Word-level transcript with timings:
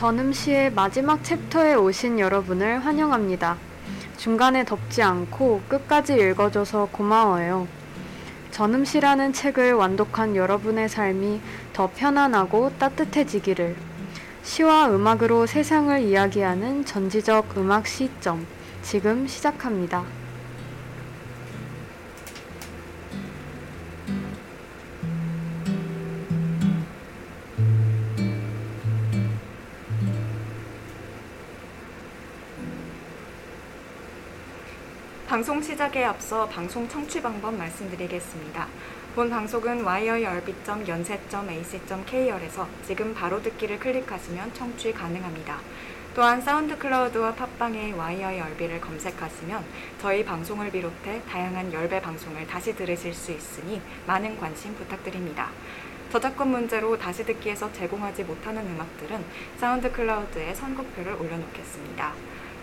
전음시의 0.00 0.72
마지막 0.72 1.22
챕터에 1.22 1.74
오신 1.74 2.20
여러분을 2.20 2.82
환영합니다. 2.86 3.58
중간에 4.16 4.64
덮지 4.64 5.02
않고 5.02 5.60
끝까지 5.68 6.14
읽어줘서 6.14 6.88
고마워요. 6.90 7.68
전음시라는 8.50 9.34
책을 9.34 9.74
완독한 9.74 10.36
여러분의 10.36 10.88
삶이 10.88 11.42
더 11.74 11.90
편안하고 11.94 12.78
따뜻해지기를. 12.78 13.76
시와 14.42 14.88
음악으로 14.88 15.44
세상을 15.44 16.00
이야기하는 16.00 16.86
전지적 16.86 17.58
음악 17.58 17.86
시점. 17.86 18.46
지금 18.80 19.26
시작합니다. 19.26 20.04
방송 35.40 35.62
시작에 35.62 36.04
앞서 36.04 36.46
방송 36.50 36.86
청취 36.86 37.22
방법 37.22 37.54
말씀드리겠습니다. 37.54 38.68
본 39.14 39.30
방송은 39.30 39.86
wire.yonsei.ac.kr에서 39.86 42.68
지금 42.86 43.14
바로 43.14 43.42
듣기를 43.42 43.78
클릭하시면 43.78 44.52
청취 44.52 44.92
가능합니다. 44.92 45.58
또한 46.14 46.42
SoundCloud와 46.42 47.36
팟빵의 47.36 47.94
와이어 47.94 48.36
열비를 48.36 48.82
검색하시면 48.82 49.64
저희 49.98 50.26
방송을 50.26 50.70
비롯해 50.70 51.22
다양한 51.26 51.72
열배 51.72 52.02
방송을 52.02 52.46
다시 52.46 52.76
들으실 52.76 53.14
수 53.14 53.32
있으니 53.32 53.80
많은 54.06 54.38
관심 54.38 54.74
부탁드립니다. 54.74 55.48
저작권 56.12 56.50
문제로 56.50 56.98
다시 56.98 57.24
듣기에서 57.24 57.72
제공하지 57.72 58.24
못하는 58.24 58.66
음악들은 58.66 59.24
SoundCloud에 59.56 60.52
선곡표를 60.52 61.14
올려놓겠습니다. 61.14 62.12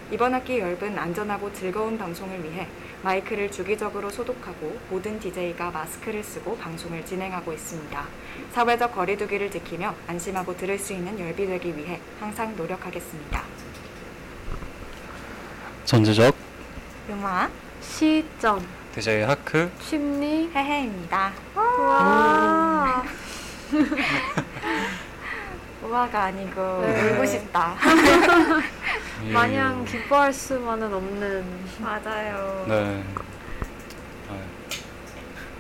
이번 0.10 0.34
학기 0.34 0.60
열분 0.60 0.98
안전하고 0.98 1.52
즐거운 1.52 1.98
방송을 1.98 2.42
위해 2.44 2.66
마이크를 3.04 3.52
주기적으로 3.52 4.10
소독하고 4.10 4.80
모든 4.90 5.20
DJ가 5.20 5.70
마스크를 5.72 6.24
쓰고 6.24 6.58
방송을 6.58 7.06
진행하고 7.06 7.52
있습니다. 7.52 8.06
사회적 8.54 8.96
거리두기를 8.96 9.52
지키며 9.52 9.94
안심하고 10.08 10.56
들을 10.56 10.80
수 10.80 10.94
있는 10.94 11.20
열비 11.20 11.46
되기 11.46 11.76
위해 11.76 12.00
항상 12.20 12.56
노력하겠습니다. 12.56 13.44
전지적 15.84 16.34
음악 17.10 17.52
시점. 17.82 18.66
DJ 18.96 19.24
하크 19.24 19.70
심리. 19.82 20.50
해해입니다. 20.54 21.34
와. 21.54 23.04
우아가 25.84 26.24
아니고 26.26 26.82
네. 26.82 27.12
울고 27.12 27.26
싶다. 27.26 27.76
예. 29.26 29.32
마냥 29.32 29.86
기뻐할 29.86 30.34
수만은 30.34 30.94
없는 30.94 31.46
맞아요. 31.80 32.66
네. 32.68 33.04
아, 34.30 34.36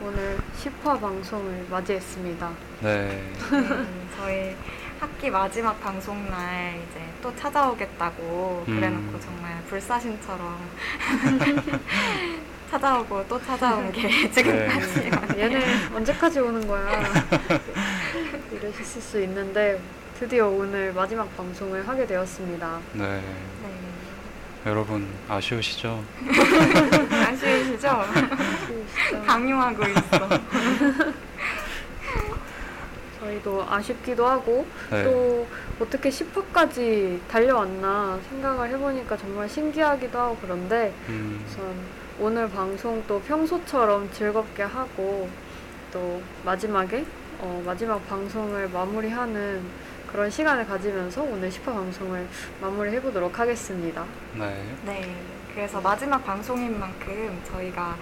오늘 0.02 0.38
10화 0.60 1.00
방송을 1.00 1.68
맞이했습니다. 1.70 2.50
네. 2.82 3.24
음, 3.52 4.10
저희 4.18 4.56
학기 5.00 5.30
마지막 5.30 5.80
방송 5.82 6.28
날 6.30 6.76
이제 6.90 7.00
또 7.22 7.36
찾아오겠다고 7.36 8.66
음. 8.68 8.76
그래놓고 8.76 9.20
정말 9.20 9.62
불사신처럼 9.70 10.58
찾아오고 12.72 13.26
또 13.28 13.42
찾아온 13.44 13.92
게 13.92 14.30
지금까지 14.30 15.12
얘네 15.40 15.88
언제까지 15.94 16.40
오는 16.40 16.68
거야? 16.68 17.04
이러셨을 18.52 19.02
수 19.02 19.22
있는데 19.22 19.80
드디어 20.20 20.48
오늘 20.48 20.92
마지막 20.94 21.38
방송을 21.38 21.88
하게 21.88 22.08
되었습니다. 22.08 22.80
네. 22.94 23.04
네. 23.04 23.22
여러분 24.66 25.08
아쉬우시죠? 25.30 26.04
아쉬우시죠? 27.30 28.02
강요하고 29.28 29.84
있어. 29.84 30.30
저희도 33.20 33.66
아쉽기도 33.70 34.26
하고 34.26 34.66
네. 34.90 35.04
또 35.04 35.48
어떻게 35.80 36.10
10화까지 36.10 37.20
달려왔나 37.28 38.20
생각을 38.30 38.70
해보니까 38.70 39.16
정말 39.18 39.48
신기하기도 39.48 40.18
하고 40.18 40.36
그런데 40.42 40.96
음, 41.10 41.46
우선 41.48 41.76
오늘 42.20 42.50
방송 42.50 43.04
또 43.08 43.22
평소처럼 43.22 44.12
즐겁게 44.12 44.64
하고 44.64 45.30
또 45.94 46.22
마지막에 46.44 47.06
어, 47.40 47.62
마지막 47.64 48.08
방송을 48.08 48.70
마무리하는 48.70 49.62
그런 50.08 50.30
시간을 50.30 50.66
가지면서 50.66 51.22
오늘 51.22 51.50
10화 51.50 51.66
방송을 51.66 52.28
마무리해 52.62 53.02
보도록 53.02 53.38
하겠습니다. 53.40 54.06
네. 54.36 54.64
네. 54.86 55.16
그래서 55.54 55.82
마지막 55.82 56.24
방송인 56.24 56.80
만큼 56.80 57.42
저희가 57.52 57.98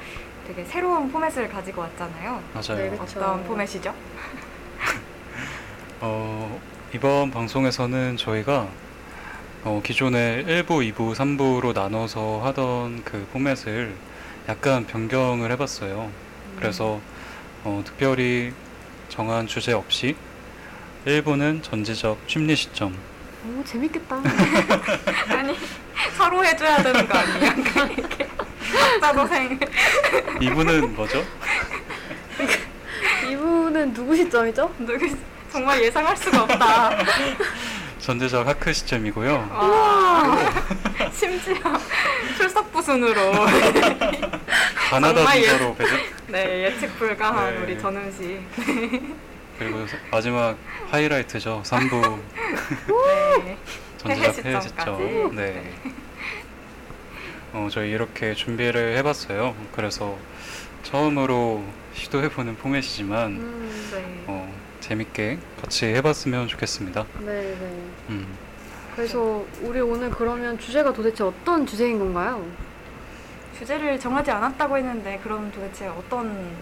되게 0.47 0.63
새로운 0.65 1.11
포맷을 1.11 1.49
가지고 1.49 1.81
왔잖아요. 1.81 2.41
맞아요. 2.53 2.91
네. 2.91 2.97
어떤 2.99 3.43
포맷이죠? 3.45 3.93
어, 6.01 6.61
이번 6.93 7.31
방송에서는 7.31 8.17
저희가 8.17 8.67
어, 9.63 9.81
기존에 9.83 10.43
1부, 10.45 10.93
2부, 10.93 11.15
3부로 11.15 11.73
나눠서 11.73 12.41
하던 12.43 13.03
그 13.03 13.27
포맷을 13.33 13.95
약간 14.47 14.85
변경을 14.85 15.51
해봤어요. 15.51 16.11
그래서 16.57 17.01
어, 17.63 17.81
특별히 17.83 18.53
정한 19.09 19.47
주제 19.47 19.73
없이 19.73 20.15
1부는 21.05 21.61
전지적 21.61 22.17
심리 22.27 22.55
시점, 22.55 22.95
오 23.47 23.63
재밌겠다. 23.63 24.15
아니 25.29 25.55
서로 26.17 26.43
해줘야 26.43 26.81
되는 26.81 27.07
거 27.07 27.17
아니야? 27.17 27.53
이렇게 27.95 28.27
각자 28.73 29.13
고생. 29.13 29.59
2부는 30.39 30.89
뭐죠? 30.95 31.23
이분은 33.29 33.93
누구 33.93 34.15
시점이죠? 34.15 34.73
누구 34.79 35.07
정말 35.51 35.81
예상할 35.83 36.17
수가 36.17 36.43
없다. 36.43 36.97
전지적 37.99 38.47
하크 38.47 38.73
시점이고요. 38.73 39.49
와. 39.51 40.37
심지어 41.13 41.55
출석 42.37 42.71
부 42.71 42.81
순으로 42.81 43.31
가나다 44.89 45.15
정말 45.15 45.43
예- 45.43 45.75
배제 45.75 46.05
네 46.27 46.63
예측 46.65 46.97
불가한 46.99 47.55
네. 47.55 47.61
우리 47.61 47.79
전은 47.79 48.11
씨. 48.11 48.39
그리고 49.57 49.85
서- 49.87 49.97
마지막 50.11 50.57
하이라이트죠. 50.91 51.61
3부 51.65 52.19
네. 53.45 53.57
전지적 53.97 54.35
폐해 54.35 54.43
폐해 54.43 54.61
시점까지. 54.61 54.67
시점. 55.03 55.35
네. 55.35 55.71
어, 57.53 57.67
저희 57.71 57.91
이렇게 57.91 58.33
준비를 58.33 58.97
해봤어요. 58.97 59.55
그래서 59.73 60.17
처음으로 60.83 61.63
시도해보는 61.93 62.57
포맷이지만 62.57 63.31
음, 63.31 63.89
네. 63.93 64.23
어, 64.27 64.53
재밌게 64.81 65.39
같이 65.61 65.85
해봤으면 65.85 66.47
좋겠습니다. 66.47 67.05
네, 67.19 67.25
네. 67.25 67.81
음, 68.09 68.27
그래서 68.95 69.43
우리 69.61 69.79
오늘 69.79 70.09
그러면 70.11 70.59
주제가 70.59 70.91
도대체 70.93 71.23
어떤 71.23 71.65
주제인 71.65 71.97
건가요? 71.97 72.45
주제를 73.57 73.97
정하지 73.97 74.31
않았다고 74.31 74.77
했는데 74.77 75.17
그럼 75.23 75.49
도대체 75.51 75.87
어떤 75.87 76.53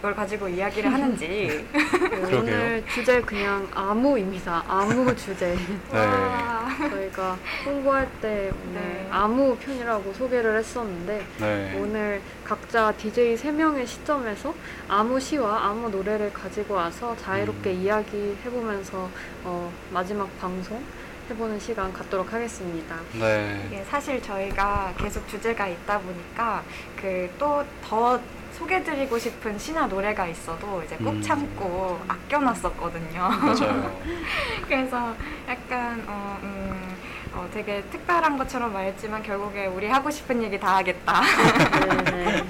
걸 0.00 0.14
가지고 0.14 0.48
이야기를 0.48 0.92
하는지. 0.92 1.28
네, 1.28 1.66
그러게요. 1.98 2.38
오늘 2.40 2.84
주제 2.92 3.20
그냥 3.20 3.68
아무입니다. 3.74 4.64
아무 4.66 5.14
주제. 5.14 5.56
네. 5.92 5.98
와. 5.98 6.68
저희가 6.90 7.36
홍보할 7.66 8.08
때 8.22 8.50
오늘 8.66 8.80
네. 8.80 9.08
아무 9.10 9.56
편이라고 9.56 10.12
소개를 10.14 10.56
했었는데 10.58 11.26
네. 11.38 11.78
오늘 11.78 12.22
각자 12.44 12.92
DJ 12.92 13.36
3명의 13.36 13.86
시점에서 13.86 14.54
아무 14.88 15.20
시와 15.20 15.66
아무 15.66 15.90
노래를 15.90 16.32
가지고 16.32 16.74
와서 16.74 17.14
자유롭게 17.16 17.70
음. 17.70 17.82
이야기해보면서 17.82 19.08
어, 19.44 19.72
마지막 19.92 20.28
방송 20.40 20.82
해보는 21.30 21.60
시간 21.60 21.92
갖도록 21.92 22.32
하겠습니다. 22.32 22.96
네. 23.12 23.64
이게 23.68 23.84
사실 23.84 24.20
저희가 24.20 24.94
계속 24.98 25.26
주제가 25.28 25.68
있다 25.68 25.98
보니까 26.00 26.62
그 26.96 27.30
또 27.38 27.64
더 27.86 28.20
소개드리고 28.52 29.18
싶은 29.18 29.58
시나 29.58 29.86
노래가 29.86 30.26
있어도 30.26 30.82
이제 30.82 30.96
꼭 30.96 31.10
음. 31.10 31.22
참고 31.22 31.98
아껴놨었거든요. 32.08 33.20
맞아요. 33.20 34.00
그래서 34.68 35.14
약간 35.48 36.04
어, 36.06 36.38
음, 36.42 36.96
어, 37.32 37.48
되게 37.54 37.82
특별한 37.90 38.36
것처럼 38.36 38.72
말했지만 38.72 39.22
결국에 39.22 39.66
우리 39.66 39.86
하고 39.86 40.10
싶은 40.10 40.42
얘기 40.42 40.58
다 40.58 40.76
하겠다. 40.76 41.22
네, 41.22 42.42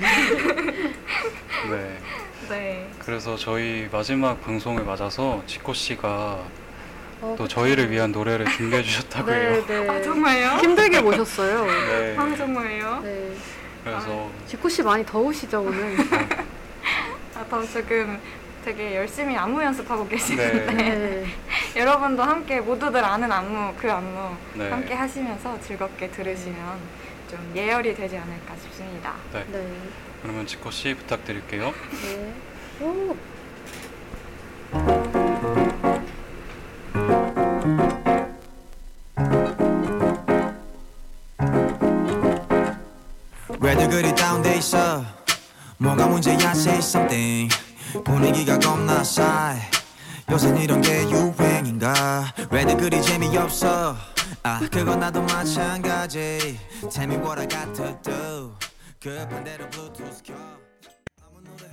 네. 1.70 1.98
네. 2.48 2.90
그래서 2.98 3.36
저희 3.36 3.88
마지막 3.92 4.40
방송을 4.40 4.82
맞아서 4.84 5.42
지코 5.46 5.72
씨가 5.72 6.42
어, 7.20 7.34
또 7.36 7.46
저희를 7.46 7.90
위한 7.90 8.12
노래를 8.12 8.46
준비해 8.46 8.82
주셨다고 8.82 9.30
해요. 9.32 9.64
네, 9.66 9.80
네. 9.80 9.88
아 9.88 10.02
정말요? 10.02 10.48
힘들게 10.58 11.00
모셨어요. 11.00 11.64
네. 11.66 12.16
아 12.16 12.36
정말요? 12.36 13.00
네. 13.02 13.32
그래서 13.84 14.30
지코 14.46 14.68
씨 14.68 14.82
많이 14.82 15.04
더우시죠 15.04 15.62
오늘? 15.62 15.96
아, 17.34 17.44
더 17.48 17.62
지금 17.62 18.20
되게 18.64 18.96
열심히 18.96 19.36
안무 19.36 19.62
연습하고 19.62 20.06
계시는데 20.06 20.72
네. 20.72 21.26
여러분도 21.76 22.22
함께 22.22 22.60
모두들 22.60 23.02
아는 23.02 23.30
안무 23.32 23.74
그 23.78 23.90
안무 23.90 24.36
네. 24.54 24.68
함께 24.70 24.94
하시면서 24.94 25.58
즐겁게 25.60 26.10
들으시면 26.10 26.78
좀 27.30 27.52
예열이 27.54 27.94
되지 27.94 28.16
않을까 28.18 28.54
싶습니다. 28.56 29.14
네. 29.32 29.44
네. 29.50 29.66
그러면 30.22 30.46
지코 30.46 30.70
씨 30.70 30.94
부탁드릴게요. 30.94 31.72
네. 32.02 32.34
오. 32.80 33.16
그리 43.90 44.14
다운돼 44.14 44.56
있어. 44.58 45.04
뭐가 45.78 46.06
문제야 46.06 46.52
say 46.52 46.78
something. 46.78 47.52
분위기가 48.04 48.56
겁나 48.58 49.02
싸해. 49.02 49.60
요새 50.30 50.54
이런 50.62 50.80
게 50.80 51.02
유행인가? 51.10 52.32
왜들 52.50 52.76
그리 52.76 53.02
재미없어? 53.02 53.96
아 54.44 54.60
그건 54.70 55.00
나도 55.00 55.22
마찬가지. 55.22 56.58
Tell 56.88 57.10
me 57.12 57.16
what 57.16 57.40
I 57.40 57.48
got 57.48 57.74
to 57.74 57.98
do 58.02 58.54
급한 59.02 59.42
대로 59.42 59.68
블루투스 59.70 60.22
켜. 60.22 60.34
아무 61.24 61.40
노래 61.42 61.66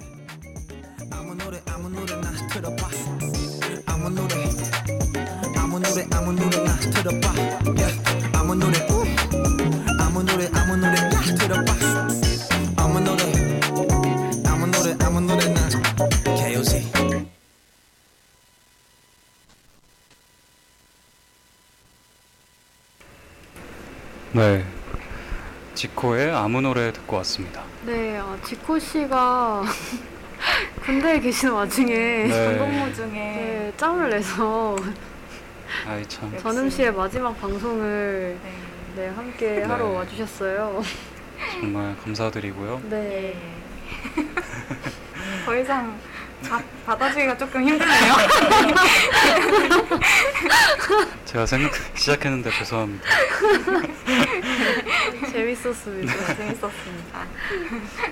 아무 1.11 1.35
노래 1.35 1.61
아무 1.69 1.89
노래 1.89 2.15
나 2.15 2.31
틀어봐. 2.47 2.89
아무 3.85 4.09
노래 4.09 4.35
아무 5.55 5.79
노래 5.79 6.07
아무 6.11 6.33
노래 6.33 6.63
나 6.63 6.75
틀어봐. 6.79 7.33
Yeah. 7.77 8.01
아무 8.33 8.55
노래 8.55 8.79
우. 8.89 9.05
아무 9.99 10.23
노래 10.23 10.49
아무 10.53 10.75
노래 10.77 10.99
나 11.09 11.21
틀어봐 11.21 11.96
네. 24.37 24.63
지코의 25.73 26.31
아무 26.31 26.61
노래 26.61 26.93
듣고 26.93 27.15
왔습니다. 27.17 27.63
네, 27.87 28.19
아, 28.19 28.37
지코 28.45 28.77
씨가 28.77 29.63
군대에 30.85 31.19
계신 31.19 31.49
와중에 31.49 31.95
네. 32.27 32.57
공무 32.59 32.93
중에 32.93 33.07
네, 33.09 33.73
짬을 33.77 34.11
내서 34.11 34.75
아이 35.87 36.05
참. 36.05 36.31
전음 36.37 36.69
씨의 36.69 36.93
마지막 36.93 37.35
방송을 37.41 38.37
네. 38.43 38.51
네, 38.95 39.09
함께 39.09 39.55
네. 39.55 39.63
하러 39.63 39.87
와주셨어요. 39.87 40.83
정말 41.59 41.97
감사드리고요. 42.03 42.81
네. 42.91 43.35
더 45.47 45.57
이상 45.57 45.97
받, 46.49 46.63
받아주기가 46.85 47.37
조금 47.37 47.67
힘드네요. 47.67 48.13
제가 51.25 51.45
생각 51.45 51.73
시작했는데 51.95 52.49
죄송합니다. 52.51 53.03
재밌었습니다. 55.31 56.35
재밌었습니다. 56.35 57.25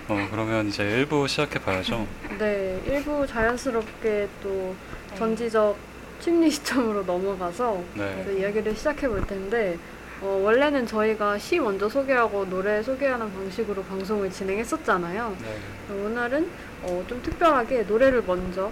어, 0.09 0.27
그러면 0.31 0.67
이제 0.67 0.83
1부 0.83 1.27
시작해 1.27 1.59
봐야죠. 1.59 2.05
네, 2.37 2.81
일부 2.85 3.25
자연스럽게 3.25 4.27
또 4.43 4.75
전지적 5.17 5.77
심리 6.19 6.49
시점으로 6.49 7.03
넘어가서 7.03 7.81
네. 7.93 8.23
그 8.25 8.39
이야기를 8.39 8.75
시작해 8.75 9.07
볼 9.07 9.25
텐데 9.25 9.77
어, 10.21 10.41
원래는 10.43 10.85
저희가 10.87 11.37
시 11.37 11.59
먼저 11.59 11.89
소개하고 11.89 12.45
노래 12.45 12.81
소개하는 12.81 13.31
방식으로 13.33 13.83
방송을 13.83 14.29
진행했었잖아요. 14.29 15.35
네. 15.41 15.93
오늘은 15.93 16.49
어, 16.83 17.03
좀 17.07 17.21
특별하게 17.21 17.83
노래를 17.83 18.23
먼저 18.25 18.71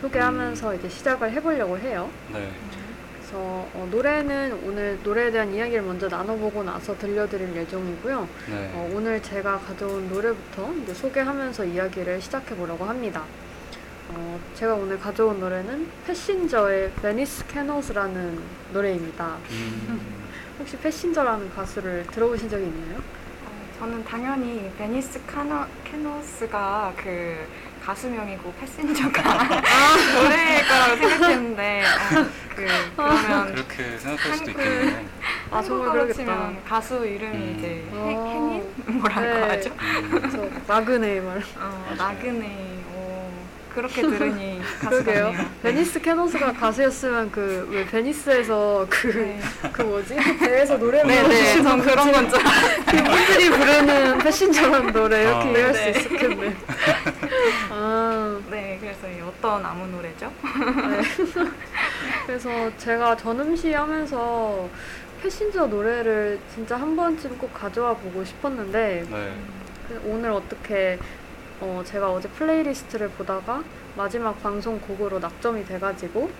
소개하면서 0.00 0.74
이제 0.74 0.88
시작을 0.88 1.30
해보려고 1.32 1.78
해요. 1.78 2.10
네. 2.32 2.50
그래서 3.18 3.38
어, 3.38 3.88
노래는 3.90 4.60
오늘 4.64 4.98
노래에 5.02 5.30
대한 5.30 5.52
이야기를 5.52 5.82
먼저 5.82 6.08
나눠보고 6.08 6.62
나서 6.62 6.96
들려드릴 6.96 7.54
예정이고요. 7.54 8.28
네. 8.48 8.70
어, 8.74 8.90
오늘 8.94 9.22
제가 9.22 9.58
가져온 9.58 10.08
노래부터 10.08 10.72
이제 10.82 10.94
소개하면서 10.94 11.64
이야기를 11.66 12.20
시작해보려고 12.20 12.84
합니다. 12.84 13.24
어, 14.08 14.40
제가 14.54 14.74
오늘 14.74 14.98
가져온 14.98 15.40
노래는 15.40 15.88
Passenger의 16.06 16.92
Venice 17.02 17.46
Canals라는 17.48 18.38
노래입니다. 18.72 19.36
음, 19.50 20.25
혹시 20.58 20.76
Passenger라는 20.78 21.50
가수를 21.54 22.06
들어보신 22.10 22.48
적이 22.48 22.64
있나요? 22.64 22.98
어, 22.98 23.78
저는 23.78 24.04
당연히 24.04 24.70
Venice 24.78 25.20
Cana, 25.26 25.64
Canals가 25.84 26.94
그 26.96 27.46
가수명이고 27.84 28.52
Passenger가 28.60 29.22
노래일 30.22 30.66
거라고 30.66 30.96
생각했는데 30.96 31.84
어, 31.84 32.26
그 32.56 32.66
그러면 32.96 33.52
그렇게 33.54 33.98
생각할 33.98 34.32
수도 34.38 34.50
있겠네요. 34.50 35.06
아, 35.50 35.62
정말. 35.62 36.12
치면 36.12 36.64
가수 36.64 37.06
이름이 37.06 37.36
음. 37.36 37.54
이제 37.58 37.84
어. 37.92 38.06
행- 38.08 38.26
행인 38.26 38.74
뭐라고 38.98 39.20
네. 39.20 39.40
하죠? 39.50 39.70
음, 39.80 40.64
나그네 40.66 41.20
말. 41.20 41.42
어, 41.60 41.94
나그네. 41.96 42.76
오, 43.76 43.80
그렇게 43.80 44.00
들으니 44.02 44.60
가수 44.80 45.02
그러게요. 45.04 45.24
같네요. 45.26 45.46
Venice 45.62 46.00
Canals가 46.00 46.52
가수였으면 46.54 47.30
그 47.30 47.66
왜 47.70 47.84
베니스에서 47.84 48.86
그그 48.88 49.18
네. 49.18 49.82
뭐지 49.84 50.14
배에서 50.38 50.78
노래 50.78 51.02
네네, 51.02 51.22
불러주시는 51.24 51.62
전 51.62 51.80
그런 51.82 52.12
건 52.12 52.30
줄. 52.30 52.38
그분들이 52.86 53.50
부르는 53.50 54.18
Passenger라는 54.24 54.92
노래 54.92 55.22
이렇게 55.22 55.48
아. 55.48 55.50
이해할 55.50 55.72
네. 55.72 55.92
수 55.92 55.98
있었겠네. 55.98 56.56
아, 57.70 58.40
네, 58.50 58.78
그래서 58.80 59.08
이 59.08 59.20
어떤 59.20 59.64
아무 59.64 59.86
노래죠? 59.88 60.32
네. 60.42 61.02
그래서 62.26 62.70
제가 62.78 63.16
전음시 63.16 63.72
하면서 63.72 64.68
Passenger 65.22 65.66
노래를 65.66 66.38
진짜 66.54 66.76
한 66.76 66.94
번쯤 66.96 67.36
꼭 67.38 67.52
가져와 67.52 67.94
보고 67.94 68.24
싶었는데 68.24 69.04
네. 69.10 69.32
그 69.88 70.00
오늘 70.06 70.30
어떻게 70.30 70.98
어, 71.60 71.82
제가 71.84 72.10
어제 72.12 72.28
playlist를 72.28 73.08
보다가 73.10 73.62
마지막 73.96 74.40
방송 74.42 74.78
곡으로 74.80 75.18
낙점이 75.18 75.64
돼가지고 75.64 76.30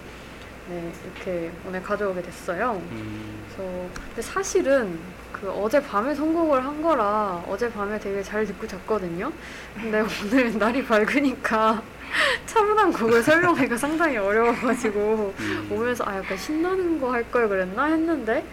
네, 0.68 0.92
이렇게 1.04 1.50
오늘 1.66 1.82
가져오게 1.82 2.22
됐어요. 2.22 2.82
음, 2.90 3.44
그래서 3.48 3.88
근데 4.08 4.22
사실은 4.22 4.98
그 5.32 5.50
어제 5.50 5.80
밤에 5.82 6.14
선곡을 6.14 6.64
한 6.64 6.82
거라 6.82 7.42
어제 7.46 7.70
밤에 7.72 7.98
되게 8.00 8.22
잘 8.22 8.44
듣고 8.44 8.66
잤거든요. 8.66 9.32
근데 9.74 10.02
오늘 10.24 10.58
날이 10.58 10.84
밝으니까 10.84 11.82
차분한 12.46 12.92
곡을 12.92 13.22
설명하기가 13.22 13.76
상당히 13.76 14.16
어려워가지고 14.16 15.34
음, 15.38 15.68
오면서 15.70 16.04
아 16.06 16.16
약간 16.18 16.36
신나는 16.36 17.00
거 17.00 17.10
할 17.12 17.24
걸 17.30 17.48
그랬나 17.48 17.84
했는데 17.84 18.44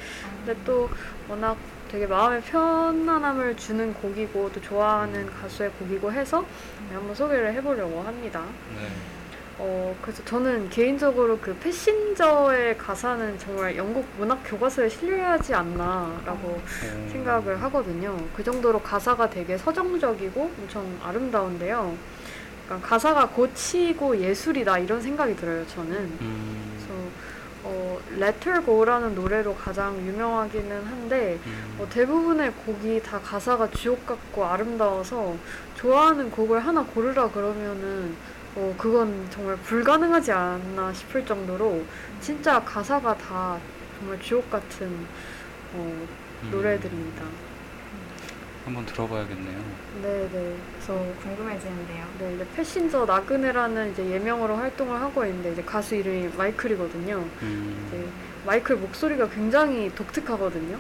근데 0.46 0.60
또 0.66 0.90
워낙 1.28 1.58
되게 1.94 2.08
마음의 2.08 2.42
편안함을 2.42 3.56
주는 3.56 3.94
곡이고 3.94 4.52
또 4.52 4.60
좋아하는 4.62 5.28
가수의 5.28 5.70
곡이고 5.78 6.12
해서 6.12 6.44
네, 6.90 6.96
한번 6.96 7.14
소개를 7.14 7.54
해보려고 7.54 8.02
합니다. 8.02 8.44
네. 8.76 8.88
어, 9.60 9.96
그래서 10.02 10.26
저는 10.26 10.72
개인적으로 10.72 11.38
그 11.38 11.56
패신저의 11.60 12.80
가사는 12.80 13.38
정말 13.38 13.78
영국 13.78 14.08
문학 14.18 14.42
교과서에 14.44 14.90
실려야 14.90 15.34
하지 15.34 15.54
않나라고 15.54 16.60
음, 16.66 17.10
생각을 17.12 17.62
하거든요. 17.62 18.18
그 18.36 18.44
정도로 18.44 18.82
가사가 18.82 19.30
되게 19.30 19.56
서정적이고 19.56 20.52
엄청 20.62 20.98
아름다운데요. 21.04 21.96
그러니까 22.66 22.88
가사가 22.88 23.28
고치고 23.28 24.18
예술이다 24.18 24.80
이런 24.80 25.00
생각이 25.00 25.36
들어요, 25.36 25.68
저는. 25.68 25.96
음, 26.22 26.83
어, 27.64 28.00
Let 28.14 28.40
Go라는 28.66 29.16
노래로 29.16 29.56
가장 29.56 29.98
유명하기는 29.98 30.84
한데 30.86 31.40
음, 31.46 31.78
어, 31.80 31.88
대부분의 31.90 32.52
곡이 32.66 33.02
다 33.02 33.20
가사가 33.20 33.72
주옥 33.72 34.06
같고 34.06 34.46
아름다워서 34.46 35.36
좋아하는 35.76 36.30
곡을 36.30 36.60
하나 36.60 36.84
고르라 36.84 37.30
그러면은 37.30 38.16
어, 38.56 38.76
그건 38.78 39.28
정말 39.32 39.56
불가능하지 39.58 40.32
않나 40.32 40.94
싶을 40.94 41.26
정도로 41.26 41.84
진짜 42.20 42.62
가사가 42.64 43.18
다 43.18 43.58
정말 44.00 44.20
주옥 44.20 44.50
같은 44.52 44.88
어, 45.74 46.08
음, 46.44 46.52
노래들입니다. 46.52 47.24
한번 48.66 48.86
들어봐야겠네요. 48.86 49.62
네네. 50.02 50.56
그래서 50.84 51.02
궁금해지는데요. 51.22 52.06
네, 52.20 52.36
이제 52.36 52.46
Passenger 52.58 53.06
나그네라는 53.06 53.94
이제 53.94 54.06
예명으로 54.06 54.58
활동을 54.58 55.00
하고 55.00 55.24
있는데 55.26 55.54
이제 55.54 55.64
가수 55.64 55.96
이름이 55.96 56.32
마이클이거든요. 56.36 57.26
음, 57.42 57.88
이제 57.88 58.06
마이클 58.46 58.76
목소리가 58.76 59.30
굉장히 59.30 59.90
독특하거든요. 59.96 60.78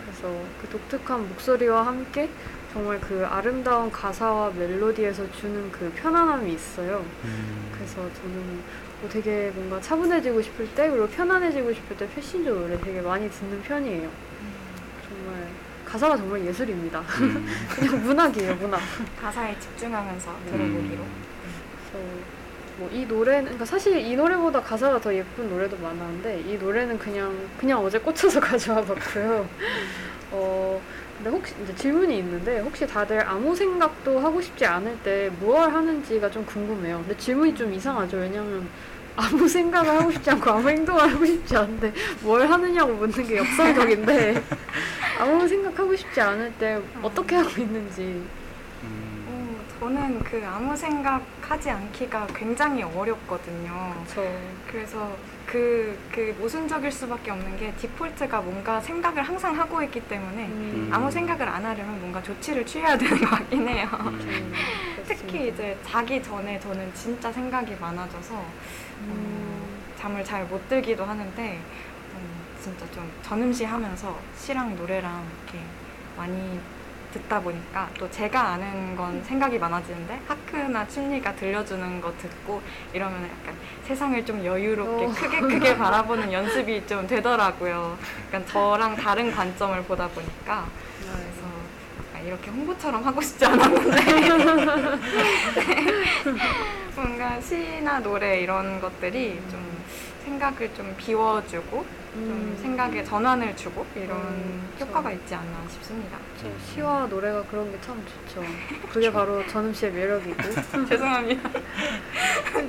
그래서 0.00 0.36
그 0.60 0.68
독특한 0.68 1.28
목소리와 1.28 1.86
함께 1.86 2.28
정말 2.72 3.00
그 3.00 3.24
아름다운 3.24 3.92
가사와 3.92 4.50
멜로디에서 4.50 5.30
주는 5.30 5.70
그 5.70 5.92
편안함이 5.94 6.52
있어요. 6.52 7.04
음, 7.24 7.70
그래서 7.72 7.94
저는 8.14 8.62
뭐 9.00 9.08
되게 9.08 9.52
뭔가 9.54 9.80
차분해지고 9.80 10.42
싶을 10.42 10.74
때 10.74 10.90
그리고 10.90 11.06
편안해지고 11.06 11.72
싶을 11.72 11.96
때 11.96 12.08
Passenger 12.12 12.50
노래 12.50 12.80
되게 12.80 13.00
많이 13.00 13.30
듣는 13.30 13.62
편이에요. 13.62 14.10
정말 15.08 15.48
가사가 15.86 16.16
정말 16.16 16.44
예술입니다. 16.44 17.00
음, 17.20 17.46
그냥 17.74 18.02
문학이에요, 18.02 18.54
문학. 18.56 18.80
가사에 19.20 19.56
집중하면서 19.58 20.30
네. 20.46 20.50
들어보기로. 20.52 21.02
음, 21.02 21.18
그래서 21.92 22.06
뭐이 22.78 23.06
노래는 23.06 23.44
그러니까 23.44 23.64
사실 23.64 23.96
이 23.96 24.16
노래보다 24.16 24.60
가사가 24.60 25.00
더 25.00 25.14
예쁜 25.14 25.48
노래도 25.48 25.76
많았는데 25.78 26.40
이 26.46 26.58
노래는 26.58 26.98
그냥 26.98 27.34
그냥 27.58 27.82
어제 27.82 27.98
꽂혀서 27.98 28.38
가져와 28.40 28.82
봤고요. 28.82 29.48
어 30.32 30.82
근데 31.16 31.30
혹시 31.30 31.54
이제 31.62 31.74
질문이 31.74 32.18
있는데 32.18 32.58
혹시 32.60 32.86
다들 32.86 33.26
아무 33.26 33.56
생각도 33.56 34.18
하고 34.18 34.42
싶지 34.42 34.66
않을 34.66 34.98
때 35.02 35.30
무얼 35.40 35.70
하는지가 35.72 36.30
좀 36.30 36.44
궁금해요. 36.44 36.98
근데 36.98 37.16
질문이 37.16 37.54
좀 37.54 37.72
이상하죠. 37.72 38.18
왜냐면 38.18 38.68
아무 39.16 39.48
생각을 39.48 39.90
하고 39.98 40.10
싶지 40.10 40.30
않고 40.30 40.50
아무 40.50 40.68
행동을 40.68 41.12
하고 41.14 41.24
싶지 41.24 41.56
않은데 41.56 41.92
뭘 42.20 42.46
하느냐고 42.46 42.92
묻는 42.92 43.26
게 43.26 43.38
역설적인데 43.38 44.42
아무 45.18 45.48
생각하고 45.48 45.96
싶지 45.96 46.20
않을 46.20 46.52
때 46.58 46.78
어떻게 47.02 47.36
하고 47.36 47.48
있는지. 47.60 48.02
음, 48.82 49.26
어, 49.26 49.80
저는 49.80 50.22
그 50.22 50.42
아무 50.46 50.76
생각하지 50.76 51.70
않기가 51.70 52.26
굉장히 52.34 52.82
어렵거든요. 52.82 54.04
저 54.14 54.22
그래서 54.70 55.16
그, 55.46 55.96
그 56.12 56.34
모순적일 56.38 56.92
수밖에 56.92 57.30
없는 57.30 57.56
게 57.56 57.72
디폴트가 57.74 58.40
뭔가 58.42 58.80
생각을 58.80 59.22
항상 59.22 59.58
하고 59.58 59.82
있기 59.84 60.00
때문에 60.00 60.44
음, 60.46 60.90
아무 60.92 61.10
생각을 61.10 61.48
안 61.48 61.64
하려면 61.64 61.98
뭔가 62.00 62.22
조치를 62.22 62.66
취해야 62.66 62.98
되는 62.98 63.18
것 63.18 63.30
같긴 63.30 63.66
해요. 63.68 63.88
음, 64.00 64.52
특히 65.06 65.48
이제 65.48 65.78
자기 65.86 66.22
전에 66.22 66.60
저는 66.60 66.92
진짜 66.94 67.32
생각이 67.32 67.76
많아져서 67.80 68.44
음, 69.00 69.66
잠을 69.98 70.24
잘 70.24 70.44
못 70.44 70.68
들기도 70.68 71.04
하는데 71.04 71.60
음, 72.14 72.44
진짜 72.62 72.84
좀 72.92 73.10
전음시 73.22 73.64
하면서 73.64 74.18
시랑 74.36 74.76
노래랑 74.76 75.24
이렇게 75.44 75.64
많이 76.16 76.60
듣다 77.12 77.40
보니까 77.40 77.88
또 77.98 78.10
제가 78.10 78.52
아는 78.52 78.94
건 78.94 79.22
생각이 79.24 79.58
많아지는데 79.58 80.20
하크나 80.28 80.86
춘리가 80.86 81.34
들려주는 81.34 82.00
거 82.00 82.12
듣고 82.18 82.60
이러면 82.92 83.22
약간 83.24 83.54
세상을 83.84 84.26
좀 84.26 84.44
여유롭게 84.44 85.04
어. 85.06 85.08
크게 85.08 85.40
크게 85.40 85.76
바라보는 85.78 86.30
연습이 86.32 86.86
좀 86.86 87.06
되더라고요. 87.06 87.96
약간 88.26 88.46
저랑 88.46 88.96
다른 88.96 89.30
관점을 89.32 89.82
보다 89.84 90.08
보니까 90.08 90.66
그래서 90.98 91.16
약간 91.16 91.45
이렇게 92.26 92.50
홍보처럼 92.50 93.04
하고 93.04 93.20
싶지 93.20 93.44
않았는데 93.44 93.96
뭔가 96.96 97.40
시나 97.40 98.00
노래 98.00 98.40
이런 98.40 98.80
것들이 98.80 99.40
좀 99.50 99.64
생각을 100.24 100.74
좀 100.74 100.92
비워주고 100.96 101.84
좀 102.14 102.22
음, 102.22 102.58
생각에 102.60 103.04
전환을 103.04 103.54
주고 103.56 103.84
이런 103.94 104.16
음, 104.16 104.68
효과가 104.80 105.10
그쵸. 105.10 105.20
있지 105.20 105.34
않나 105.34 105.68
싶습니다. 105.68 106.16
저 106.40 106.48
시와 106.72 107.06
노래가 107.06 107.42
그런 107.44 107.70
게 107.70 107.78
참 107.82 108.02
좋죠. 108.06 108.42
그게 108.90 109.12
바로 109.12 109.46
전음 109.46 109.72
씨의 109.74 109.92
매력이고 109.92 110.36
죄송합니다. 110.88 111.50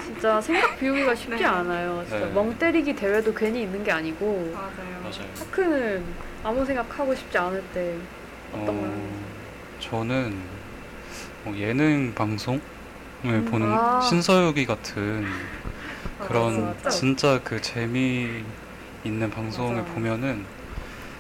진짜 0.04 0.42
생각 0.42 0.78
비우기가 0.78 1.16
쉽지 1.16 1.38
네. 1.38 1.46
않아요. 1.46 2.04
진짜 2.08 2.26
네. 2.26 2.32
멍 2.34 2.54
때리기 2.60 2.94
대회도 2.96 3.34
괜히 3.34 3.62
있는 3.64 3.84
게 3.84 3.92
아니고 3.92 4.52
맞아요. 4.54 5.00
맞아요. 5.02 5.30
하크는 5.40 6.04
아무 6.44 6.66
생각 6.66 7.00
하고 7.00 7.16
싶지 7.16 7.38
않을 7.38 7.64
때 7.74 7.96
어떤 8.52 8.66
걸 8.68 8.76
하는지. 8.90 9.18
저는 9.80 10.42
뭐 11.44 11.58
예능 11.58 12.14
방송을 12.14 12.62
보는 13.46 13.80
아. 13.80 14.00
신서유기 14.02 14.66
같은 14.66 15.48
그런 16.20 16.68
맞아, 16.68 16.74
맞아. 16.84 16.90
진짜 16.90 17.40
그 17.44 17.62
재미 17.62 18.44
있는 19.04 19.30
방송을 19.30 19.82
맞아. 19.82 19.94
보면은 19.94 20.46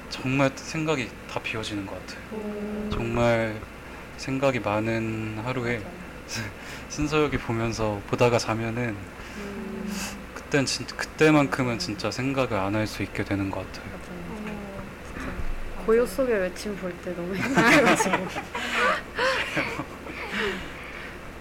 정말 0.09 0.51
생각이 0.55 1.09
다 1.29 1.39
비워지는 1.41 1.85
것 1.85 1.95
같아요. 2.05 2.25
음, 2.33 2.89
정말 2.91 3.61
생각이 4.17 4.59
많은 4.59 5.39
하루에 5.43 5.81
신서유기 6.89 7.37
보면서 7.37 8.01
보다가 8.07 8.37
자면은 8.37 8.95
음, 9.37 9.93
그땐 10.33 10.65
진 10.65 10.85
그때만큼은 10.87 11.79
진짜 11.79 12.09
생각을 12.09 12.53
안 12.57 12.75
할 12.75 12.87
수 12.87 13.03
있게 13.03 13.23
되는 13.23 13.49
것 13.51 13.71
같아요. 13.71 13.96
고요 15.88 16.06
속의 16.06 16.38
외침 16.41 16.75
볼 16.75 16.91
때 17.01 17.13
너무 17.15 17.34
행복해가지고. 17.34 18.17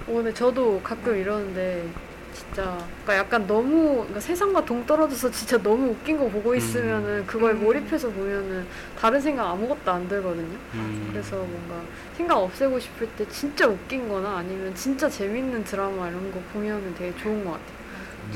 오늘 0.08 0.32
저도 0.32 0.80
가끔 0.84 1.18
이러는데 1.18 1.84
진짜 2.32 2.78
그러니까 3.02 3.16
약간 3.16 3.44
너무 3.48 3.94
그러니까 3.96 4.20
세상과 4.20 4.64
동떨어져서 4.64 5.32
진짜 5.32 5.60
너무 5.60 5.88
웃긴 5.88 6.16
거 6.16 6.28
보고 6.28 6.54
있으면은 6.54 7.26
그거에 7.26 7.54
음. 7.54 7.60
몰입해서 7.64 8.08
보면은 8.10 8.64
다른 8.96 9.20
생각 9.20 9.50
아무것도 9.50 9.90
안 9.90 10.06
들거든요. 10.06 10.56
음, 10.74 11.08
그래서 11.10 11.34
뭔가 11.38 11.82
생각 12.16 12.36
없애고 12.36 12.78
싶을 12.78 13.08
때 13.16 13.26
진짜 13.28 13.66
웃긴 13.66 14.08
거나 14.08 14.36
아니면 14.36 14.72
진짜 14.76 15.08
재밌는 15.08 15.64
드라마 15.64 16.08
이런 16.08 16.30
거 16.30 16.38
보면은 16.52 16.94
되게 16.94 17.12
좋은 17.16 17.44
것 17.44 17.52
같아요. 17.52 17.76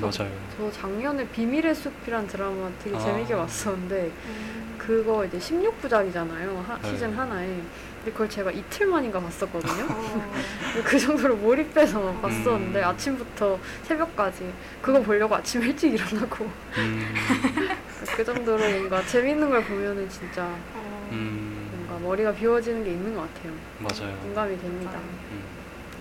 맞아요. 0.00 0.32
저 0.56 0.70
작년에 0.72 1.28
비밀의 1.28 1.72
숲이란 1.74 2.26
드라마 2.26 2.68
되게 2.82 2.96
아. 2.96 2.98
재밌게 2.98 3.36
봤었는데 3.36 4.10
음. 4.26 4.59
그거 4.90 5.24
이제 5.24 5.38
16부작이잖아요. 5.38 6.64
하- 6.66 6.76
네. 6.82 6.90
시즌 6.90 7.16
하나에. 7.16 7.46
근데 7.46 8.10
그걸 8.10 8.28
제가 8.28 8.50
이틀 8.50 8.88
만인가 8.88 9.20
봤었거든요. 9.20 9.86
어, 9.88 10.32
그 10.84 10.98
정도로 10.98 11.36
몰입해서 11.36 12.12
봤었는데 12.20 12.80
음. 12.80 12.84
아침부터 12.84 13.56
새벽까지 13.84 14.52
그거 14.82 15.00
보려고 15.00 15.36
아침 15.36 15.62
일찍 15.62 15.94
일어나고 15.94 16.44
음, 16.78 17.14
그 18.16 18.24
정도로 18.24 18.58
뭔가 18.58 19.04
재밌는 19.06 19.48
걸 19.48 19.62
보면은 19.62 20.08
진짜 20.08 20.44
어, 20.74 21.08
음, 21.12 21.70
뭔가 21.86 22.04
머리가 22.08 22.32
비워지는 22.32 22.82
게 22.82 22.90
있는 22.90 23.14
것 23.14 23.32
같아요. 23.32 23.52
맞아요. 23.78 24.16
공감이 24.22 24.58
됩니다. 24.58 24.98
음, 25.30 25.42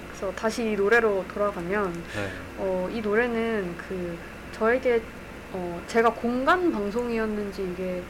그래서 0.07 0.33
다시 0.35 0.63
이 0.71 0.75
노래로 0.75 1.25
돌아가면 1.31 1.93
네. 2.15 2.29
어, 2.57 2.89
이 2.91 3.01
노래는 3.01 3.75
그 3.77 4.17
저에게 4.53 4.99
어, 5.51 5.81
제가 5.87 6.11
공간 6.13 6.71
방송이었는지 6.71 7.69
이게 7.73 8.01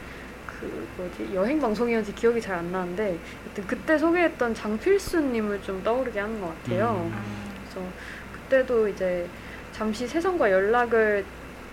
그 0.60 0.86
뭐지 0.96 1.34
여행 1.34 1.58
방송이었는지 1.60 2.14
기억이 2.14 2.40
잘 2.40 2.56
안 2.56 2.70
나는데 2.72 3.18
하여튼 3.44 3.66
그때 3.66 3.96
소개했던 3.98 4.54
장필순님을 4.54 5.62
좀 5.62 5.82
떠오르게 5.82 6.18
하는 6.20 6.40
것 6.40 6.48
같아요. 6.62 7.08
음. 7.10 7.12
아, 7.14 7.22
그래서 7.70 7.88
그때도 8.32 8.88
이제 8.88 9.26
잠시 9.72 10.06
세상과 10.06 10.50
연락을 10.50 11.24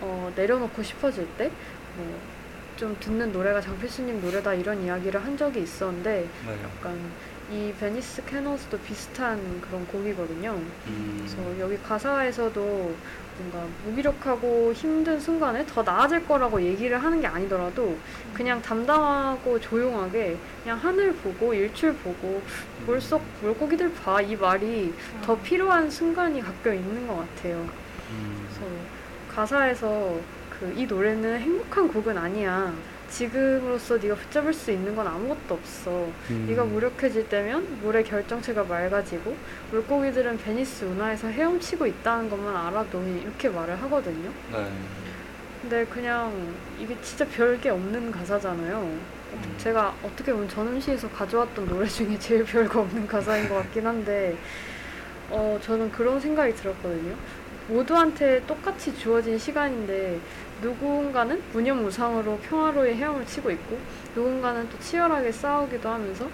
어, 0.02 0.32
내려놓고 0.36 0.82
싶어질 0.84 1.28
때 1.38 1.46
뭐 1.98 2.38
좀 2.78 2.96
듣는 3.00 3.32
노래가 3.32 3.60
장필순님 3.60 4.22
노래다 4.22 4.54
이런 4.54 4.80
이야기를 4.84 5.26
한 5.26 5.36
적이 5.36 5.62
있었는데 5.64 6.30
네. 6.46 6.58
약간 6.64 6.96
이 7.52 7.74
Venice 7.80 8.24
Canals도 8.24 8.78
비슷한 8.82 9.60
그런 9.62 9.84
곡이거든요. 9.88 10.52
음, 10.86 11.16
그래서 11.18 11.60
여기 11.60 11.76
가사에서도 11.82 12.96
뭔가 13.38 13.68
무기력하고 13.86 14.74
힘든 14.74 15.20
순간에 15.20 15.66
더 15.66 15.84
나아질 15.84 16.26
거라고 16.28 16.62
얘기를 16.62 16.98
하는 17.02 17.22
게 17.22 17.28
아니더라도 17.28 17.98
그냥 18.34 18.62
담담하고 18.62 19.60
조용하게 19.60 20.38
그냥 20.64 20.78
하늘 20.78 21.14
보고 21.14 21.54
일출 21.54 21.94
보고 21.96 22.42
물속 22.86 23.22
물고기들 23.42 23.94
봐 23.94 24.22
이 24.22 24.36
말이 24.36 24.94
더 25.24 25.38
필요한 25.40 25.90
순간이 25.90 26.42
가끔 26.42 26.74
있는 26.76 27.08
것 27.08 27.18
같아요. 27.18 27.68
음, 28.10 28.48
그래서 28.50 28.72
가사에서 29.36 30.20
그 30.60 30.74
이 30.76 30.88
노래는 30.88 31.40
행복한 31.40 31.88
곡은 31.88 32.18
아니야. 32.18 32.74
지금으로서 33.10 33.98
네가 33.98 34.16
붙잡을 34.16 34.54
수 34.54 34.72
있는 34.72 34.96
건 34.96 35.08
아무것도 35.08 35.56
없어. 35.56 36.08
음, 36.30 36.46
네가 36.48 36.66
무력해질 36.66 37.30
때면 37.30 37.80
물의 37.82 38.04
결정체가 38.04 38.64
맑아지고 38.64 39.36
물고기들은 39.72 40.38
베니스 40.38 40.86
운하에서 40.86 41.28
헤엄치고 41.28 41.86
있다는 41.86 42.30
것만 42.30 42.56
알아도 42.56 43.02
이렇게 43.04 43.50
말을 43.50 43.82
하거든요. 43.84 44.32
네. 44.52 44.72
근데 45.62 45.86
그냥 45.86 46.32
이게 46.80 46.96
진짜 47.02 47.26
별게 47.28 47.70
없는 47.70 48.12
가사잖아요. 48.12 49.18
제가 49.58 49.94
어떻게 50.04 50.32
보면 50.32 50.48
전음시에서 50.48 51.10
가져왔던 51.10 51.68
노래 51.68 51.88
중에 51.88 52.18
제일 52.20 52.44
별거 52.44 52.82
없는 52.82 53.08
가사인 53.08 53.50
것 53.50 53.56
같긴 53.56 53.86
한데 53.86 54.38
어, 55.30 55.60
저는 55.62 55.92
그런 55.92 56.20
생각이 56.20 56.56
들었거든요. 56.56 57.16
모두한테 57.68 58.42
똑같이 58.48 58.98
주어진 58.98 59.38
시간인데 59.38 60.20
누군가는 60.62 61.42
무념무상으로 61.54 62.38
평화로이 62.40 62.94
헤엄을 62.96 63.26
치고 63.26 63.52
있고 63.52 63.78
누군가는 64.16 64.68
또 64.70 64.80
치열하게 64.80 65.32
싸우기도 65.32 65.88
하면서 65.88 66.28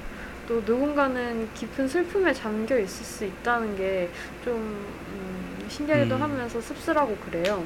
또 0.48 0.62
누군가는 0.66 1.48
깊은 1.54 1.88
슬픔에 1.88 2.34
잠겨 2.34 2.78
있을 2.78 3.06
수 3.06 3.26
있다는 3.26 3.76
게좀 3.76 4.56
음, 4.56 5.66
신기하기도 5.70 6.16
음. 6.16 6.22
하면서 6.22 6.60
씁쓸하고 6.60 7.16
그래요. 7.18 7.64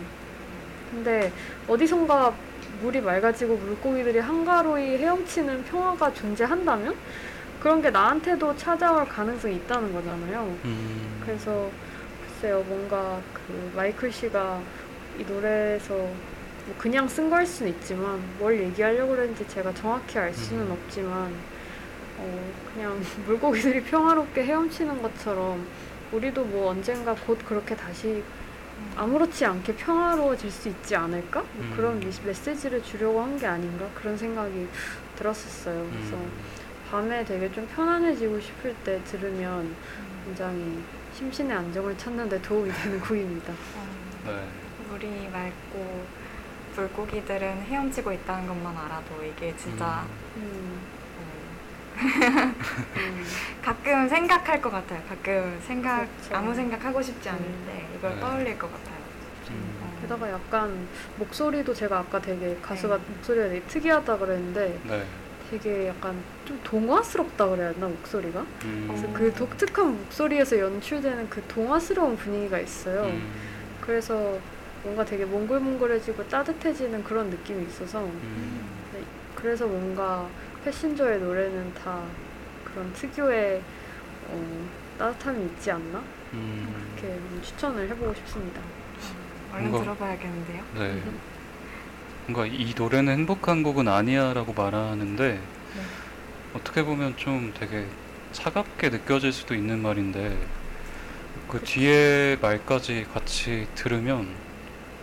근데 0.92 1.32
어디선가 1.68 2.34
물이 2.82 3.02
맑아지고 3.02 3.58
물고기들이 3.58 4.20
한가로이 4.20 4.98
헤엄치는 4.98 5.66
평화가 5.66 6.14
존재한다면 6.14 6.96
그런 7.60 7.82
게 7.82 7.90
나한테도 7.90 8.56
찾아올 8.56 9.08
가능성이 9.08 9.56
있다는 9.56 9.92
거잖아요. 9.92 10.56
음, 10.66 11.22
그래서 11.26 11.70
글쎄요, 12.26 12.64
뭔가 12.68 13.20
그 13.34 13.72
마이클 13.76 14.12
씨가 14.12 14.62
이 15.20 15.24
노래에서 15.24 15.96
뭐 15.96 16.16
그냥 16.78 17.08
쓴 17.08 17.30
걸 17.30 17.46
수는 17.46 17.72
있지만 17.74 18.20
뭘 18.40 18.60
얘기하려고 18.60 19.12
그랬는지 19.16 19.48
제가 19.48 19.74
정확히 19.74 20.18
알 20.20 20.34
수는 20.34 20.66
음. 20.66 20.72
없지만 20.72 21.34
어, 22.18 22.52
그냥 22.74 23.00
물고기들이 23.26 23.84
평화롭게 23.84 24.44
헤엄치는 24.44 25.02
것처럼 25.02 25.66
우리도 26.12 26.44
뭐 26.46 26.72
언젠가 26.72 27.14
곧 27.16 27.38
그렇게 27.46 27.76
다시 27.76 28.24
아무렇지 28.96 29.44
않게 29.46 29.76
평화로워질 29.76 30.52
수 30.52 30.70
있지 30.70 30.96
않을까? 30.96 31.42
뭐 31.42 31.50
음. 31.66 31.74
그런 31.76 32.00
메시- 32.00 32.24
메시지를 32.26 32.84
주려고 32.84 33.22
한 33.22 33.38
게 33.38 33.46
아닌가? 33.48 33.88
그런 33.96 34.18
생각이 34.18 34.68
들었었어요. 35.16 35.88
그래서 35.92 36.16
음. 36.16 36.32
밤에 36.92 37.26
되게 37.26 37.52
좀 37.52 37.68
편안해지고 37.76 38.40
싶을 38.40 38.74
때 38.84 39.02
들으면 39.06 39.76
굉장히 40.26 40.80
심신의 41.16 41.56
안정을 41.58 41.98
찾는 41.98 42.30
데 42.30 42.42
도움이 42.42 42.72
되는 42.72 43.00
곡입니다. 43.02 43.52
어, 43.52 43.88
네. 44.26 44.44
물이 44.90 45.28
맑고 45.34 46.06
물고기들은 46.78 47.64
헤엄치고 47.64 48.12
있다는 48.14 48.48
것만 48.48 48.78
알아도 48.78 49.24
이게 49.24 49.56
진짜 49.58 50.06
음, 50.36 50.80
어, 51.18 52.54
음, 52.98 53.26
가끔 53.64 54.08
생각할 54.08 54.62
것 54.62 54.70
같아요. 54.70 55.02
가끔 55.10 55.60
생각 55.66 56.08
그렇죠. 56.20 56.36
아무 56.36 56.54
생각하고 56.54 57.02
싶지 57.02 57.28
않은데 57.30 57.90
이걸 57.98 58.14
네. 58.14 58.20
떠올릴 58.20 58.60
것 58.60 58.72
같아요. 58.72 58.98
음. 59.50 59.80
어. 59.82 59.98
게다가 60.02 60.32
약간 60.32 60.88
목소리도 61.18 61.74
제가 61.74 62.00
아까 62.00 62.22
되게 62.22 62.56
가수가 62.62 62.98
네. 62.98 63.04
목소리가 63.08 63.48
되게 63.48 63.62
특이하다 63.62 64.18
그랬는데 64.18 64.80
네. 64.84 65.06
되게 65.50 65.88
약간 65.88 66.16
좀 66.46 66.60
동화스럽다 66.64 67.48
그래야 67.48 67.70
하나 67.70 67.88
목소리가? 67.88 68.46
음. 68.66 68.86
그래서 68.88 69.08
어. 69.08 69.14
그 69.14 69.34
독특한 69.34 69.98
목소리에서 69.98 70.60
연출되는 70.60 71.30
그 71.30 71.42
동화스러운 71.48 72.16
분위기가 72.18 72.60
있어요. 72.60 73.06
음. 73.06 73.32
그래서 73.82 74.38
뭔가 74.88 75.04
되게 75.04 75.26
몽글몽글해지고 75.26 76.30
따뜻해지는 76.30 77.04
그런 77.04 77.30
느낌이 77.30 77.66
있어서 77.68 78.06
음. 78.06 78.62
그래서 79.36 79.68
뭔가 79.68 80.26
패신저의 80.64 81.20
노래는 81.20 81.74
다 81.74 82.02
그런 82.64 82.92
특유의 82.94 83.62
어, 84.30 84.68
따뜻함이 84.98 85.46
있지 85.46 85.72
않나? 85.72 86.02
음. 86.34 86.88
한번 87.02 87.44
추천을 87.44 87.90
해보고 87.90 88.14
싶습니다. 88.16 88.62
얼른 89.54 89.70
뭔가- 89.72 89.84
들어봐야겠는데요. 89.84 90.64
네. 90.76 91.04
뭔가 92.28 92.46
이 92.46 92.74
노래는 92.76 93.14
행복한 93.14 93.64
곡은 93.64 93.88
아니야라고 93.90 94.54
말하는데 94.54 95.40
어떻게 96.54 96.84
보면 96.84 97.16
좀 97.18 97.54
되게 97.58 97.86
차갑게 98.32 98.90
느껴질 98.90 99.34
수도 99.34 99.54
있는 99.54 99.82
말인데 99.82 100.38
그 101.50 101.60
뒤에 101.62 102.38
말까지 102.42 103.06
같이 103.14 103.68
들으면 103.76 104.28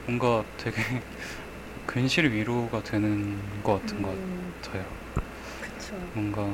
뭔가 0.07 0.45
되게 0.59 0.77
근실 1.87 2.31
위로가 2.33 2.83
되는 2.83 3.39
것 3.63 3.81
같은 3.81 4.03
것 4.03 4.11
음, 4.11 4.53
같아요. 4.63 4.85
그쵸. 5.61 5.97
뭔가 6.15 6.51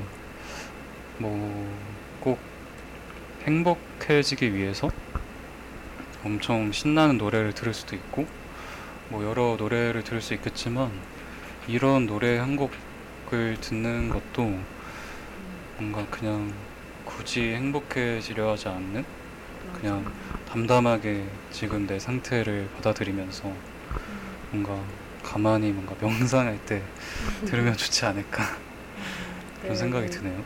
뭐 1.19 2.01
꼭 2.21 2.39
행복해지기 3.45 4.55
위해서 4.55 4.91
엄청 6.23 6.71
신나는 6.71 7.17
노래를 7.17 7.55
들을 7.55 7.73
수도 7.73 7.97
있고 7.97 8.27
뭐 9.09 9.25
여러 9.25 9.57
노래를 9.59 10.05
들을 10.05 10.21
수 10.21 10.35
있겠지만 10.35 10.93
이런 11.67 12.07
노래 12.07 12.37
한 12.37 12.57
곡을 12.57 13.57
듣는 13.63 14.11
것도 14.11 14.59
뭔가 15.79 16.05
그냥 16.11 16.53
굳이 17.07 17.55
행복해지려 17.55 18.51
하지 18.53 18.69
않는 18.69 19.05
그냥 19.81 20.13
담담하게 20.51 21.25
지금 21.53 21.87
내 21.87 22.01
상태를 22.01 22.69
받아들이면서 22.75 23.53
뭔가 24.51 24.83
가만히 25.23 25.71
뭔가 25.71 25.95
명상할 26.01 26.59
때 26.67 26.83
들으면 27.47 27.77
좋지 27.77 28.05
않을까 28.07 28.43
그런 29.61 29.73
네, 29.73 29.75
생각이 29.77 30.07
네. 30.07 30.11
드네요. 30.11 30.43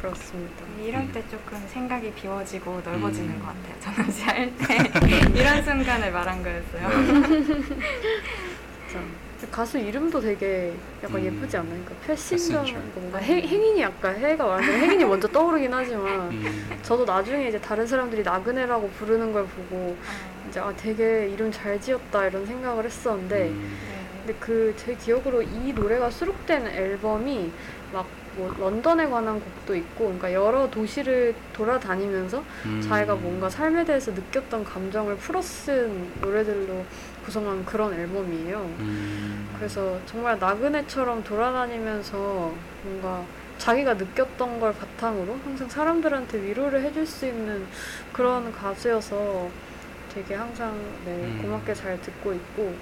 그렇습니다. 0.00 0.64
이럴 0.82 1.02
음. 1.02 1.12
때 1.12 1.22
조금 1.30 1.64
생각이 1.68 2.12
비워지고 2.14 2.80
넓어지는 2.84 3.36
음. 3.36 3.38
것 3.38 3.46
같아요. 3.46 3.78
전원지 3.80 4.22
할때 4.22 4.90
이런 5.38 5.62
순간을 5.62 6.10
말한 6.10 6.42
거였어요. 6.42 6.88
가수 9.50 9.78
이름도 9.78 10.20
되게 10.20 10.72
약간 11.02 11.16
음. 11.20 11.24
예쁘지 11.24 11.56
않나요? 11.56 11.80
그러니까 11.84 12.06
패신저. 12.06 12.62
뭔가 12.94 13.18
해, 13.18 13.40
행인이 13.42 13.80
약간 13.80 14.16
해가 14.16 14.44
완전 14.44 14.74
행인이 14.74 15.04
먼저 15.04 15.28
떠오르긴 15.28 15.72
하지만 15.72 16.28
음, 16.30 16.78
저도 16.82 17.04
나중에 17.04 17.48
이제 17.48 17.60
다른 17.60 17.86
사람들이 17.86 18.22
나그네라고 18.22 18.88
부르는 18.90 19.32
걸 19.32 19.46
보고 19.46 19.96
아, 20.06 20.48
이제 20.48 20.60
아 20.60 20.72
되게 20.76 21.28
이름 21.28 21.50
잘 21.50 21.80
지었다 21.80 22.26
이런 22.26 22.44
생각을 22.46 22.84
했었는데 22.84 23.48
음, 23.48 23.78
네. 23.88 24.26
근데 24.26 24.34
그 24.38 24.74
제 24.76 24.94
기억으로 24.94 25.42
이 25.42 25.72
노래가 25.72 26.10
수록된 26.10 26.66
앨범이 26.66 27.50
막 27.92 28.20
뭐 28.36 28.48
런던에 28.58 29.08
관한 29.08 29.40
곡도 29.40 29.74
있고 29.74 30.04
그러니까 30.04 30.32
여러 30.32 30.70
도시를 30.70 31.34
돌아다니면서 31.52 32.44
음. 32.66 32.80
자기가 32.80 33.16
뭔가 33.16 33.50
삶에 33.50 33.84
대해서 33.84 34.12
느꼈던 34.12 34.64
감정을 34.64 35.16
풀어 35.16 35.42
쓴 35.42 36.08
노래들로 36.20 36.84
구성한 37.24 37.64
그런 37.64 37.92
앨범이에요. 37.92 38.58
음, 38.78 39.48
그래서 39.56 39.98
정말 40.06 40.38
나그네처럼 40.38 41.22
돌아다니면서 41.24 42.52
뭔가 42.82 43.24
자기가 43.58 43.94
느꼈던 43.94 44.58
걸 44.58 44.72
바탕으로 44.72 45.38
항상 45.44 45.68
사람들한테 45.68 46.42
위로를 46.42 46.82
해줄 46.82 47.06
수 47.06 47.26
있는 47.26 47.66
그런 48.12 48.50
가수여서 48.52 49.50
되게 50.14 50.34
항상 50.34 50.74
네, 51.04 51.12
음. 51.12 51.40
고맙게 51.42 51.74
잘 51.74 52.00
듣고 52.00 52.32
있고 52.32 52.74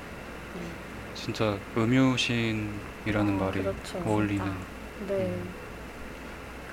진짜 1.14 1.59
음유신이라는 1.77 2.70
어, 3.07 3.44
말이 3.44 3.61
그렇죠. 3.61 4.03
어울리는 4.07 4.44
네 5.09 5.14
음. 5.27 5.48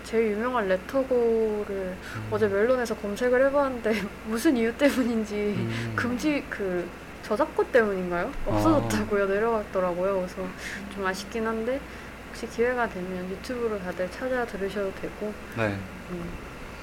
제일 0.04 0.34
유명한 0.34 0.68
레터고를 0.68 1.68
음. 1.70 2.28
어제 2.30 2.48
멜론에서 2.48 2.96
검색을 2.96 3.48
해봤는데 3.48 4.04
무슨 4.28 4.56
이유 4.56 4.72
때문인지 4.78 5.34
음. 5.58 5.94
금지 5.96 6.44
그 6.48 6.88
저작권 7.26 7.72
때문인가요? 7.72 8.32
없어졌다고요 8.46 9.26
내려갔더라고요 9.26 10.16
그래서 10.18 10.48
좀 10.94 11.06
아쉽긴 11.06 11.48
한데 11.48 11.82
혹시 12.30 12.48
기회가 12.48 12.88
되면 12.88 13.30
유튜브로 13.32 13.80
다들 13.80 14.10
찾아 14.12 14.46
들으셔도 14.46 14.94
되고 15.02 15.34
네. 15.58 15.76
음, 16.12 16.30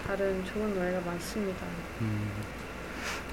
다른 0.05 0.44
좋은 0.44 0.74
노래가 0.74 1.00
많습니다 1.02 1.64
음. 2.00 2.31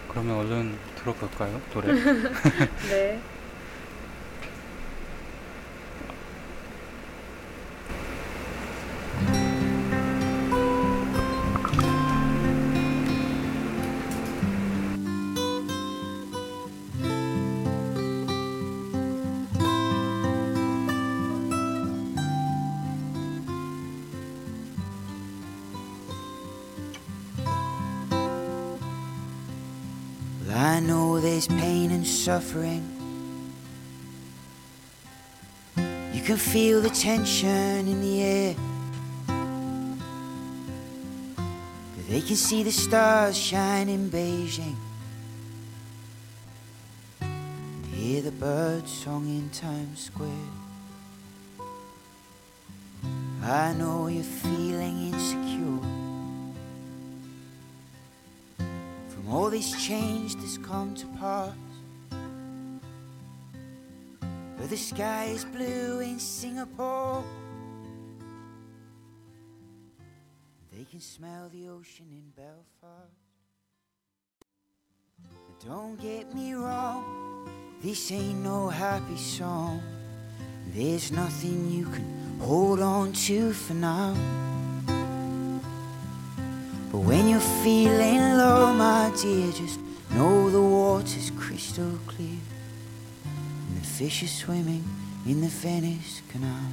그러면 0.08 0.38
얼른 0.38 0.78
들어볼까요 0.98 1.60
노래? 1.74 1.94
네 2.90 3.20
There's 31.22 31.48
pain 31.48 31.92
and 31.92 32.08
suffering. 32.08 32.82
You 36.14 36.22
can 36.24 36.38
feel 36.38 36.82
the 36.82 36.90
tension 36.90 37.88
in 37.88 38.02
the 38.02 38.24
air. 38.24 38.56
They 42.08 42.22
can 42.22 42.38
see 42.38 42.64
the 42.64 42.72
stars 42.72 43.38
shine 43.38 43.90
in 43.90 44.10
Beijing. 44.10 44.76
And 47.20 47.86
hear 47.86 48.22
the 48.22 48.32
birds 48.32 48.90
song 48.90 49.28
in 49.28 49.50
Times 49.50 50.06
Square. 50.06 50.30
I 53.44 53.74
know 53.74 54.08
you're 54.08 54.24
feeling 54.24 55.14
insecure. 55.14 55.99
All 59.32 59.52
this 59.52 59.72
change 59.86 60.36
that's 60.36 60.58
come 60.58 60.96
to 60.96 61.06
pass. 61.20 61.54
But 64.58 64.70
the 64.70 64.78
sky 64.78 65.26
is 65.26 65.46
blue 65.46 66.00
in 66.00 66.20
Singapore. 66.20 67.24
They 70.72 70.84
can 70.86 71.00
smell 71.00 71.50
the 71.50 71.70
ocean 71.70 72.08
in 72.12 72.32
Belfast. 72.36 73.14
Now 75.24 75.30
Don't 75.64 76.02
get 76.02 76.34
me 76.34 76.54
wrong, 76.54 77.50
this 77.84 78.12
ain't 78.12 78.44
no 78.44 78.70
happy 78.70 79.18
song. 79.18 79.82
There's 80.74 81.12
nothing 81.12 81.70
you 81.70 81.86
can 81.86 82.40
hold 82.40 82.80
on 82.80 83.14
to 83.14 83.54
for 83.54 83.74
now. 83.76 84.16
But 86.92 87.00
when 87.00 87.30
you're 87.30 87.40
feeling 87.64 88.38
low, 88.38 88.74
my 88.74 89.12
dear, 89.22 89.52
just 89.52 89.80
know 90.12 90.50
the 90.50 90.62
water's 90.62 91.32
crystal 91.38 92.00
clear. 92.08 92.40
And 93.68 93.78
the 93.82 93.86
fish 93.86 94.24
are 94.24 94.28
swimming 94.28 94.84
in 95.26 95.42
the 95.42 95.48
Venice 95.48 96.22
canal. 96.32 96.66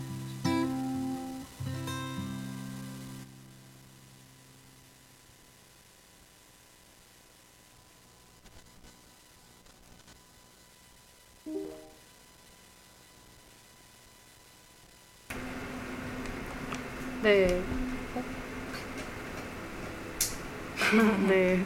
네. 17.27 17.66
네. 21.37 21.63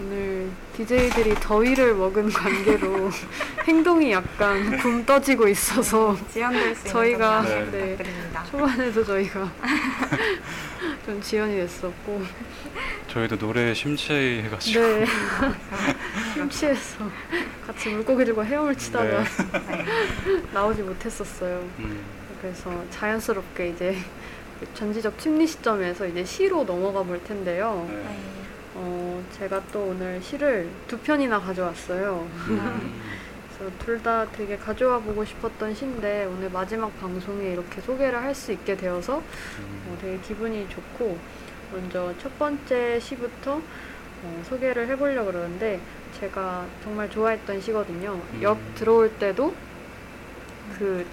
오늘 0.00 0.48
DJ들이 0.76 1.34
더위를 1.40 1.92
먹은 1.94 2.30
관계로 2.30 3.10
행동이 3.66 4.12
약간 4.12 4.78
굼 4.78 5.04
떠지고 5.04 5.48
있어서 5.48 6.16
지연될 6.32 6.76
수 6.76 6.84
저희가 6.84 7.42
네. 7.42 7.64
부탁드립니다. 7.64 8.44
초반에도 8.48 9.04
저희가 9.04 9.50
좀 11.04 11.20
지연이 11.20 11.56
됐었고 11.56 12.22
저희도 13.08 13.36
노래에 13.36 13.74
심취해가지고 13.74 14.80
네 14.80 15.06
심취해서 16.34 17.10
같이 17.66 17.88
물고기 17.88 18.24
들고 18.24 18.44
헤엄을 18.44 18.76
치다가 18.76 19.24
네. 19.64 19.84
나오지 20.52 20.82
못했었어요. 20.82 21.68
음, 21.80 22.04
그래서 22.40 22.72
자연스럽게 22.90 23.70
이제 23.70 23.98
전지적 24.74 25.14
심리 25.18 25.44
시점에서 25.46 26.06
이제 26.06 26.24
시로 26.24 26.62
넘어가 26.64 27.02
볼 27.02 27.22
텐데요. 27.24 27.88
어, 28.82 29.22
제가 29.32 29.62
또 29.72 29.88
오늘 29.88 30.22
시를 30.22 30.70
두 30.86 30.96
편이나 30.98 31.38
가져왔어요. 31.38 32.26
음, 32.48 33.00
그래서 33.58 33.72
둘 33.84 34.02
다 34.02 34.24
되게 34.32 34.56
가져와 34.56 34.98
보고 35.00 35.22
싶었던 35.22 35.74
시인데 35.74 36.24
오늘 36.24 36.48
마지막 36.50 36.98
방송에 36.98 37.52
이렇게 37.52 37.80
소개를 37.82 38.22
할 38.22 38.34
수 38.34 38.52
있게 38.52 38.74
되어서 38.76 39.16
어, 39.18 39.22
음, 39.58 39.98
되게 40.00 40.18
기분이 40.20 40.66
좋고 40.70 41.18
먼저 41.72 42.14
첫 42.18 42.38
번째 42.38 42.98
시부터 42.98 43.60
어, 44.22 44.42
소개를 44.48 44.88
해보려고 44.88 45.30
그러는데 45.30 45.78
제가 46.18 46.66
정말 46.82 47.10
좋아했던 47.10 47.60
시거든요. 47.60 48.12
음. 48.32 48.42
역 48.42 48.58
들어올 48.76 49.10
때도 49.18 49.54
그 50.78 51.04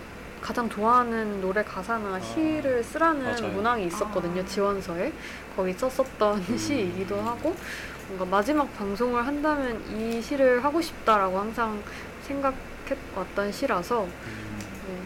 가장 0.42 0.70
좋아하는 0.70 1.42
노래 1.42 1.64
가사나 1.64 2.20
시를 2.20 2.84
쓰라는 2.84 3.26
아. 3.26 3.32
맞아요. 3.32 3.54
문항이 3.54 3.86
있었거든요. 3.88 4.42
아. 4.42 4.46
지원서에 4.46 5.12
거기 5.56 5.74
썼었던 5.74 6.46
음. 6.50 6.58
시이기도 6.58 7.20
하고 7.22 7.56
뭔가 8.08 8.26
마지막 8.26 8.74
방송을 8.78 9.26
한다면 9.26 9.84
이 9.92 10.22
시를 10.22 10.64
하고 10.64 10.82
싶다라고 10.82 11.40
항상 11.40 11.82
생각해왔던 12.24 13.52
시라서 13.52 14.04
음, 14.04 14.60
네, 14.88 14.98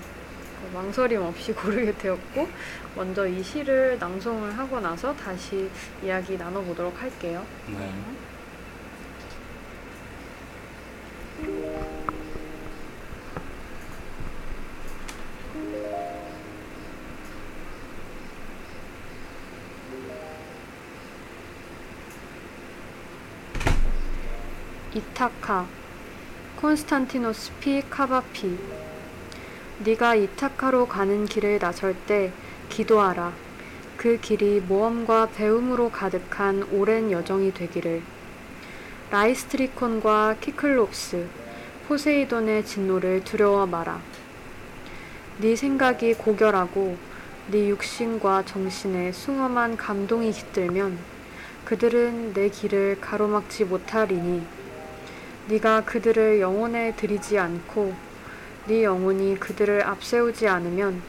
그 0.71 0.75
망설임 0.75 1.21
없이 1.21 1.51
고르게 1.53 1.97
되었고 1.97 2.47
먼저 2.95 3.25
이 3.25 3.41
시를 3.41 3.97
낭송을 3.99 4.57
하고 4.57 4.79
나서 4.79 5.15
다시 5.15 5.69
이야기 6.03 6.37
나눠보도록 6.37 7.01
할게요. 7.01 7.43
네. 7.67 7.91
이타카 25.21 25.67
콘스탄티노스 26.55 27.51
피 27.59 27.83
카바피 27.87 28.57
네가 29.83 30.15
이타카로 30.15 30.87
가는 30.87 31.25
길을 31.25 31.59
나설 31.59 31.93
때 32.07 32.31
기도하라. 32.69 33.31
그 33.97 34.19
길이 34.19 34.59
모험과 34.61 35.29
배움으로 35.29 35.91
가득한 35.91 36.63
오랜 36.71 37.11
여정이 37.11 37.53
되기를. 37.53 38.01
라이스트리콘과 39.11 40.37
키클롭스, 40.41 41.27
포세이돈의 41.87 42.65
진노를 42.65 43.23
두려워 43.23 43.67
마라. 43.67 44.01
네 45.37 45.55
생각이 45.55 46.15
고결하고 46.15 46.97
네 47.51 47.69
육신과 47.69 48.45
정신에 48.45 49.11
숭엄한 49.11 49.77
감동이 49.77 50.31
깃들면 50.31 50.97
그들은 51.65 52.33
네 52.33 52.49
길을 52.49 52.97
가로막지 52.99 53.65
못하리니 53.65 54.60
네가 55.51 55.83
그들을 55.83 56.39
영혼에 56.39 56.95
들이지 56.95 57.37
않고 57.37 57.93
네 58.67 58.85
영혼이 58.85 59.37
그들을 59.37 59.83
앞세우지 59.83 60.47
않으면 60.47 61.01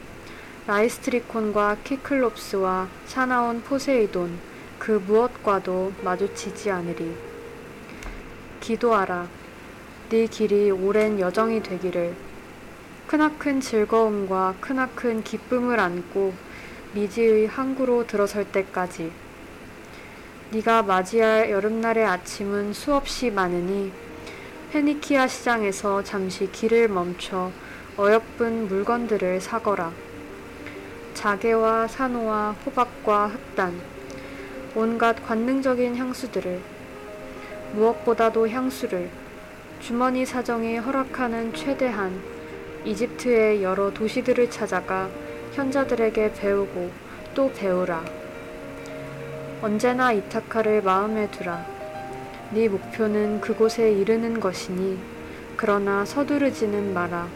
라이스트리콘과 0.67 1.77
키클롭스와 1.85 2.89
사나운 3.05 3.61
포세이돈 3.61 4.37
그 4.79 5.01
무엇과도 5.07 5.93
마주치지 6.03 6.71
않으리. 6.71 7.15
기도하라. 8.59 9.29
네 10.09 10.27
길이 10.27 10.71
오랜 10.71 11.21
여정이 11.21 11.63
되기를. 11.63 12.13
크나큰 13.07 13.61
즐거움과 13.61 14.55
크나큰 14.59 15.23
기쁨을 15.23 15.79
안고 15.79 16.33
미지의 16.91 17.47
항구로 17.47 18.07
들어설 18.07 18.51
때까지. 18.51 19.09
네가 20.51 20.83
맞이할 20.83 21.49
여름날의 21.49 22.05
아침은 22.05 22.73
수없이 22.73 23.31
많으니 23.31 23.93
페니키아 24.73 25.27
시장에서 25.27 26.03
잠시 26.03 26.51
길을 26.51 26.87
멈춰 26.87 27.51
어여쁜 27.95 28.67
물건들을 28.67 29.39
사거라. 29.39 29.91
자개와 31.13 31.87
산호와 31.87 32.55
호박과 32.65 33.27
흑단, 33.27 33.79
온갖 34.73 35.23
관능적인 35.27 35.95
향수들을, 35.95 36.59
무엇보다도 37.73 38.49
향수를, 38.49 39.11
주머니 39.79 40.25
사정이 40.25 40.77
허락하는 40.77 41.53
최대한 41.53 42.19
이집트의 42.83 43.61
여러 43.61 43.93
도시들을 43.93 44.49
찾아가 44.49 45.07
현자들에게 45.51 46.33
배우고 46.33 46.89
또 47.35 47.53
배우라. 47.53 48.03
언제나 49.61 50.11
이타카를 50.11 50.81
마음에 50.81 51.29
두라. 51.29 51.72
네 52.53 52.67
목표는 52.67 53.41
그곳에 53.41 53.91
이르는 53.91 54.39
것이니 54.39 54.99
그러나 55.57 56.05
서두르지는 56.05 56.93
마라. 56.93 57.27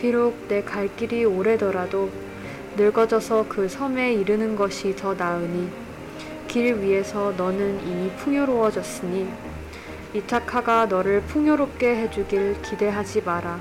비록 0.00 0.48
내 0.48 0.60
갈 0.62 0.88
길이 0.96 1.24
오래더라도 1.24 2.10
늙어져서 2.76 3.46
그 3.48 3.68
섬에 3.68 4.14
이르는 4.14 4.56
것이 4.56 4.96
더 4.96 5.14
나으니 5.14 5.68
길 6.48 6.80
위에서 6.80 7.32
너는 7.36 7.80
이미 7.86 8.10
풍요로워졌으니 8.16 9.28
이타카가 10.14 10.86
너를 10.86 11.20
풍요롭게 11.22 11.86
해주길 12.02 12.62
기대하지 12.62 13.22
마라. 13.22 13.60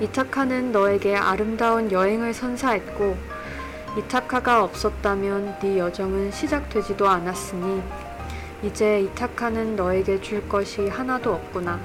이타카는 0.00 0.72
너에게 0.72 1.16
아름다운 1.16 1.92
여행을 1.92 2.32
선사했고 2.32 3.16
이타카가 3.98 4.64
없었다면 4.64 5.58
네 5.60 5.78
여정은 5.78 6.30
시작되지도 6.30 7.06
않았으니 7.06 7.82
이제 8.62 9.00
이타카는 9.00 9.74
너에게 9.74 10.20
줄 10.20 10.48
것이 10.48 10.86
하나도 10.86 11.34
없구나. 11.34 11.80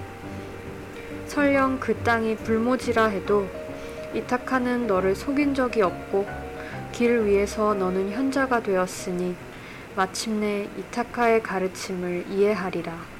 설령 1.25 1.79
그 1.79 1.95
땅이 2.03 2.35
불모지라 2.37 3.07
해도 3.07 3.47
이타카는 4.13 4.85
너를 4.87 5.15
속인 5.15 5.55
적이 5.55 5.81
없고 5.81 6.27
길 6.91 7.25
위에서 7.25 7.73
너는 7.73 8.11
현자가 8.11 8.61
되었으니 8.61 9.35
마침내 9.95 10.69
이타카의 10.77 11.41
가르침을 11.41 12.25
이해하리라. 12.29 13.16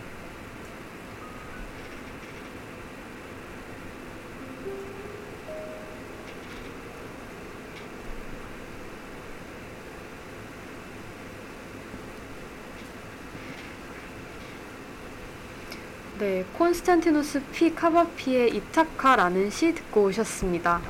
네, 16.19 16.43
콘스탄티노스 16.57 17.43
피 17.53 17.75
카바피의 17.75 18.55
이타카라는 18.55 19.51
시 19.51 19.73
듣고 19.75 20.05
오셨습니다. 20.05 20.81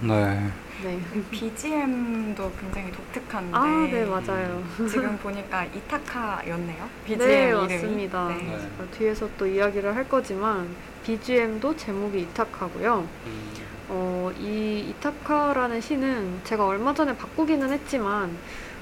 네. 0.00 0.50
네. 0.82 0.98
BGM도 1.30 2.50
굉장히 2.58 2.90
독특한데 2.90 3.50
아, 3.52 3.88
네, 3.90 4.04
맞아요. 4.06 4.64
지금 4.90 5.18
보니까 5.18 5.64
이타카였네요. 5.66 6.88
BGM 7.04 7.28
네, 7.28 7.48
이름이. 7.48 7.74
맞습니다. 7.74 8.28
네. 8.28 8.34
네. 8.36 8.70
어, 8.78 8.88
뒤에서 8.96 9.28
또 9.36 9.46
이야기를 9.46 9.94
할 9.94 10.08
거지만 10.08 10.68
BGM도 11.04 11.76
제목이 11.76 12.22
이타카고요. 12.22 13.06
음, 13.26 13.52
어, 13.90 14.32
이 14.40 14.86
이타카라는 14.88 15.82
시는 15.82 16.40
제가 16.44 16.66
얼마 16.66 16.94
전에 16.94 17.14
바꾸기는 17.16 17.70
했지만 17.70 18.34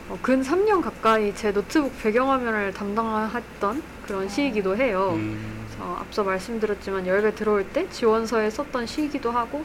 어, 0.09 0.19
근 0.23 0.43
3년 0.43 0.83
가까이 0.83 1.35
제 1.35 1.53
노트북 1.53 2.01
배경화면을 2.01 2.73
담당했던 2.75 3.83
그런 4.07 4.29
시이기도 4.29 4.77
해요. 4.77 5.15
음, 5.17 5.60
어, 5.81 5.97
앞서 6.01 6.23
말씀드렸지만 6.23 7.07
열배 7.07 7.35
들어올 7.35 7.67
때 7.69 7.89
지원서에 7.89 8.51
썼던 8.51 8.87
시이기도 8.87 9.31
하고 9.31 9.65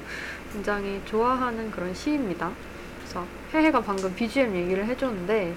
굉장히 0.54 1.02
좋아하는 1.06 1.70
그런 1.72 1.94
시입니다. 1.94 2.52
그래서 3.00 3.26
해해가 3.54 3.82
방금 3.82 4.16
BGM 4.16 4.56
얘기를 4.56 4.86
해줬는데 4.86 5.56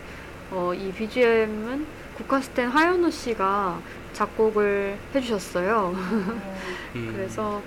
어, 0.50 0.72
이 0.74 0.92
BGM은 0.92 1.86
국카스텐 2.16 2.68
하연우 2.68 3.10
씨가 3.10 3.80
작곡을 4.12 4.98
해주셨어요. 5.14 5.94
음, 6.96 7.12
그래서 7.14 7.62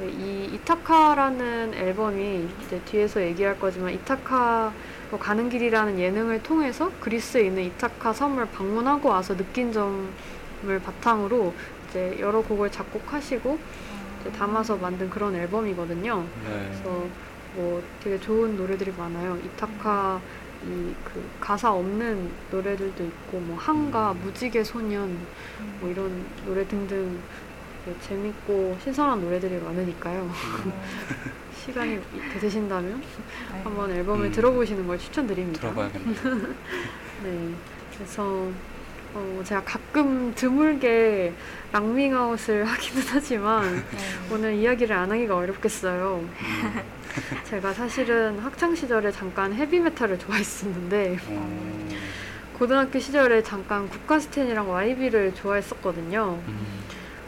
이 0.00 0.48
이타카라는 0.54 1.74
앨범이 1.74 2.48
이제 2.64 2.80
뒤에서 2.86 3.20
얘기할 3.20 3.60
거지만 3.60 3.92
이타카가 3.92 4.72
또 5.10 5.18
가는 5.18 5.50
길이라는 5.50 5.98
예능을 5.98 6.42
통해서 6.42 6.90
그리스에 7.00 7.42
있는 7.42 7.64
이타카 7.64 8.14
섬을 8.14 8.46
방문하고 8.46 9.10
와서 9.10 9.36
느낀 9.36 9.72
점을 9.72 10.80
바탕으로 10.82 11.52
이제 11.90 12.16
여러 12.20 12.40
곡을 12.40 12.70
작곡하시고 12.70 13.58
이제 14.20 14.32
담아서 14.32 14.76
만든 14.76 15.10
그런 15.10 15.34
앨범이거든요. 15.34 16.24
네. 16.44 16.68
그래서 16.70 17.06
뭐 17.54 17.82
되게 18.02 18.18
좋은 18.18 18.56
노래들이 18.56 18.92
많아요. 18.96 19.36
이타카 19.36 20.20
이 20.66 20.94
그 21.04 21.24
가사 21.40 21.72
없는 21.72 22.30
노래들도 22.50 23.02
있고 23.02 23.40
뭐 23.40 23.56
한가 23.56 24.12
무지개 24.12 24.62
소년 24.62 25.18
뭐 25.80 25.88
이런 25.90 26.24
노래 26.44 26.66
등등 26.68 27.18
되게 27.84 27.98
재밌고 28.00 28.76
신선한 28.84 29.22
노래들이 29.22 29.58
많으니까요. 29.58 30.30
시간이 31.64 31.98
되신다면 32.40 33.00
네. 33.00 33.62
한번 33.62 33.90
앨범을 33.90 34.26
음. 34.26 34.32
들어보시는 34.32 34.86
걸 34.86 34.98
추천드립니다. 34.98 35.60
들어봐야겠네요. 35.60 36.14
네. 37.24 37.54
그래서 37.94 38.48
어, 39.14 39.42
제가 39.44 39.62
가끔 39.64 40.32
드물게 40.34 41.32
랑밍아웃을 41.72 42.64
하기는 42.66 43.02
하지만 43.08 43.74
네. 43.90 43.98
오늘 44.32 44.54
이야기를 44.54 44.94
안 44.94 45.10
하기가 45.10 45.36
어렵겠어요. 45.36 46.24
제가 47.44 47.72
사실은 47.72 48.38
학창 48.38 48.74
시절에 48.74 49.10
잠깐 49.10 49.52
헤비메탈을 49.52 50.18
좋아했었는데 50.18 51.18
어, 51.28 51.88
고등학교 52.56 52.98
시절에 52.98 53.42
잠깐 53.42 53.88
국가스텐이랑 53.88 54.70
YB를 54.70 55.34
좋아했었거든요. 55.34 56.38
음, 56.46 56.66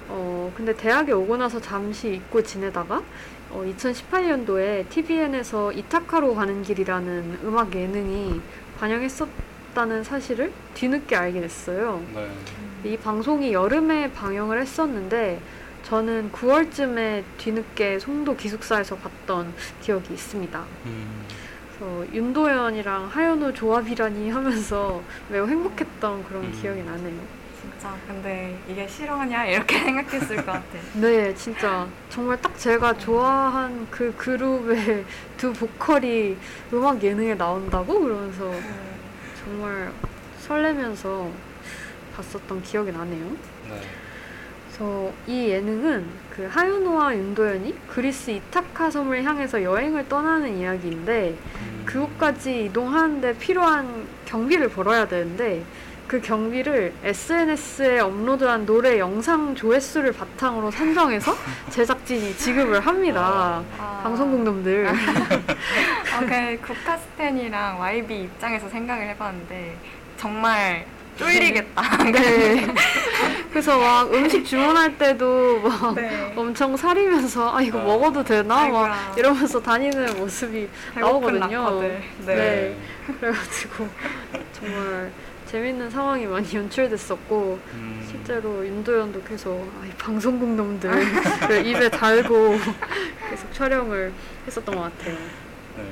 어, 0.08 0.52
근데 0.56 0.76
대학에 0.76 1.12
오고 1.12 1.36
나서 1.36 1.60
잠시 1.60 2.14
잊고 2.14 2.42
지내다가 2.42 3.02
어, 3.50 3.64
2018년도에 3.76 4.88
TVN에서 4.88 5.72
이타카로 5.72 6.34
가는 6.34 6.62
길이라는 6.62 7.40
음악 7.44 7.74
예능이 7.74 8.40
반영했었 8.78 9.28
다는 9.74 10.04
사실을 10.04 10.52
뒤늦게 10.74 11.16
알게 11.16 11.40
됐어요. 11.40 12.02
네. 12.14 12.30
이 12.84 12.96
방송이 12.96 13.52
여름에 13.52 14.12
방영을 14.12 14.60
했었는데 14.60 15.40
저는 15.84 16.30
9월쯤에 16.32 17.24
뒤늦게 17.38 17.98
송도 17.98 18.36
기숙사에서 18.36 18.96
봤던 18.96 19.52
기억이 19.80 20.12
있습니다. 20.14 20.64
음, 20.86 21.24
그래서 21.78 22.14
윤도현이랑 22.14 23.06
하현우 23.06 23.52
조합이라니 23.54 24.30
하면서 24.30 25.02
매우 25.28 25.46
행복했던 25.46 26.24
그런 26.24 26.44
음. 26.44 26.58
기억이 26.60 26.82
나네요. 26.82 27.42
진짜 27.60 27.94
근데 28.06 28.58
이게 28.68 28.86
실화냐 28.86 29.44
이렇게 29.46 29.78
생각했을 29.84 30.36
것 30.36 30.46
같아. 30.46 30.64
네, 30.94 31.34
진짜 31.34 31.86
정말 32.08 32.40
딱 32.40 32.56
제가 32.58 32.96
좋아한 32.98 33.86
그 33.90 34.12
그룹의 34.16 35.04
두 35.36 35.52
보컬이 35.52 36.36
음악 36.72 37.02
예능에 37.02 37.34
나온다고 37.34 38.00
그러면서 38.00 38.52
정말 39.44 39.90
설레면서 40.40 41.30
봤었던 42.16 42.62
기억이 42.62 42.92
나네요. 42.92 43.24
네. 43.68 43.80
그래서 44.66 45.12
이 45.26 45.48
예능은 45.48 46.06
그 46.30 46.46
하윤호와 46.50 47.14
윤도현이 47.16 47.74
그리스 47.88 48.30
이타카 48.30 48.90
섬을 48.90 49.22
향해서 49.22 49.62
여행을 49.62 50.08
떠나는 50.08 50.56
이야기인데 50.56 51.36
음, 51.60 51.82
그곳까지 51.84 52.66
이동하는데 52.66 53.36
필요한 53.38 54.06
경비를 54.24 54.70
벌어야 54.70 55.06
되는데 55.06 55.62
그 56.12 56.20
경비를 56.20 56.92
SNS에 57.02 58.00
업로드한 58.00 58.66
노래 58.66 58.98
영상 58.98 59.54
조회수를 59.54 60.12
바탕으로 60.12 60.70
산정해서 60.70 61.34
제작진이 61.70 62.36
지급을 62.36 62.80
합니다. 62.80 63.64
아. 63.78 64.00
방송국 64.02 64.42
놈들. 64.42 64.88
아, 64.88 66.20
그 66.20 66.60
국카스텐이랑 66.66 67.80
YB 67.80 68.24
입장에서 68.24 68.68
생각을 68.68 69.08
해봤는데 69.08 69.74
정말 70.18 70.84
쫄리겠다. 71.16 71.82
네. 72.12 72.66
그래서 73.48 73.78
막 73.78 74.12
음식 74.12 74.44
주문할 74.44 74.98
때도 74.98 75.60
막 75.60 75.94
네. 75.94 76.34
엄청 76.36 76.76
사리면서 76.76 77.56
아 77.56 77.62
이거 77.62 77.80
아. 77.80 77.84
먹어도 77.84 78.22
되나 78.22 78.68
막 78.68 78.84
아이고야. 78.84 79.14
이러면서 79.16 79.62
다니는 79.62 80.18
모습이 80.18 80.68
나오거든요. 80.94 81.80
네. 81.80 82.02
네. 82.26 82.76
그래가지고 83.18 83.88
정말 84.52 85.10
재밌는 85.52 85.90
상황이 85.90 86.24
많이 86.26 86.46
연출됐었고 86.56 87.58
음, 87.74 88.06
실제로 88.10 88.64
윤도현도 88.66 89.22
계속 89.24 89.70
아, 89.78 89.86
이 89.86 89.90
방송국 89.98 90.48
놈들 90.54 90.90
입에 91.66 91.90
달고 91.90 92.56
계속 93.28 93.52
촬영을 93.52 94.10
했었던 94.46 94.74
것 94.74 94.80
같아요. 94.80 95.14
네. 95.76 95.82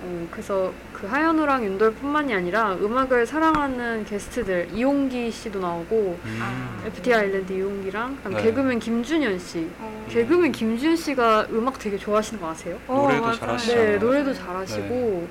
어, 0.00 0.28
그래서 0.30 0.70
그 0.92 1.06
하현우랑 1.06 1.64
윤도현뿐만이 1.64 2.34
아니라 2.34 2.74
음악을 2.74 3.26
사랑하는 3.26 4.04
게스트들 4.04 4.68
이용기 4.74 5.30
씨도 5.30 5.60
나오고 5.60 6.18
음, 6.22 6.38
아. 6.42 6.82
FT 6.86 7.14
아일랜드 7.14 7.50
이용기랑 7.54 8.18
네. 8.28 8.42
개그맨 8.42 8.80
김준현 8.80 9.38
씨. 9.38 9.66
어. 9.78 10.06
개그맨 10.10 10.52
김준현 10.52 10.94
씨가 10.94 11.46
음악 11.52 11.78
되게 11.78 11.96
좋아하시는 11.96 12.38
거 12.38 12.50
아세요? 12.50 12.78
어, 12.86 13.00
노래도 13.04 13.22
맞아요. 13.22 13.36
잘하시잖아요. 13.38 13.90
네, 13.92 13.96
노래도 13.96 14.34
잘하시고 14.34 15.28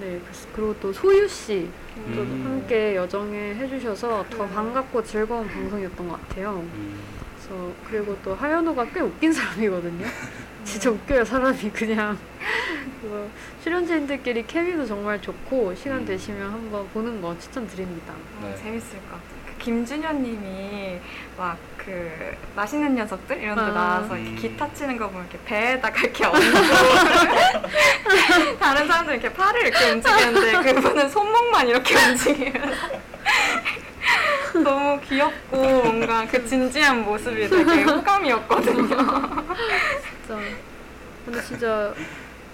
네, 0.00 0.20
그래서- 0.22 0.48
그리고 0.54 0.76
또 0.80 0.92
소유 0.92 1.26
씨. 1.26 1.66
또 1.94 2.22
음. 2.22 2.42
함께 2.44 2.96
여정에 2.96 3.54
해주셔서 3.54 4.24
더 4.30 4.46
네. 4.46 4.54
반갑고 4.54 5.02
즐거운 5.04 5.46
방송이었던 5.46 6.08
것 6.08 6.28
같아요. 6.28 6.64
음, 6.74 7.00
그래서 7.36 7.72
그리고 7.88 8.16
또 8.22 8.34
하현우가 8.34 8.86
꽤 8.92 9.00
웃긴 9.00 9.32
사람이거든요. 9.32 10.06
진짜 10.64 10.90
웃겨요 10.90 11.24
사람이 11.24 11.70
그냥. 11.70 12.16
그래서 13.00 13.28
출연진들끼리 13.62 14.46
케미도 14.46 14.86
정말 14.86 15.20
좋고 15.20 15.74
시간 15.74 15.98
음. 15.98 16.06
되시면 16.06 16.50
한번 16.50 16.88
보는 16.88 17.20
거 17.20 17.36
추천드립니다. 17.38 18.14
어, 18.40 18.46
네. 18.46 18.56
재밌을 18.56 18.98
것 19.00 19.10
같아. 19.10 19.22
그 19.46 19.58
김준현 19.58 20.22
님이 20.22 20.98
막 21.36 21.58
그 21.84 22.36
맛있는 22.54 22.94
녀석들 22.94 23.42
이런 23.42 23.56
데 23.56 23.62
아. 23.62 23.70
나와서 23.70 24.16
이렇게 24.16 24.30
음. 24.30 24.36
기타 24.36 24.72
치는 24.72 24.96
거 24.96 25.08
보면 25.08 25.26
이렇게 25.28 25.44
배에다가 25.44 26.00
이렇게 26.00 26.24
얹고 26.24 26.38
다른 28.60 28.86
사람들은 28.86 29.20
이렇게 29.20 29.34
팔을 29.34 29.66
이렇게 29.66 29.90
움직이는데 29.90 30.74
그분은 30.74 31.08
손목만 31.08 31.66
이렇게 31.68 31.96
움직이면서 31.96 32.86
너무 34.62 35.00
귀엽고 35.00 35.56
뭔가 35.56 36.24
그 36.26 36.46
진지한 36.46 37.02
모습이 37.04 37.48
되게 37.48 37.82
호감이었거든요. 37.82 38.86
진짜. 38.96 40.38
근데 41.24 41.42
진짜 41.42 41.92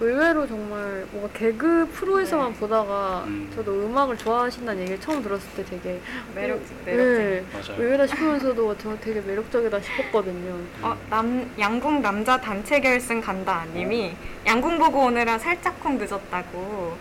의외로 0.00 0.46
정말 0.46 1.06
뭔가 1.10 1.28
개그 1.32 1.88
프로에서만 1.92 2.52
네. 2.52 2.58
보다가 2.60 3.24
음. 3.26 3.50
저도 3.54 3.72
음악을 3.84 4.16
좋아하신다는 4.16 4.82
얘기를 4.82 5.00
처음 5.00 5.22
들었을 5.22 5.48
때 5.56 5.64
되게 5.64 6.00
매력 6.34 6.60
매력적. 6.84 6.86
네, 6.86 7.44
맞아요. 7.52 7.82
의외다 7.82 8.06
싶으면서도 8.06 8.76
저 8.78 8.96
되게 9.00 9.20
매력적이다 9.20 9.80
싶었거든요. 9.80 10.56
어, 10.82 10.96
남, 11.10 11.50
양궁 11.58 12.00
남자 12.00 12.40
단체 12.40 12.80
결승 12.80 13.20
간다 13.20 13.64
님이 13.74 14.14
양궁 14.46 14.78
보고 14.78 15.06
오느라 15.06 15.36
살짝쿵 15.38 15.98
늦었다고. 15.98 16.96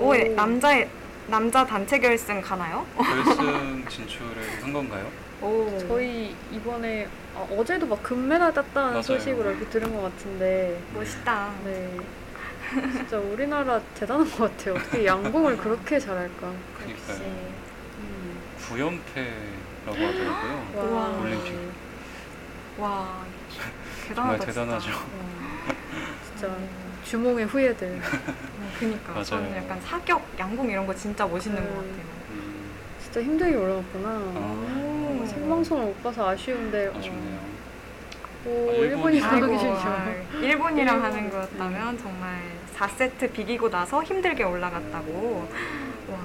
오, 0.00 0.16
예, 0.16 0.24
남자 0.28 0.84
남자 1.26 1.66
단체 1.66 1.98
결승 1.98 2.40
가나요? 2.40 2.86
결승 2.96 3.84
진출을 3.90 4.62
한 4.62 4.72
건가요? 4.72 5.06
오. 5.42 5.68
저희 5.86 6.34
이번에 6.50 7.06
아, 7.36 7.46
어제도 7.56 7.86
막 7.86 8.02
금메달 8.02 8.52
땄다는 8.54 8.88
맞아요. 8.90 9.02
소식으로 9.02 9.50
이렇게 9.50 9.66
들은 9.66 9.94
것 9.94 10.02
같은데 10.02 10.80
멋있다. 10.94 11.52
네 11.64 11.88
진짜 12.92 13.18
우리나라 13.18 13.80
대단한 13.94 14.30
것 14.30 14.50
같아요. 14.50 14.74
어떻게 14.74 15.06
양궁을 15.06 15.56
그렇게 15.56 15.98
잘할까? 15.98 16.52
그러니까요. 16.78 17.18
음. 17.98 18.38
9연패라고 18.68 19.94
하더라고요. 20.06 20.72
와. 20.76 20.82
우와. 20.84 21.20
올림픽. 21.20 21.58
와 22.78 23.24
정말 24.14 24.38
대단하다. 24.38 24.46
대단하죠. 24.46 24.90
진짜. 26.26 26.46
진짜 26.48 26.56
주몽의 27.04 27.46
후예들. 27.46 27.88
음, 27.88 28.02
그니까 28.78 29.12
맞아요. 29.12 29.24
저는 29.24 29.56
약간 29.56 29.80
사격, 29.80 30.22
양궁 30.38 30.70
이런 30.70 30.86
거 30.86 30.94
진짜 30.94 31.26
멋있는 31.26 31.60
음. 31.60 31.68
것 31.68 31.74
같아요. 31.76 32.04
음, 32.30 32.70
진짜 33.02 33.22
힘들게 33.22 33.56
올라갔구나. 33.56 34.08
아, 34.08 34.32
어, 34.36 35.24
생방송을 35.26 35.86
못 35.86 36.02
봐서 36.02 36.28
아쉬운데 36.28 36.88
어, 36.88 36.98
아쉽네요. 36.98 37.38
오, 38.46 38.70
아, 38.70 38.72
일본이 38.74 39.16
일본이 39.16 39.20
가기 39.20 39.34
아이고, 39.42 39.58
싫죠. 39.58 39.88
아, 39.88 40.14
일본이랑 40.40 40.94
일본. 40.96 41.10
하는 41.10 41.30
거였다면 41.30 41.98
정말 41.98 42.38
4세트 42.78 43.32
비기고 43.32 43.70
나서 43.70 44.02
힘들게 44.02 44.44
올라갔다고. 44.44 45.48
와. 46.08 46.18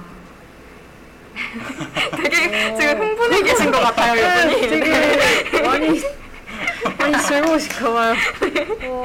되게 2.22 2.70
어. 2.72 2.78
지금 2.78 3.00
흥분해 3.00 3.42
계신 3.42 3.72
것 3.72 3.80
같아요, 3.80 4.14
네, 4.14 4.52
이분이. 4.58 4.68
되게 4.70 5.62
많이 5.62 6.00
많이 6.98 7.22
즐거우실까 7.22 7.92
봐요. 7.92 8.14
어, 8.84 9.04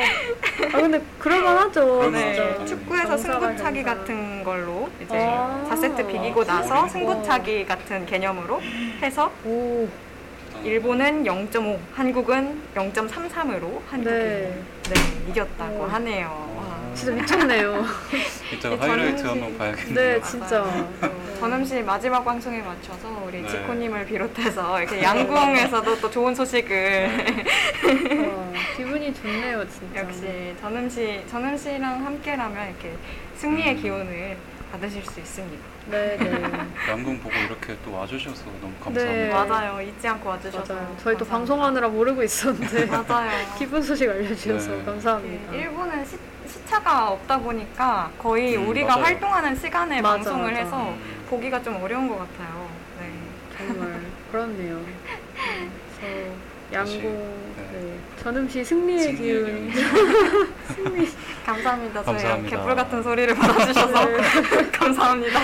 아 0.73 0.77
근데 0.77 1.01
그럴만하죠. 1.17 2.11
네, 2.11 2.35
진짜. 2.35 2.65
축구에서 2.65 3.17
승부차기. 3.17 3.83
같은 3.83 4.43
걸로 4.43 4.89
이제 5.01 5.17
아. 5.17 5.65
4세트 5.71 6.07
비기고 6.07 6.43
나서 6.43 6.83
어. 6.83 6.87
승부차기 6.87 7.65
같은 7.65 8.05
개념으로 8.05 8.61
해서 9.01 9.31
오, 9.43 9.87
일본은 10.63 11.23
0.5, 11.23 11.79
한국은 11.95 12.61
0.33으로 12.75 13.79
한국이 13.89 14.13
네. 14.15 14.63
네. 14.89 14.95
이겼다고 15.29 15.83
어. 15.83 15.87
하네요. 15.87 16.48
와. 16.99 17.15
진짜 17.15 17.21
미쳤네요. 17.21 17.85
이따가 18.53 18.75
이 18.75 18.79
하이라이트 18.89 19.23
전음식- 19.23 19.27
한번 19.29 19.57
봐야겠네요. 19.57 19.93
네, 19.95 20.21
진짜. 20.21 20.63
어, 20.63 20.89
전음식 21.39 21.85
마지막 21.85 22.23
방송에 22.25 22.61
맞춰서 22.61 23.23
우리 23.25 23.41
네. 23.41 23.47
지코님을 23.47 24.05
비롯해서 24.05 24.81
이렇게 24.81 25.01
양궁에서도 25.01 25.99
또 26.01 26.11
좋은 26.11 26.35
소식을 26.35 27.09
와, 28.27 28.53
기분이 28.75 29.13
좋네요, 29.13 29.65
진짜. 29.69 30.01
역시 30.01 30.53
전음식 30.59 31.27
전음식이랑 31.29 32.05
함께라면 32.05 32.67
이렇게 32.69 32.93
승리의 33.37 33.77
기운을 33.77 34.37
받으실 34.71 35.03
수 35.05 35.19
있습니다. 35.19 35.63
네, 35.89 36.17
네. 36.19 36.31
양궁 36.89 37.19
보고 37.21 37.33
이렇게 37.35 37.75
또 37.83 37.93
와주셔서 37.93 38.43
너무 38.61 38.71
네. 38.93 39.29
감사합니다. 39.29 39.45
맞아요. 39.45 39.81
잊지 39.81 40.07
않고 40.07 40.29
와주셔서 40.29 40.73
맞아요. 40.73 40.95
저희 41.01 41.13
또 41.17 41.25
감사합니다. 41.25 41.25
방송하느라 41.37 41.87
모르고 41.87 42.21
있었는데 42.23 42.85
맞아요. 42.85 43.31
기쁜 43.57 43.81
소식 43.81 44.07
알려주셔서 44.09 44.71
네. 44.71 44.83
감사합니다. 44.85 45.53
일본은 45.55 46.05
시, 46.05 46.17
시차가 46.69 47.09
없다 47.09 47.39
보니까 47.39 48.11
거의 48.19 48.55
음, 48.55 48.69
우리가 48.69 48.89
맞아요. 48.89 49.03
활동하는 49.03 49.55
시간에 49.55 50.01
맞아, 50.01 50.15
방송을 50.15 50.51
맞아. 50.51 50.63
해서 50.63 50.89
음. 50.89 51.25
보기가 51.27 51.61
좀 51.63 51.81
어려운 51.81 52.07
것 52.07 52.19
같아요. 52.19 52.69
네. 52.99 53.11
정말 53.57 53.99
그렇네요. 54.31 54.79
그래서 55.99 56.29
양궁, 56.71 57.01
네. 57.01 57.69
네. 57.73 57.99
전음시 58.21 58.63
승리의 58.63 59.15
기운. 59.15 59.71
감사합니다. 61.45 62.03
저희 62.03 62.15
감사합니다. 62.15 62.57
개뿔 62.57 62.75
같은 62.75 63.01
소리를 63.03 63.33
받아주셔서 63.33 64.05
네. 64.05 64.17
감사합니다. 64.71 65.39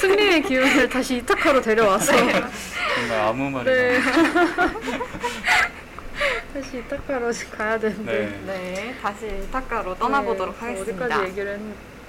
승리의 0.00 0.42
기운을 0.42 0.88
다시 0.88 1.18
이타카로 1.18 1.60
데려와서 1.60 2.12
정말 2.12 3.20
아무 3.20 3.50
말이나. 3.50 3.72
네. 3.72 4.00
다시 6.52 6.78
이타카로 6.78 7.30
가야 7.50 7.78
되는데 7.78 8.12
네. 8.12 8.42
네, 8.46 8.94
다시 9.00 9.28
타카로 9.50 9.94
떠나보도록 9.96 10.54
네, 10.54 10.66
하겠습니다. 10.66 11.04
어디까지 11.04 11.30
얘기를 11.30 11.60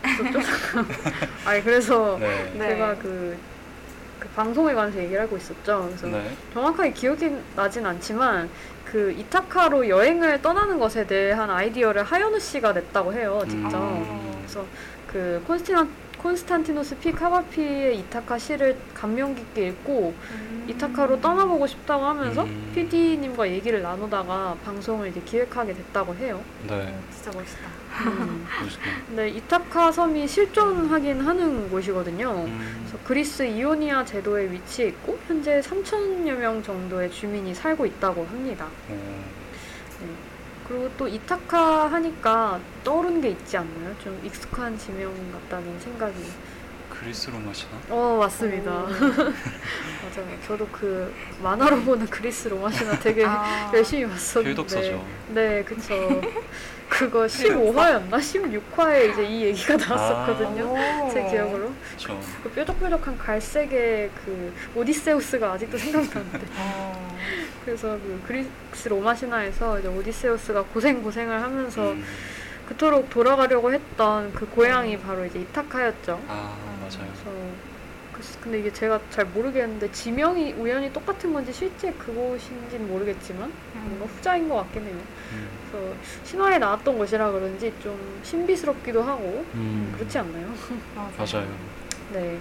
했었죠? 0.05 0.39
아니 1.45 1.63
그래서 1.63 2.17
네. 2.19 2.51
네. 2.55 2.69
제가 2.69 2.95
그, 2.95 3.37
그 4.19 4.27
방송에 4.29 4.73
관해서 4.73 4.99
얘기를 4.99 5.21
하고 5.21 5.37
있었죠. 5.37 5.85
그래서 5.87 6.07
네. 6.07 6.31
정확하게 6.53 6.93
기억이 6.93 7.35
나진 7.55 7.85
않지만 7.85 8.49
그 8.85 9.11
이타카로 9.11 9.89
여행을 9.89 10.41
떠나는 10.41 10.79
것에 10.79 11.05
대한 11.05 11.49
아이디어를 11.49 12.03
하연우 12.03 12.39
씨가 12.39 12.71
냈다고 12.71 13.13
해요, 13.13 13.43
직접. 13.47 13.77
음. 13.77 14.33
그래서 14.39 14.65
그 15.07 15.43
콘스티나, 15.45 15.85
콘스탄티노스 16.17 16.97
피 16.99 17.11
카바피의 17.11 17.99
이타카 17.99 18.37
시를 18.37 18.77
감명 18.93 19.35
깊게 19.35 19.67
읽고 19.67 20.13
음. 20.31 20.65
이타카로 20.67 21.21
떠나보고 21.21 21.67
싶다고 21.67 22.05
하면서 22.05 22.43
음. 22.43 22.71
PD님과 22.73 23.49
얘기를 23.49 23.81
나누다가 23.81 24.57
방송을 24.65 25.09
이제 25.09 25.21
기획하게 25.23 25.73
됐다고 25.73 26.15
해요. 26.15 26.41
네. 26.67 26.73
어, 26.73 27.03
진짜 27.13 27.31
멋있다. 27.37 27.67
음. 28.05 28.45
근데 29.07 29.29
이타카 29.29 29.91
섬이 29.91 30.27
실존하긴 30.27 31.21
하는 31.21 31.69
곳이거든요. 31.69 32.45
음. 32.47 32.81
그래서 32.81 32.97
그리스 33.05 33.43
이오니아 33.43 34.05
제도에 34.05 34.51
위치해 34.51 34.89
있고 34.89 35.17
현재 35.27 35.61
3천여 35.61 36.35
명 36.35 36.61
정도의 36.61 37.11
주민이 37.11 37.55
살고 37.55 37.85
있다고 37.85 38.25
합니다. 38.25 38.67
어, 38.89 39.23
그리고 40.67 40.89
또 40.97 41.07
이타카 41.07 41.87
하니까 41.91 42.59
떠오르는 42.83 43.21
게 43.21 43.29
있지 43.29 43.57
않나요? 43.57 43.95
좀 44.03 44.19
익숙한 44.23 44.77
지명 44.77 45.13
같다는 45.31 45.79
생각이. 45.79 46.15
그리스 46.89 47.29
로 47.29 47.37
마시나? 47.39 47.71
어 47.89 48.17
맞습니다. 48.19 48.71
오. 48.83 48.87
맞아요. 48.89 50.37
저도 50.45 50.67
그 50.71 51.13
만화로 51.41 51.81
보는 51.81 52.07
그리스 52.07 52.47
로마시나 52.47 52.99
되게 52.99 53.23
아. 53.25 53.71
열심히 53.73 54.05
봤었는데. 54.07 54.43
필독서죠. 54.55 55.05
네, 55.29 55.63
그쵸. 55.63 56.21
그거 56.89 57.25
15화였나? 57.25 58.11
16화에 58.11 59.11
이제 59.11 59.23
이 59.25 59.41
얘기가 59.43 59.75
나왔었거든요. 59.77 60.63
오. 60.73 61.09
제 61.13 61.23
기억으로. 61.29 61.71
그렇죠. 61.97 62.19
그 62.43 62.49
뾰족뾰족한 62.51 63.17
갈색의 63.17 64.09
그 64.25 64.53
오디세우스가 64.75 65.53
아직도 65.53 65.77
생각나는데. 65.77 66.39
어. 66.57 67.17
그래서 67.65 67.89
그 67.99 68.21
그리스 68.25 68.87
로마 68.87 69.13
신화에서 69.13 69.79
이제 69.79 69.87
오디세우스가 69.89 70.63
고생 70.73 71.03
고생을 71.03 71.41
하면서 71.41 71.91
음. 71.91 72.03
그토록 72.69 73.09
돌아가려고 73.09 73.71
했던 73.73 74.31
그 74.33 74.45
고향이 74.47 74.97
바로 74.99 75.25
이제 75.25 75.39
이타카였죠. 75.39 76.21
아 76.27 76.55
맞아요. 76.79 77.07
그래서 77.11 77.23
그- 77.25 77.66
근데 78.41 78.59
이게 78.59 78.71
제가 78.71 78.99
잘 79.09 79.25
모르겠는데 79.25 79.91
지명이 79.91 80.53
우연히 80.53 80.91
똑같은 80.91 81.33
건지 81.33 81.51
실제 81.53 81.91
그곳인지는 81.93 82.87
모르겠지만 82.87 83.51
뭔가 83.73 84.05
후자인 84.05 84.49
것 84.49 84.55
같긴 84.55 84.85
해요. 84.85 84.95
음. 85.33 85.47
그래서 85.71 85.95
신화에 86.23 86.57
나왔던 86.57 86.97
곳이라 86.97 87.31
그런지 87.31 87.73
좀 87.81 88.19
신비스럽기도 88.23 89.03
하고 89.03 89.45
음. 89.53 89.93
그렇지 89.95 90.17
않나요? 90.17 90.47
맞아요. 91.17 91.47
네. 92.13 92.37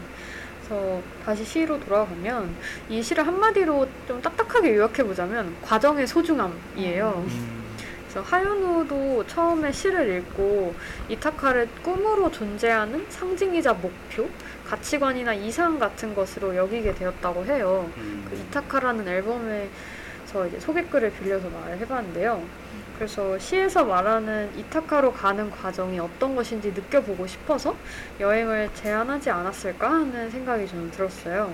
그래서 0.66 1.00
다시 1.24 1.44
시로 1.44 1.78
돌아가면 1.78 2.54
이 2.88 3.02
시를 3.02 3.26
한마디로 3.26 3.86
좀 4.08 4.20
딱딱하게 4.20 4.74
요약해 4.76 5.04
보자면 5.04 5.54
과정의 5.62 6.06
소중함이에요. 6.06 7.24
음. 7.28 7.66
그래서 8.08 8.20
하연우도 8.22 9.26
처음에 9.26 9.70
시를 9.70 10.16
읽고 10.16 10.74
이타카를 11.08 11.68
꿈으로 11.82 12.30
존재하는 12.30 13.04
상징이자 13.10 13.74
목표, 13.74 14.28
가치관이나 14.68 15.34
이상 15.34 15.78
같은 15.78 16.14
것으로 16.14 16.56
여기게 16.56 16.94
되었다고 16.94 17.46
해요. 17.46 17.90
음. 17.96 18.26
그 18.28 18.36
이타카라는 18.36 19.06
앨범에서 19.06 20.46
이제 20.48 20.58
소개글을 20.58 21.12
빌려서 21.12 21.48
말을 21.48 21.78
해봤는데요. 21.78 22.42
그래서 22.96 23.38
시에서 23.38 23.84
말하는 23.84 24.50
이타카로 24.56 25.12
가는 25.12 25.50
과정이 25.50 25.98
어떤 25.98 26.34
것인지 26.34 26.72
느껴보고 26.72 27.26
싶어서 27.26 27.76
여행을 28.18 28.70
제안하지 28.74 29.30
않았을까 29.30 29.90
하는 29.90 30.30
생각이 30.30 30.66
저는 30.66 30.90
들었어요. 30.90 31.52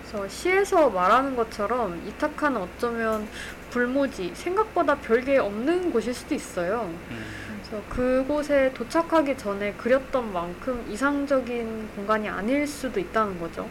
그래서 0.00 0.28
시에서 0.28 0.88
말하는 0.88 1.36
것처럼 1.36 2.02
이타카는 2.08 2.62
어쩌면 2.62 3.28
불모지, 3.70 4.32
생각보다 4.34 4.94
별게 4.94 5.38
없는 5.38 5.90
곳일 5.92 6.14
수도 6.14 6.34
있어요. 6.34 6.90
음. 7.10 7.43
그래서 7.74 7.82
그곳에 7.88 8.72
도착하기 8.72 9.36
전에 9.36 9.72
그렸던 9.72 10.32
만큼 10.32 10.86
이상적인 10.88 11.88
공간이 11.96 12.28
아닐 12.28 12.66
수도 12.66 13.00
있다는 13.00 13.40
거죠. 13.40 13.68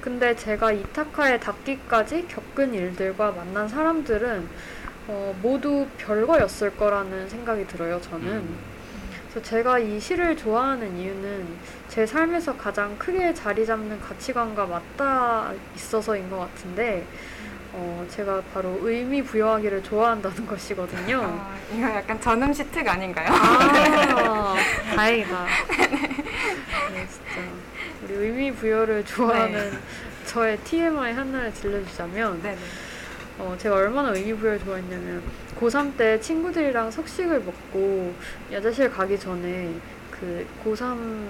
근데 0.00 0.34
제가 0.34 0.72
이타카에 0.72 1.38
닿기까지 1.40 2.26
겪은 2.28 2.72
일들과 2.72 3.32
만난 3.32 3.68
사람들은 3.68 4.48
어, 5.08 5.38
모두 5.42 5.86
별거였을 5.98 6.76
거라는 6.76 7.28
생각이 7.28 7.66
들어요, 7.66 8.00
저는. 8.00 8.28
음. 8.28 8.58
그래서 9.28 9.42
제가 9.42 9.78
이 9.78 10.00
시를 10.00 10.36
좋아하는 10.36 10.96
이유는 10.96 11.46
제 11.88 12.06
삶에서 12.06 12.56
가장 12.56 12.96
크게 12.98 13.34
자리 13.34 13.66
잡는 13.66 14.00
가치관과 14.00 14.66
맞닿아 14.66 15.52
있어서인 15.74 16.30
것 16.30 16.38
같은데, 16.38 17.04
어, 17.78 18.06
제가 18.08 18.40
바로 18.54 18.78
의미 18.80 19.22
부여하기를 19.22 19.82
좋아한다는 19.82 20.46
것이거든요. 20.48 21.20
아, 21.22 21.54
이거 21.74 21.82
약간 21.82 22.18
전음시 22.18 22.70
특 22.70 22.88
아닌가요? 22.88 23.28
아, 23.30 24.54
다행이다. 24.96 25.46
네, 26.94 27.06
진짜. 27.06 27.40
우리 28.04 28.14
의미 28.14 28.50
부여를 28.50 29.04
좋아하는 29.04 29.78
저의 30.24 30.56
TMI 30.58 31.12
하나를 31.12 31.52
들려주자면, 31.52 32.40
네네. 32.42 32.58
어, 33.38 33.54
제가 33.58 33.74
얼마나 33.76 34.10
의미 34.10 34.32
부여를 34.32 34.58
좋아했냐면, 34.60 35.22
고3 35.60 35.98
때 35.98 36.18
친구들이랑 36.18 36.90
석식을 36.90 37.40
먹고, 37.40 38.14
야자실 38.52 38.90
가기 38.90 39.18
전에 39.18 39.74
그 40.10 40.46
고3 40.64 41.28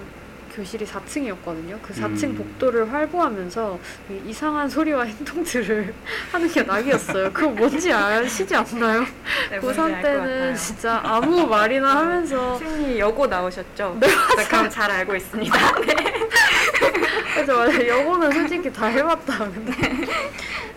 교실이 0.57 0.85
4층이었거든요. 0.87 1.77
그 1.83 1.93
4층 1.93 2.23
음. 2.23 2.35
복도를 2.35 2.91
활보하면서 2.91 3.79
이 4.09 4.29
이상한 4.29 4.67
소리와 4.67 5.03
행동들을 5.03 5.93
하는 6.33 6.51
게 6.51 6.63
낙이었어요. 6.63 7.31
그거 7.31 7.49
뭔지 7.49 7.93
아시지 7.93 8.55
않나요? 8.55 9.05
네, 9.51 9.59
뭔지 9.59 9.79
고3 9.79 9.83
알것 9.83 10.01
때는. 10.01 10.55
진짜 10.55 10.99
아무 11.03 11.45
말이나 11.45 11.97
하면서 11.97 12.57
승리 12.59 12.97
여고 12.99 13.27
나오셨죠? 13.27 13.97
네, 13.99 14.07
그럼 14.49 14.67
잘 14.69 14.89
알고 14.89 15.15
있습니다. 15.15 15.55
맞아 17.37 17.53
맞아 17.53 17.87
여고는 17.87 18.31
솔직히 18.31 18.73
다 18.73 18.87
해봤다 18.87 19.37
근데 19.37 19.71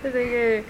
근데 0.02 0.12
되게 0.12 0.64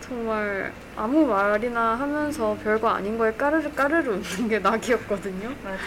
정말 0.00 0.72
아무 0.96 1.24
말이나 1.24 1.94
하면서 1.94 2.58
별거 2.64 2.88
아닌 2.88 3.16
거에 3.16 3.32
까르르 3.34 3.72
까르르 3.72 4.10
웃는 4.10 4.48
게 4.48 4.58
낙이었거든요 4.58 5.54
맞아요. 5.62 5.78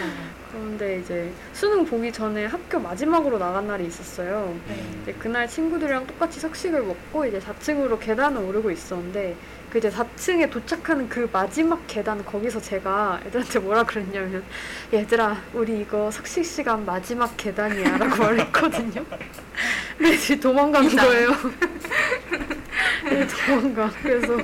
그런데 0.56 1.00
이제 1.00 1.30
수능 1.52 1.84
보기 1.84 2.10
전에 2.10 2.46
학교 2.46 2.78
마지막으로 2.78 3.38
나간 3.38 3.66
날이 3.66 3.86
있었어요 3.86 4.56
네. 5.04 5.12
그날 5.18 5.46
친구들이랑 5.46 6.06
똑같이 6.06 6.40
석식을 6.40 6.82
먹고 6.82 7.26
이제 7.26 7.38
4층으로 7.38 8.00
계단을 8.00 8.42
오르고 8.42 8.70
있었는데 8.70 9.36
그 9.70 9.78
이제 9.78 9.90
4층에 9.90 10.50
도착하는 10.50 11.08
그 11.08 11.28
마지막 11.30 11.86
계단 11.86 12.24
거기서 12.24 12.60
제가 12.60 13.20
애들한테 13.26 13.58
뭐라 13.58 13.84
그랬냐면 13.84 14.42
얘들아 14.92 15.36
우리 15.52 15.80
이거 15.80 16.10
석식 16.10 16.44
시간 16.46 16.86
마지막 16.86 17.36
계단이야라고 17.36 18.16
말했거든요. 18.16 19.04
근데 19.98 20.14
이제 20.14 20.38
도망간 20.38 20.88
거예요. 20.88 21.30
네, 23.10 23.26
도망가. 23.26 23.90
그래서 24.02 24.38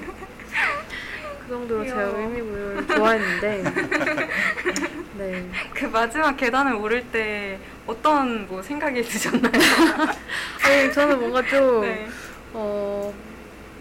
정도로 1.52 1.84
제가. 1.84 2.02
의미부여를 2.02 2.86
좋아했는데 2.86 3.64
네 5.22 5.48
그 5.72 5.84
마지막 5.86 6.36
계단을 6.36 6.74
오를 6.74 7.04
때 7.10 7.58
어떤 7.86 8.46
뭐 8.48 8.62
생각이 8.62 9.02
드셨나요? 9.02 9.52
아니, 10.64 10.92
저는 10.92 11.18
뭔가 11.20 11.46
좀 11.46 11.80
네. 11.82 12.08
어, 12.52 13.12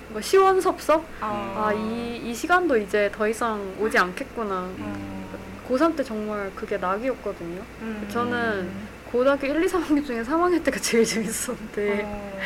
뭔가 0.10 0.22
시원섭섭? 0.22 1.04
아, 1.20 1.54
아, 1.56 1.74
이, 1.74 2.18
이 2.24 2.34
시간도 2.34 2.78
이제 2.78 3.12
더 3.14 3.28
이상 3.28 3.60
오지 3.80 3.98
않겠구나. 3.98 4.62
음. 4.78 5.26
고3 5.68 5.96
때 5.96 6.04
정말 6.04 6.52
그게 6.56 6.78
낙이었거든요. 6.78 7.62
음. 7.82 8.08
저는 8.12 8.70
고등학교 9.12 9.48
1, 9.48 9.64
2, 9.64 9.68
3학년 9.68 10.06
중에 10.06 10.22
3학년 10.24 10.64
때가 10.64 10.80
제일 10.80 11.06
재밌었는데, 11.06 12.02
어. 12.06 12.40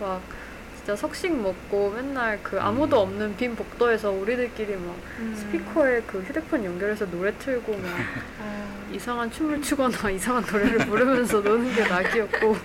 막, 0.00 0.22
진짜 0.90 0.96
석식 0.96 1.40
먹고 1.40 1.90
맨날 1.90 2.40
그 2.42 2.60
아무도 2.60 3.00
없는 3.00 3.36
빈 3.36 3.54
복도에서 3.54 4.10
우리들끼리 4.10 4.74
막 4.74 4.96
음. 5.20 5.34
스피커에 5.36 6.02
그 6.04 6.20
휴대폰 6.20 6.64
연결해서 6.64 7.08
노래 7.08 7.32
틀고 7.38 7.72
막 7.76 7.84
어. 8.40 8.86
이상한 8.92 9.30
춤을 9.30 9.62
추거나 9.62 9.94
이상한 10.10 10.42
노래를 10.50 10.78
부르면서 10.86 11.40
노는 11.40 11.72
게 11.76 11.84
낙이었고 11.84 12.56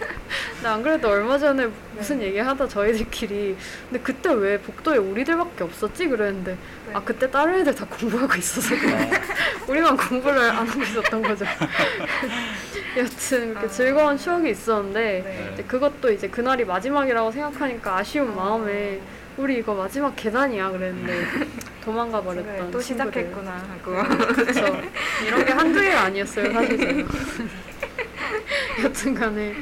나 0.64 0.74
안 0.76 0.82
그래도 0.82 1.10
얼마 1.10 1.38
전에 1.38 1.70
무슨 1.96 2.20
네. 2.20 2.26
얘기 2.26 2.40
하다 2.40 2.68
저희들끼리 2.68 3.56
근데 3.90 4.04
그때 4.04 4.34
왜 4.34 4.60
복도에 4.60 4.98
우리들밖에 4.98 5.64
없었지 5.64 6.08
그랬는데 6.08 6.52
네. 6.88 6.94
아 6.94 7.02
그때 7.04 7.30
다른 7.30 7.60
애들 7.62 7.74
다 7.74 7.86
공부하고 7.86 8.36
있어서 8.36 8.76
그래. 8.76 9.12
우리만 9.68 9.98
공부를 9.98 10.38
안 10.38 10.68
하고 10.68 10.82
있었던 10.82 11.22
거죠 11.22 11.46
여튼 12.98 13.50
그렇게 13.50 13.68
아. 13.68 13.70
즐거운 13.70 14.18
추억이 14.18 14.52
있었는데 14.52 15.00
네. 15.26 15.52
이제 15.54 15.64
그것도 15.64 16.12
이제 16.12 16.28
그날이 16.28 16.64
마지막이라고 16.66 17.32
생각하니까 17.32 17.98
아쉬운 17.98 18.36
마음에 18.36 19.02
우리 19.38 19.58
이거 19.58 19.74
마지막 19.74 20.16
계단이야 20.16 20.72
그랬는데 20.72 21.14
도망가 21.84 22.22
버렸던 22.22 22.72
또 22.72 22.80
친구들. 22.80 23.12
시작했구나 23.22 23.52
하고. 23.52 24.34
그렇죠. 24.34 24.82
이런 25.26 25.46
게 25.46 25.52
한두 25.52 25.82
개가 25.82 26.02
아니었어요, 26.04 26.54
사실 26.54 26.78
제가. 26.78 27.10
여튼간에 28.84 29.56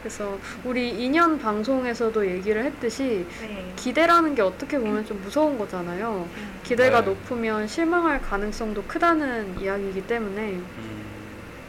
그래서 0.00 0.38
우리 0.64 0.92
2년 0.92 1.40
방송에서도 1.40 2.26
얘기를 2.30 2.64
했듯이 2.64 3.26
네. 3.40 3.72
기대라는 3.76 4.34
게 4.34 4.42
어떻게 4.42 4.78
보면 4.78 5.04
좀 5.04 5.20
무서운 5.22 5.58
거잖아요. 5.58 6.28
음. 6.36 6.60
기대가 6.62 7.00
네. 7.00 7.06
높으면 7.06 7.66
실망할 7.66 8.20
가능성도 8.20 8.84
크다는 8.84 9.60
이야기이기 9.60 10.06
때문에 10.06 10.52
음, 10.52 11.04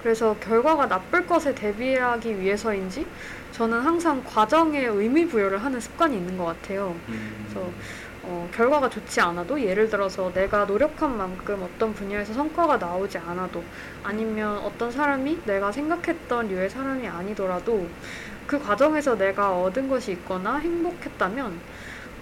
그래서 0.04 0.36
결과가 0.40 0.88
나쁠 0.88 1.26
것에 1.26 1.56
대비하기 1.56 2.40
위해서인지 2.40 3.06
저는 3.52 3.80
항상 3.80 4.24
과정에 4.24 4.86
의미 4.86 5.26
부여를 5.28 5.64
하는 5.64 5.80
습관이 5.80 6.16
있는 6.16 6.38
것 6.38 6.46
같아요. 6.46 6.96
음. 7.10 7.46
그래서 7.50 7.70
어, 8.24 8.48
결과가 8.54 8.90
좋지 8.90 9.20
않아도 9.20 9.60
예를 9.60 9.90
들어서 9.90 10.32
내가 10.32 10.66
노력한 10.66 11.18
만큼 11.18 11.62
어떤 11.64 11.94
분야에서 11.94 12.34
성과가 12.34 12.78
나오지 12.78 13.18
않아도 13.18 13.64
아니면 14.04 14.58
어떤 14.60 14.92
사람이 14.92 15.40
내가 15.46 15.72
생각했던 15.72 16.48
류의 16.48 16.70
사람이 16.70 17.08
아니더라도 17.08 17.88
그 18.46 18.60
과정에서 18.60 19.18
내가 19.18 19.58
얻은 19.60 19.88
것이 19.88 20.12
있거나 20.12 20.58
행복했다면 20.58 21.60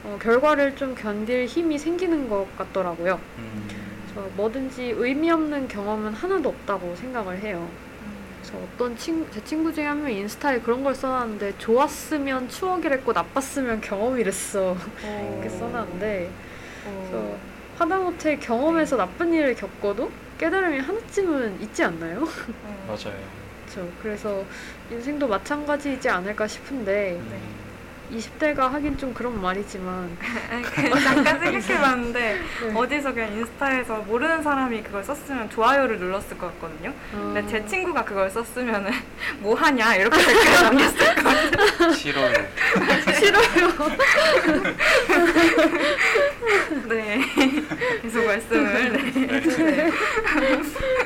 어, 0.05 0.19
결과를 0.21 0.75
좀 0.75 0.95
견딜 0.95 1.45
힘이 1.45 1.77
생기는 1.77 2.30
것 2.30 2.47
같더라고요. 2.57 3.19
음. 3.38 3.67
그래서 4.05 4.30
뭐든지 4.36 4.95
의미 4.97 5.30
없는 5.30 5.67
경험은 5.67 6.13
하나도 6.13 6.49
없다고 6.49 6.95
생각을 6.95 7.39
해요. 7.39 7.67
그래서 8.50 8.66
어떤 8.74 8.97
친구, 8.97 9.32
제 9.32 9.43
친구 9.43 9.74
중에 9.74 9.86
한 9.86 10.02
명이 10.02 10.18
인스타에 10.20 10.62
그런 10.62 10.84
걸 10.84 10.95
써놨는데 10.95 11.60
좋았으면 11.60 12.50
추억이랬고 12.50 13.14
나빴으면 13.14 13.82
경험이랬어. 13.82 14.76
어. 15.04 15.34
이렇게 15.34 15.50
써놨는데 15.50 16.32
어. 16.86 17.08
그래서 17.10 17.38
하다못해 17.78 18.39
경험에서 18.39 18.97
나쁜 18.97 19.34
일을 19.34 19.56
겪어도 19.56 20.12
깨달음이 20.39 20.80
하나쯤은 20.80 21.62
있지 21.62 21.84
않나요? 21.84 22.24
어. 22.64 22.86
맞아요. 22.88 23.18
그렇죠. 23.70 23.91
그래서 24.02 24.43
인생도 24.89 25.28
마찬가지이지 25.28 26.10
않을까 26.10 26.47
싶은데 26.47 27.20
음. 27.20 27.68
20대가 28.12 28.70
하긴 28.70 28.97
좀 28.97 29.14
그런 29.14 29.39
말이지만 29.39 30.18
잠깐 31.03 31.39
생각해봤는데 31.39 32.20
네. 32.64 32.74
어디서 32.74 33.14
그냥 33.14 33.32
인스타에서 33.34 33.97
모르는 33.99 34.41
사람이 34.41 34.82
그걸 34.84 35.03
썼으면 35.03 35.49
좋아요를 35.49 35.99
눌렀을 35.99 36.38
것 36.38 36.47
같거든요. 36.53 36.93
근데 37.12 37.41
어, 37.41 37.47
제 37.47 37.66
친구가 37.66 38.03
그걸 38.03 38.30
썼으면은 38.30 38.91
뭐 39.39 39.55
하냐 39.55 39.95
이렇게 39.95 40.18
댓글을 40.18 40.62
남겼을 40.64 41.16
것 41.16 41.24
같아요. 41.24 41.93
싫어요. 41.93 42.34
싫어요. 43.20 43.89
네. 46.88 47.22
계속 48.01 48.26
말씀을. 48.26 48.91
네. 48.91 49.28
네. 49.57 49.91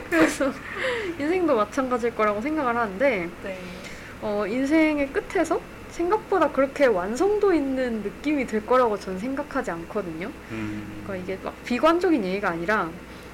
그래서 0.09 0.53
인생도 1.19 1.55
마찬가지일 1.55 2.15
거라고 2.15 2.39
생각을 2.39 2.75
하는데 2.77 3.29
네. 3.43 3.59
어, 4.21 4.45
인생의 4.47 5.09
끝에서 5.11 5.59
생각보다 5.93 6.49
그렇게 6.51 6.85
완성도 6.87 7.53
있는 7.53 8.01
느낌이 8.01 8.45
들 8.47 8.65
거라고 8.65 8.99
저는 8.99 9.19
생각하지 9.19 9.71
않거든요. 9.71 10.29
음. 10.51 11.03
그러니까 11.05 11.23
이게 11.33 11.39
막 11.43 11.53
비관적인 11.63 12.23
얘기가 12.25 12.49
아니라 12.49 12.89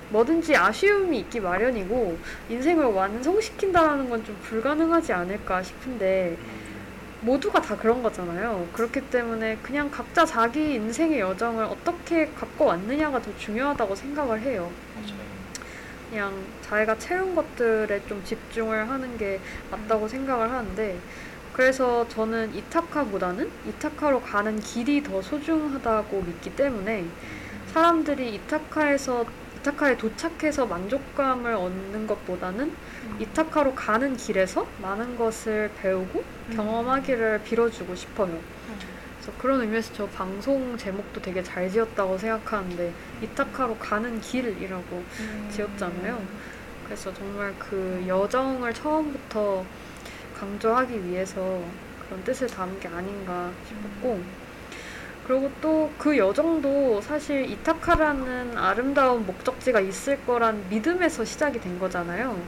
뭐든지 0.10 0.56
아쉬움이 0.56 1.20
있기 1.20 1.40
마련이고 1.40 2.18
인생을 2.50 2.86
완성시킨다는 2.86 4.10
건 4.10 4.24
좀 4.24 4.36
불가능하지 4.44 5.14
않을까 5.14 5.64
싶은데 5.64 6.36
모두가 7.22 7.62
다 7.62 7.76
그런 7.78 8.02
거잖아요. 8.04 8.68
그렇기 8.74 9.02
때문에 9.10 9.58
그냥 9.62 9.90
각자 9.92 10.26
자기 10.26 10.74
인생의 10.76 11.20
여정을 11.20 11.64
어떻게 11.66 12.28
갖고 12.32 12.66
왔느냐가 12.66 13.22
더 13.22 13.30
중요하다고 13.38 13.96
생각을 13.96 14.42
해요. 14.42 14.70
그냥 16.10 16.34
자기가 16.62 16.98
채운 16.98 17.36
것들에 17.36 18.02
좀 18.08 18.22
집중을 18.26 18.90
하는 18.90 19.18
게 19.18 19.40
맞다고 19.70 20.08
생각을 20.08 20.50
하는데 20.50 20.98
그래서 21.54 22.08
저는 22.08 22.56
이타카보다는 22.56 23.52
이타카로 23.68 24.22
가는 24.22 24.60
길이 24.60 25.04
더 25.04 25.22
소중하다고 25.22 26.22
믿기 26.22 26.56
때문에 26.56 27.06
사람들이 27.74 28.36
이타카에서 28.36 29.26
이타카에 29.60 29.98
도착해서 29.98 30.66
만족감을 30.66 31.54
얻는 31.54 32.08
것보다는 32.08 32.74
이타카로 33.20 33.76
가는 33.76 34.16
길에서 34.16 34.66
많은 34.82 35.18
것을 35.18 35.70
배우고 35.82 36.20
음. 36.20 36.56
경험하기를 36.56 37.42
빌어주고 37.44 37.94
싶어요. 37.96 38.40
그래서 39.20 39.38
그런 39.38 39.62
의미에서 39.62 39.94
저 39.94 40.08
방송 40.08 40.78
제목도 40.78 41.22
되게 41.22 41.44
잘 41.44 41.70
지었다고 41.70 42.18
생각하는데 42.18 42.94
이타카로 43.22 43.76
가는 43.78 44.22
길이라고 44.22 45.04
음. 45.20 45.50
지었잖아요. 45.52 46.22
그래서 46.86 47.14
정말 47.14 47.54
그 47.60 48.04
여정을 48.08 48.74
처음부터 48.74 49.66
강조하기 50.40 51.06
위해서 51.06 51.62
그런 52.06 52.24
뜻을 52.24 52.48
담은 52.48 52.80
게 52.80 52.88
아닌가 52.88 53.52
싶었고 53.68 54.20
그리고 55.28 55.52
또 55.62 55.80
그 56.00 56.18
여정도 56.18 57.02
사실 57.02 57.50
이타카라는 57.52 58.58
아름다운 58.58 59.26
목적지가 59.26 59.80
있을 59.82 60.18
거란 60.26 60.66
믿음에서 60.70 61.26
시작이 61.26 61.60
된 61.60 61.78
거잖아요. 61.78 62.42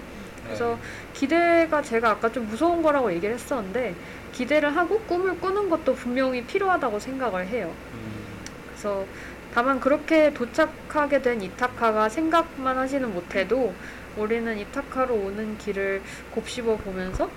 그래서 0.45 0.79
기대가 1.13 1.81
제가 1.81 2.11
아까 2.11 2.31
좀 2.31 2.47
무서운 2.47 2.81
거라고 2.81 3.11
얘기를 3.13 3.35
했었는데 3.35 3.93
기대를 4.31 4.75
하고 4.75 4.99
꿈을 5.01 5.39
꾸는 5.39 5.69
것도 5.69 5.95
분명히 5.95 6.43
필요하다고 6.45 6.99
생각을 6.99 7.47
해요. 7.47 7.73
음. 7.93 8.25
그래서 8.69 9.05
다만 9.53 9.79
그렇게 9.79 10.33
도착하게 10.33 11.21
된 11.21 11.41
이타카가 11.41 12.09
생각만 12.09 12.77
하지는 12.77 13.13
못해도 13.13 13.73
우리는 14.17 14.57
이타카로 14.57 15.13
오는 15.13 15.57
길을 15.57 16.01
곱씹어 16.31 16.77
보면서 16.77 17.29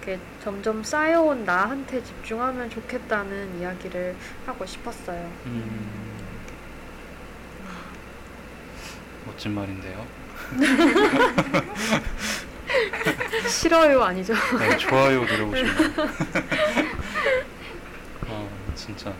이렇게 0.00 0.18
점점 0.42 0.82
쌓여온 0.82 1.44
나한테 1.44 2.02
집중하면 2.02 2.70
좋겠다는 2.70 3.60
이야기를 3.60 4.16
하고 4.46 4.64
싶었어요. 4.64 5.30
음. 5.46 6.00
멋진 9.26 9.54
말인데요. 9.54 10.06
싫어요 13.48 14.02
아니죠? 14.02 14.32
네, 14.58 14.76
좋아요 14.78 15.22
누려보시면. 15.24 15.94
아 18.28 18.48
진짜 18.74 19.12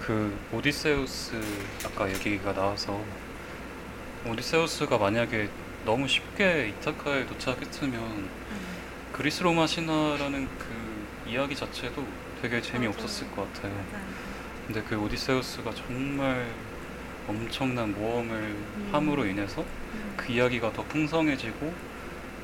그 0.00 0.36
오디세우스 0.52 1.40
아까 1.84 2.08
얘기가 2.10 2.52
나와서 2.52 3.00
오디세우스가 4.26 4.98
만약에 4.98 5.48
너무 5.84 6.06
쉽게 6.06 6.74
이타카에 6.80 7.26
도착했으면 7.26 8.28
그리스 9.16 9.42
로마 9.42 9.66
신화라는 9.66 10.46
그 10.58 11.30
이야기 11.30 11.56
자체도 11.56 12.06
되게 12.42 12.60
재미없었을 12.60 13.30
것 13.30 13.50
같아요. 13.50 13.72
근데 14.66 14.82
그 14.82 14.94
오디세우스가 15.00 15.74
정말 15.74 16.46
엄청난 17.26 17.94
모험을 17.94 18.54
함으로 18.92 19.24
인해서 19.24 19.64
그 20.18 20.32
이야기가 20.32 20.70
더 20.74 20.84
풍성해지고 20.84 21.72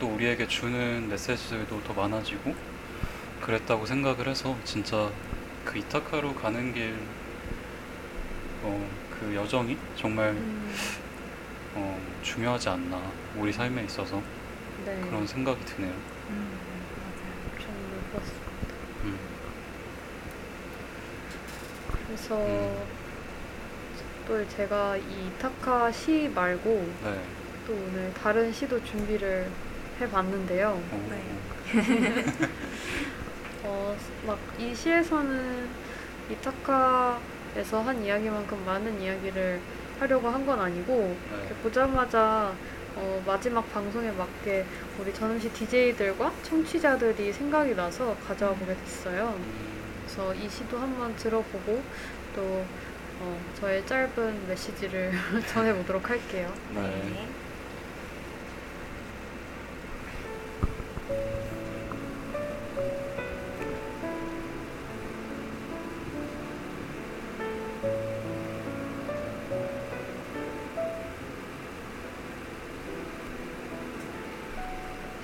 또 0.01 0.15
우리에게 0.15 0.49
주는 0.49 1.11
메시지들도 1.11 1.83
더 1.83 1.93
많아지고 1.93 2.55
그랬다고 3.43 3.85
생각을 3.85 4.29
해서 4.29 4.57
진짜 4.65 5.11
그 5.67 5.79
이타카로 5.79 6.35
가는 6.37 6.73
길, 6.73 6.97
어, 8.63 8.91
그그 9.11 9.35
여정이 9.35 9.77
정말 9.95 10.31
음, 10.31 10.75
어, 11.75 12.01
중요하지 12.23 12.71
않나 12.71 13.13
우리 13.37 13.53
삶에 13.53 13.85
있어서 13.85 14.23
네. 14.87 15.01
그런 15.03 15.27
생각이 15.27 15.65
드네요. 15.65 15.93
음, 16.31 16.59
저는 17.61 18.11
그렇습니다. 18.11 18.51
음. 19.05 19.19
그래서 22.13 22.37
음. 22.37 22.77
또 24.29 24.47
제가 24.49 24.99
이 24.99 25.03
이타카 25.29 25.91
시 25.91 26.31
말고 26.35 26.87
네. 27.05 27.21
또 27.67 27.73
오늘 27.73 28.13
다른 28.13 28.53
시도 28.53 28.83
준비를 28.85 29.49
해봤는데요. 29.99 30.69
어, 30.91 31.09
네. 31.11 31.23
어, 33.65 33.97
막 34.27 34.39
이 34.59 34.75
시에서는 34.75 35.69
이타카에서 36.31 37.81
한 37.83 38.05
이야기만큼 38.05 38.63
많은 38.67 39.01
이야기를 39.01 39.59
하려고 39.99 40.29
한 40.29 40.45
건 40.45 40.61
아니고 40.61 41.17
네. 41.31 41.55
보자마자 41.63 42.53
어, 42.95 43.23
마지막 43.27 43.73
방송에 43.73 44.11
맞게 44.13 44.67
우리 45.01 45.15
전음시 45.15 45.51
DJ들과 45.51 46.31
청취자들이 46.43 47.33
생각이 47.33 47.75
나서 47.75 48.15
가져와 48.29 48.53
보게 48.53 48.75
됐어요. 48.77 49.35
음, 50.13 50.17
그래서 50.17 50.35
이 50.35 50.49
시도 50.49 50.79
한번 50.79 51.15
들어보고 51.17 51.83
또 52.35 52.65
어, 53.21 53.41
저의 53.59 53.87
짧은 53.87 54.49
메시지를 54.49 55.13
전해보도록 55.49 56.11
할게요. 56.11 56.53
네. 56.75 57.29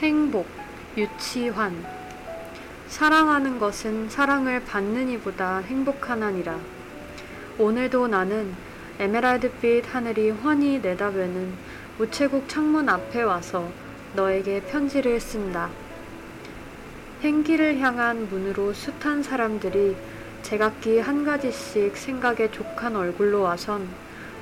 행복, 0.00 0.46
유치환. 0.96 2.07
사랑하는 2.88 3.58
것은 3.58 4.08
사랑을 4.08 4.64
받는 4.64 5.10
이보다 5.10 5.58
행복하나니라. 5.58 6.58
오늘도 7.58 8.08
나는 8.08 8.54
에메랄드빛 8.98 9.94
하늘이 9.94 10.30
환히 10.30 10.80
내다보는 10.80 11.52
우체국 11.98 12.48
창문 12.48 12.88
앞에 12.88 13.22
와서 13.22 13.68
너에게 14.14 14.62
편지를 14.62 15.20
쓴다. 15.20 15.68
행기를 17.20 17.78
향한 17.78 18.26
문으로 18.30 18.72
숱한 18.72 19.22
사람들이 19.22 19.94
제각기 20.42 20.98
한 20.98 21.24
가지씩 21.24 21.94
생각에 21.94 22.50
족한 22.50 22.96
얼굴로 22.96 23.42
와선 23.42 23.86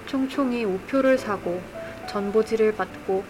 총총히 0.07 0.65
우표를 0.65 1.19
사고 1.19 1.61
전보지를 2.09 2.77
받고 2.77 3.25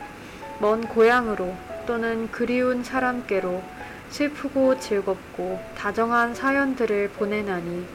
먼 0.60 0.82
고향으로 0.82 1.56
또는 1.86 2.28
그리운 2.30 2.84
사람께로 2.84 3.75
슬프고 4.11 4.78
즐겁고 4.78 5.61
다정한 5.76 6.34
사연들을 6.34 7.11
보내나니 7.11 7.86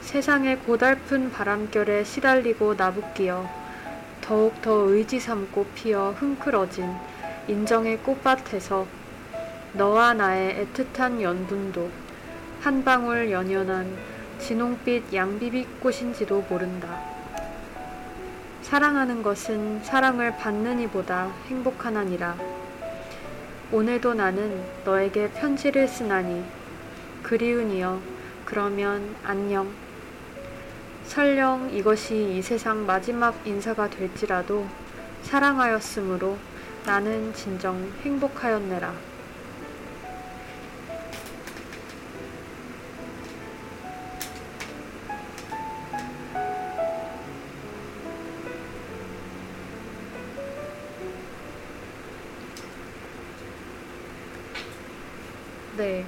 세상의 0.00 0.58
고달픈 0.60 1.30
바람결에 1.30 2.04
시달리고 2.04 2.74
나부끼어 2.74 3.48
더욱 4.20 4.60
더 4.62 4.72
의지 4.72 5.20
삼고 5.20 5.66
피어 5.74 6.12
흥크러진 6.12 6.88
인정의 7.48 7.98
꽃밭에서 7.98 8.86
너와 9.74 10.14
나의 10.14 10.66
애틋한 10.66 11.20
연분도 11.20 11.90
한 12.60 12.84
방울 12.84 13.30
연연한 13.30 13.96
진홍빛 14.38 15.12
양비비꽃인지도 15.12 16.46
모른다. 16.48 17.00
사랑하는 18.62 19.22
것은 19.22 19.82
사랑을 19.82 20.36
받는 20.36 20.80
이보다 20.80 21.30
행복하나니라. 21.48 22.53
오늘도 23.72 24.14
나는 24.14 24.62
너에게 24.84 25.30
편지를 25.30 25.88
쓰나니 25.88 26.44
그리운이여 27.22 28.00
그러면 28.44 29.16
안녕. 29.24 29.68
설령 31.06 31.70
이것이 31.72 32.36
이 32.36 32.42
세상 32.42 32.84
마지막 32.84 33.34
인사가 33.46 33.88
될지라도 33.88 34.66
사랑하였으므로 35.22 36.36
나는 36.84 37.32
진정 37.32 37.90
행복하였네라. 38.02 39.13
네. 55.76 56.04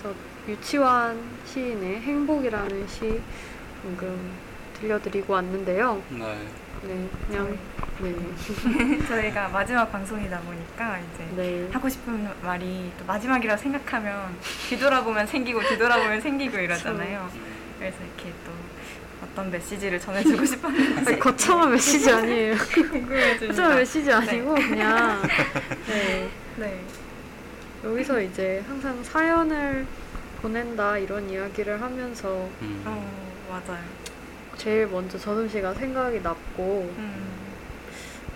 그래서 0.00 0.14
유치환 0.48 1.18
시인의 1.46 2.00
행복이라는 2.00 2.88
시 2.88 3.20
방금 3.82 4.32
들려드리고 4.78 5.32
왔는데요. 5.32 6.02
네. 6.10 6.46
네, 6.82 7.08
그냥 7.26 7.58
네, 8.00 9.04
저희가 9.06 9.48
마지막 9.48 9.92
방송이다 9.92 10.40
보니까 10.40 10.98
이제 10.98 11.28
네, 11.36 11.68
하고 11.70 11.88
싶은 11.88 12.26
말이 12.42 12.90
또 12.98 13.04
마지막이라 13.04 13.56
생각하면 13.58 14.34
뒤돌아보면 14.70 15.26
생기고 15.26 15.60
뒤돌아보면 15.60 16.20
생기고 16.22 16.56
이러잖아요. 16.58 17.28
그래서 17.78 17.98
이렇게 18.02 18.32
또 18.46 18.52
어떤 19.22 19.50
메시지를 19.50 20.00
전해주고 20.00 20.44
싶었는지 20.46 21.18
거창한 21.18 21.70
메시지 21.72 22.10
아니에요. 22.10 22.56
거창한 23.46 23.76
메시지 23.76 24.10
아니고 24.10 24.54
그냥 24.54 25.20
네 25.86 26.28
네. 26.56 26.80
여기서 27.84 28.20
이제 28.20 28.62
항상 28.66 29.02
사연을 29.02 29.86
보낸다 30.42 30.98
이런 30.98 31.28
이야기를 31.28 31.80
하면서 31.80 32.48
음. 32.62 32.82
어, 32.86 33.48
맞아요. 33.48 33.82
제일 34.56 34.86
먼저 34.86 35.18
전음 35.18 35.48
씨가 35.48 35.72
생각이 35.72 36.20
났고 36.20 36.92
음, 36.98 37.30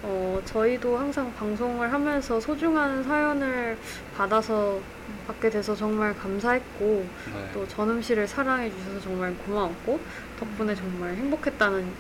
어, 0.03 0.41
저희도 0.45 0.97
항상 0.97 1.33
방송을 1.35 1.93
하면서 1.93 2.41
소중한 2.41 3.03
사연을 3.05 3.77
받아서 4.17 4.81
받게 5.27 5.51
돼서 5.51 5.75
정말 5.75 6.17
감사했고 6.17 7.07
네. 7.35 7.51
또 7.53 7.69
전음 7.69 8.01
씨를 8.01 8.27
사랑해 8.27 8.71
주셔서 8.71 9.01
정말 9.01 9.35
고마웠고 9.35 10.01
덕분에 10.41 10.75
정말 10.75 11.15
행복했다는 11.15 11.93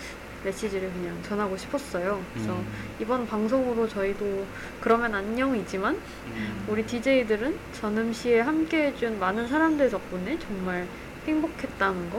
메시지를 0.45 0.93
그냥 0.93 1.21
전하고 1.23 1.57
싶었어요. 1.57 2.23
그래서 2.33 2.53
음. 2.53 2.67
이번 3.01 3.27
방송으로 3.27 3.89
저희도 3.89 4.47
그러면 4.81 5.15
안녕이지만 5.15 5.95
음. 6.27 6.67
우리 6.69 6.85
DJ들은 6.87 7.59
전음 7.73 8.13
씨에 8.13 8.41
함께 8.41 8.87
해준 8.89 9.19
많은 9.19 9.49
사람들 9.49 9.91
덕분에 9.91 10.39
정말 10.39 10.87
행복했다는 11.27 12.11
거 12.11 12.19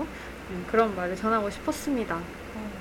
음, 0.50 0.66
그런 0.70 0.96
말을 0.96 1.16
전하고 1.16 1.50
싶었습니다. 1.50 2.16
어, 2.16 2.72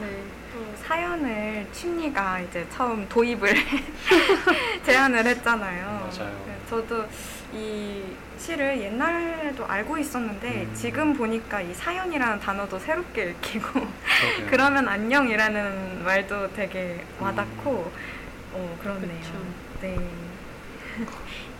네. 0.00 0.22
또 0.52 0.64
사연을 0.76 1.66
춘리가 1.72 2.40
이제 2.40 2.66
처음 2.70 3.08
도입을 3.08 3.54
제안을 4.84 5.26
했잖아요. 5.26 5.86
맞아요. 5.86 6.44
네, 6.46 6.58
저도 6.68 7.04
이 7.52 8.02
시를 8.46 8.80
옛날에도 8.80 9.66
알고 9.66 9.98
있었는데 9.98 10.66
음. 10.68 10.74
지금 10.74 11.12
보니까 11.14 11.60
이 11.60 11.74
사연이라는 11.74 12.38
단어도 12.38 12.78
새롭게 12.78 13.30
읽히고. 13.30 13.80
그러면 14.48 14.86
안녕이라는 14.86 16.04
말도 16.04 16.52
되게 16.52 17.04
와닿고 17.18 17.92
어 18.52 18.78
그렇네요. 18.80 19.20
그쵸. 19.20 19.32
네. 19.80 19.98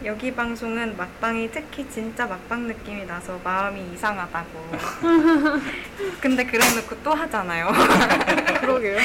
여기 0.04 0.32
방송은 0.32 0.96
막방이 0.96 1.50
특히 1.50 1.88
진짜 1.88 2.26
막방 2.26 2.66
느낌이 2.66 3.06
나서 3.06 3.40
마음이 3.42 3.92
이상하다고. 3.94 4.70
근데 6.20 6.44
그래놓고 6.44 6.96
또 7.02 7.14
하잖아요. 7.14 7.72
그러게요. 8.60 8.98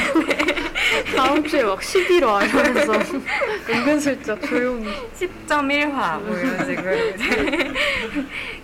다음 1.15 1.47
주에 1.47 1.63
막 1.63 1.79
11화 1.79 2.49
이러면서 2.49 2.93
은근슬쩍 3.71 4.41
조용히 4.41 4.91
10.1화 5.17 6.19
뭐 6.21 6.37
이런 6.37 6.65
식으로 6.65 6.95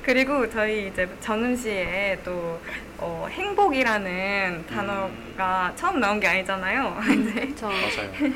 그리고 0.04 0.50
저희 0.50 0.88
이제 0.88 1.08
전음 1.22 1.56
씨에 1.56 2.20
또 2.26 2.60
어, 3.00 3.28
행복이라는 3.30 4.66
단어가 4.68 5.72
처음 5.76 6.00
나온 6.00 6.20
게 6.20 6.28
아니잖아요. 6.28 6.98
이제 7.14 7.54
저 7.56 7.68
맞아요. 7.68 8.12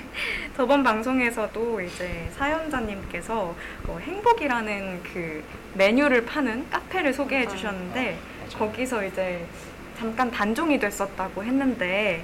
저번 0.55 0.83
방송에서도 0.83 1.81
이제 1.81 2.29
사연자님께서 2.37 3.55
어, 3.87 3.99
행복이라는 4.01 5.01
그 5.03 5.43
메뉴를 5.73 6.25
파는 6.25 6.69
카페를 6.69 7.13
소개해 7.13 7.45
맞아요. 7.45 7.57
주셨는데 7.57 8.19
맞아요. 8.39 8.49
거기서 8.59 9.05
이제 9.05 9.45
잠깐 9.97 10.29
단종이 10.29 10.79
됐었다고 10.79 11.43
했는데 11.43 12.23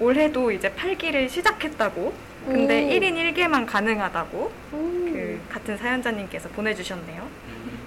올해도 0.00 0.50
이제 0.50 0.72
팔기를 0.74 1.28
시작했다고 1.28 2.12
근데 2.46 2.84
오. 2.84 2.88
1인 2.88 3.34
1개만 3.34 3.66
가능하다고 3.66 4.38
오. 4.38 4.52
그 4.72 5.40
같은 5.48 5.76
사연자님께서 5.76 6.48
보내주셨네요. 6.50 7.22
음. 7.22 7.78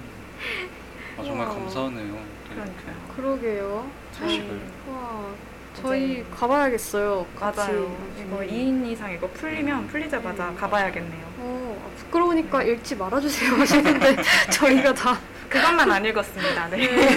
아, 1.18 1.24
정말. 1.24 1.48
감사하네요. 1.50 2.18
그러니까요. 2.50 3.09
그러게요. 3.20 3.90
소식을. 4.14 4.62
와, 4.90 5.26
저희 5.74 6.24
가봐야겠어요. 6.32 7.26
같이. 7.38 7.58
맞아요. 7.60 7.98
이거 8.18 8.38
음. 8.38 8.48
2인 8.48 8.86
이상 8.92 9.12
이거 9.12 9.28
풀리면 9.32 9.88
풀리자마자 9.88 10.50
음. 10.50 10.56
가봐야겠네요. 10.56 11.26
어, 11.38 11.82
아, 11.86 11.98
부끄러우니까 11.98 12.64
읽지 12.64 12.96
말아주세요 12.96 13.54
하시는데 13.56 14.16
저희가 14.52 14.94
다 14.94 15.20
그것만 15.50 15.92
안 15.92 16.06
읽었습니다. 16.06 16.68
네. 16.70 16.78
네. 16.78 17.08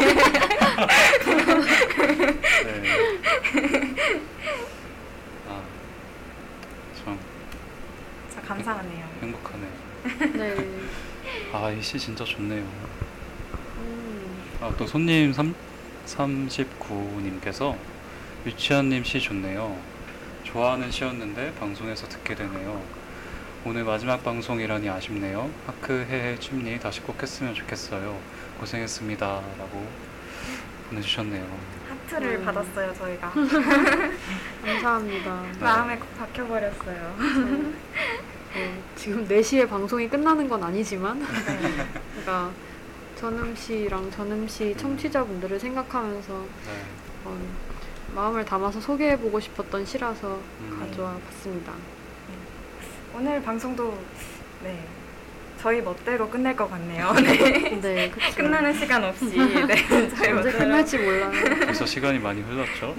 아, 5.48 5.62
참 7.04 7.18
자, 8.34 8.40
감사하네요. 8.42 9.06
행복하네요. 9.22 9.70
네. 10.34 10.80
아, 11.52 11.70
이 11.70 11.80
시 11.82 11.98
진짜 11.98 12.24
좋네요. 12.24 12.62
음, 13.78 14.42
아, 14.60 14.72
또 14.76 14.86
손님 14.86 15.32
3, 15.32 15.54
39님께서 16.12 17.76
유치한님 18.46 19.04
시 19.04 19.20
좋네요. 19.20 19.76
좋아하는 20.44 20.90
시였는데 20.90 21.54
방송에서 21.54 22.08
듣게 22.08 22.34
되네요. 22.34 22.82
오늘 23.64 23.84
마지막 23.84 24.22
방송이라니 24.24 24.88
아쉽네요. 24.88 25.48
하크 25.66 26.06
헤헤 26.08 26.38
춤니 26.38 26.80
다시 26.80 27.00
꼭 27.00 27.22
했으면 27.22 27.54
좋겠어요. 27.54 28.18
고생했습니다. 28.58 29.26
라고 29.58 29.86
보내주셨네요. 30.88 31.46
하트를 31.88 32.36
음. 32.36 32.44
받았어요, 32.44 32.92
저희가. 32.94 33.32
감사합니다. 34.64 35.42
네. 35.42 35.58
마음에 35.60 35.96
콕 35.96 36.18
박혀버렸어요. 36.18 37.16
네, 38.54 38.82
지금 38.96 39.26
4시에 39.26 39.68
방송이 39.68 40.08
끝나는 40.08 40.48
건 40.48 40.62
아니지만 40.62 41.20
네. 41.20 41.26
제가 42.16 42.50
전음 43.22 43.54
씨랑 43.54 44.10
전음 44.10 44.48
씨 44.48 44.74
청취자분들을 44.76 45.60
생각하면서 45.60 46.32
네. 46.32 46.72
어, 47.24 47.38
마음을 48.16 48.44
담아서 48.44 48.80
소개해보고 48.80 49.38
싶었던 49.38 49.86
시라서 49.86 50.40
음. 50.60 50.76
가져와 50.80 51.16
봤습니다. 51.28 51.72
오늘 53.14 53.40
방송도 53.40 53.96
네 54.64 54.76
저희 55.60 55.80
멋대로 55.80 56.28
끝낼 56.28 56.56
것 56.56 56.68
같네요. 56.68 57.12
네. 57.22 57.80
네. 57.80 58.10
끝나는 58.34 58.74
시간 58.74 59.04
없이 59.04 59.26
네 59.38 59.86
저희 60.16 60.32
언제 60.32 60.32
멋대로 60.32 60.58
끝날지 60.58 60.98
몰라요. 60.98 61.30
벌써 61.64 61.86
시간이 61.86 62.18
많이 62.18 62.40
흘렀죠? 62.40 62.92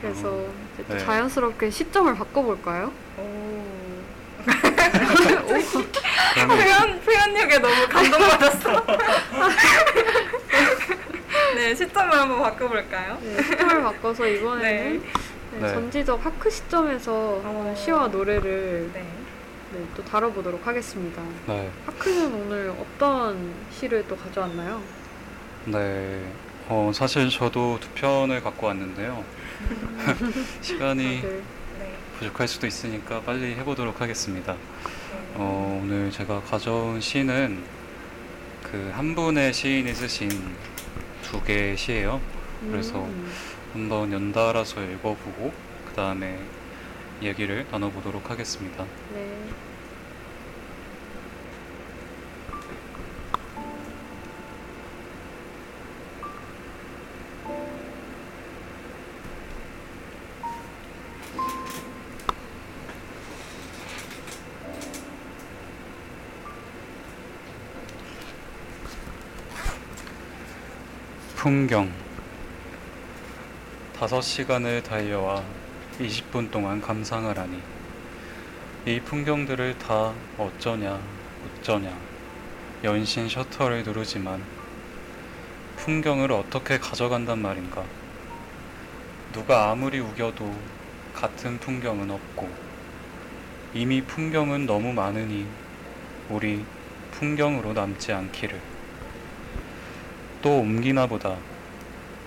그래서 0.00 0.46
이제 0.74 0.84
또 0.86 0.94
네. 0.94 0.98
자연스럽게 1.00 1.70
시점을 1.70 2.14
바꿔볼까요? 2.14 2.92
오 3.18 3.71
표현 6.34 7.00
표현력에 7.00 7.58
너무 7.58 7.88
감동받았어. 7.88 8.86
네 11.54 11.74
시점을 11.74 12.12
한번 12.12 12.42
바꿔볼까요? 12.42 13.18
네, 13.20 13.42
시점을 13.42 13.82
바꿔서 13.82 14.26
이번에는 14.26 15.02
네, 15.52 15.58
네. 15.60 15.68
전지적 15.68 16.24
하크 16.24 16.50
시점에서 16.50 17.12
어. 17.44 17.74
시와 17.76 18.08
노래를 18.08 18.90
네. 18.92 19.04
네, 19.72 19.84
또 19.96 20.04
다뤄보도록 20.04 20.66
하겠습니다. 20.66 21.22
네. 21.46 21.70
하크는 21.86 22.34
오늘 22.34 22.74
어떤 22.78 23.54
시를 23.70 24.04
또 24.08 24.16
가져왔나요? 24.16 24.82
네. 25.66 26.22
어, 26.68 26.90
사실 26.94 27.28
저도 27.30 27.78
두 27.80 27.88
편을 27.90 28.42
갖고 28.42 28.66
왔는데요. 28.66 29.24
시간이 30.60 31.22
다들 31.22 31.30
네. 31.30 31.42
부족할 32.22 32.46
수도 32.46 32.66
있으니까 32.68 33.20
빨리 33.22 33.54
해보도록 33.56 34.00
하겠습니다. 34.00 34.52
네. 34.52 34.58
어, 35.34 35.80
오늘 35.82 36.10
제가 36.10 36.40
가져온 36.42 37.00
시는 37.00 37.64
그 38.62 38.92
한 38.94 39.14
분의 39.14 39.52
시인이 39.52 39.92
쓰신 39.92 40.30
두 41.22 41.42
개의 41.42 41.76
시예요. 41.76 42.20
그래서 42.70 42.98
음, 43.04 43.30
한번 43.72 44.12
연달아서 44.12 44.82
읽어보고 44.82 45.52
그 45.88 45.94
다음에 45.94 46.38
얘기를 47.22 47.66
나눠보도록 47.70 48.30
하겠습니다. 48.30 48.84
네. 49.12 49.31
풍경. 71.42 71.90
다섯 73.98 74.20
시간을 74.20 74.84
달려와 74.84 75.42
20분 75.98 76.52
동안 76.52 76.80
감상을 76.80 77.36
하니 77.36 77.60
이 78.86 79.00
풍경들을 79.00 79.76
다 79.78 80.12
어쩌냐 80.38 81.00
어쩌냐. 81.44 81.98
연신 82.84 83.28
셔터를 83.28 83.82
누르지만 83.82 84.40
풍경을 85.78 86.30
어떻게 86.30 86.78
가져간단 86.78 87.42
말인가. 87.42 87.82
누가 89.32 89.72
아무리 89.72 89.98
우겨도 89.98 90.56
같은 91.12 91.58
풍경은 91.58 92.08
없고 92.12 92.48
이미 93.74 94.00
풍경은 94.00 94.66
너무 94.66 94.92
많으니 94.92 95.48
우리 96.28 96.64
풍경으로 97.10 97.72
남지 97.72 98.12
않기를 98.12 98.71
또 100.42 100.58
옮기나 100.58 101.06
보다. 101.06 101.36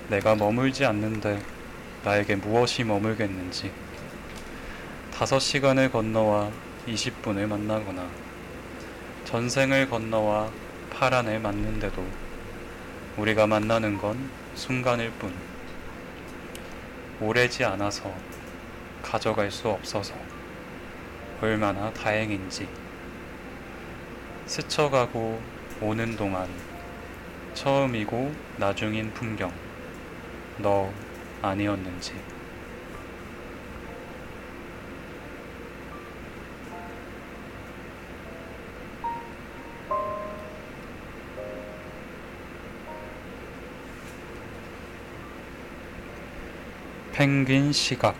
내가 0.07 0.35
머물지 0.35 0.85
않는데 0.85 1.41
나에게 2.05 2.37
무엇이 2.37 2.85
머물겠는지. 2.85 3.71
다섯 5.13 5.39
시간을 5.39 5.91
건너와 5.91 6.49
20분을 6.87 7.45
만나거나 7.45 8.07
전생을 9.25 9.89
건너와 9.89 10.49
파란을 10.91 11.39
맞는데도 11.39 12.05
우리가 13.17 13.47
만나는 13.47 13.97
건 13.97 14.29
순간일 14.55 15.11
뿐. 15.19 15.33
오래지 17.19 17.65
않아서 17.65 18.13
가져갈 19.01 19.51
수 19.51 19.67
없어서 19.67 20.13
얼마나 21.41 21.91
다행인지. 21.91 22.65
스쳐가고 24.45 25.41
오는 25.81 26.15
동안 26.15 26.74
처음이고 27.55 28.33
나중인 28.57 29.13
풍경. 29.13 29.51
너 30.57 30.91
아니었는지. 31.41 32.13
펭귄 47.13 47.71
시각. 47.71 48.17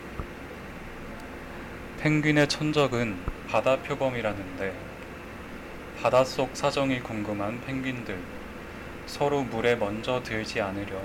펭귄의 1.99 2.47
천적은 2.47 3.17
바다 3.49 3.75
표범이라는데 3.81 4.73
바닷속 6.01 6.55
사정이 6.55 7.01
궁금한 7.01 7.59
펭귄들 7.65 8.17
서로 9.06 9.43
물에 9.43 9.76
먼저 9.76 10.22
들지 10.24 10.62
않으려 10.62 10.99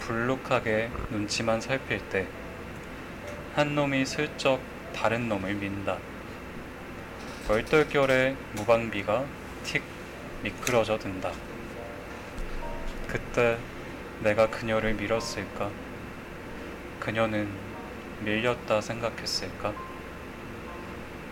불룩하게 0.00 0.90
눈치만 1.10 1.60
살필 1.60 2.08
때 2.10 2.26
한 3.58 3.74
놈이 3.74 4.06
슬쩍 4.06 4.60
다른 4.94 5.28
놈을 5.28 5.54
민다. 5.54 5.98
얼떨결에 7.48 8.36
무방비가 8.52 9.24
틱 9.64 9.82
미끄러져 10.44 10.96
든다. 10.96 11.32
그때 13.08 13.58
내가 14.20 14.48
그녀를 14.48 14.94
밀었을까? 14.94 15.72
그녀는 17.00 17.48
밀렸다 18.20 18.80
생각했을까? 18.80 19.74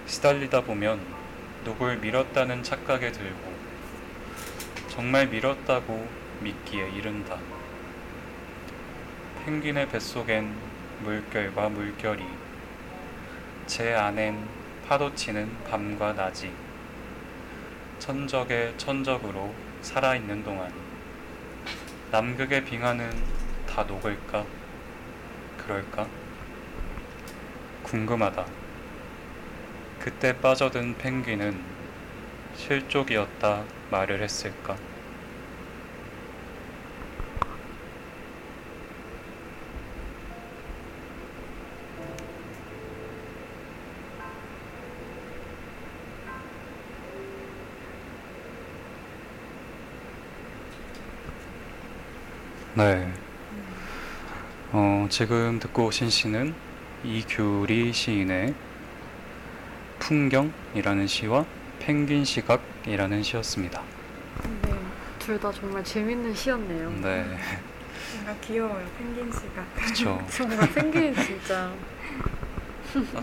시달리다 0.06 0.62
보면 0.62 1.00
누굴 1.64 1.98
밀었다는 1.98 2.64
착각에 2.64 3.12
들고 3.12 3.45
정말 4.96 5.26
밀었다고 5.28 6.08
믿기에 6.40 6.88
이른다. 6.92 7.38
펭귄의 9.44 9.90
뱃속엔 9.90 10.50
물결과 11.02 11.68
물결이, 11.68 12.24
제 13.66 13.92
안엔 13.92 14.48
파도치는 14.88 15.64
밤과 15.64 16.14
낮이, 16.14 16.50
천적의 17.98 18.78
천적으로 18.78 19.54
살아있는 19.82 20.42
동안, 20.42 20.72
남극의 22.10 22.64
빙하는 22.64 23.10
다 23.68 23.82
녹을까? 23.82 24.46
그럴까? 25.58 26.08
궁금하다. 27.82 28.46
그때 30.00 30.40
빠져든 30.40 30.96
펭귄은 30.96 31.60
실족이었다 32.54 33.62
말을 33.90 34.22
했을까? 34.22 34.85
네. 52.76 53.10
어, 54.72 55.06
지금 55.08 55.58
듣고 55.58 55.86
오신 55.86 56.10
시는 56.10 56.54
이규리 57.04 57.92
시인의 57.92 58.54
풍경이라는 59.98 61.06
시와 61.06 61.46
펭귄 61.78 62.24
시각이라는 62.24 63.22
시였습니다. 63.22 63.82
네, 64.62 64.74
둘 65.18 65.38
다 65.40 65.50
정말 65.52 65.82
재밌는 65.82 66.34
시였네요. 66.34 66.90
네, 67.00 67.24
뭔가 68.14 68.34
귀여워요. 68.42 68.86
펭귄 68.98 69.32
씨가. 69.32 69.64
그렇죠. 69.74 70.26
정말 70.30 70.70
펭귄 70.72 71.14
진짜 71.14 71.70
아, 71.70 72.45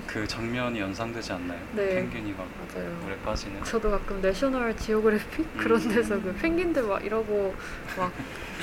그 0.07 0.27
장면이 0.27 0.79
연상되지 0.79 1.33
않나요? 1.33 1.59
네. 1.73 1.95
펭귄이 1.95 2.33
막 2.33 2.47
맞아요. 2.57 2.89
물에 3.03 3.17
빠지는. 3.17 3.63
저도 3.63 3.91
가끔 3.91 4.21
내셔널 4.21 4.75
지오그래픽 4.75 5.57
그런 5.57 5.81
음. 5.81 5.89
데서 5.89 6.21
그 6.21 6.33
펭귄들 6.35 6.83
막 6.83 7.03
이러고 7.03 7.55
막 7.97 8.11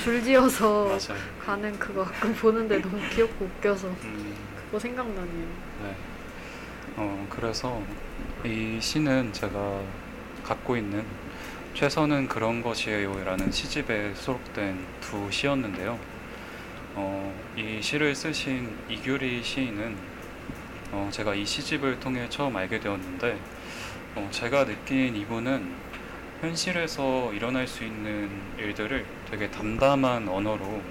줄지어서. 0.03 0.97
가는 1.43 1.77
그거 1.79 2.03
가끔 2.03 2.33
보는데 2.35 2.79
너무 2.81 2.97
귀엽고 3.09 3.45
웃겨서 3.45 3.87
음, 3.87 4.35
그거 4.65 4.79
생각나네요. 4.79 5.47
네. 5.83 5.95
어, 6.97 7.27
그래서 7.29 7.81
이 8.43 8.79
시는 8.81 9.33
제가 9.33 9.81
갖고 10.43 10.75
있는 10.75 11.03
최선은 11.73 12.27
그런 12.27 12.61
것이에요라는 12.61 13.51
시집에 13.51 14.13
수록된 14.13 14.85
두 14.99 15.31
시였는데요. 15.31 15.97
어, 16.95 17.33
이 17.55 17.81
시를 17.81 18.13
쓰신 18.13 18.69
이규리 18.89 19.41
시인은 19.41 20.10
어, 20.91 21.09
제가 21.09 21.35
이 21.35 21.45
시집을 21.45 22.01
통해 22.01 22.27
처음 22.29 22.55
알게 22.57 22.79
되었는데 22.79 23.39
어, 24.15 24.27
제가 24.29 24.65
느낀 24.65 25.15
이분은 25.15 25.73
현실에서 26.41 27.31
일어날 27.33 27.65
수 27.65 27.85
있는 27.85 28.29
일들을 28.57 29.05
되게 29.29 29.49
담담한 29.49 30.27
언어로 30.27 30.81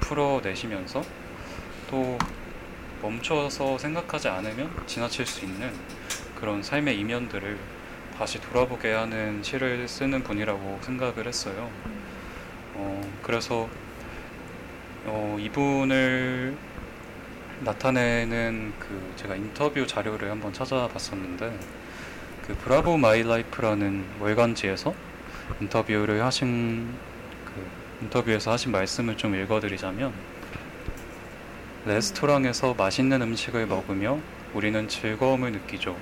풀어내시면서 0.00 1.02
또 1.88 2.18
멈춰서 3.00 3.78
생각하지 3.78 4.28
않으면 4.28 4.70
지나칠 4.86 5.24
수 5.24 5.44
있는 5.44 5.72
그런 6.34 6.62
삶의 6.62 6.98
이면들을 6.98 7.58
다시 8.18 8.40
돌아보게 8.40 8.92
하는 8.92 9.42
시를 9.44 9.86
쓰는 9.86 10.24
분이라고 10.24 10.80
생각을 10.82 11.28
했어요. 11.28 11.70
어, 12.74 13.18
그래서 13.22 13.68
어, 15.04 15.36
이분을 15.38 16.56
나타내는 17.60 18.72
그 18.78 19.12
제가 19.16 19.34
인터뷰 19.34 19.86
자료를 19.86 20.30
한번 20.30 20.52
찾아봤었는데 20.52 21.58
그 22.46 22.54
브라보 22.54 22.96
마이 22.96 23.22
라이프라는 23.22 24.04
월간지에서 24.20 24.94
인터뷰를 25.60 26.24
하신 26.24 26.88
그 27.44 27.66
인터뷰에서 28.02 28.52
하신 28.52 28.72
말씀을 28.72 29.16
좀 29.16 29.34
읽어드리자면 29.34 30.12
레스토랑에서 31.84 32.74
맛있는 32.74 33.22
음식을 33.22 33.66
먹으며 33.66 34.18
우리는 34.54 34.88
즐거움을 34.88 35.52
느끼죠. 35.52 35.96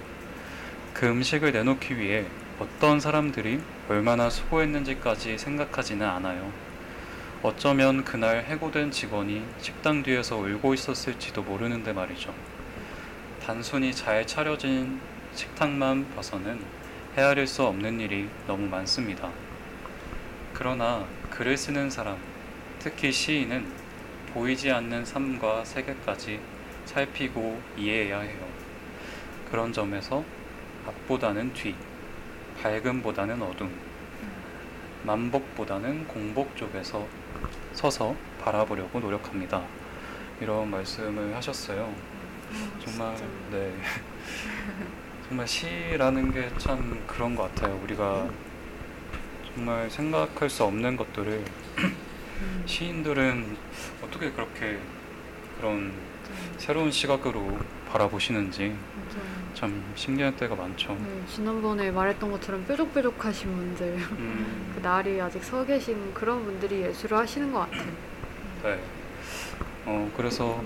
그 0.92 1.06
음식을 1.06 1.52
내놓기 1.52 1.98
위해 1.98 2.26
어떤 2.58 3.00
사람들이 3.00 3.60
얼마나 3.88 4.30
수고했는지까지 4.30 5.38
생각하지는 5.38 6.06
않아요. 6.06 6.65
어쩌면 7.46 8.02
그날 8.02 8.42
해고된 8.42 8.90
직원이 8.90 9.40
식당 9.60 10.02
뒤에서 10.02 10.36
울고 10.36 10.74
있었을지도 10.74 11.44
모르는데 11.44 11.92
말이죠. 11.92 12.34
단순히 13.40 13.94
잘 13.94 14.26
차려진 14.26 15.00
식탁만 15.32 16.12
봐서는 16.16 16.60
헤아릴 17.16 17.46
수 17.46 17.62
없는 17.62 18.00
일이 18.00 18.28
너무 18.48 18.66
많습니다. 18.66 19.30
그러나 20.54 21.06
글을 21.30 21.56
쓰는 21.56 21.88
사람, 21.88 22.18
특히 22.80 23.12
시인은 23.12 23.64
보이지 24.34 24.72
않는 24.72 25.04
삶과 25.04 25.64
세계까지 25.66 26.40
살피고 26.84 27.62
이해해야 27.76 28.22
해요. 28.22 28.44
그런 29.48 29.72
점에서 29.72 30.24
앞보다는 30.84 31.54
뒤, 31.54 31.76
밝음보다는 32.60 33.40
어둠, 33.40 33.70
만복보다는 35.04 36.08
공복 36.08 36.56
쪽에서 36.56 37.06
서서 37.76 38.16
바라보려고 38.42 38.98
노력합니다. 39.00 39.62
이런 40.40 40.70
말씀을 40.70 41.36
하셨어요. 41.36 41.92
정말 42.82 43.14
네 43.50 43.74
정말 45.28 45.46
시라는 45.46 46.32
게 46.32 46.48
참 46.58 47.04
그런 47.06 47.34
것 47.36 47.54
같아요. 47.54 47.78
우리가 47.84 48.28
정말 49.54 49.90
생각할 49.90 50.48
수 50.48 50.64
없는 50.64 50.96
것들을 50.96 51.44
시인들은 52.64 53.56
어떻게 54.02 54.30
그렇게 54.32 54.78
그런 55.58 55.92
새로운 56.56 56.90
시각으로 56.90 57.58
바라보시는지 57.90 58.68
맞아요. 58.68 59.45
참 59.56 59.82
신기한 59.94 60.36
때가 60.36 60.54
많죠. 60.54 60.92
네, 61.00 61.22
지난번에 61.26 61.90
말했던 61.90 62.30
것처럼 62.30 62.62
뾰족뾰족하신 62.66 63.56
분들, 63.56 63.86
음, 64.18 64.72
그 64.74 64.80
날이 64.86 65.18
아직 65.18 65.42
서 65.42 65.64
계신 65.64 66.12
그런 66.12 66.44
분들이 66.44 66.82
예술을 66.82 67.16
하시는 67.16 67.50
것 67.50 67.60
같아요. 67.60 67.90
네. 68.64 68.78
어 69.86 70.12
그래서 70.14 70.62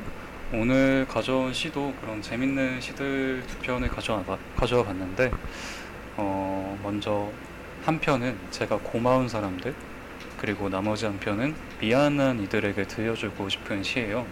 오늘 0.53 1.07
가져온 1.09 1.53
시도 1.55 1.95
그런 2.01 2.21
재밌는 2.21 2.81
시들 2.81 3.45
두 3.47 3.59
편을 3.59 3.87
가져와, 3.89 4.25
봐- 4.25 4.39
가져와 4.57 4.83
봤는데 4.83 5.31
어 6.17 6.77
먼저 6.83 7.31
한 7.85 8.01
편은 8.01 8.37
제가 8.51 8.77
고마운 8.79 9.29
사람들 9.29 9.73
그리고 10.37 10.69
나머지 10.69 11.05
한 11.07 11.17
편은 11.21 11.55
미안한 11.81 12.41
이들에게 12.43 12.83
들려주고 12.89 13.49
싶은 13.49 13.85
시예요. 13.85 14.27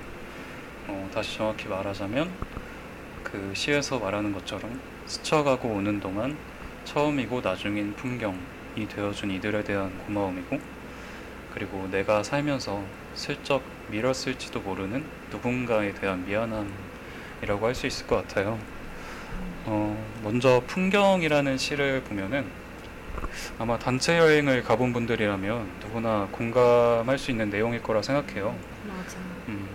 어, 0.89 1.09
다시 1.15 1.37
정확히 1.37 1.69
말하자면 1.69 2.29
그 3.31 3.53
시에서 3.55 3.99
말하는 3.99 4.33
것처럼 4.33 4.81
스쳐가고 5.07 5.69
오는 5.69 6.01
동안 6.01 6.37
처음이고 6.85 7.41
나중인 7.43 7.95
풍경이 7.95 8.89
되어준 8.89 9.31
이들에 9.33 9.65
대한 9.65 9.97
고마움이고 10.07 10.59
그리고 11.55 11.89
내가 11.91 12.23
살면서 12.23 12.83
슬쩍 13.15 13.63
밀었을지도 13.89 14.61
모르는 14.61 15.05
누군가에 15.31 15.93
대한 15.95 16.25
미안함이라고 16.27 17.67
할 17.67 17.75
수 17.75 17.87
있을 17.87 18.07
것 18.07 18.17
같아요. 18.17 18.59
어, 19.67 20.05
먼저 20.23 20.63
풍경이라는 20.67 21.59
시를 21.59 22.03
보면은 22.05 22.47
아마 23.59 23.79
단체 23.79 24.17
여행을 24.19 24.63
가본 24.63 24.93
분들이라면 24.93 25.69
누구나 25.83 26.29
공감할 26.31 27.19
수 27.19 27.31
있는 27.31 27.51
내용일 27.51 27.83
거라 27.83 28.01
생각해요. 28.03 28.57
맞아. 28.87 29.17
음, 29.49 29.69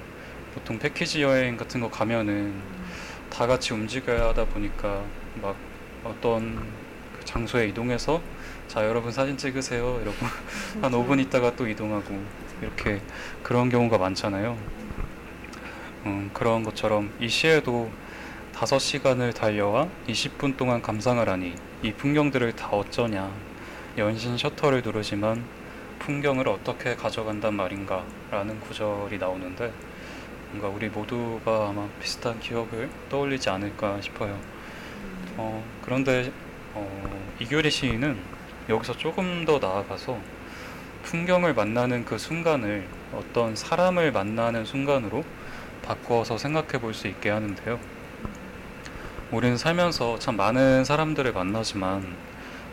보통 0.53 0.79
패키지 0.79 1.21
여행 1.21 1.57
같은 1.57 1.81
거 1.81 1.89
가면은 1.89 2.53
다 3.33 3.47
같이 3.47 3.73
움직여야 3.73 4.27
하다 4.27 4.45
보니까 4.45 5.03
막 5.41 5.55
어떤 6.03 6.55
그 7.17 7.25
장소에 7.25 7.67
이동해서 7.67 8.21
자 8.67 8.87
여러분 8.87 9.11
사진 9.11 9.35
찍으세요. 9.35 9.99
이러고 10.01 10.17
한 10.81 10.91
5분 10.91 11.19
있다가 11.19 11.55
또 11.55 11.67
이동하고 11.67 12.15
이렇게 12.61 13.01
그런 13.41 13.69
경우가 13.69 13.97
많잖아요. 13.97 14.55
음, 16.05 16.29
그런 16.31 16.63
것처럼 16.63 17.11
이 17.19 17.27
시에도 17.27 17.89
5시간을 18.53 19.33
달려와 19.33 19.87
20분 20.07 20.55
동안 20.55 20.83
감상을 20.83 21.27
하니 21.27 21.55
이 21.81 21.91
풍경들을 21.91 22.55
다 22.55 22.67
어쩌냐. 22.67 23.31
연신 23.97 24.37
셔터를 24.37 24.83
누르지만 24.83 25.43
풍경을 25.97 26.47
어떻게 26.47 26.95
가져간단 26.95 27.55
말인가? 27.55 28.03
라는 28.29 28.59
구절이 28.59 29.17
나오는데 29.17 29.73
뭔가 30.53 30.67
우리 30.67 30.87
모두가 30.87 31.69
아마 31.69 31.87
비슷한 31.99 32.39
기억을 32.39 32.87
떠올리지 33.09 33.49
않을까 33.49 33.99
싶어요. 34.01 34.39
어, 35.35 35.65
그런데 35.81 36.31
어, 36.75 37.25
이규리 37.39 37.71
시인은 37.71 38.19
여기서 38.69 38.95
조금 38.95 39.45
더 39.45 39.57
나아가서 39.57 40.19
풍경을 41.01 41.55
만나는 41.55 42.05
그 42.05 42.19
순간을 42.19 42.87
어떤 43.13 43.55
사람을 43.55 44.11
만나는 44.11 44.63
순간으로 44.63 45.23
바꿔서 45.81 46.37
생각해 46.37 46.79
볼 46.79 46.93
수 46.93 47.07
있게 47.07 47.31
하는데요. 47.31 47.79
우리는 49.31 49.57
살면서 49.57 50.19
참 50.19 50.37
많은 50.37 50.85
사람들을 50.85 51.33
만나지만 51.33 52.15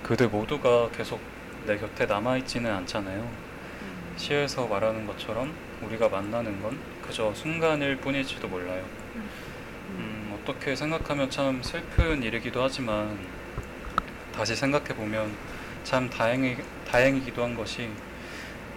그들 0.02 0.28
모두가 0.28 0.90
계속 0.90 1.18
내 1.66 1.78
곁에 1.78 2.04
남아있지는 2.04 2.70
않잖아요. 2.70 3.26
시에서 4.18 4.66
말하는 4.66 5.06
것처럼 5.06 5.54
우리가 5.80 6.10
만나는 6.10 6.60
건 6.60 6.78
그저 7.10 7.34
순간일 7.34 7.96
뿐일지도 7.96 8.46
몰라요. 8.46 8.84
음, 9.16 10.38
어떻게 10.40 10.76
생각하면 10.76 11.28
참 11.28 11.60
슬픈 11.60 12.22
일이기도 12.22 12.62
하지만 12.62 13.18
다시 14.32 14.54
생각해 14.54 14.94
보면 14.94 15.34
참 15.82 16.08
다행이 16.08 16.56
다행이기도 16.88 17.42
한 17.42 17.56
것이 17.56 17.90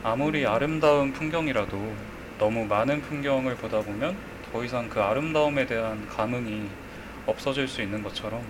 아무리 0.02 0.48
아름다운 0.48 1.14
풍경이라도 1.14 1.96
너무 2.40 2.66
많은 2.66 3.04
풍경을 3.04 3.56
보다 3.56 3.82
보면 3.82 4.18
더 4.52 4.64
이상 4.64 4.90
그 4.90 5.00
아름다움에 5.00 5.68
대한 5.68 6.08
감흥이 6.08 6.68
없어질 7.28 7.68
수 7.68 7.84
있는 7.84 8.02
것처럼 8.02 8.44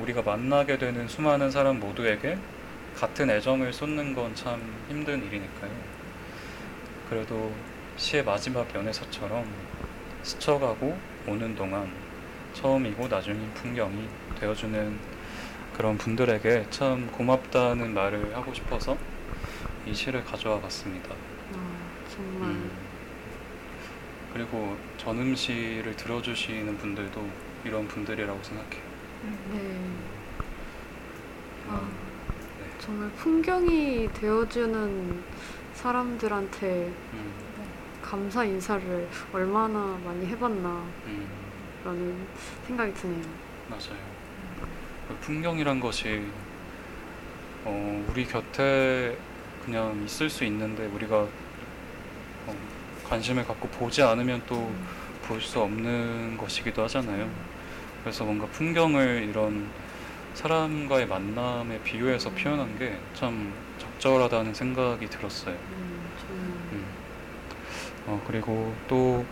우리가 0.00 0.22
만나게 0.22 0.76
되는 0.76 1.06
수많은 1.06 1.52
사람 1.52 1.78
모두에게 1.78 2.36
같은 2.96 3.30
애정을 3.30 3.72
쏟는 3.72 4.16
건 4.16 4.34
참 4.34 4.60
힘든 4.88 5.24
일이니까요. 5.24 5.70
그래도 7.08 7.52
시의 7.98 8.24
마지막 8.24 8.72
연애서처럼 8.72 9.44
스쳐가고 10.22 10.96
오는 11.26 11.54
동안 11.56 11.90
처음이고 12.54 13.08
나중인 13.08 13.52
풍경이 13.54 14.08
되어주는 14.38 14.98
그런 15.76 15.98
분들에게 15.98 16.66
참 16.70 17.10
고맙다는 17.10 17.92
말을 17.92 18.36
하고 18.36 18.54
싶어서 18.54 18.96
이 19.84 19.92
시를 19.92 20.24
가져와 20.24 20.60
봤습니다. 20.60 21.12
아, 21.54 21.78
정말 22.08 22.50
음. 22.50 22.70
그리고 24.32 24.76
전음시를 24.96 25.96
들어주시는 25.96 26.78
분들도 26.78 27.28
이런 27.64 27.88
분들이라고 27.88 28.40
생각해요. 28.44 28.82
네. 29.52 29.80
아, 31.68 31.80
네. 32.60 32.78
정말 32.78 33.10
풍경이 33.10 34.08
되어주는 34.12 35.24
사람들한테 35.74 36.92
음, 37.12 37.27
감사 38.08 38.42
인사를 38.42 39.06
얼마나 39.34 39.98
많이 40.02 40.24
해봤나 40.26 40.68
음, 41.06 41.28
라는 41.84 42.26
생각이 42.66 42.94
드네요. 42.94 43.22
맞아요. 43.68 43.98
그 45.06 45.14
풍경이란 45.20 45.78
것이 45.78 46.22
어, 47.64 48.06
우리 48.08 48.24
곁에 48.26 49.18
그냥 49.62 50.02
있을 50.06 50.30
수 50.30 50.44
있는데 50.44 50.86
우리가 50.86 51.16
어, 52.46 52.56
관심을 53.04 53.44
갖고 53.44 53.68
보지 53.68 54.02
않으면 54.02 54.42
또 54.46 54.72
볼 55.28 55.42
수 55.42 55.60
없는 55.60 56.38
것이기도 56.38 56.84
하잖아요. 56.84 57.28
그래서 58.02 58.24
뭔가 58.24 58.46
풍경을 58.46 59.26
이런 59.28 59.68
사람과의 60.32 61.06
만남에 61.06 61.78
비유해서 61.82 62.30
표현한 62.30 62.78
게 62.78 62.98
참 63.12 63.52
적절하다는 63.76 64.54
생각이 64.54 65.06
들었어요. 65.10 65.54
어, 68.08 68.22
그리고 68.26 68.74
또 68.88 69.22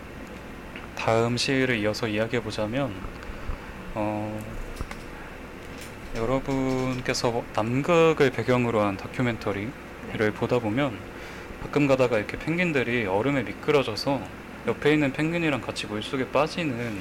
다음 0.95 1.35
시를 1.35 1.77
이어서 1.77 2.07
이야기해 2.07 2.43
보자면 2.43 2.93
어, 3.95 4.39
여러분께서 6.15 7.43
남극을 7.55 8.29
배경으로 8.29 8.81
한 8.81 8.95
다큐멘터리를 8.95 10.31
보다 10.35 10.59
보면 10.59 10.95
가끔 11.63 11.87
가다가 11.87 12.19
이렇게 12.19 12.37
펭귄들이 12.37 13.07
얼음에 13.07 13.41
미끄러져서 13.41 14.21
옆에 14.67 14.93
있는 14.93 15.11
펭귄이랑 15.11 15.61
같이 15.61 15.87
물속에 15.87 16.29
빠지는 16.29 16.99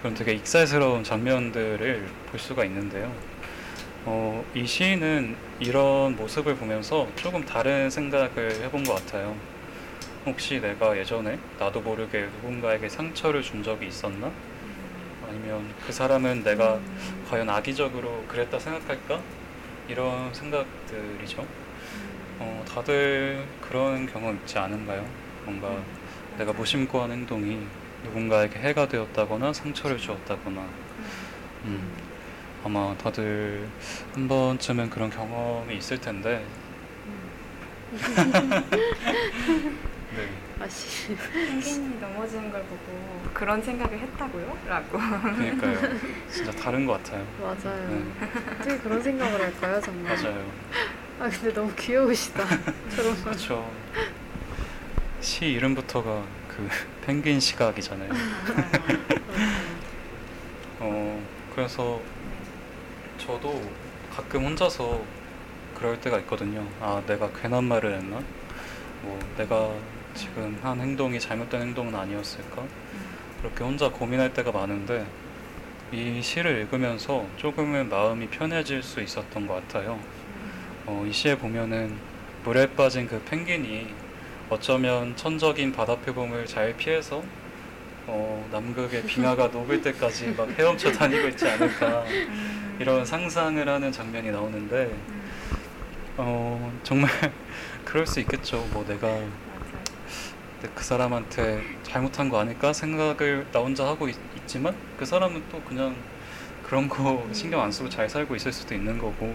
그런 0.00 0.14
되게 0.14 0.34
익살스러운 0.34 1.02
장면들을 1.02 2.06
볼 2.30 2.38
수가 2.38 2.64
있는데요. 2.64 3.12
어, 4.04 4.44
이 4.54 4.64
시인은 4.64 5.34
이런 5.58 6.14
모습을 6.14 6.54
보면서 6.54 7.08
조금 7.16 7.44
다른 7.44 7.90
생각을 7.90 8.62
해본 8.62 8.84
것 8.84 8.94
같아요. 8.94 9.57
혹시 10.26 10.60
내가 10.60 10.96
예전에 10.96 11.38
나도 11.58 11.80
모르게 11.80 12.28
누군가에게 12.36 12.88
상처를 12.88 13.42
준 13.42 13.62
적이 13.62 13.86
있었나? 13.88 14.30
아니면 15.26 15.72
그 15.86 15.92
사람은 15.92 16.42
내가 16.42 16.80
과연 17.28 17.48
악의적으로 17.48 18.24
그랬다 18.28 18.58
생각할까? 18.58 19.20
이런 19.88 20.32
생각들이죠. 20.34 21.46
어, 22.40 22.64
다들 22.68 23.44
그런 23.60 24.06
경험 24.06 24.36
있지 24.36 24.58
않은가요? 24.58 25.06
뭔가 25.44 25.76
내가 26.36 26.52
무심코 26.52 27.00
한 27.00 27.10
행동이 27.10 27.66
누군가에게 28.04 28.58
해가 28.60 28.86
되었다거나 28.88 29.52
상처를 29.52 29.98
주었다거나 29.98 30.60
음, 31.64 31.92
아마 32.64 32.94
다들 32.96 33.66
한 34.14 34.28
번쯤은 34.28 34.90
그런 34.90 35.10
경험이 35.10 35.76
있을 35.76 36.00
텐데 36.00 36.44
네. 40.18 40.28
아시 40.60 41.14
펭귄이 41.14 42.00
넘어지는 42.00 42.50
걸 42.50 42.60
보고 42.64 43.22
그런 43.32 43.62
생각을 43.62 43.96
했다고요? 44.00 44.58
라고. 44.66 44.98
그러니까요. 44.98 45.78
진짜 46.28 46.50
다른 46.50 46.84
것 46.86 46.94
같아요. 46.94 47.24
맞아요. 47.40 47.88
네, 47.88 48.28
어떻게 48.52 48.78
그런 48.78 49.00
생각을 49.00 49.40
할까요, 49.40 49.80
정말? 49.80 50.16
맞아요. 50.16 50.50
아 51.20 51.28
근데 51.28 51.52
너무 51.52 51.72
귀여우시다. 51.76 52.44
저런 52.96 53.14
그렇죠. 53.22 53.70
시 55.20 55.46
이름부터가 55.46 56.24
그 56.48 56.68
펭귄 57.06 57.38
시각이잖아요. 57.38 58.10
어 60.80 61.24
그래서 61.54 62.00
저도 63.18 63.62
가끔 64.14 64.44
혼자서 64.44 65.00
그럴 65.76 66.00
때가 66.00 66.18
있거든요. 66.20 66.66
아 66.80 67.00
내가 67.06 67.30
괜한 67.32 67.64
말을 67.64 67.94
했나? 67.96 68.20
뭐 69.02 69.18
내가 69.36 69.72
지금 70.18 70.58
한 70.62 70.80
행동이 70.80 71.20
잘못된 71.20 71.62
행동은 71.62 71.94
아니었을까? 71.94 72.64
그렇게 73.40 73.62
혼자 73.62 73.88
고민할 73.88 74.34
때가 74.34 74.50
많은데 74.50 75.06
이 75.92 76.20
시를 76.20 76.58
읽으면서 76.58 77.24
조금은 77.36 77.88
마음이 77.88 78.26
편해질 78.26 78.82
수 78.82 79.00
있었던 79.00 79.46
것 79.46 79.54
같아요. 79.54 80.00
어, 80.86 81.06
이 81.08 81.12
시에 81.12 81.38
보면은 81.38 81.96
물에 82.42 82.66
빠진 82.74 83.06
그 83.06 83.22
펭귄이 83.30 83.94
어쩌면 84.50 85.14
천적인 85.14 85.70
바다 85.70 85.94
표범을 85.94 86.46
잘 86.46 86.76
피해서 86.76 87.22
어, 88.08 88.48
남극의 88.50 89.04
빙하가 89.04 89.46
녹을 89.54 89.82
때까지 89.82 90.34
막 90.36 90.48
헤엄쳐 90.58 90.90
다니고 90.90 91.28
있지 91.28 91.46
않을까 91.46 92.04
이런 92.80 93.04
상상을 93.04 93.68
하는 93.68 93.92
장면이 93.92 94.32
나오는데 94.32 94.92
어, 96.16 96.76
정말 96.82 97.08
그럴 97.84 98.04
수 98.04 98.18
있겠죠. 98.18 98.66
뭐 98.72 98.84
내가. 98.84 99.06
그 100.74 100.82
사람한테 100.82 101.62
잘못한 101.84 102.28
거 102.28 102.40
아닐까 102.40 102.72
생각을 102.72 103.46
나 103.52 103.60
혼자 103.60 103.86
하고 103.86 104.08
있, 104.08 104.16
지만그 104.46 105.04
사람은 105.04 105.44
또 105.52 105.60
그냥 105.62 105.94
그런 106.64 106.88
거 106.88 107.26
신경 107.32 107.62
안 107.62 107.70
쓰고 107.70 107.88
잘 107.88 108.08
살고 108.08 108.34
있을 108.36 108.52
수도 108.52 108.74
있는 108.74 108.98
거고. 108.98 109.34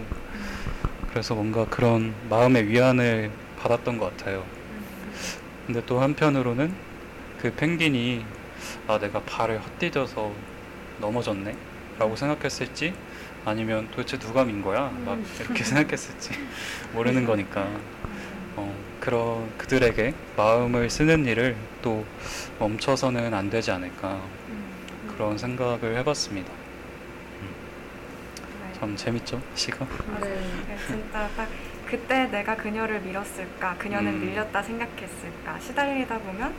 그래서 1.10 1.34
뭔가 1.34 1.64
그런 1.66 2.14
마음의 2.28 2.68
위안을 2.68 3.30
받았던 3.58 3.98
것 3.98 4.16
같아요. 4.16 4.44
근데 5.66 5.84
또 5.86 6.00
한편으로는 6.00 6.74
그 7.40 7.52
펭귄이 7.54 8.24
아 8.86 8.98
내가 8.98 9.20
발을 9.22 9.60
헛디뎌서 9.60 10.32
넘어졌네? 11.00 11.56
라고 11.98 12.16
생각했을지 12.16 12.92
아니면 13.44 13.88
도대체 13.90 14.18
누가 14.18 14.44
민 14.44 14.62
거야? 14.62 14.90
막 15.04 15.18
이렇게 15.40 15.62
생각했을지 15.64 16.30
모르는 16.92 17.24
거니까 17.24 17.68
어, 18.56 18.74
그런 19.00 19.50
그들에게 19.58 20.14
마음을 20.36 20.88
쓰는 20.90 21.26
일을 21.26 21.56
또 21.82 22.04
멈춰서는 22.58 23.34
안 23.34 23.50
되지 23.50 23.70
않을까 23.70 24.20
그런 25.08 25.38
생각을 25.38 25.96
해봤습니다. 25.98 26.50
네. 27.42 28.72
참 28.78 28.96
재밌죠 28.96 29.40
시가? 29.54 29.86
네. 30.20 30.28
네, 30.68 30.76
진짜 30.86 31.28
딱 31.36 31.48
그때 31.86 32.24
내가 32.26 32.56
그녀를 32.56 33.00
밀었을까, 33.00 33.76
그녀는 33.78 34.14
음. 34.14 34.20
밀렸다 34.26 34.62
생각했을까, 34.62 35.60
시달리다 35.60 36.18
보면 36.18 36.52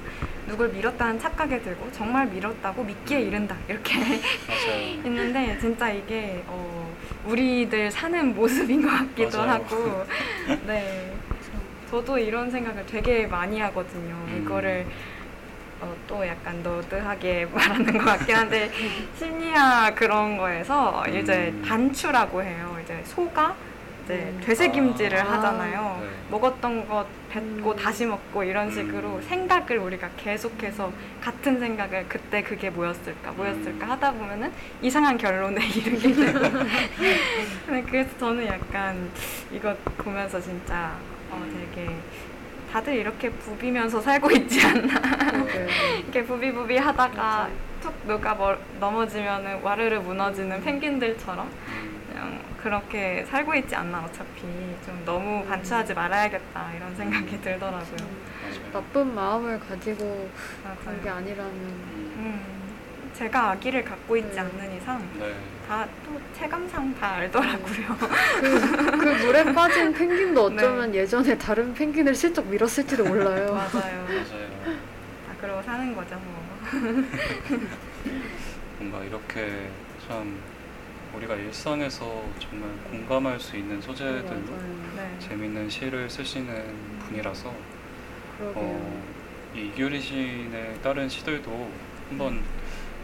누굴 0.48 0.70
밀었다는 0.70 1.20
착각에 1.20 1.62
들고 1.62 1.92
정말 1.92 2.28
밀었다고 2.28 2.84
믿기에 2.84 3.22
이른다 3.22 3.58
이렇게. 3.68 3.96
했는데 5.04 5.58
진짜 5.60 5.90
이게 5.90 6.44
어, 6.48 6.96
우리들 7.26 7.92
사는 7.92 8.36
모습인 8.36 8.84
것 8.84 8.90
같기도 8.90 9.40
맞아요. 9.40 9.52
하고 9.52 10.06
네 10.68 11.12
저도 11.96 12.18
이런 12.18 12.52
생각을 12.52 12.86
되게 12.86 13.26
많이 13.26 13.58
하거든요. 13.62 14.16
음. 14.28 14.42
이거를 14.44 14.86
어, 15.80 15.96
또 16.08 16.28
약간 16.28 16.62
너드하게 16.62 17.46
말하는 17.56 17.98
것 17.98 18.04
같긴 18.04 18.36
한데 18.36 18.70
심리학 19.18 19.96
그런 19.96 20.36
거에서 20.36 21.06
이제 21.08 21.54
음. 21.56 21.64
단추라고 21.66 22.44
해요. 22.44 22.78
이제 22.84 23.02
소가 23.06 23.56
이제 24.04 24.14
음. 24.14 24.42
되새김질을 24.44 25.20
아. 25.20 25.34
하잖아요. 25.34 26.00
네. 26.02 26.10
먹었던 26.32 26.90
것 26.90 27.08
뱉고 27.30 27.72
음. 27.72 27.76
다시 27.78 28.06
먹고 28.06 28.44
이런 28.44 28.70
식으로 28.70 29.16
음. 29.16 29.22
생각을 29.22 29.78
우리가 29.78 30.10
계속해서 30.18 30.92
같은 31.22 31.62
생각을 31.62 32.08
그때 32.10 32.44
그게 32.44 32.70
뭐였을까 32.70 33.32
뭐였을까 33.32 33.86
음. 33.86 33.92
하다 33.92 34.12
보면은 34.12 34.52
이상한 34.82 35.18
결론에 35.18 35.64
이르게 35.74 36.14
되고 36.14 36.40
네, 37.72 37.84
그래서 37.90 38.10
저는 38.18 38.48
약간 38.48 39.10
이거 39.54 39.74
보면서 39.98 40.42
진짜 40.42 40.94
어, 41.36 41.46
되게 41.76 41.90
다들 42.72 42.96
이렇게 42.96 43.30
부비면서 43.30 44.02
살고 44.02 44.32
있지 44.32 44.66
않나 44.66 45.00
네. 45.46 45.68
이렇게 46.04 46.24
부비부비 46.24 46.78
하다가. 46.78 47.50
툭 47.82 47.94
누가 48.08 48.34
뭐, 48.34 48.58
넘어지면은 48.80 49.62
와르르 49.62 50.00
무너지는 50.00 50.60
펭귄들처럼 50.64 51.48
음, 51.68 52.02
그냥 52.12 52.42
그렇게 52.62 53.24
살고 53.30 53.54
있지 53.56 53.76
않나 53.76 54.00
어차피 54.04 54.42
좀 54.84 55.00
너무 55.06 55.46
반추하지 55.46 55.94
말아야겠다 55.94 56.72
이런 56.76 56.96
생각이 56.96 57.40
들더라고요. 57.42 57.96
맞아요. 58.00 58.72
나쁜 58.74 59.14
마음을 59.14 59.60
가지고. 59.60 60.30
그런 60.82 61.02
게 61.04 61.10
아니라는 61.10 61.52
음, 61.52 62.14
음, 62.18 62.55
제가 63.18 63.52
아기를 63.52 63.84
갖고 63.84 64.18
있지 64.18 64.30
네. 64.36 64.40
않는 64.42 64.78
이상 64.78 65.02
네. 65.18 65.34
다또 65.68 66.20
체감상 66.38 66.94
다 67.00 67.14
알더라고요. 67.14 67.98
그, 68.42 68.98
그 68.98 69.26
물에 69.26 69.54
빠진 69.54 69.94
펭귄도 69.94 70.50
네. 70.50 70.56
어쩌면 70.58 70.94
예전에 70.94 71.38
다른 71.38 71.74
펭귄을 71.74 72.14
슬쩍 72.14 72.46
밀었을지도 72.48 73.06
몰라요. 73.06 73.54
맞아요. 73.74 74.06
맞아요. 74.06 74.76
다 75.28 75.34
그러고 75.40 75.62
사는 75.64 75.96
거죠, 75.96 76.16
뭐. 76.16 76.46
뭔가 78.80 79.04
이렇게 79.04 79.70
참 80.08 80.38
우리가 81.16 81.36
일상에서 81.36 82.24
정말 82.40 82.70
공감할 82.92 83.40
수 83.40 83.56
있는 83.56 83.80
소재들로. 83.82 84.26
네. 84.98 85.16
재밌는 85.20 85.70
시를 85.70 86.10
쓰시는 86.10 87.00
분이라서 87.00 87.54
그러게요. 88.38 88.62
어, 88.62 89.04
이 89.56 89.68
이규리 89.68 90.02
시인의 90.02 90.82
다른 90.84 91.08
시들도 91.08 91.72
한번 92.10 92.44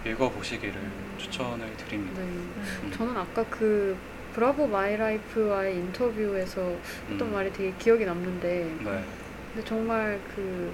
읽어보시기를 0.06 0.76
추천을 1.18 1.76
드립니다. 1.78 2.22
네. 2.22 2.28
음. 2.28 2.92
저는 2.94 3.16
아까 3.18 3.44
그 3.50 3.96
Bravo 4.34 4.68
My 4.68 4.96
Life와의 4.96 5.76
인터뷰에서 5.76 6.76
했던 7.10 7.28
음, 7.28 7.34
말이 7.34 7.52
되게 7.52 7.74
기억이 7.78 8.06
남는데 8.06 8.78
네. 8.84 9.04
근데 9.54 9.68
정말 9.68 10.20
그 10.36 10.72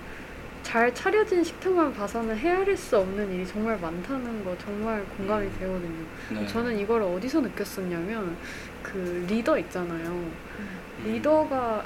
잘 0.68 0.94
차려진 0.94 1.46
식탁만 1.46 1.94
봐서는 1.94 2.36
헤아릴 2.36 2.76
수 2.76 2.98
없는 2.98 3.32
일이 3.32 3.48
정말 3.48 3.80
많다는 3.80 4.44
거 4.44 4.54
정말 4.58 5.02
공감이 5.16 5.46
음. 5.46 5.56
되거든요. 5.58 6.42
네. 6.42 6.46
저는 6.46 6.78
이걸 6.78 7.04
어디서 7.04 7.40
느꼈었냐면 7.40 8.36
그 8.84 9.26
리더 9.30 9.58
있잖아요. 9.60 10.10
음, 10.10 10.34
리더가 11.06 11.86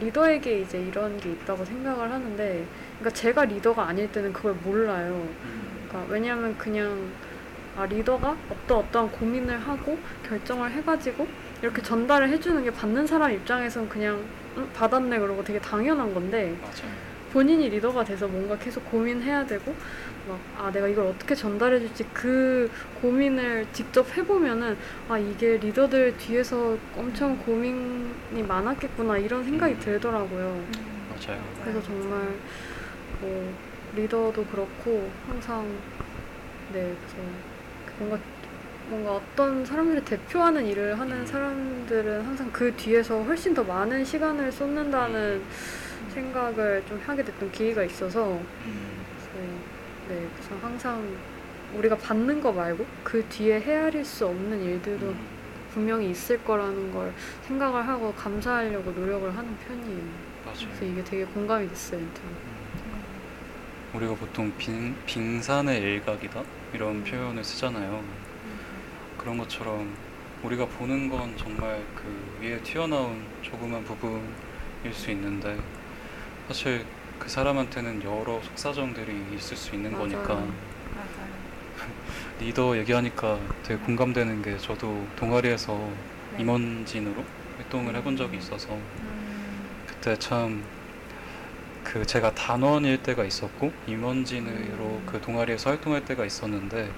리더에게 0.00 0.60
이제 0.60 0.80
이런 0.80 1.18
게 1.20 1.32
있다고 1.32 1.66
생각을 1.66 2.10
하는데 2.10 2.66
그러니까 2.98 3.10
제가 3.10 3.44
리더가 3.44 3.88
아닐 3.88 4.10
때는 4.10 4.32
그걸 4.32 4.54
몰라요. 4.54 5.28
음, 5.44 5.63
그러니까 5.94 6.12
왜냐하면 6.12 6.58
그냥 6.58 7.12
아 7.76 7.86
리더가 7.86 8.36
어떤 8.50 8.78
어떠한 8.78 9.12
고민을 9.12 9.58
하고 9.58 9.98
결정을 10.28 10.70
해가지고 10.72 11.26
이렇게 11.62 11.80
전달을 11.82 12.28
해주는 12.28 12.62
게 12.64 12.70
받는 12.70 13.06
사람 13.06 13.32
입장에서는 13.32 13.88
그냥 13.88 14.22
음, 14.56 14.68
받았네 14.74 15.18
그러고 15.18 15.42
되게 15.42 15.60
당연한 15.60 16.12
건데 16.12 16.54
맞아요. 16.60 16.94
본인이 17.32 17.68
리더가 17.68 18.04
돼서 18.04 18.28
뭔가 18.28 18.56
계속 18.58 18.88
고민해야 18.90 19.46
되고 19.46 19.74
막 20.28 20.38
아 20.58 20.70
내가 20.70 20.88
이걸 20.88 21.06
어떻게 21.06 21.34
전달해 21.34 21.78
줄지 21.78 22.04
그 22.12 22.70
고민을 23.02 23.66
직접 23.72 24.16
해보면은 24.16 24.76
아 25.08 25.18
이게 25.18 25.58
리더들 25.58 26.16
뒤에서 26.16 26.76
엄청 26.96 27.36
고민이 27.38 28.42
많았겠구나 28.46 29.18
이런 29.18 29.44
생각이 29.44 29.74
음. 29.74 29.78
들더라고요. 29.80 30.64
맞아요. 31.10 31.42
그래서 31.62 31.82
정말 31.82 32.34
뭐 33.20 33.52
리더도 33.94 34.44
그렇고 34.46 35.10
항상 35.26 35.66
네 36.72 36.94
그래서 37.00 37.16
뭔가 37.98 38.18
뭔가 38.88 39.12
어떤 39.14 39.64
사람들을 39.64 40.04
대표하는 40.04 40.66
일을 40.66 40.98
하는 40.98 41.18
음. 41.18 41.26
사람들은 41.26 42.24
항상 42.24 42.50
그 42.52 42.74
뒤에서 42.76 43.22
훨씬 43.22 43.54
더 43.54 43.64
많은 43.64 44.04
시간을 44.04 44.52
쏟는다는 44.52 45.42
음. 45.42 46.10
생각을 46.10 46.84
좀 46.86 47.00
하게 47.04 47.24
됐던 47.24 47.50
기회가 47.50 47.82
있어서 47.84 48.32
음, 48.66 49.04
네, 50.08 50.14
네 50.14 50.28
그래서 50.34 50.54
항상 50.62 51.16
우리가 51.74 51.96
받는 51.96 52.40
거 52.40 52.52
말고 52.52 52.84
그 53.02 53.24
뒤에 53.28 53.60
헤아릴 53.60 54.04
수 54.04 54.26
없는 54.26 54.62
일들도 54.62 55.06
음, 55.06 55.26
분명히 55.72 56.10
있을 56.10 56.42
거라는 56.44 56.92
걸 56.92 57.12
생각을 57.48 57.86
하고 57.88 58.12
감사하려고 58.12 58.92
노력을 58.92 59.36
하는 59.36 59.56
편이에요. 59.56 60.34
그래서 60.44 60.66
맞아요. 60.66 60.92
이게 60.92 61.02
되게 61.02 61.24
공감이 61.24 61.68
됐어요. 61.68 62.00
저는. 62.00 62.43
음. 63.94 63.96
우리가 63.96 64.14
보통 64.14 64.52
빙, 64.58 64.94
빙산의 65.06 65.80
일각이다 65.80 66.42
이런 66.72 67.04
표현을 67.04 67.44
쓰잖아요. 67.44 68.02
그런 69.18 69.38
것처럼 69.38 69.94
우리가 70.42 70.66
보는 70.66 71.08
건 71.08 71.34
정말 71.36 71.82
그 71.94 72.38
위에 72.40 72.60
튀어나온 72.62 73.24
조그만 73.40 73.82
부분일 73.84 74.92
수 74.92 75.10
있는데 75.12 75.56
사실 76.48 76.84
그 77.18 77.28
사람한테는 77.28 78.02
여러 78.02 78.42
속사정들이 78.42 79.36
있을 79.36 79.56
수 79.56 79.74
있는 79.74 79.92
맞아요. 79.92 80.02
거니까 80.10 80.34
맞아요. 80.34 80.52
리더 82.40 82.76
얘기하니까 82.76 83.38
되게 83.62 83.80
공감되는 83.82 84.42
게 84.42 84.58
저도 84.58 85.06
동아리에서 85.16 85.72
네. 86.32 86.42
임원진으로 86.42 87.24
활동을 87.56 87.94
해본 87.96 88.16
적이 88.16 88.38
있어서 88.38 88.74
음, 88.74 89.68
그때 89.86 90.18
참 90.18 90.62
그 91.84 92.04
제가 92.04 92.34
단원일 92.34 93.02
때가 93.02 93.24
있었고 93.24 93.72
임원진으로 93.86 94.84
음. 94.84 95.02
그 95.06 95.20
동아리에서 95.20 95.70
활동할 95.70 96.04
때가 96.04 96.24
있었는데 96.24 96.82
네. 96.84 96.90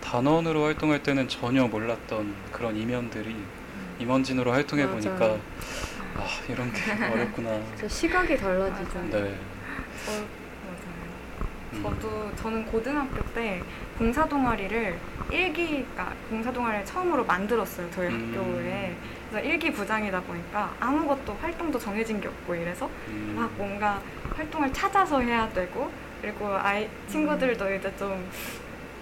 단원으로 0.00 0.64
활동할 0.64 1.02
때는 1.02 1.26
전혀 1.26 1.66
몰랐던 1.66 2.34
그런 2.52 2.76
이면들이 2.76 3.34
임원진으로 3.98 4.52
활동해. 4.52 4.86
보니까 4.86 5.36
아 6.16 6.26
이런 6.48 6.72
게 6.72 6.80
어렵구나. 7.12 7.60
시각이 7.88 8.36
달라지죠. 8.36 9.00
네. 9.10 9.34
저, 10.04 10.12
맞아요. 10.12 10.26
음. 11.72 11.82
저도 11.82 12.32
저는 12.36 12.66
고등학교 12.66 13.24
때 13.32 13.62
봉사 13.98 14.28
동아리를 14.28 14.98
일기가 15.32 16.12
봉사 16.28 16.52
동아리를 16.52 16.84
처음으로 16.84 17.24
만들었어요 17.24 17.90
저희 17.90 18.08
음. 18.08 18.32
학교에 18.34 18.94
그래서 19.30 19.46
일기 19.46 19.72
부장이다 19.72 20.20
보니까 20.20 20.74
아무것도 20.80 21.36
활동도 21.40 21.78
정해진 21.78 22.20
게 22.20 22.28
없고 22.28 22.54
이래서 22.54 22.88
음. 23.08 23.34
막 23.36 23.50
뭔가 23.56 24.00
활동을 24.34 24.72
찾아서 24.72 25.20
해야 25.20 25.48
되고 25.50 25.90
그리고 26.20 26.48
아이 26.56 26.88
친구들도 27.08 27.74
이제 27.74 27.92
좀 27.96 28.28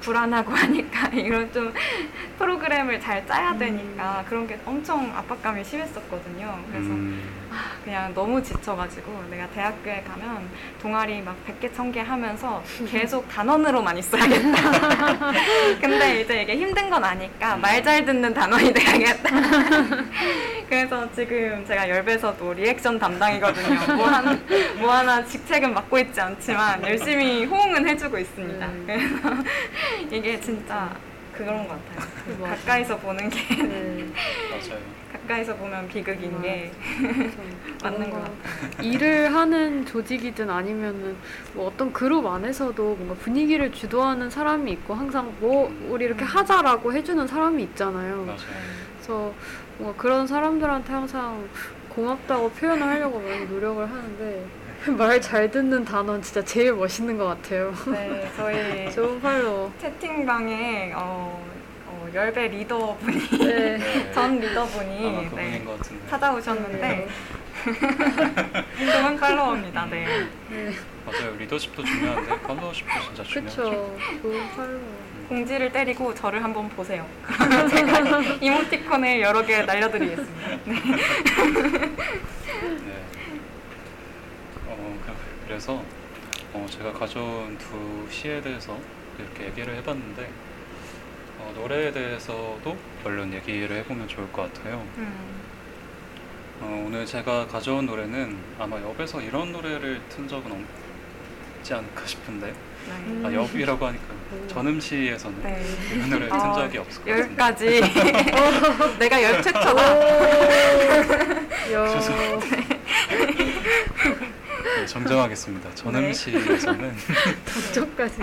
불안하고 0.00 0.52
하니까 0.54 1.08
이런 1.08 1.50
좀 1.52 1.72
프로그램을 2.38 3.00
잘 3.00 3.26
짜야 3.26 3.56
되니까 3.56 4.24
그런 4.28 4.46
게 4.46 4.58
엄청 4.64 5.10
압박감이 5.16 5.64
심했었거든요. 5.64 6.58
그래서 6.70 6.90
음. 6.90 7.22
아, 7.54 7.76
그냥 7.84 8.12
너무 8.14 8.42
지쳐가지고 8.42 9.24
내가 9.30 9.46
대학교에 9.50 10.02
가면 10.02 10.48
동아리 10.82 11.22
막 11.22 11.36
100개, 11.46 11.72
1000개 11.72 11.98
하면서 11.98 12.62
계속 12.90 13.28
단원으로만 13.28 13.96
있어야겠다. 13.98 15.30
근데 15.80 16.20
이제 16.22 16.42
이게 16.42 16.56
힘든 16.56 16.90
건 16.90 17.04
아니까 17.04 17.56
말 17.56 17.84
잘 17.84 18.04
듣는 18.04 18.32
단원이 18.32 18.72
돼야겠다. 18.72 19.30
그래서 20.68 21.06
지금 21.14 21.64
제가 21.66 21.88
열배에서도 21.88 22.54
리액션 22.54 22.98
담당이거든요. 22.98 23.96
뭐, 23.96 24.06
한, 24.06 24.46
뭐 24.78 24.90
하나 24.92 25.22
직책은 25.24 25.74
맡고 25.74 25.98
있지 25.98 26.20
않지만 26.20 26.82
열심히 26.82 27.44
호응은 27.44 27.86
해주고 27.86 28.18
있습니다. 28.18 28.66
음. 28.66 28.84
그래서 28.86 29.42
이게 30.10 30.40
진짜 30.40 30.90
그런 31.36 31.68
것 31.68 31.78
같아요. 31.94 32.42
가까이서 32.42 32.96
보는 32.98 33.28
게 33.28 33.38
네. 33.62 34.06
맞아요. 34.50 34.80
가까이서 35.26 35.56
보면 35.56 35.88
비극인 35.88 36.40
게 36.42 36.70
그래서 37.00 37.36
맞는 37.82 38.10
것 38.10 38.16
뭔가 38.18 38.30
일을 38.82 39.34
하는 39.34 39.84
조직이든 39.86 40.48
아니면은 40.50 41.16
뭐 41.54 41.68
어떤 41.68 41.92
그룹 41.92 42.26
안에서도 42.26 42.82
뭔가 42.96 43.14
분위기를 43.14 43.72
주도하는 43.72 44.30
사람이 44.30 44.70
있고 44.72 44.94
항상 44.94 45.34
뭐 45.40 45.72
우리 45.88 46.04
이렇게 46.04 46.24
하자라고 46.24 46.92
해주는 46.92 47.26
사람이 47.26 47.62
있잖아요. 47.64 48.24
맞아요. 48.24 48.38
그래서 48.96 49.32
뭔가 49.78 50.00
그런 50.00 50.26
사람들한테 50.26 50.92
항상 50.92 51.48
고맙다고 51.88 52.50
표현을 52.50 52.82
하려고 52.82 53.20
많이 53.20 53.44
노력을 53.46 53.88
하는데 53.88 54.46
말 54.98 55.18
잘 55.20 55.50
듣는 55.50 55.84
단어는 55.84 56.20
진짜 56.20 56.44
제일 56.44 56.74
멋있는 56.74 57.16
것 57.16 57.24
같아요. 57.26 57.72
네, 57.90 58.30
저희 58.36 58.90
좋은 58.92 59.20
팔로. 59.20 59.70
채팅방에 59.80 60.92
어, 60.94 61.42
어, 61.94 62.08
열배 62.12 62.48
리더분이 62.48 63.28
네. 63.38 63.78
네. 63.78 64.12
전 64.12 64.24
아마 64.24 64.34
리더분이 64.40 64.98
그분인 65.28 65.34
네, 65.36 65.62
것 65.64 65.78
같은데. 65.78 66.06
찾아오셨는데 66.08 67.08
좋은 68.92 69.16
팔로워입니다. 69.16 69.86
네. 69.86 70.04
네. 70.50 70.72
맞아요. 71.06 71.36
리더십도 71.36 71.84
중요한데 71.84 72.40
팔로워십도 72.40 72.92
진짜 73.06 73.22
중요하죠. 73.22 73.62
그쵸. 73.62 73.96
좋은 74.22 74.50
팔로. 74.50 74.80
공지를 75.28 75.70
때리고 75.72 76.12
저를 76.14 76.42
한번 76.44 76.68
보세요. 76.70 77.06
그러면 77.22 77.68
제가 77.68 78.20
이모티콘을 78.42 79.20
여러 79.22 79.42
개 79.46 79.62
날려드리겠습니다. 79.62 80.48
네. 80.64 80.74
네. 80.74 80.82
어, 84.66 84.98
그- 85.06 85.12
그래서 85.46 85.82
어, 86.52 86.66
제가 86.68 86.92
가져온 86.92 87.56
두 87.56 88.06
시에 88.10 88.42
대해서 88.42 88.76
이렇게 89.18 89.44
얘기를 89.46 89.74
해봤는데 89.76 90.28
어, 91.44 91.52
노래에 91.54 91.92
대해서도 91.92 92.76
얼른 93.04 93.32
얘기를 93.34 93.76
해보면 93.76 94.08
좋을 94.08 94.32
것 94.32 94.52
같아요. 94.52 94.82
음, 94.96 95.40
어, 96.60 96.84
오늘 96.86 97.04
제가 97.04 97.46
가져온 97.46 97.84
노래는 97.84 98.36
아마 98.58 98.80
엽에서 98.80 99.20
이런 99.20 99.52
노래를 99.52 100.00
튼 100.08 100.26
적은 100.26 100.64
없지 101.58 101.74
않을까 101.74 102.06
싶은데 102.06 102.46
네. 102.86 103.22
아, 103.26 103.32
엽이라고 103.32 103.86
하니까 103.86 104.04
음. 104.32 104.48
전음시에서는 104.48 105.42
네. 105.42 105.62
이런 105.92 106.10
노래를 106.10 106.28
튼 106.30 106.40
어, 106.40 106.54
적이 106.54 106.78
없을 106.78 107.02
것 107.04 107.10
같은데 107.10 107.80
열까지 107.80 107.80
내가 108.98 109.22
열 109.22 109.42
최초다. 109.42 109.70
야. 111.72 112.00
네, 114.76 114.86
정정하겠습니다. 114.86 115.74
전음시에서는 115.74 116.94
저까지. 117.74 118.22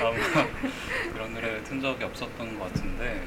아마 0.00 0.46
튼 1.72 1.80
적이 1.80 2.04
없었던 2.04 2.58
것 2.58 2.66
같은데 2.66 3.22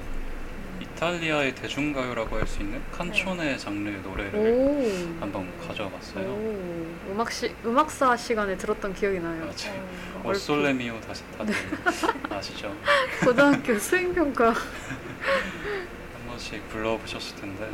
이탈리아의 0.79 1.55
대중가요라고 1.55 2.37
할 2.37 2.45
수 2.45 2.61
있는 2.61 2.79
칸초네 2.91 3.57
장르의 3.57 4.01
노래를 4.01 4.35
오. 4.39 5.17
한번 5.19 5.51
가져와 5.67 5.89
봤어요. 5.89 6.27
오. 6.29 7.11
음악 7.11 7.31
시 7.31 7.51
음악사 7.65 8.15
시간에 8.15 8.55
들었던 8.55 8.93
기억이 8.93 9.17
나요. 9.19 9.39
맞아요. 9.45 9.87
얼핏. 10.17 10.27
올솔레미오 10.27 11.01
다시 11.01 11.23
다들 11.35 11.55
아시죠? 12.29 12.71
고등학교 13.25 13.79
수행평가. 13.79 14.49
한 14.53 16.27
번씩 16.27 16.69
불러보셨을 16.69 17.37
텐데 17.37 17.67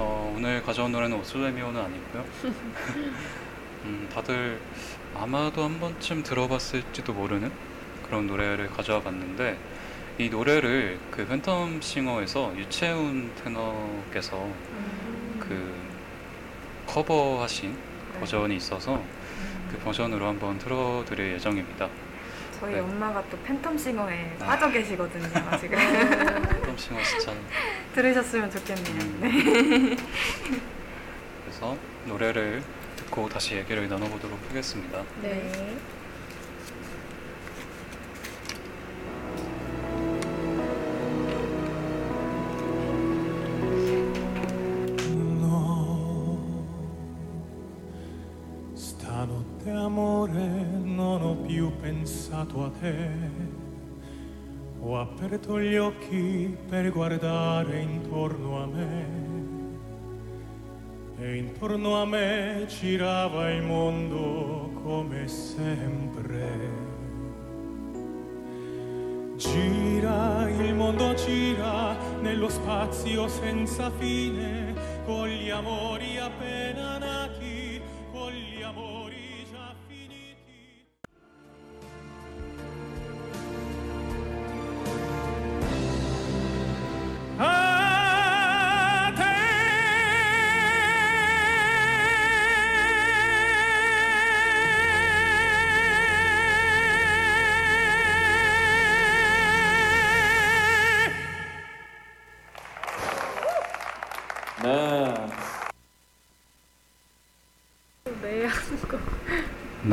어, 0.00 0.34
오늘 0.36 0.60
가져온 0.64 0.90
노래는 0.90 1.16
O 1.18 1.23
sole 1.23 1.44
mio는 1.44 1.80
아니고요. 1.80 2.24
음, 3.84 4.08
다들 4.12 4.58
아마도 5.14 5.62
한 5.62 5.78
번쯤 5.78 6.24
들어봤을지도 6.24 7.12
모르는 7.12 7.52
그런 8.08 8.26
노래를 8.26 8.70
가져와 8.70 9.00
봤는데 9.00 9.56
이 10.16 10.28
노래를 10.28 10.98
그 11.10 11.26
Phantom 11.26 11.82
Singer에서 11.82 12.56
유채훈 12.56 13.32
테너께서 13.42 14.48
그 15.40 15.74
커버하신 16.86 17.76
버전이 18.20 18.56
있어서 18.56 19.02
그 19.70 19.78
버전으로 19.78 20.28
한번 20.28 20.56
틀어드릴 20.58 21.32
예정입니다. 21.32 21.88
저희 22.60 22.74
네. 22.74 22.80
엄마가 22.80 23.24
또 23.28 23.36
Phantom 23.44 23.76
Singer에 23.76 24.36
아. 24.38 24.44
빠져 24.46 24.70
계시거든요. 24.70 25.26
지금 25.58 25.76
Phantom 25.78 26.78
Singer 26.78 27.02
진짜 27.02 27.32
들으셨으면 27.96 28.48
좋겠네요. 28.52 29.00
음. 29.00 29.18
네. 29.20 29.96
그래서 31.44 31.76
노래를 32.06 32.62
듣고 32.94 33.28
다시 33.28 33.56
얘기를 33.56 33.88
나눠보도록 33.88 34.38
하겠습니다. 34.48 35.02
네. 35.22 35.76
Pensato 52.04 52.64
a 52.64 52.70
te. 52.80 53.08
Ho 54.80 54.98
aperto 54.98 55.60
gli 55.60 55.76
occhi 55.76 56.56
per 56.68 56.90
guardare 56.90 57.80
intorno 57.80 58.62
a 58.62 58.66
me. 58.66 59.06
E 61.18 61.36
intorno 61.36 62.02
a 62.02 62.04
me 62.04 62.66
girava 62.68 63.50
il 63.50 63.62
mondo 63.62 64.70
come 64.82 65.26
sempre. 65.28 66.93
Gira, 69.36 70.48
il 70.48 70.74
mondo 70.74 71.12
gira 71.14 71.96
nello 72.20 72.48
spazio 72.48 73.26
senza 73.26 73.90
fine, 73.98 74.74
con 75.04 75.26
gli 75.26 75.50
amori 75.50 76.16
appena 76.18 76.98
nati, 76.98 77.63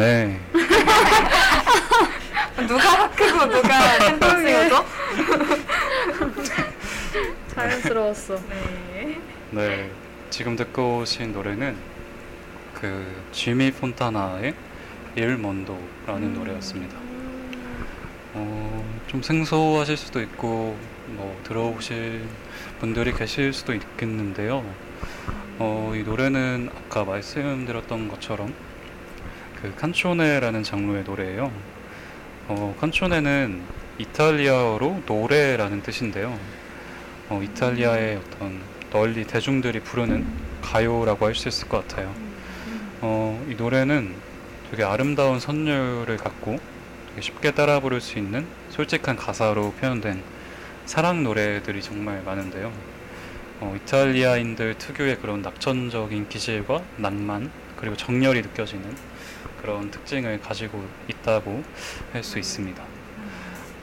네, 0.02 0.40
누가 2.68 3.04
하크고 3.04 3.46
누가 3.46 3.70
팬텀싱어죠? 4.00 4.84
자연스러웠어. 7.54 8.40
네. 8.50 9.20
네. 9.52 9.92
지금 10.32 10.56
듣고 10.56 11.02
오신 11.02 11.34
노래는 11.34 11.78
그 12.74 13.24
지미 13.32 13.70
폰타나의 13.70 14.56
일 15.18 15.38
먼도라는 15.38 16.34
노래였습니다. 16.34 16.98
어, 18.34 19.02
좀 19.06 19.22
생소하실 19.22 19.98
수도 19.98 20.20
있고 20.20 20.80
뭐 21.10 21.40
들어보실 21.44 22.28
분들이 22.80 23.14
계실 23.14 23.54
수도 23.54 23.76
있겠는데요. 23.76 24.66
어, 25.60 25.94
이 25.94 26.02
노래는 26.02 26.72
아까 26.76 27.06
말씀드렸던 27.06 28.08
것처럼 28.08 28.71
그 29.62 29.74
칸초네라는 29.76 30.64
장르의 30.64 31.04
노래예요. 31.04 31.52
어, 32.48 32.76
칸초네는 32.80 33.62
이탈리아어로 34.00 35.04
노래라는 35.06 35.84
뜻인데요. 35.84 36.38
어, 37.30 37.42
이탈리아의 37.44 38.18
어떤 38.18 38.60
널리 38.90 39.24
대중들이 39.26 39.80
부르는 39.82 40.26
가요라고 40.62 41.28
할 41.28 41.36
수 41.36 41.48
있을 41.48 41.70
것 41.70 41.88
같아요. 41.88 42.14
어, 43.02 43.46
이 43.50 43.56
노래는 43.56 44.16
되게 44.72 44.84
아름다운 44.84 45.40
선율을 45.40 46.18
갖고 46.18 46.60
쉽게 47.20 47.52
따라 47.52 47.80
부를 47.80 48.02
수 48.02 48.18
있는 48.18 48.46
솔직한 48.70 49.16
가사로 49.16 49.74
표현된 49.74 50.24
사랑 50.86 51.24
노래들이 51.24 51.82
정말 51.82 52.22
많은데요. 52.26 52.72
어, 53.60 53.76
이탈리아인들 53.78 54.76
특유의 54.80 55.18
그런 55.20 55.44
낙천적인 55.44 56.30
기질과 56.30 56.82
낭만 56.98 57.52
그리고 57.76 57.96
정열이 57.96 58.42
느껴지는 58.42 59.11
그런 59.62 59.92
특징을 59.92 60.40
가지고 60.42 60.84
있다고 61.08 61.64
할 62.14 62.24
수 62.24 62.40
있습니다. 62.40 62.84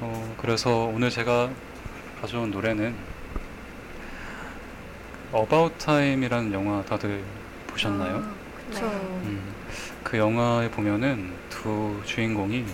어, 0.00 0.34
그래서 0.38 0.84
오늘 0.84 1.10
제가 1.10 1.50
가져온 2.20 2.50
노래는 2.50 2.94
About 5.34 5.74
Time이라는 5.78 6.52
영화 6.52 6.82
다들 6.84 7.22
보셨나요? 7.66 8.16
아, 8.16 8.34
그쵸. 8.70 8.86
음, 8.86 9.42
그 10.02 10.16
영화에 10.18 10.70
보면은 10.70 11.32
두 11.50 12.00
주인공이 12.04 12.64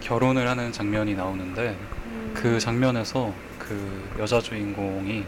결혼을 0.00 0.48
하는 0.48 0.70
장면이 0.70 1.14
나오는데 1.14 1.76
음. 2.06 2.34
그 2.34 2.60
장면에서 2.60 3.34
그 3.58 4.14
여자 4.18 4.40
주인공이 4.40 5.24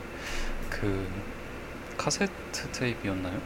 그 0.69 1.07
카세트 1.97 2.71
테이프였나요? 2.73 3.39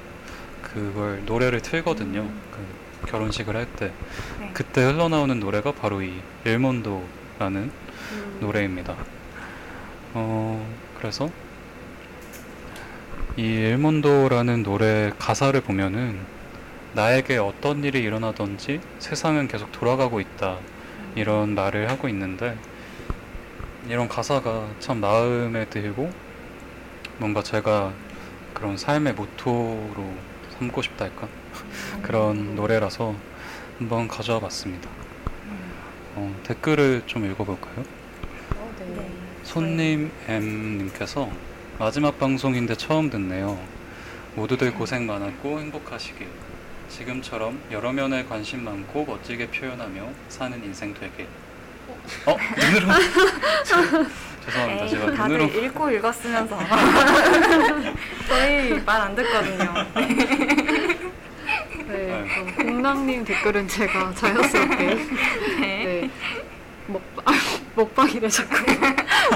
그걸 0.62 1.24
노래를 1.24 1.62
틀거든요. 1.62 2.28
그 2.50 2.83
결혼식을 3.06 3.56
할 3.56 3.66
때. 3.76 3.92
네. 4.40 4.50
그때 4.52 4.84
흘러나오는 4.84 5.38
노래가 5.40 5.72
바로 5.72 6.02
이 6.02 6.20
일몬도라는 6.44 7.70
음. 8.12 8.38
노래입니다. 8.40 8.96
어, 10.14 10.66
그래서 10.98 11.30
이 13.36 13.42
일몬도라는 13.42 14.62
노래 14.62 15.10
가사를 15.18 15.60
보면은 15.60 16.20
나에게 16.92 17.38
어떤 17.38 17.82
일이 17.82 18.00
일어나든지 18.00 18.80
세상은 19.00 19.48
계속 19.48 19.72
돌아가고 19.72 20.20
있다 20.20 20.58
이런 21.16 21.56
말을 21.56 21.90
하고 21.90 22.08
있는데 22.08 22.56
이런 23.88 24.08
가사가 24.08 24.68
참 24.78 25.00
마음에 25.00 25.64
들고 25.66 26.10
뭔가 27.18 27.42
제가 27.42 27.92
그런 28.54 28.76
삶의 28.76 29.14
모토로 29.14 30.14
삼고 30.58 30.82
싶다 30.82 31.06
할까 31.06 31.28
그런 32.02 32.54
노래라서 32.54 33.14
한번 33.78 34.08
가져와 34.08 34.40
봤습니다. 34.40 34.88
어, 36.16 36.34
댓글을 36.44 37.02
좀 37.06 37.24
읽어볼까요? 37.30 37.84
어, 38.56 38.74
네. 38.78 38.84
네. 38.96 39.10
손님 39.42 40.10
M님께서 40.28 41.28
마지막 41.78 42.18
방송인데 42.18 42.76
처음 42.76 43.10
듣네요. 43.10 43.58
모두들 44.36 44.74
고생 44.74 45.06
많았고 45.06 45.58
행복하시길. 45.60 46.26
지금처럼 46.88 47.60
여러 47.72 47.92
면에 47.92 48.24
관심 48.24 48.64
많고 48.64 49.04
멋지게 49.06 49.48
표현하며 49.48 50.08
사는 50.28 50.62
인생 50.64 50.94
되길. 50.94 51.26
어? 52.26 52.36
눈으로? 52.56 52.86
죄송합니다. 54.44 54.84
에이, 54.84 54.90
제가 54.90 55.06
네, 55.10 55.16
다들 55.16 55.38
눈으로. 55.38 55.60
읽고 55.64 55.90
읽었으면서 55.90 56.58
저희 58.28 58.80
말 58.84 59.00
안 59.02 59.14
듣거든요. 59.16 59.74
네. 61.88 62.24
그럼 62.56 62.56
공랑님 62.56 63.24
댓글은 63.24 63.68
제가 63.68 64.12
자연스럽게 64.14 64.76
네. 65.60 65.84
네. 65.84 66.10
먹방 66.86 67.24
아, 67.24 67.32
먹방이래 67.76 68.28
자꾸 68.28 68.56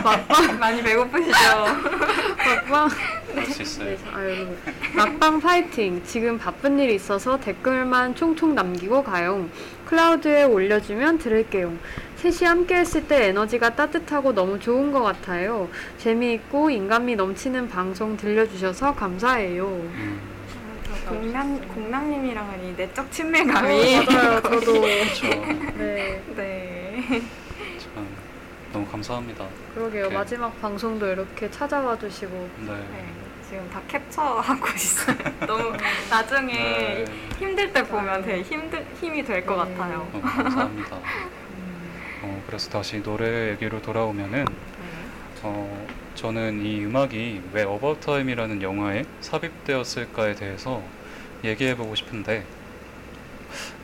막방 0.04 0.58
많이 0.60 0.82
배고프시죠? 0.82 1.32
막방 2.36 2.88
그럴 3.30 3.46
수 3.46 3.62
있어요. 3.62 3.88
네, 3.88 3.98
아, 4.12 4.22
여러분. 4.22 4.56
막방 4.94 5.40
파이팅! 5.40 6.02
지금 6.04 6.38
바쁜 6.38 6.78
일이 6.78 6.94
있어서 6.94 7.40
댓글만 7.40 8.14
총총 8.16 8.54
남기고 8.54 9.02
가요. 9.04 9.48
클라우드에 9.86 10.44
올려주면 10.44 11.18
들을게요. 11.18 11.72
셋이 12.16 12.46
함께 12.46 12.74
했을 12.76 13.06
때 13.06 13.28
에너지가 13.28 13.74
따뜻하고 13.76 14.34
너무 14.34 14.58
좋은 14.58 14.92
것 14.92 15.02
같아요. 15.02 15.68
재미있고 15.98 16.68
인간미 16.68 17.16
넘치는 17.16 17.68
방송 17.68 18.16
들려주셔서 18.16 18.94
감사해요. 18.94 19.66
음, 19.66 20.20
공남 21.06 21.60
공남님이랑은 21.68 22.64
이 22.64 22.76
내적 22.76 23.10
친밀감이 23.10 23.96
어, 23.96 24.02
맞아요. 24.04 24.42
저도. 24.42 24.80
그렇죠. 24.80 25.28
네. 25.76 26.22
네. 26.36 27.22
참 27.78 28.06
너무 28.72 28.86
감사합니다. 28.86 29.46
그러게요. 29.74 30.08
네. 30.08 30.14
마지막 30.14 30.60
방송도 30.60 31.06
이렇게 31.06 31.50
찾아와 31.50 31.98
주시고. 31.98 32.48
네. 32.60 32.72
네. 32.72 33.04
지금 33.48 33.68
다 33.70 33.80
캡처하고 33.88 34.66
있어요. 34.76 35.16
너무 35.46 35.72
나중에 36.10 36.52
네. 36.52 37.04
힘들 37.38 37.72
때 37.72 37.82
보면 37.82 38.22
되게 38.22 38.42
힘들 38.42 38.86
힘이 39.00 39.24
될것 39.24 39.68
네. 39.68 39.74
같아요. 39.74 40.06
너무 40.12 40.22
감사합니다. 40.22 40.96
음, 40.96 41.90
어, 42.24 42.42
그래서 42.46 42.68
다시 42.68 43.02
노래 43.02 43.50
얘기로 43.52 43.80
돌아오면은 43.80 44.44
네. 44.44 44.54
어, 45.42 45.86
저는 46.18 46.66
이 46.66 46.84
음악이 46.84 47.42
왜 47.52 47.62
어바웃타임이라는 47.62 48.60
영화에 48.60 49.04
삽입되었을까에 49.20 50.34
대해서 50.34 50.82
얘기해보고 51.44 51.94
싶은데 51.94 52.44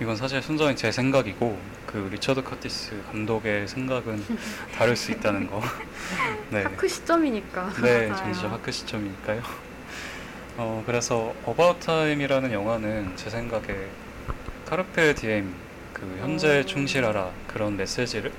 이건 0.00 0.16
사실 0.16 0.42
순전히 0.42 0.74
제 0.74 0.90
생각이고 0.90 1.56
그 1.86 2.08
리처드 2.10 2.42
커티스 2.42 3.04
감독의 3.12 3.68
생각은 3.68 4.20
다를 4.74 4.96
수 4.96 5.12
있다는 5.12 5.46
거. 5.46 5.62
네. 6.50 6.64
하크 6.64 6.88
시점이니까. 6.88 7.72
네. 7.80 8.08
전시적 8.12 8.50
하크 8.50 8.72
시점이니까요. 8.72 9.40
어, 10.56 10.82
그래서 10.84 11.32
About 11.46 11.86
Time이라는 11.86 12.50
영화는 12.50 13.12
제 13.14 13.30
생각에 13.30 13.86
카르페 14.66 15.14
디엠 15.14 15.54
그 15.92 16.16
현재에 16.18 16.58
어. 16.58 16.64
충실하라 16.64 17.30
그런 17.46 17.76
메시지를 17.76 18.32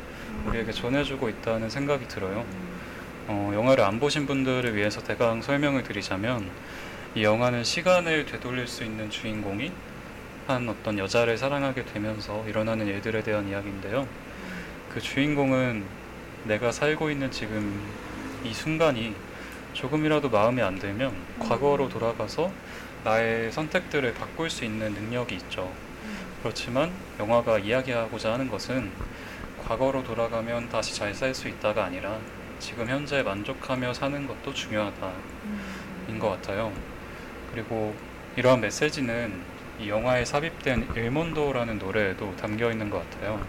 우리에게 0.47 0.73
전해주고 0.73 1.29
있다는 1.29 1.69
생각이 1.69 2.09
들어요. 2.09 2.45
어, 3.27 3.51
영화를 3.55 3.83
안 3.83 3.99
보신 3.99 4.27
분들을 4.27 4.75
위해서 4.75 5.01
대강 5.01 5.41
설명을 5.41 5.83
드리자면 5.83 6.49
이 7.15 7.23
영화는 7.23 7.63
시간을 7.63 8.25
되돌릴 8.25 8.67
수 8.67 8.83
있는 8.83 9.09
주인공이 9.09 9.71
한 10.47 10.69
어떤 10.69 10.99
여자를 10.99 11.37
사랑하게 11.37 11.85
되면서 11.85 12.45
일어나는 12.47 12.85
일들에 12.85 13.23
대한 13.23 13.47
이야기인데요. 13.49 14.07
그 14.93 15.01
주인공은 15.01 15.83
내가 16.43 16.71
살고 16.71 17.09
있는 17.09 17.31
지금 17.31 17.81
이 18.43 18.53
순간이 18.53 19.15
조금이라도 19.73 20.29
마음에 20.29 20.61
안 20.61 20.77
들면 20.77 21.11
과거로 21.39 21.89
돌아가서 21.89 22.51
나의 23.03 23.51
선택들을 23.51 24.13
바꿀 24.13 24.51
수 24.51 24.65
있는 24.65 24.93
능력이 24.93 25.35
있죠. 25.35 25.71
그렇지만 26.43 26.91
영화가 27.19 27.57
이야기하고자 27.57 28.33
하는 28.33 28.49
것은 28.49 28.91
과거로 29.67 30.03
돌아가면 30.03 30.69
다시 30.69 30.93
잘 30.93 31.15
살 31.15 31.33
수 31.33 31.47
있다가 31.47 31.85
아니라 31.85 32.19
지금 32.59 32.87
현재 32.87 33.21
만족하며 33.23 33.93
사는 33.93 34.27
것도 34.27 34.53
중요하다. 34.53 35.11
인것 36.09 36.31
같아요. 36.31 36.71
그리고 37.51 37.95
이러한 38.35 38.61
메시지는 38.61 39.41
이 39.79 39.89
영화에 39.89 40.23
삽입된 40.25 40.89
일몬도라는 40.95 41.79
노래에도 41.79 42.35
담겨 42.35 42.71
있는 42.71 42.89
것 42.89 43.09
같아요. 43.09 43.45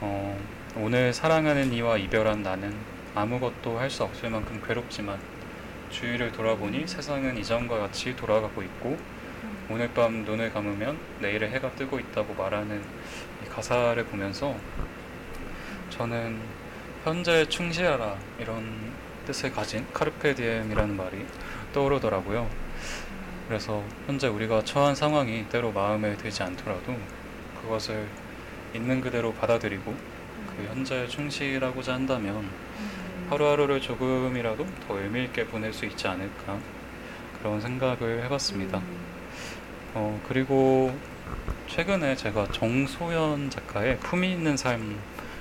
어, 0.00 0.38
오늘 0.76 1.12
사랑하는 1.12 1.72
이와 1.72 1.96
이별한 1.96 2.42
나는 2.42 2.74
아무것도 3.14 3.78
할 3.78 3.90
수 3.90 4.04
없을 4.04 4.30
만큼 4.30 4.62
괴롭지만 4.66 5.18
주위를 5.90 6.32
돌아보니 6.32 6.86
세상은 6.86 7.36
이전과 7.38 7.78
같이 7.78 8.14
돌아가고 8.14 8.62
있고 8.62 8.96
오늘 9.70 9.88
밤 9.92 10.24
눈을 10.24 10.52
감으면 10.52 10.98
내일의 11.20 11.50
해가 11.50 11.70
뜨고 11.72 11.98
있다고 11.98 12.34
말하는 12.34 12.82
이 13.44 13.48
가사를 13.48 14.04
보면서 14.06 14.54
저는 15.90 16.38
현재에 17.08 17.46
충실하라 17.46 18.18
이런 18.38 18.92
뜻을 19.26 19.50
가진 19.50 19.86
카르페 19.94 20.34
디엠이라는 20.34 20.94
말이 20.94 21.24
떠오르더라고요. 21.72 22.46
그래서 23.48 23.82
현재 24.06 24.26
우리가 24.26 24.62
처한 24.62 24.94
상황이 24.94 25.48
때로 25.48 25.72
마음에 25.72 26.14
들지 26.18 26.42
않더라도 26.42 26.94
그것을 27.62 28.06
있는 28.74 29.00
그대로 29.00 29.32
받아들이고 29.32 29.84
그 29.90 30.64
현재에 30.68 31.08
충실하고자 31.08 31.94
한다면 31.94 32.46
하루하루를 33.30 33.80
조금이라도 33.80 34.66
더 34.86 35.00
의미 35.00 35.24
있게 35.24 35.46
보낼 35.46 35.72
수 35.72 35.86
있지 35.86 36.06
않을까 36.06 36.58
그런 37.38 37.58
생각을 37.58 38.22
해봤습니다. 38.24 38.82
어, 39.94 40.20
그리고 40.28 40.94
최근에 41.68 42.16
제가 42.16 42.48
정소연 42.52 43.48
작가의 43.48 43.98
품위 44.00 44.32
있는 44.32 44.58
삶 44.58 44.98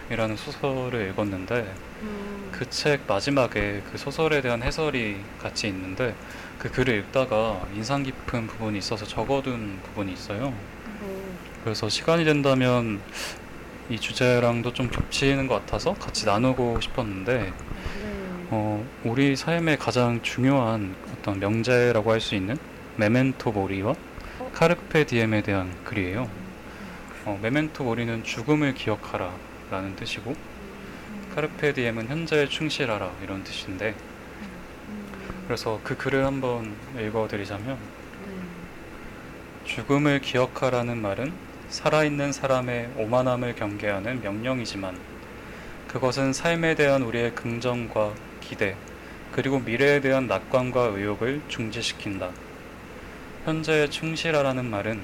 이라는 0.09 0.37
소설을 0.37 1.09
읽었는데 1.09 1.73
음, 2.01 2.49
그책 2.51 3.01
마지막에 3.07 3.81
그 3.91 3.97
소설에 3.97 4.41
대한 4.41 4.63
해설이 4.63 5.17
같이 5.41 5.67
있는데 5.67 6.15
그 6.57 6.71
글을 6.71 6.99
읽다가 6.99 7.67
인상 7.75 8.03
깊은 8.03 8.47
부분이 8.47 8.77
있어서 8.79 9.05
적어둔 9.05 9.79
부분이 9.83 10.13
있어요. 10.13 10.53
어, 11.01 11.37
그래서 11.63 11.89
시간이 11.89 12.23
된다면 12.23 13.01
이 13.89 13.99
주제랑도 13.99 14.73
좀 14.73 14.89
겹치는 14.89 15.47
것 15.47 15.55
같아서 15.55 15.93
같이 15.93 16.25
나누고 16.25 16.79
싶었는데 16.81 17.37
네. 17.37 17.53
어, 18.49 18.85
우리 19.03 19.35
삶의 19.35 19.77
가장 19.77 20.21
중요한 20.21 20.95
어떤 21.13 21.39
명제라고 21.39 22.11
할 22.11 22.21
수 22.21 22.35
있는 22.35 22.57
메멘토 22.95 23.51
모리와 23.51 23.93
카르페 24.53 25.05
디엠에 25.05 25.41
대한 25.41 25.71
글이에요. 25.83 26.29
어, 27.25 27.39
메멘토 27.41 27.83
모리는 27.83 28.23
죽음을 28.23 28.73
기억하라 28.73 29.31
라는 29.69 29.95
뜻이고 29.95 30.35
카르페 31.35 31.73
디엠은 31.73 32.07
현재에 32.07 32.47
충실하라 32.47 33.11
이런 33.23 33.43
뜻인데 33.43 33.95
그래서 35.45 35.79
그 35.83 35.95
글을 35.95 36.25
한번 36.25 36.75
읽어드리자면 36.99 37.77
네. 37.77 38.33
죽음을 39.65 40.21
기억하라는 40.21 41.01
말은 41.01 41.31
살아있는 41.69 42.31
사람의 42.31 42.93
오만함을 42.97 43.55
경계하는 43.55 44.21
명령이지만 44.21 44.97
그것은 45.87 46.33
삶에 46.33 46.75
대한 46.75 47.01
우리의 47.01 47.35
긍정과 47.35 48.13
기대 48.41 48.75
그리고 49.31 49.59
미래에 49.59 50.01
대한 50.01 50.27
낙관과 50.27 50.93
의욕을 50.95 51.41
중지시킨다. 51.47 52.31
현재에 53.45 53.89
충실하라는 53.89 54.65
말은 54.65 55.01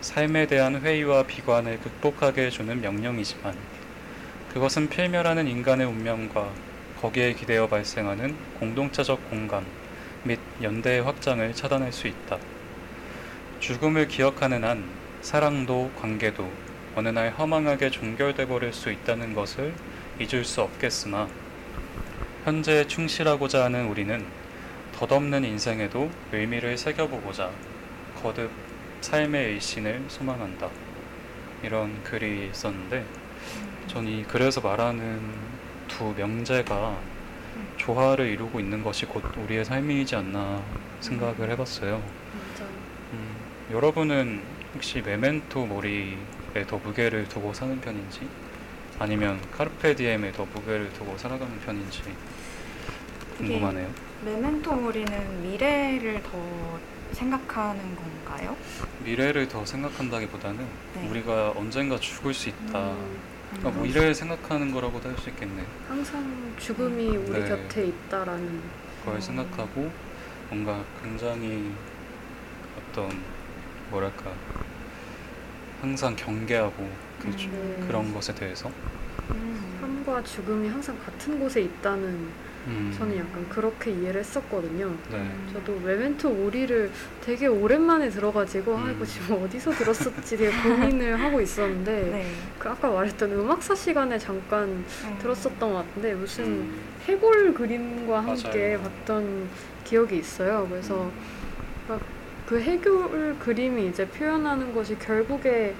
삶에 0.00 0.46
대한 0.46 0.80
회의와 0.80 1.24
비관을 1.24 1.80
극복하게 1.80 2.46
해주는 2.46 2.80
명령이지만 2.80 3.54
그것은 4.56 4.88
필멸하는 4.88 5.48
인간의 5.48 5.86
운명과 5.86 6.50
거기에 7.02 7.34
기대어 7.34 7.68
발생하는 7.68 8.34
공동체적 8.58 9.28
공감 9.28 9.66
및 10.24 10.40
연대의 10.62 11.02
확장을 11.02 11.52
차단할 11.52 11.92
수 11.92 12.06
있다. 12.08 12.38
죽음을 13.60 14.08
기억하는 14.08 14.64
한 14.64 14.88
사랑도 15.20 15.90
관계도 16.00 16.50
어느 16.94 17.08
날 17.08 17.32
허망하게 17.32 17.90
종결돼 17.90 18.46
버릴 18.46 18.72
수 18.72 18.90
있다는 18.90 19.34
것을 19.34 19.74
잊을 20.18 20.42
수 20.42 20.62
없겠으나 20.62 21.28
현재에 22.44 22.86
충실하고자 22.86 23.64
하는 23.64 23.88
우리는 23.88 24.24
덧없는 24.94 25.44
인생에도 25.44 26.10
의미를 26.32 26.78
새겨보고자 26.78 27.50
거듭 28.22 28.50
삶의 29.02 29.52
일신을 29.52 30.04
소망한다. 30.08 30.70
이런 31.62 32.02
글이 32.04 32.48
있었는데 32.52 33.25
전이 33.86 34.26
글에서 34.28 34.60
말하는 34.60 35.20
두 35.88 36.12
명제가 36.16 36.96
조화를 37.76 38.26
이루고 38.26 38.60
있는 38.60 38.82
것이 38.82 39.06
곧 39.06 39.22
우리의 39.36 39.64
삶이지 39.64 40.16
않나 40.16 40.62
생각을 41.00 41.50
해봤어요. 41.50 42.02
음, 43.12 43.36
여러분은 43.70 44.42
혹시 44.74 45.00
메멘토 45.00 45.66
모리에 45.66 46.16
더 46.66 46.78
무게를 46.78 47.28
두고 47.28 47.54
사는 47.54 47.80
편인지 47.80 48.28
아니면 48.98 49.40
카르페 49.52 49.94
디엠에 49.94 50.32
더 50.32 50.46
무게를 50.46 50.92
두고 50.92 51.16
살아가는 51.16 51.58
편인지 51.60 52.02
궁금하네요. 53.38 53.88
메멘토 54.24 54.74
모리는 54.74 55.42
미래를 55.42 56.22
더 56.22 56.78
생각하는 57.12 57.80
건가요? 57.96 58.56
미래를 59.04 59.48
더 59.48 59.64
생각한다기보다는 59.64 60.66
네. 60.94 61.08
우리가 61.08 61.52
언젠가 61.56 61.98
죽을 61.98 62.34
수 62.34 62.48
있다. 62.48 62.90
음, 62.92 63.35
그러니까 63.50 63.70
뭐 63.70 63.86
미래를 63.86 64.14
생각하는 64.14 64.72
거라고도 64.72 65.08
할 65.08 65.16
수 65.18 65.28
있겠네. 65.30 65.64
항상 65.88 66.52
죽음이 66.58 67.16
우리 67.16 67.40
네. 67.40 67.48
곁에 67.48 67.86
있다라는. 67.86 68.60
그걸 69.04 69.20
생각하고 69.22 69.90
뭔가 70.50 70.84
굉장히 71.02 71.72
어떤 72.76 73.08
뭐랄까 73.90 74.32
항상 75.80 76.16
경계하고 76.16 76.88
그 77.20 77.36
주- 77.36 77.48
네. 77.50 77.84
그런 77.86 78.12
것에 78.12 78.34
대해서 78.34 78.70
음. 79.30 79.76
삶과 79.80 80.22
죽음이 80.24 80.68
항상 80.68 80.98
같은 80.98 81.38
곳에 81.38 81.62
있다는 81.62 82.28
음. 82.66 82.94
저는 82.96 83.16
약간 83.16 83.48
그렇게 83.48 83.90
이해를 83.92 84.20
했었거든요. 84.20 84.92
네. 85.10 85.30
저도 85.52 85.78
메멘토 85.80 86.30
모리를 86.30 86.90
되게 87.24 87.46
오랜만에 87.46 88.08
들어가지고 88.08 88.74
음. 88.74 88.84
아 88.84 88.90
이거 88.90 89.04
지금 89.04 89.42
어디서 89.42 89.70
들었었지 89.72 90.36
되게 90.36 90.50
고민을 90.62 91.18
하고 91.22 91.40
있었는데 91.40 91.92
네. 92.10 92.32
그 92.58 92.68
아까 92.68 92.90
말했던 92.90 93.32
음악사 93.32 93.74
시간에 93.74 94.18
잠깐 94.18 94.68
음. 94.68 95.18
들었었던 95.20 95.58
것 95.72 95.86
같은데 95.86 96.14
무슨 96.14 96.44
음. 96.44 96.80
해골 97.04 97.54
그림과 97.54 98.20
함께 98.20 98.76
맞아요. 98.76 98.80
봤던 98.80 99.48
기억이 99.84 100.18
있어요. 100.18 100.66
그래서 100.68 101.04
음. 101.04 101.12
막그 101.88 102.60
해골 102.60 103.36
그림이 103.38 103.88
이제 103.88 104.06
표현하는 104.08 104.74
것이 104.74 104.98
결국에 104.98 105.74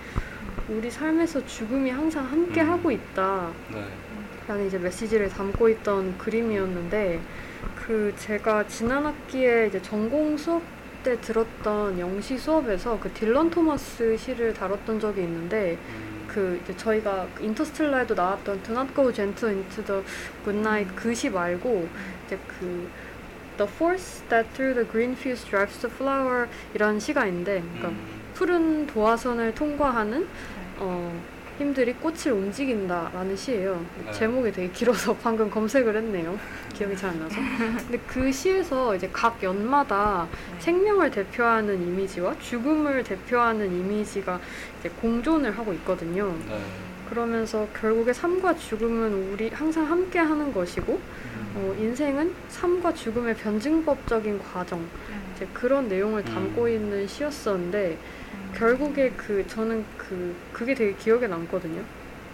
우리 0.69 0.91
삶에서 0.91 1.45
죽음이 1.47 1.91
항상 1.91 2.25
함께 2.25 2.63
음. 2.63 2.71
하고 2.71 2.91
있다. 2.91 3.51
네. 4.47 4.53
라는 4.53 4.67
이제 4.67 4.79
메시지를 4.79 5.29
담고 5.29 5.69
있던 5.69 6.19
그림이었는데 6.19 7.21
그 7.75 8.15
제가 8.17 8.67
지난 8.67 9.05
학기에 9.07 9.67
이제 9.69 9.81
전공 9.83 10.37
수업 10.37 10.63
때 11.03 11.21
들었던 11.21 11.99
영시 11.99 12.37
수업에서 12.37 12.99
그 12.99 13.11
딜런 13.13 13.51
토마스 13.51 14.17
시를 14.17 14.53
다뤘던 14.55 14.99
적이 14.99 15.23
있는데 15.23 15.79
음. 15.89 16.25
그 16.27 16.61
이제 16.63 16.77
저희가 16.77 17.29
그 17.35 17.45
인터스텔라에도 17.45 18.15
나왔던 18.15 18.63
Do 18.63 18.75
Not 18.75 18.95
Go 18.95 19.13
Gentle 19.13 19.55
Into 19.55 19.85
the 19.85 20.03
Good 20.45 20.59
Night 20.59 20.95
그 20.97 21.15
시 21.15 21.31
말고 21.31 21.89
이제 22.27 22.39
그 22.49 22.89
The 23.57 23.71
Force 23.73 24.25
That 24.29 24.49
Through 24.55 24.75
the 24.75 24.89
Green 24.91 25.13
Fields 25.13 25.49
Drives 25.49 25.79
the 25.81 25.95
Flower 25.95 26.49
이런 26.75 26.99
시가 26.99 27.27
있는데 27.27 27.61
그러니까 27.63 27.89
음. 27.89 28.23
푸른 28.35 28.87
도화선을 28.87 29.55
통과하는 29.55 30.27
어, 30.79 31.23
힘들이 31.59 31.95
꽃을 31.95 32.33
움직인다라는 32.33 33.35
시예요. 33.37 33.85
네. 34.05 34.13
제목이 34.13 34.53
되게 34.53 34.71
길어서 34.73 35.17
방금 35.23 35.51
검색을 35.51 35.97
했네요. 35.97 36.39
기억이 36.75 36.97
잘 36.97 37.07
안 37.11 37.21
나서. 37.21 37.37
근데 37.57 37.99
그 38.07 38.31
시에서 38.31 38.95
이제 38.95 39.09
각 39.13 39.43
연마다 39.43 40.27
네. 40.53 40.61
생명을 40.61 41.11
대표하는 41.11 41.81
이미지와 41.81 42.39
죽음을 42.41 43.05
대표하는 43.05 43.73
이미지가 43.73 44.41
이제 44.81 44.91
공존을 45.01 45.57
하고 45.57 45.73
있거든요. 45.75 46.35
네. 46.49 46.59
그러면서 47.09 47.69
결국에 47.79 48.13
삶과 48.13 48.57
죽음은 48.57 49.33
우리 49.33 49.49
항상 49.51 49.89
함께 49.89 50.19
하는 50.19 50.53
것이고 50.53 50.93
음. 50.93 51.53
어, 51.55 51.77
인생은 51.81 52.35
삶과 52.49 52.93
죽음의 52.95 53.37
변증법적인 53.37 54.41
과정 54.41 54.81
음. 54.81 55.33
이제 55.35 55.47
그런 55.55 55.89
내용을 55.89 56.25
담고 56.25 56.65
음. 56.65 56.69
있는 56.69 57.07
시였었는데 57.07 57.91
음. 57.93 58.16
결국에 58.57 59.11
그 59.17 59.47
저는 59.47 59.85
그 59.97 60.35
그게 60.53 60.75
되게 60.75 60.95
기억에 60.95 61.27
남거든요. 61.27 61.83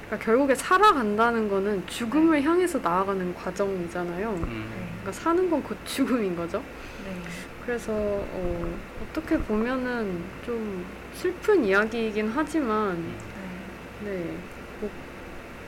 그러니까 0.06 0.24
결국에 0.24 0.54
살아간다는 0.54 1.48
거는 1.48 1.86
죽음을 1.86 2.42
향해서 2.42 2.78
나아가는 2.78 3.34
과정이잖아요. 3.34 4.30
음. 4.30 4.66
그러니까 5.00 5.12
사는 5.12 5.50
건 5.50 5.62
곧 5.62 5.76
죽음인 5.84 6.36
거죠. 6.36 6.62
네. 7.04 7.16
그래서 7.64 7.92
어, 7.92 8.78
어떻게 9.02 9.38
보면은 9.38 10.22
좀 10.44 10.84
슬픈 11.14 11.64
이야기이긴 11.64 12.30
하지만 12.34 13.02
네. 14.04 14.36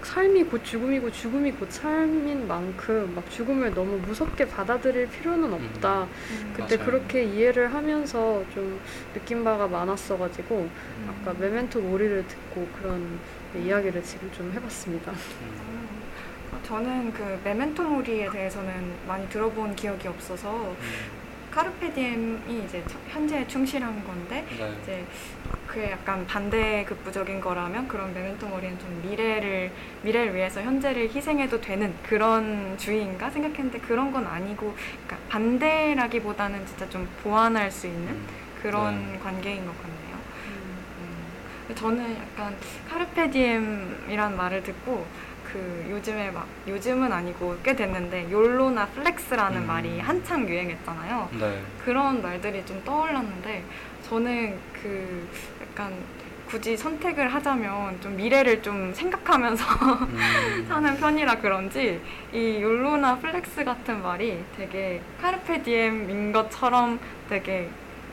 삶이 0.05 0.45
곧 0.45 0.63
죽음이고 0.65 1.11
죽음이 1.11 1.53
곧 1.53 1.71
삶인 1.73 2.47
만큼 2.47 3.13
막 3.15 3.29
죽음을 3.31 3.73
너무 3.75 3.97
무섭게 3.99 4.47
받아들일 4.49 5.09
필요는 5.09 5.53
없다. 5.53 6.03
음. 6.03 6.55
그때 6.57 6.77
맞아요. 6.77 6.91
그렇게 6.91 7.25
이해를 7.25 7.73
하면서 7.73 8.45
좀 8.53 8.81
느낀 9.15 9.43
바가 9.43 9.67
많았어가지고 9.67 10.57
음. 10.61 11.09
아까 11.23 11.35
메멘토 11.39 11.81
모리를 11.81 12.27
듣고 12.27 12.69
그런 12.79 13.19
이야기를 13.57 14.03
지금 14.03 14.31
좀 14.33 14.53
해봤습니다. 14.53 15.13
음. 15.13 15.89
어, 16.53 16.61
저는 16.65 17.13
그 17.13 17.41
메멘토 17.43 17.83
모리에 17.83 18.31
대해서는 18.31 18.93
많이 19.07 19.29
들어본 19.29 19.75
기억이 19.75 20.07
없어서 20.09 20.71
음. 20.71 20.77
carpe 21.55 22.10
diem이 22.10 22.65
이제 22.65 22.83
처- 22.89 22.99
현재에 23.09 23.47
충실한 23.47 24.05
건데 24.05 24.45
네. 24.59 24.77
이제 24.83 25.05
그게 25.69 25.93
약간 25.93 26.27
반대급부적인 26.27 27.41
거라면 27.41 27.87
그런 27.87 28.13
memento 28.13 28.49
mori는 28.49 28.77
좀 28.79 29.01
미래를 29.09 29.71
미래를 30.03 30.35
위해서 30.35 30.61
현재를 30.63 31.09
희생해도 31.15 31.61
되는 31.61 31.95
그런 32.03 32.77
주의인가 32.77 33.31
생각했는데 33.31 33.79
그런 33.81 34.11
건 34.13 34.27
아니고 34.27 34.75
그러니까 35.07 35.17
반대라기보다는 35.29 36.67
진짜 36.67 36.89
좀 36.91 37.09
보완할 37.23 37.71
수 37.71 37.87
있는 37.87 38.09
음. 38.09 38.27
그런 38.61 39.13
네. 39.13 39.19
관계인 39.21 39.65
것 39.65 39.73
같네요. 39.81 40.17
음, 40.49 40.77
근데 41.67 41.81
저는 41.81 42.17
약간 42.17 42.57
carpe 42.89 43.46
diem이란 43.46 44.37
말을 44.37 44.63
듣고 44.65 45.07
그 45.55 45.87
요즘에 45.89 46.33
막 46.33 46.49
요즘은 46.67 47.13
아니고 47.13 47.57
꽤 47.63 47.77
됐는데 47.77 48.29
YOLO나 48.29 48.87
flex라는 48.87 49.63
음. 49.63 49.67
말이 49.69 50.01
한창 50.01 50.49
유행했잖아요. 50.49 51.29
네. 51.39 51.63
그런 51.85 52.21
말들이 52.21 52.67
좀 52.67 52.83
떠올랐는데 52.85 53.63
저는 54.09 54.59
그 54.73 55.29
약간 55.63 55.93
굳이 56.49 56.77
선택을 56.77 57.33
하자면 57.33 58.01
좀 58.01 58.17
미래를 58.17 58.63
좀 58.63 58.93
생각하면서 58.93 59.65
음. 60.03 60.67
사는 60.69 60.97
편이라 60.97 61.39
그런지 61.39 62.01
이 62.33 62.61
YOLO나 62.61 63.19
flex 63.19 63.65
같은 63.65 64.03
말이 64.03 64.43
되게 64.57 65.01
carpe 65.23 65.63
diem인 65.63 66.33
것처럼 66.33 66.99
되게 67.29 67.71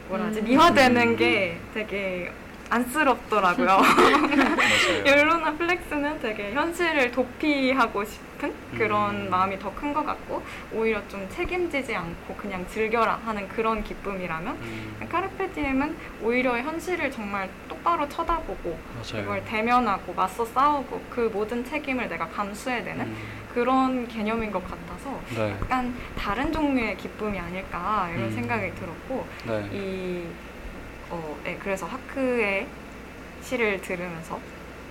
뭐라 0.10 0.26
하지 0.26 0.42
음. 0.42 0.46
미화되는 0.46 1.16
게 1.16 1.58
되게 1.74 2.32
안쓰럽더라고요. 2.70 3.82
맞아요. 4.72 5.04
YOLO나 5.20 5.54
flex는 5.54 6.20
되게 6.22 6.52
현실을 6.54 7.12
도피하고 7.12 8.04
싶은 8.06 8.54
그런 8.78 9.16
음. 9.28 9.30
마음이 9.30 9.60
더 9.60 9.72
큰 9.72 9.94
것 9.94 10.06
같고 10.06 10.42
오히려 10.74 11.06
좀 11.08 11.28
책임지지 11.30 11.96
않고 11.96 12.36
그냥 12.36 12.66
즐겨라 12.68 13.20
하는 13.26 13.48
그런 13.50 13.84
기쁨이라면 13.84 14.56
음. 14.56 15.08
carpe 15.12 15.47
diem은 15.47 15.96
오히려 16.24 16.58
현실을 16.60 17.12
정말 17.12 17.50
똑바로 17.68 18.08
쳐다보고 18.08 18.80
맞아요. 18.96 19.24
이걸 19.24 19.46
대면하고 19.46 20.14
맞서 20.14 20.46
싸우고 20.46 21.02
그 21.10 21.30
모든 21.34 21.64
책임을 21.66 22.08
내가 22.10 22.28
감수해내는 22.30 23.06
음. 23.06 23.42
그런 23.54 24.08
개념인 24.08 24.50
것 24.52 24.64
같아서 24.64 25.20
네. 25.36 25.52
약간 25.62 25.94
다른 26.18 26.54
종류의 26.54 26.96
기쁨이 26.98 27.38
아닐까 27.38 28.10
이런 28.14 28.26
음. 28.30 28.32
생각이 28.32 28.74
들었고 28.76 29.28
네. 29.46 29.70
이 29.74 30.26
어, 31.10 31.38
네, 31.44 31.58
그래서 31.62 31.86
하크의 31.86 32.66
시를 33.42 33.82
들으면서 33.82 34.40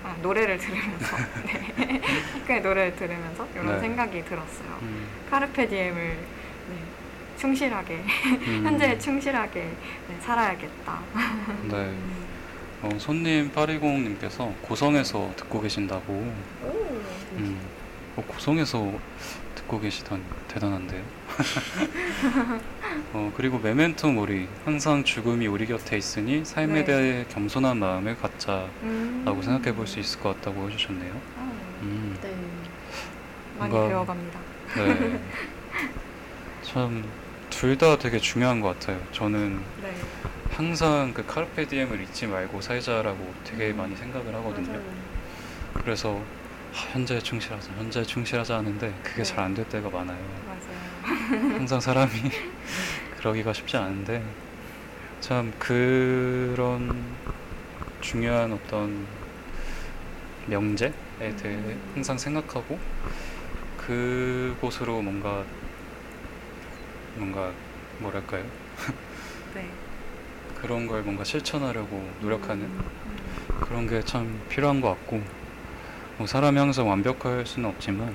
아, 0.03 0.17
노래를 0.23 0.59
들으면서 0.59 1.17
네. 1.47 2.01
하크의 2.41 2.63
노래를 2.63 2.97
들으면서 2.97 3.47
이런 3.55 3.67
네. 3.67 3.81
생각이 3.81 4.25
들었어요. 4.25 4.79
음. 4.83 5.07
카르페디엠을 5.31 6.17
네, 6.69 6.77
충실하게 7.39 7.95
음. 8.47 8.63
현재에 8.65 8.99
충실하게 8.99 9.61
네, 9.61 10.17
살아야겠다. 10.21 11.01
네. 11.71 11.95
어, 12.83 12.89
손님 12.99 13.53
820님께서 13.53 14.53
고성에서 14.63 15.33
듣고 15.37 15.61
계신다고. 15.61 16.13
음. 16.13 17.61
어, 18.17 18.23
고성에서 18.27 18.93
듣고 19.71 19.81
계시다니 19.81 20.21
대단한데요. 20.49 21.03
어, 23.15 23.33
그리고 23.37 23.59
메멘토 23.61 24.09
모리 24.11 24.49
항상 24.65 25.05
죽음이 25.05 25.47
우리 25.47 25.67
곁에 25.67 25.97
있으니 25.97 26.45
삶에 26.45 26.81
네. 26.81 26.85
대해 26.85 27.25
겸손한 27.29 27.79
마음을 27.79 28.17
갖자라고 28.17 28.69
음. 28.83 29.41
생각해 29.43 29.75
볼 29.77 29.87
수 29.87 30.01
있을 30.01 30.19
것 30.21 30.35
같다고 30.35 30.69
해주셨네요. 30.69 31.13
아, 31.39 31.53
음. 31.83 32.19
네. 32.21 32.35
많이 33.59 33.71
뭔가- 33.73 33.89
배워갑니다. 33.89 34.39
네. 34.77 35.21
참 36.63 37.05
둘 37.51 37.77
다 37.77 37.97
되게 37.99 38.19
중요한 38.19 38.61
것 38.61 38.79
같아요. 38.79 39.01
저는 39.13 39.61
네. 39.83 39.93
항상 40.53 41.13
그 41.13 41.25
카르페 41.27 41.67
디엠을 41.67 42.01
잊지 42.03 42.27
말고 42.29 42.61
살자라고 42.61 43.35
되게 43.45 43.73
많이 43.73 43.95
생각을 43.97 44.33
하거든요. 44.37 44.69
맞아요. 44.73 44.83
그래서 45.75 46.21
아, 46.21 46.40
현재에 46.73 47.19
충실하자, 47.21 47.73
현재에 47.75 48.03
충실하자 48.05 48.59
하는데 48.59 48.95
그게 49.03 49.17
네. 49.19 49.23
잘안 49.25 49.55
될 49.55 49.69
때가 49.69 49.89
많아요. 49.91 50.19
맞아요. 50.47 51.57
항상 51.57 51.81
사람이 51.81 52.11
그러기가 53.19 53.53
쉽지 53.53 53.77
않은데 53.77 54.23
참 55.21 55.53
그런 55.59 57.05
중요한 58.01 58.53
어떤 58.53 59.07
명제에 60.47 60.91
대해 61.19 61.55
음. 61.57 61.93
항상 61.95 62.17
생각하고 62.17 62.79
그곳으로 63.79 65.03
뭔가 65.03 65.45
뭔가 67.17 67.53
뭐랄까요 67.99 68.45
네. 69.55 69.69
그런 70.61 70.87
걸 70.87 71.03
뭔가 71.03 71.25
실천하려고 71.25 72.09
노력하는 72.21 72.63
음. 72.65 72.85
그런 73.61 73.87
게 73.87 74.01
참 74.03 74.41
필요한 74.49 74.81
것 74.81 74.89
같고 74.91 75.23
뭐 76.21 76.27
사람이 76.27 76.59
항상 76.59 76.87
완벽할 76.87 77.47
수는 77.47 77.71
없지만 77.71 78.15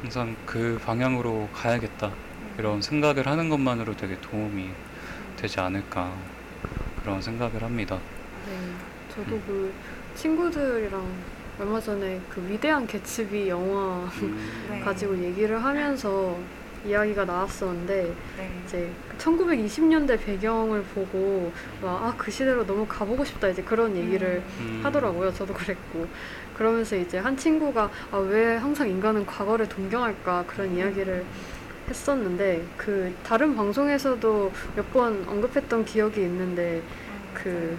항상 0.00 0.34
그 0.46 0.80
방향으로 0.82 1.46
가야겠다 1.52 2.10
이런 2.56 2.80
생각을 2.80 3.26
하는 3.26 3.50
것만으로 3.50 3.94
되게 3.94 4.18
도움이 4.22 4.70
되지 5.36 5.60
않을까 5.60 6.10
그런 7.02 7.20
생각을 7.20 7.62
합니다. 7.62 7.98
네. 8.46 9.14
저도 9.14 9.36
음. 9.36 9.42
그 9.46 9.74
친구들이랑 10.14 11.06
얼마 11.60 11.78
전에 11.78 12.22
그 12.30 12.42
위대한 12.48 12.86
개츠비 12.86 13.50
영화 13.50 14.10
음, 14.22 14.66
네. 14.70 14.80
가지고 14.80 15.22
얘기를 15.22 15.62
하면서 15.62 16.38
이야기가 16.86 17.24
나왔었는데 17.24 18.14
네. 18.36 18.62
이제 18.64 18.90
1920년대 19.18 20.24
배경을 20.24 20.82
보고 20.84 21.52
아그 21.82 22.30
시대로 22.30 22.64
너무 22.64 22.86
가보고 22.86 23.24
싶다 23.24 23.48
이제 23.48 23.62
그런 23.62 23.96
얘기를 23.96 24.42
음. 24.60 24.80
하더라고요. 24.82 25.32
저도 25.34 25.52
그랬고 25.52 26.06
그러면서 26.58 26.96
이제 26.96 27.18
한 27.18 27.36
친구가 27.36 27.88
아, 28.10 28.16
왜 28.18 28.56
항상 28.56 28.88
인간은 28.88 29.24
과거를 29.24 29.68
동경할까 29.68 30.44
그런 30.48 30.74
이야기를 30.74 31.24
했었는데 31.88 32.66
그 32.76 33.14
다른 33.22 33.54
방송에서도 33.54 34.52
몇 34.76 34.84
번 34.92 35.24
언급했던 35.28 35.84
기억이 35.84 36.20
있는데 36.22 36.82
그 37.32 37.78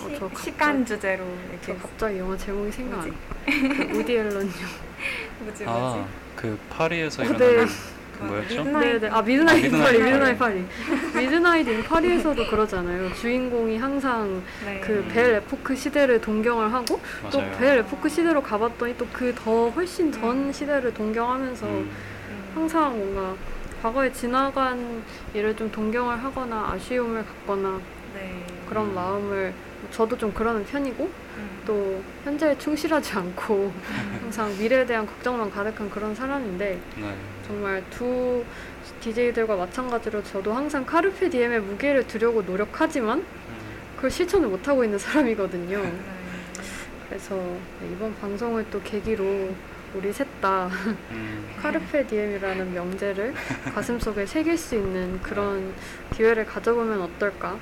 어, 0.00 0.08
시, 0.08 0.14
저 0.18 0.28
갑자기- 0.28 0.44
시간 0.44 0.86
주제로 0.86 1.24
저 1.24 1.52
이렇게 1.70 1.82
갑자기 1.82 2.18
영화 2.18 2.36
제목이 2.36 2.70
생각 2.70 3.00
안? 3.00 3.08
나. 3.10 3.14
그 3.46 3.98
우디 3.98 4.16
앨런 4.16 4.32
뭐지 4.34 4.54
뭐지? 5.40 5.64
아, 5.66 6.06
그 6.36 6.58
파리에서 6.70 7.22
어, 7.22 7.24
일어나는 7.26 7.66
네. 7.66 7.72
그 8.26 8.32
뭐였죠? 8.32 8.64
네네 8.64 9.08
아 9.08 9.22
Midnight 9.22 9.74
아, 9.74 9.78
Paris 9.78 9.98
Midnight 10.02 10.38
Paris 10.38 10.64
Midnight 11.16 11.68
in 11.68 11.82
Paris에서도 11.84 12.46
그러잖아요 12.46 13.12
주인공이 13.14 13.78
항상 13.78 14.42
네. 14.64 14.80
그 14.80 15.00
belle 15.00 15.34
époque 15.36 15.74
시대를 15.76 16.20
동경을 16.20 16.72
하고. 16.72 17.00
또 17.30 17.40
belle 17.58 17.78
époque 17.78 18.08
시대로 18.08 18.42
가봤더니 18.42 18.96
또 18.96 19.06
그 19.12 19.34
더 19.34 19.68
훨씬 19.70 20.10
전 20.12 20.52
시대를 20.52 20.92
동경하면서 20.94 21.66
음, 21.66 21.90
음. 22.30 22.50
항상 22.54 22.96
뭔가 22.98 23.34
과거에 23.82 24.10
지나간 24.12 25.02
일을 25.34 25.54
좀 25.56 25.70
동경을 25.70 26.22
하거나 26.24 26.70
아쉬움을 26.72 27.24
갖거나 27.24 27.80
네. 28.14 28.44
그런 28.68 28.86
음. 28.86 28.94
마음을 28.94 29.52
저도 29.90 30.16
좀 30.16 30.32
그러는 30.32 30.64
편이고 30.64 31.04
음. 31.04 31.62
또 31.66 32.02
현재에 32.24 32.56
충실하지 32.58 33.12
않고 33.14 33.72
항상 34.22 34.56
미래에 34.58 34.86
대한 34.86 35.06
걱정만 35.06 35.50
가득한 35.50 35.90
그런 35.90 36.14
사람인데 36.14 36.80
네. 36.96 37.14
정말 37.46 37.82
두 37.90 38.44
DJ들과 39.00 39.56
마찬가지로 39.56 40.22
저도 40.22 40.52
항상 40.52 40.84
카르페 40.84 41.28
디엠의 41.28 41.60
무게를 41.60 42.06
두려고 42.06 42.42
노력하지만 42.42 43.18
음, 43.18 43.24
그걸 43.96 44.10
실천을 44.10 44.48
못하고 44.48 44.84
있는 44.84 44.98
사람이거든요. 44.98 45.82
네. 45.82 45.92
그래서 47.08 47.36
네, 47.36 47.90
이번 47.92 48.14
방송을 48.16 48.66
또 48.70 48.80
계기로 48.82 49.54
우리 49.94 50.12
셋다 50.12 50.68
음, 51.10 51.54
카르페 51.60 52.06
디엠이라는 52.06 52.72
명제를 52.72 53.34
가슴속에 53.74 54.26
새길 54.26 54.56
수 54.58 54.74
있는 54.74 55.20
그런 55.22 55.72
기회를 56.14 56.46
가져보면 56.46 57.02
어떨까? 57.02 57.56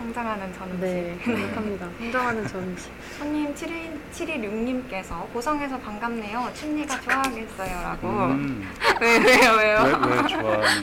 성장하는 0.00 0.52
전지. 0.54 0.76
네, 0.80 1.18
생각합니다. 1.22 1.86
성장하는 1.98 2.48
전지. 2.48 2.90
손님 3.18 3.54
716님께서 3.54 5.30
고성에서 5.30 5.78
반갑네요. 5.78 6.50
춘리가 6.54 6.98
좋아하겠어요라고. 7.00 8.08
음, 8.08 8.66
왜 9.00 9.18
왜요 9.18 9.52
왜요? 9.52 9.82
왜, 9.82 10.16
왜 10.16 10.26
좋아하는 10.26 10.82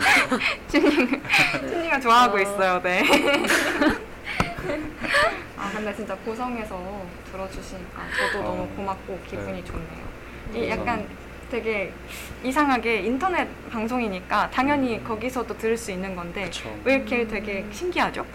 춘리가 1.67 1.99
좋아하고 1.99 2.37
어. 2.37 2.41
있어요. 2.41 2.79
네. 2.83 3.03
아 5.57 5.71
근데 5.73 5.95
진짜 5.95 6.15
고성에서 6.17 7.01
들어주시니까 7.31 8.01
저도 8.19 8.39
어. 8.39 8.43
너무 8.43 8.67
고맙고 8.75 9.19
기분이 9.27 9.51
네. 9.53 9.63
좋네요. 9.63 10.07
이 10.53 10.69
약간 10.69 11.07
되게 11.49 11.91
이상하게 12.43 12.97
인터넷 13.01 13.47
방송이니까 13.71 14.49
당연히 14.51 15.03
거기서도 15.03 15.57
들을 15.57 15.77
수 15.77 15.91
있는 15.91 16.15
건데 16.15 16.45
그쵸. 16.45 16.73
왜 16.83 16.95
이렇게 16.95 17.25
되게 17.27 17.65
신기하죠? 17.71 18.25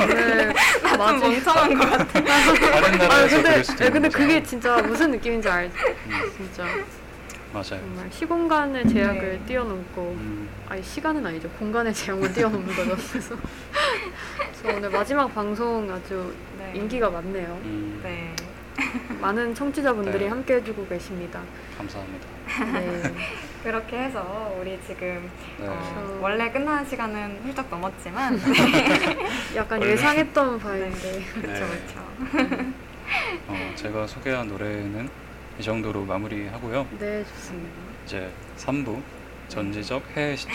오늘 0.00 0.52
나좀 0.82 0.98
맞아요. 0.98 1.18
멍청한 1.20 1.74
것 1.74 1.90
같아. 1.90 2.24
다른 2.24 2.94
아 2.94 2.96
나라에서 2.96 3.36
근데 3.36 3.50
들을 3.50 3.64
수도 3.64 3.84
예, 3.84 3.88
있는 3.88 3.92
근데 4.02 4.08
거죠. 4.08 4.18
그게 4.18 4.42
진짜 4.42 4.82
무슨 4.82 5.10
느낌인지 5.12 5.48
알지? 5.48 5.74
음, 5.78 6.32
진짜 6.36 6.64
맞아요. 7.52 7.80
정말 7.80 8.08
시공간의 8.12 8.88
제약을 8.88 9.20
네. 9.40 9.46
뛰어넘고 9.46 10.02
음, 10.18 10.48
아니 10.68 10.82
시간은 10.82 11.24
아니죠 11.26 11.48
공간의 11.58 11.92
제약을 11.92 12.32
뛰어넘는 12.32 12.66
거죠. 12.76 12.96
그래서 13.10 13.34
그래서 14.62 14.76
오늘 14.76 14.90
마지막 14.90 15.34
방송 15.34 15.90
아주 15.90 16.32
네. 16.58 16.72
인기가 16.74 17.10
많네요. 17.10 17.58
음, 17.64 18.00
네. 18.04 18.32
많은 19.20 19.54
청취자분들이 19.54 20.24
네. 20.24 20.28
함께 20.28 20.54
해주고 20.54 20.86
계십니다. 20.86 21.40
감사합니다. 21.76 22.26
네. 22.72 23.02
그렇게 23.62 23.98
해서 23.98 24.56
우리 24.58 24.78
지금 24.86 25.30
네. 25.58 25.66
어, 25.68 26.18
원래 26.22 26.50
끝나는 26.50 26.88
시간은 26.88 27.40
훌쩍 27.44 27.68
넘었지만 27.70 28.40
약간 29.54 29.78
원래- 29.80 29.92
예상했던 29.92 30.58
바인데 30.58 31.24
그렇죠 31.34 31.66
네. 31.66 31.68
그렇죠. 32.30 32.72
어, 33.48 33.72
제가 33.74 34.06
소개한 34.06 34.48
노래는 34.48 35.08
이 35.58 35.62
정도로 35.62 36.04
마무리하고요. 36.04 36.86
네 36.98 37.22
좋습니다. 37.24 37.70
이제 38.06 38.30
3부 38.56 39.00
전지적 39.48 40.02
해외 40.16 40.34
시점 40.36 40.54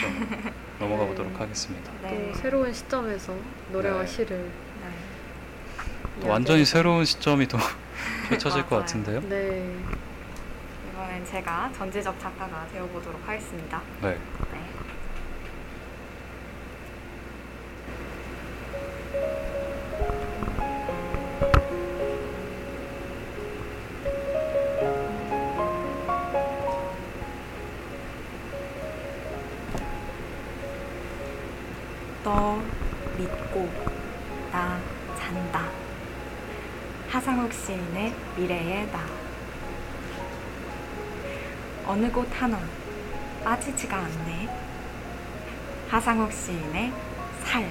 넘어가 0.80 1.04
네. 1.04 1.10
보도록 1.10 1.40
하겠습니다. 1.40 1.92
네. 2.02 2.32
또 2.34 2.40
새로운 2.40 2.74
시점에서 2.74 3.36
노래와 3.72 4.02
네. 4.02 4.08
시를 4.08 4.38
네. 4.82 6.22
또 6.22 6.28
완전히 6.30 6.66
새로운 6.66 7.06
시점이 7.06 7.46
또 7.48 7.58
펼쳐질 8.30 8.66
것. 8.66 8.78
같은데요. 8.80 9.22
네. 9.22 9.76
이번엔 10.92 11.26
제가 11.26 11.72
전지적 11.74 12.20
작가가 12.20 12.66
되어보도록 12.72 13.22
하겠습니다. 13.28 13.82
네. 14.02 14.18
네. 14.52 14.66
너 32.24 32.60
하상욱 37.26 37.52
시인의 37.52 38.14
미래의 38.38 38.86
나. 38.92 39.04
어느 41.88 42.12
곳 42.12 42.28
하나 42.32 42.60
빠지지가 43.44 43.98
않네. 43.98 44.48
하상욱 45.90 46.32
시인의 46.32 46.94
살. 47.44 47.68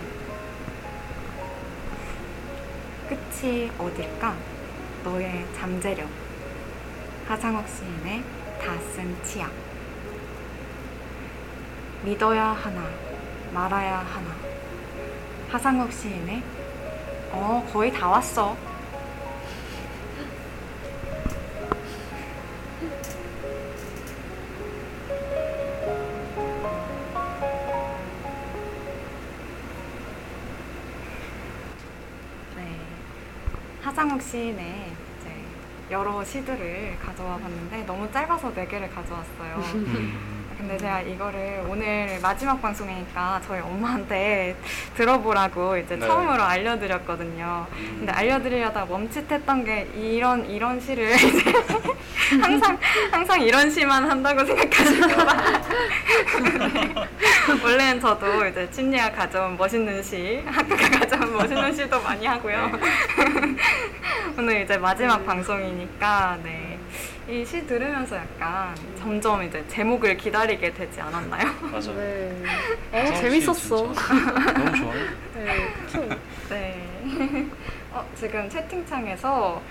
끝이 3.09 3.71
어딜까? 3.79 4.35
너의 5.05 5.47
잠재력. 5.57 6.09
하상욱 7.29 7.65
시인의 7.69 8.25
다 8.61 8.77
쓴 8.93 9.17
치약. 9.23 9.53
믿어야 12.03 12.47
하나, 12.47 12.91
말아야 13.53 13.99
하나. 13.99 14.35
하상욱 15.49 15.93
시인의 15.93 16.43
어, 17.31 17.65
거의 17.73 17.93
다 17.93 18.09
왔어. 18.09 18.74
시인의 34.35 34.93
이제 35.21 35.31
여러 35.93 36.25
시들을 36.25 36.99
가져와 36.99 37.39
봤는데 37.39 37.85
너무 37.85 38.11
짧아서 38.11 38.53
네 38.53 38.67
개를 38.67 38.91
가져왔어요. 38.91 39.63
음, 40.55 40.57
근데 40.59 40.79
제가 40.79 41.01
이거를 41.03 41.65
오늘 41.69 42.19
마지막 42.23 42.61
방송이니까 42.61 43.41
저희 43.47 43.61
엄마한테 43.61 44.57
들어보라고 44.97 45.77
이제 45.79 45.97
네. 45.97 46.07
처음으로 46.07 46.43
알려드렸거든요. 46.43 47.67
음, 47.73 47.97
근데 47.99 48.13
알려드리려다 48.13 48.85
멈칫했던 48.87 49.65
게 49.65 49.89
이런 49.95 50.49
이런 50.49 50.81
시를 50.81 51.13
이제 51.15 51.53
항상 52.41 52.79
항상 53.11 53.41
이런 53.41 53.71
시만 53.71 54.09
한다고 54.09 54.45
생각하실까봐 54.45 55.63
원래는 57.63 58.01
저도 58.01 58.47
이제 58.47 58.71
친리가 58.71 59.13
가져온 59.13 59.57
멋있는 59.57 60.03
시, 60.03 60.43
학교가 60.47 60.91
가져온 60.91 61.33
멋있는 61.37 61.75
시도 61.75 62.01
많이 62.03 62.27
하고요. 62.27 62.71
오늘 64.39 64.63
이제 64.63 64.77
마지막 64.79 65.25
방송이니까 65.25 66.39
네. 66.43 66.79
이 67.29 67.45
시 67.45 67.67
들으면서 67.67 68.17
약간 68.17 68.75
점점 68.99 69.43
이제 69.43 69.65
제목을 69.69 70.17
기다리게 70.17 70.75
되지 70.75 71.01
않았나요? 71.01 71.47
맞아요. 71.73 71.95
네. 71.97 72.43
어씨 72.93 73.21
재밌었어. 73.23 73.93
진짜 73.95 74.53
너무 74.53 74.77
좋아요. 74.77 75.05
네. 75.35 75.73
그쵸. 75.87 76.09
네. 76.51 76.87
어, 77.93 78.07
지금 78.15 78.49
채팅창에서 78.51 79.63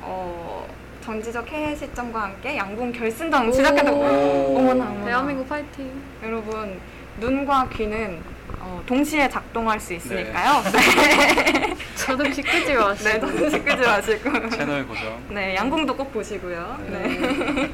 어, 0.00 0.66
전지적 1.02 1.46
해외 1.48 1.74
시점과 1.76 2.22
함께 2.22 2.56
양궁 2.56 2.92
결승전 2.92 3.48
오. 3.48 4.56
어머나 4.56 4.84
어머나. 4.90 5.04
대한민국 5.04 5.48
파이팅. 5.48 5.92
여러분 6.22 6.80
눈과 7.20 7.68
귀는 7.68 8.22
어, 8.58 8.82
동시에 8.86 9.28
작동할 9.28 9.78
수 9.80 9.94
있으니까요. 9.94 10.62
네. 10.62 11.74
전음식 11.96 12.44
끄지 12.44 12.74
마시고. 12.74 13.08
네, 13.08 13.20
전음식 13.20 13.64
끄지 13.64 13.86
마시고. 13.86 14.50
채널 14.50 14.86
고정. 14.86 15.22
네, 15.30 15.54
양궁도 15.54 15.96
꼭 15.96 16.12
보시고요. 16.12 16.78
네. 16.88 17.00
네. 17.00 17.72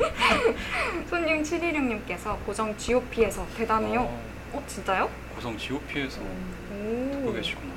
손님 1.09 1.43
716님께서 1.43 2.37
고정 2.45 2.77
GOP에서 2.77 3.47
대단해요. 3.57 4.01
어, 4.01 4.23
어, 4.53 4.63
진짜요? 4.67 5.11
고성 5.35 5.57
GOP에서 5.57 6.21
오. 6.21 7.11
듣고 7.13 7.33
계시구나. 7.33 7.73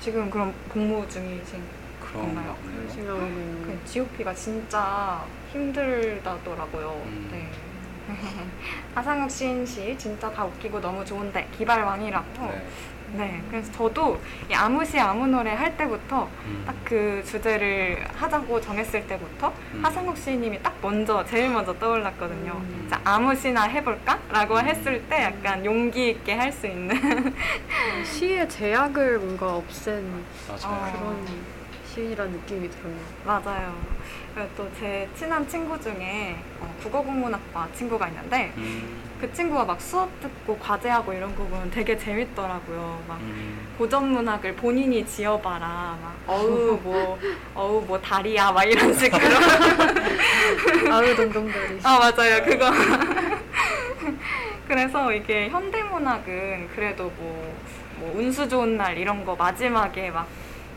지금 0.00 0.28
그럼 0.30 0.52
복무 0.68 1.08
중이신 1.08 1.62
그런 2.00 2.24
정말요? 2.26 2.48
것 2.48 2.62
같네요. 2.64 2.82
열심히 2.82 3.06
하고 3.06 3.20
있는. 3.20 3.62
그 3.62 3.80
GOP가 3.86 4.34
진짜 4.34 5.24
힘들다더라고요. 5.52 7.02
음. 7.06 7.28
네. 7.30 7.48
하상욱 8.94 9.30
시인 9.30 9.64
씨 9.64 9.96
진짜 9.98 10.30
다 10.30 10.44
웃기고 10.44 10.80
너무 10.80 11.04
좋은데 11.04 11.48
기발왕이라고. 11.56 12.46
네. 12.46 12.66
네. 13.14 13.42
그래서 13.50 13.70
저도 13.72 14.18
이 14.50 14.54
아무 14.54 14.82
시 14.84 14.98
아무 14.98 15.26
노래 15.26 15.52
할 15.52 15.76
때부터 15.76 16.30
음. 16.46 16.64
딱그 16.66 17.22
주제를 17.26 18.02
하자고 18.16 18.58
정했을 18.58 19.06
때부터 19.06 19.52
음. 19.74 19.84
하상욱 19.84 20.16
시인님이 20.16 20.62
딱 20.62 20.74
먼저 20.80 21.22
제일 21.26 21.50
먼저 21.50 21.78
떠올랐거든요. 21.78 22.52
음. 22.52 22.86
자 22.88 22.98
아무 23.04 23.34
시나 23.34 23.64
해볼까?라고 23.64 24.54
음. 24.54 24.64
했을 24.64 25.02
때 25.10 25.24
약간 25.24 25.62
용기 25.62 26.08
있게 26.10 26.32
할 26.34 26.50
수 26.52 26.66
있는 26.66 26.96
시의 28.04 28.48
제약을 28.48 29.18
뭔가 29.18 29.56
없앤 29.56 30.24
맞아요. 30.48 30.60
어. 30.64 30.92
그런 30.98 31.26
시인이라는 31.92 32.32
느낌이 32.32 32.70
들어요. 32.70 32.94
맞아요. 33.26 33.74
또 34.56 34.66
제 34.78 35.08
친한 35.14 35.46
친구 35.46 35.78
중에 35.80 36.36
어, 36.60 36.74
국어국문학과 36.82 37.68
친구가 37.74 38.08
있는데 38.08 38.52
음. 38.56 39.02
그 39.20 39.32
친구가 39.32 39.64
막 39.64 39.80
수업 39.80 40.08
듣고 40.20 40.58
과제하고 40.58 41.12
이런 41.12 41.34
거 41.36 41.44
보면 41.44 41.70
되게 41.70 41.96
재밌더라고요. 41.96 43.02
막 43.06 43.18
음. 43.20 43.74
고전 43.78 44.08
문학을 44.12 44.54
본인이 44.56 45.04
지어봐라. 45.06 45.98
막 46.02 46.14
어우 46.26 46.80
뭐 46.82 47.18
어우 47.54 47.84
뭐 47.86 48.00
다리야 48.00 48.50
막 48.52 48.64
이런 48.64 48.92
식으로. 48.96 49.22
아우 50.90 51.14
동동다리. 51.14 51.78
아 51.82 51.98
맞아요 51.98 52.42
그거. 52.44 52.70
그래서 54.66 55.12
이게 55.12 55.48
현대문학은 55.50 56.68
그래도 56.74 57.12
뭐, 57.18 57.54
뭐 57.96 58.14
운수 58.16 58.48
좋은 58.48 58.76
날 58.78 58.96
이런 58.96 59.24
거 59.24 59.36
마지막에 59.36 60.10
막 60.10 60.26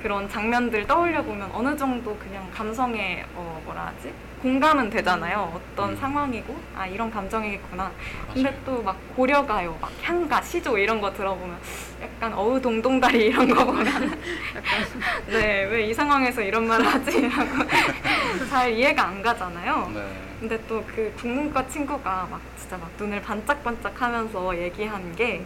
그런 0.05 0.29
장면들 0.29 0.85
떠올려 0.85 1.23
보면 1.23 1.49
어느 1.51 1.75
정도 1.75 2.15
그냥 2.17 2.47
감성에 2.53 3.25
어 3.33 3.59
뭐라 3.65 3.87
하지? 3.87 4.13
공감은 4.39 4.91
되잖아요. 4.91 5.51
어떤 5.55 5.89
음. 5.93 5.95
상황이고 5.97 6.55
아 6.75 6.85
이런 6.85 7.09
감정이겠구나. 7.09 7.91
근데. 8.31 8.55
또 8.63 8.83
막 8.83 8.95
고려가요. 9.15 9.75
막 9.81 9.91
향가 10.03 10.39
시조 10.43 10.77
이런 10.77 11.01
거 11.01 11.11
들어보면 11.11 11.57
약간 12.03 12.31
어우 12.35 12.61
동동다리 12.61 13.25
이런 13.29 13.49
거 13.49 13.65
보면 13.65 13.83
네왜 15.25 15.87
이 15.87 15.93
상황에서 15.95 16.39
이런 16.43 16.67
말을 16.67 16.85
하지 16.85 17.27
라고 17.27 17.65
잘 18.47 18.71
이해가 18.73 19.07
안 19.07 19.23
가잖아요. 19.23 19.89
네. 19.91 20.05
근데 20.39 20.67
또 20.67 20.83
그 20.85 21.11
국문과 21.19 21.65
친구가 21.67 22.27
막 22.29 22.39
진짜 22.55 22.77
막 22.77 22.91
눈을 22.99 23.23
반짝반짝 23.23 23.99
하면서 23.99 24.55
얘기한 24.55 25.15
게 25.15 25.43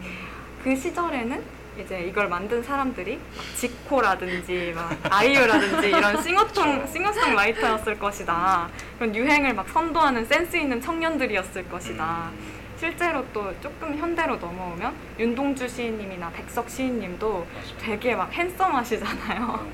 그 0.62 0.76
시절에는 0.76 1.42
이제 1.78 2.02
이걸 2.02 2.28
만든 2.28 2.62
사람들이 2.62 3.20
막 3.36 3.46
지코라든지 3.56 4.74
막 4.76 4.98
아이유라든지 5.10 5.88
이런 5.88 6.22
싱어송, 6.22 6.88
싱어송 6.88 7.36
라이터였을 7.36 7.98
것이다. 8.00 8.70
그런 8.98 9.16
유행을 9.16 9.54
막 9.54 9.68
선도하는 9.70 10.26
센스 10.26 10.58
있는 10.58 10.82
청년들이었을 10.82 11.70
것이다. 11.70 12.32
음. 12.34 12.60
실제로 12.78 13.26
또 13.34 13.54
조금 13.60 13.98
현대로 13.98 14.38
넘어오면 14.38 14.96
윤동주 15.20 15.68
시인님이나 15.68 16.30
백석 16.30 16.70
시인님도. 16.70 17.46
되게 17.78 18.16
막 18.16 18.32
핸섬하시잖아요. 18.32 19.68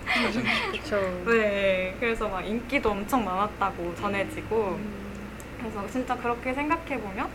그렇죠. 0.72 1.24
네, 1.30 1.96
그래서 2.00 2.28
막 2.28 2.42
인기도 2.42 2.92
엄청 2.92 3.24
많았다고 3.24 3.94
전해지고 3.96 4.80
음. 4.80 5.06
그래서 5.60 5.88
진짜 5.88 6.16
그렇게 6.16 6.54
생각해 6.54 7.00
보면 7.00 7.30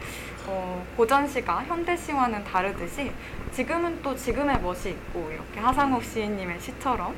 어, 0.47 0.85
고전 0.97 1.27
시가 1.29 1.65
현대 1.65 1.97
시와는 1.97 2.45
다르듯이 2.45 3.13
지금은 3.53 4.01
또 4.03 4.15
지금의 4.17 4.61
멋이 4.61 4.91
있고 4.91 5.31
이렇게 5.33 5.61
하상욱 5.61 6.03
시인님의 6.05 6.61
시처럼 6.61 7.15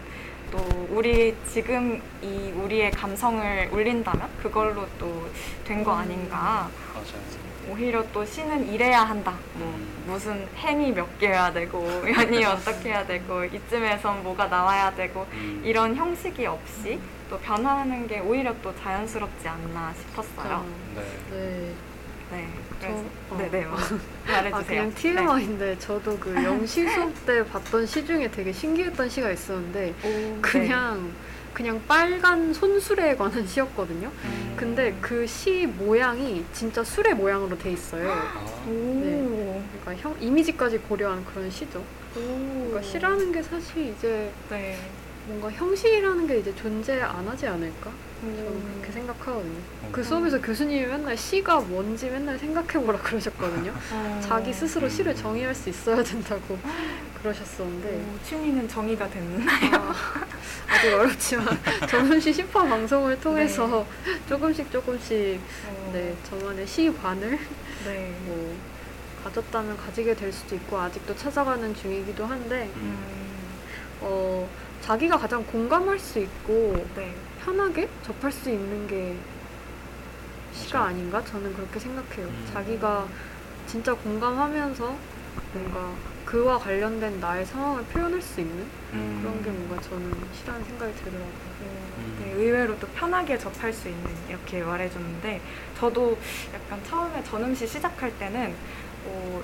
또 0.50 0.58
우리 0.90 1.34
지금 1.48 2.00
이 2.20 2.52
우리의 2.54 2.90
감성을 2.90 3.68
울린다면 3.72 4.28
그걸로 4.42 4.86
또 4.98 5.26
된 5.64 5.82
거 5.84 5.92
아닌가 5.92 6.68
맞아요. 6.94 7.42
오히려 7.70 8.04
또 8.12 8.24
시는 8.24 8.68
이래야 8.68 9.02
한다. 9.04 9.34
뭐 9.54 9.72
무슨 10.06 10.46
행이 10.56 10.92
몇 10.92 11.18
개여야 11.18 11.52
되고 11.52 11.80
연이 12.12 12.44
어떻게 12.44 12.90
해야 12.90 13.06
되고 13.06 13.44
이쯤에선 13.44 14.22
뭐가 14.24 14.48
나와야 14.48 14.92
되고 14.94 15.26
음. 15.32 15.62
이런 15.64 15.94
형식이 15.94 16.44
없이 16.44 16.98
또 17.30 17.38
변화하는 17.38 18.06
게 18.08 18.18
오히려 18.20 18.52
또 18.62 18.74
자연스럽지 18.76 19.48
않나 19.48 19.94
싶었어요. 19.94 20.66
네. 20.94 21.02
네. 21.30 21.72
네. 22.32 22.48
그래서 22.80 23.04
저- 23.28 23.34
어. 23.34 23.38
네네 23.38 23.64
뭐. 23.66 23.76
말해주세요. 24.26 24.54
아 24.56 24.62
그냥 24.64 24.94
TMI인데 24.94 25.78
저도 25.78 26.18
그 26.18 26.34
영시 26.42 26.88
수업 26.88 27.12
때 27.26 27.44
봤던 27.46 27.86
시 27.86 28.04
중에 28.04 28.30
되게 28.30 28.52
신기했던 28.52 29.08
시가 29.08 29.30
있었는데 29.30 29.94
네. 30.02 30.38
그냥 30.40 31.12
그냥 31.54 31.80
빨간 31.86 32.52
손수레에 32.54 33.14
관한 33.16 33.46
시였거든요. 33.46 34.10
음. 34.24 34.54
근데 34.56 34.92
그 35.02 35.26
시 35.26 35.66
모양이 35.66 36.44
진짜 36.54 36.82
수레 36.82 37.12
모양으로 37.14 37.56
돼 37.58 37.72
있어요. 37.72 38.10
아, 38.10 38.44
오. 38.66 39.62
그러니까 39.84 40.02
형 40.08 40.16
이미지까지 40.18 40.78
고려한 40.78 41.24
그런 41.26 41.50
시죠. 41.50 41.78
오. 42.16 42.20
그러니까 42.68 42.82
시라는 42.82 43.32
게 43.32 43.42
사실 43.42 43.88
이제 43.96 44.30
네. 44.48 44.78
뭔가 45.26 45.50
형식이라는 45.50 46.26
게 46.26 46.38
이제 46.38 46.54
존재 46.56 47.00
안 47.00 47.28
하지 47.28 47.46
않을까? 47.46 47.90
저는 48.22 48.38
음. 48.38 48.72
그렇게 48.76 48.92
생각하거든요. 48.92 49.58
어. 49.82 49.88
그 49.90 50.02
수업에서 50.04 50.40
교수님이 50.40 50.86
맨날 50.86 51.16
시가 51.16 51.60
뭔지 51.60 52.08
맨날 52.08 52.38
생각해보라 52.38 53.00
그러셨거든요. 53.00 53.72
어. 53.92 54.20
자기 54.22 54.52
스스로 54.52 54.88
시를 54.88 55.12
음. 55.12 55.16
정의할 55.16 55.54
수 55.54 55.68
있어야 55.68 56.02
된다고 56.04 56.56
그러셨었는데 57.20 57.88
오, 57.88 58.24
취미는 58.24 58.68
정의가 58.68 59.08
됐나요? 59.10 59.74
아, 59.74 59.94
아직 60.68 60.92
어렵지만 60.92 61.46
전문시 61.90 62.32
시파 62.32 62.64
방송을 62.64 63.20
통해서 63.20 63.86
네. 64.04 64.20
조금씩 64.28 64.70
조금씩 64.70 65.40
네 65.92 66.16
저만의 66.28 66.66
시관을 66.66 67.38
네. 67.84 68.16
뭐 68.24 68.56
가졌다면 69.24 69.76
가지게 69.76 70.14
될 70.14 70.32
수도 70.32 70.54
있고 70.56 70.78
아직도 70.78 71.14
찾아가는 71.16 71.74
중이기도 71.74 72.24
한데 72.24 72.70
음. 72.76 72.98
어 74.00 74.48
자기가 74.80 75.16
가장 75.16 75.44
공감할 75.44 75.98
수 75.98 76.18
있고 76.18 76.84
네. 76.96 77.14
편하게 77.44 77.88
접할 78.02 78.30
수 78.30 78.50
있는 78.50 78.86
게 78.86 79.16
시가 80.54 80.80
맞아요. 80.80 80.90
아닌가 80.90 81.24
저는 81.24 81.54
그렇게 81.54 81.78
생각해요. 81.78 82.26
음. 82.26 82.50
자기가 82.52 83.06
진짜 83.66 83.94
공감하면서 83.94 84.96
뭔가 85.54 85.92
그와 86.24 86.58
관련된 86.58 87.20
나의 87.20 87.44
상황을 87.46 87.84
표현할 87.84 88.20
수 88.22 88.40
있는 88.40 88.66
음. 88.92 89.18
그런 89.22 89.42
게 89.42 89.50
뭔가 89.50 89.80
저는 89.82 90.12
시라는 90.34 90.64
생각이 90.64 90.94
들더라고요. 90.94 91.26
음. 91.98 92.18
네, 92.20 92.32
의외로 92.32 92.78
또 92.78 92.86
편하게 92.88 93.38
접할 93.38 93.72
수 93.72 93.88
있는 93.88 94.04
이렇게 94.28 94.62
말해줬는데 94.62 95.40
저도 95.78 96.16
약간 96.54 96.82
처음에 96.84 97.22
전음시 97.24 97.66
시작할 97.66 98.16
때는 98.18 98.54
어, 99.06 99.42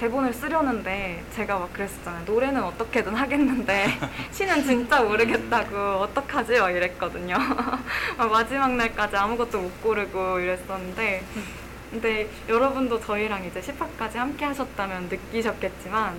대본을 0.00 0.34
쓰려는데 0.34 1.24
제가 1.34 1.58
막 1.58 1.72
그랬었잖아요. 1.72 2.24
노래는 2.26 2.62
어떻게든 2.62 3.14
하겠는데 3.14 3.86
시는 4.30 4.64
진짜 4.64 5.02
모르겠다고 5.02 5.76
어떡하지? 5.76 6.58
막 6.58 6.70
이랬거든요. 6.70 7.36
막 8.18 8.30
마지막 8.30 8.74
날까지 8.74 9.16
아무것도 9.16 9.58
못 9.60 9.82
고르고 9.82 10.40
이랬었는데 10.40 11.24
근데 11.90 12.28
여러분도 12.48 13.00
저희랑 13.00 13.44
이제 13.46 13.60
10화까지 13.60 14.16
함께 14.16 14.44
하셨다면 14.44 15.08
느끼셨겠지만 15.08 16.14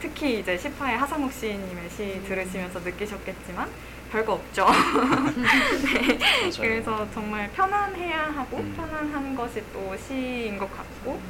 특히 0.00 0.38
이제 0.40 0.56
10화의 0.56 0.96
하상욱 0.96 1.32
시인님의 1.32 1.90
시 1.90 2.22
들으시면서 2.26 2.80
느끼셨겠지만 2.80 3.68
별거 4.12 4.34
없죠. 4.34 4.66
네. 5.84 6.18
그래서 6.60 7.06
정말 7.12 7.50
편안해야 7.52 8.32
하고 8.34 8.58
음. 8.58 8.72
편안한 8.76 9.34
것이 9.34 9.62
또 9.72 9.96
시인 9.96 10.58
것 10.58 10.70
같고 10.76 11.20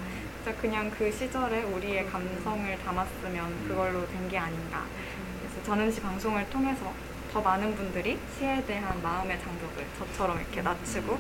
진짜 0.43 0.57
그냥 0.59 0.91
그 0.91 1.11
시절에 1.13 1.63
우리의 1.65 2.07
감성을 2.07 2.79
담았으면 2.85 3.69
그걸로 3.69 4.07
된 4.09 4.29
게 4.31 4.39
아닌가. 4.39 4.85
그래서 5.41 5.63
전은시 5.67 6.01
방송을 6.01 6.49
통해서 6.51 6.93
더 7.33 7.41
많은 7.41 7.75
분들이 7.75 8.19
시에 8.39 8.65
대한 8.65 9.03
마음의 9.03 9.39
장벽을 9.41 9.85
저처럼 9.99 10.39
이렇게 10.39 10.63
낮추고 10.63 11.19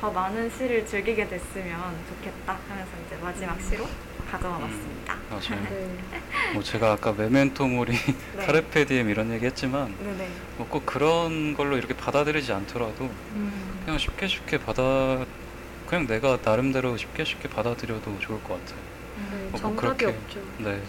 더 0.00 0.10
많은 0.10 0.48
시를 0.50 0.86
즐기게 0.86 1.28
됐으면 1.28 1.96
좋겠다 2.08 2.56
하면서 2.68 2.90
이제 3.06 3.16
마지막 3.22 3.60
시로 3.60 3.86
가져와 4.30 4.58
봤습니다. 4.58 5.16
맞아요. 5.28 5.62
네. 5.68 6.20
뭐 6.54 6.62
제가 6.62 6.92
아까 6.92 7.12
메멘토 7.12 7.66
모리, 7.66 7.92
네. 7.92 8.16
카르페 8.46 8.84
디엠 8.86 9.08
이런 9.10 9.30
얘기 9.32 9.44
했지만 9.46 9.94
네네. 10.02 10.28
뭐 10.56 10.66
꼭 10.68 10.86
그런 10.86 11.54
걸로 11.54 11.76
이렇게 11.76 11.94
받아들이지 11.94 12.52
않더라도 12.52 13.04
음. 13.34 13.80
그냥 13.84 13.98
쉽게 13.98 14.26
쉽게 14.28 14.58
받아 14.58 15.24
그냥 15.92 16.06
내가 16.06 16.38
나름대로 16.42 16.96
쉽게 16.96 17.22
쉽게 17.22 17.50
받아들여도 17.50 18.18
좋을 18.18 18.42
것 18.44 18.58
같아요. 18.58 18.78
네, 19.30 19.48
뭐 19.50 19.60
정답이 19.60 19.76
그렇게- 19.98 20.06
없죠. 20.06 20.40
네. 20.60 20.80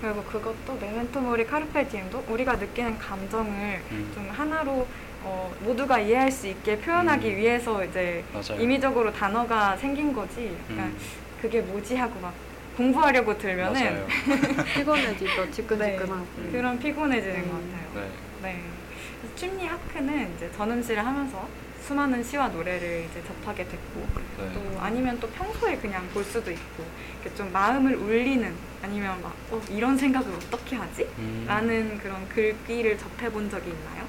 그리고 0.00 0.24
그것도 0.24 0.74
메멘토 0.80 1.20
모리 1.20 1.46
카르페 1.46 1.86
디엠도 1.86 2.24
우리가 2.28 2.56
느끼는 2.56 2.98
감정을 2.98 3.80
음. 3.92 4.10
좀 4.12 4.28
하나로 4.28 4.88
어, 5.22 5.54
모두가 5.60 6.00
이해할 6.00 6.32
수 6.32 6.48
있게 6.48 6.78
표현하기 6.80 7.28
음. 7.30 7.36
위해서 7.36 7.84
이제 7.84 8.24
맞아요. 8.32 8.60
임의적으로 8.60 9.12
단어가 9.12 9.76
생긴 9.76 10.12
거지. 10.12 10.56
약간 10.72 10.86
음, 10.86 10.98
그게 11.40 11.60
뭐지 11.60 11.94
하고 11.94 12.18
막 12.18 12.34
공부하려고 12.76 13.38
들면은 13.38 13.72
맞아요. 13.84 14.06
피곤해지죠. 14.74 15.48
지끈지끈하고. 15.52 16.26
네. 16.38 16.50
그런 16.50 16.76
피곤해지는 16.80 17.36
음. 17.36 17.50
것 17.50 17.52
같아요. 17.54 18.08
네. 18.42 18.50
네. 18.50 18.60
춤리 19.36 19.64
하크는 19.64 20.34
이제 20.34 20.50
전음시를 20.56 21.06
하면서 21.06 21.46
수많은 21.90 22.22
시와 22.22 22.46
노래를 22.46 23.08
이제 23.10 23.20
접하게 23.26 23.64
됐고 23.64 24.06
네. 24.38 24.52
또 24.54 24.80
아니면 24.80 25.18
또 25.18 25.28
평소에 25.30 25.76
그냥 25.78 26.08
볼 26.10 26.22
수도 26.22 26.48
있고 26.52 26.84
이렇게 27.20 27.36
좀 27.36 27.50
마음을 27.52 27.96
울리는 27.96 28.54
아니면 28.80 29.20
막 29.20 29.34
어, 29.50 29.60
이런 29.68 29.98
생각을 29.98 30.32
어떻게 30.32 30.76
하지? 30.76 31.02
음, 31.18 31.44
라는 31.48 31.98
그런 31.98 32.28
글귀를 32.28 32.96
접해본 32.96 33.50
적이 33.50 33.70
있나요? 33.70 34.04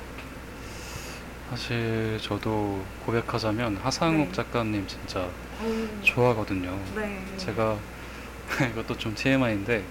사실 1.49 2.19
저도 2.21 2.85
고백하자면 3.03 3.77
하상욱 3.77 4.27
네. 4.27 4.31
작가님 4.31 4.85
진짜 4.85 5.27
오. 5.63 6.03
좋아하거든요. 6.03 6.79
네. 6.95 7.19
제가 7.37 7.79
이것도 8.73 8.95
좀 8.99 9.15
TMI인데 9.15 9.77
네. 9.79 9.85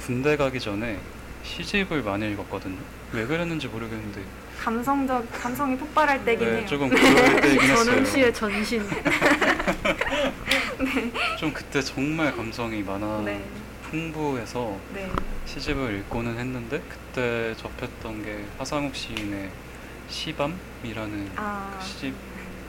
군대 0.00 0.36
가기 0.36 0.58
전에 0.58 0.98
시집을 1.44 2.02
많이 2.02 2.30
읽었거든요. 2.32 2.78
왜 3.12 3.26
그랬는지 3.26 3.66
모르겠는데 3.68 4.22
감성적 4.62 5.30
감성이 5.32 5.76
폭발할 5.76 6.24
때긴 6.24 6.48
네, 6.50 6.56
해요. 6.58 6.66
조금 6.66 6.88
그럴 6.88 7.40
때긴 7.40 7.60
했어요. 7.70 7.84
전음시의 7.84 8.34
전신. 8.34 8.82
좀 11.38 11.52
그때 11.52 11.80
정말 11.80 12.34
감성이 12.36 12.82
많아 12.82 13.22
네. 13.24 13.42
풍부해서 13.90 14.76
네. 14.94 15.10
시집을 15.46 15.96
읽고는 16.00 16.38
했는데 16.38 16.82
그때 16.88 17.54
접했던 17.56 18.22
게 18.24 18.44
하상욱 18.58 18.94
시인의 18.94 19.50
시밤이라는 20.08 21.30
아. 21.36 21.76
그 21.80 21.86
시집 21.86 22.14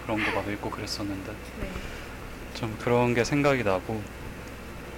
그런 0.06 0.24
거 0.24 0.32
막 0.32 0.48
읽고 0.48 0.70
그랬었는데 0.70 1.32
네. 1.62 1.70
좀 2.54 2.76
그런 2.82 3.14
게 3.14 3.24
생각이 3.24 3.64
나고 3.64 4.02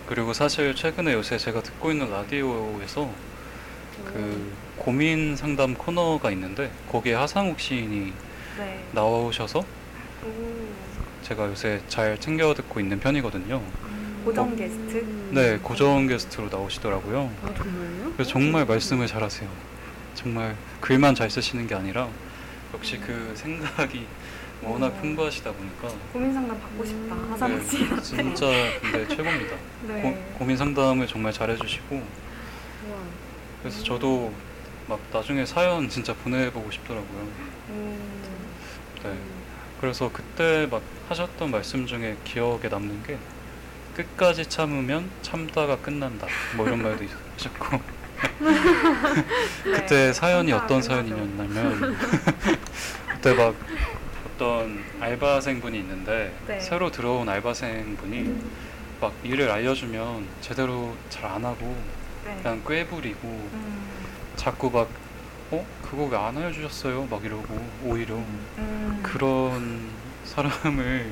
그리고 0.07 0.33
사실 0.33 0.73
최근에 0.75 1.13
요새 1.13 1.37
제가 1.37 1.61
듣고 1.63 1.91
있는 1.91 2.09
라디오에서 2.09 3.09
그 4.06 4.53
고민 4.78 5.36
상담 5.36 5.74
코너가 5.76 6.32
있는데 6.32 6.72
거기에 6.91 7.14
하상욱 7.14 7.60
시인이 7.60 8.14
네. 8.57 8.86
나오셔서 8.91 9.60
오. 9.60 10.64
제가 11.22 11.48
요새 11.48 11.82
잘 11.88 12.20
챙겨 12.20 12.53
듣고 12.53 12.80
있는 12.80 12.99
편이거든요. 12.99 13.61
고정 14.26 14.56
게스트. 14.56 14.98
음. 14.98 15.32
네, 15.34 15.57
고정 15.61 16.07
게스트로 16.07 16.49
나오시더라고요. 16.49 17.32
아 17.44 17.53
정말요? 17.53 18.14
그래서 18.14 18.32
정말 18.32 18.65
말씀을 18.65 19.07
잘하세요. 19.07 19.49
정말 20.14 20.56
글만 20.80 21.15
잘 21.15 21.30
쓰시는 21.30 21.68
게 21.68 21.76
아니라 21.76 22.07
역시 22.74 22.98
그 22.98 23.34
생각이 23.36 24.06
워낙 24.61 24.88
어. 24.88 24.94
풍부하시다 25.02 25.52
보니까 25.52 25.90
고민 26.14 26.34
상담 26.34 26.60
받고 26.60 26.86
싶다. 26.86 27.15
음. 27.15 27.32
하상욱 27.32 27.60
네, 27.60 27.70
씨한테. 27.70 28.02
진짜 28.02 28.45
근데 28.82 29.07
최고입니다. 29.07 29.56
네. 29.88 30.02
고, 30.02 30.38
고민 30.40 30.56
상담을 30.57 31.06
정말 31.07 31.34
잘해주시고 31.34 31.95
우와. 31.95 32.98
그래서 33.64 33.81
저도 33.81 34.34
막 34.88 34.99
나중에 35.14 35.45
사연 35.45 35.88
진짜 35.88 36.14
보내보고 36.14 36.69
싶더라고요. 36.69 37.27
음. 37.69 37.98
네. 39.03 39.14
그래서 39.80 40.10
그때 40.11 40.68
막 40.69 40.81
하셨던 41.07 41.49
말씀 41.49 41.85
중에 41.85 42.18
기억에 42.26 42.68
남는 42.69 43.03
게 43.03 43.18
끝까지 43.95 44.45
참으면 44.48 45.10
참다가 45.22 45.77
끝난다. 45.77 46.27
뭐 46.57 46.68
이런 46.68 46.81
말도 46.84 47.06
있으셨고 47.06 47.80
그때 49.64 50.07
네. 50.07 50.14
사연이 50.14 50.52
어떤. 50.52 50.81
사연이었냐면 50.81 51.95
그때 53.11 53.34
막 53.34 53.56
어떤 54.35 54.84
알바생분이 54.99 55.77
있는데 55.80 56.34
네. 56.48 56.60
새로 56.60 56.91
들어온 56.91 57.30
알바생분이 57.30 58.35
막 58.99 59.14
일을 59.23 59.49
알려주면 59.49 60.27
제대로 60.41 60.95
잘 61.10 61.30
안 61.31 61.45
하고 61.45 61.77
네. 62.25 62.39
그냥 62.41 62.61
꾀부리고 62.67 63.27
음. 63.27 63.89
자꾸 64.35 64.69
막 64.71 64.87
어? 65.51 65.65
그거 65.81 66.05
왜 66.05 66.17
안 66.17 66.35
알려주셨어요? 66.37 67.05
막 67.09 67.23
이러고 67.23 67.65
오히려 67.83 68.15
음. 68.15 68.99
그런 69.03 69.87
사람을 70.25 71.11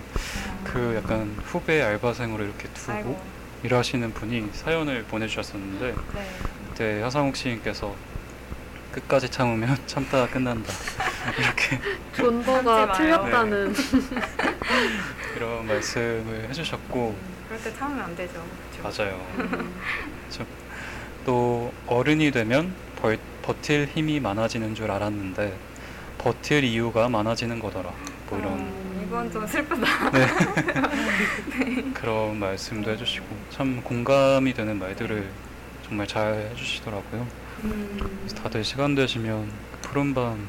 그 0.64 0.96
약간 0.96 1.36
후배 1.46 1.82
알바생으로 1.82 2.44
이렇게 2.44 2.68
두고 2.70 2.92
아이고. 2.92 3.22
일하시는 3.64 4.14
분이 4.14 4.50
사연을 4.54 5.04
보내주셨었는데 5.04 5.94
네. 6.16 6.30
그때 6.70 7.02
하상욱 7.02 7.36
시인께서 7.36 7.94
끝까지 8.92 9.30
참으면 9.30 9.78
참다가 9.86 10.28
끝난다 10.28 10.74
이렇게 11.38 11.80
존버가 12.16 12.94
참지 12.94 13.04
마요. 13.12 13.22
틀렸다는. 13.22 13.76
이런 15.36 15.68
말씀을 15.68 16.48
해주셨고 16.50 17.16
그럴 17.48 17.62
때 17.64 17.74
참으면 17.76 18.06
안 18.06 18.16
되죠. 18.16 18.44
그렇죠? 18.82 19.04
맞아요. 19.04 19.28
저- 20.30 20.46
또 21.26 21.72
어른이 21.88 22.32
되면 22.32 22.74
벌- 23.02 23.20
버틸 23.42 23.88
힘이 23.94 24.20
많아지는 24.20 24.76
줄 24.76 24.92
알았는데 24.92 25.58
버틸 26.18 26.64
이유가 26.64 27.10
많아지는 27.10 27.60
거더라. 27.60 27.92
뭐 28.30 28.40
이런 28.40 28.54
음, 28.60 29.04
이건 29.08 29.32
좀 29.32 29.46
슬프다. 29.46 30.12
그런 31.94 32.38
말씀도 32.38 32.92
해주시고 32.92 33.26
참 33.50 33.82
공감이 33.84 34.54
되는 34.54 34.78
말들을 34.80 35.30
정말 35.88 36.08
잘 36.08 36.50
해주시더라고요. 36.52 37.28
음. 37.64 38.28
다들 38.36 38.64
시간 38.64 38.96
되시면 38.96 39.52
푸른밤 39.82 40.48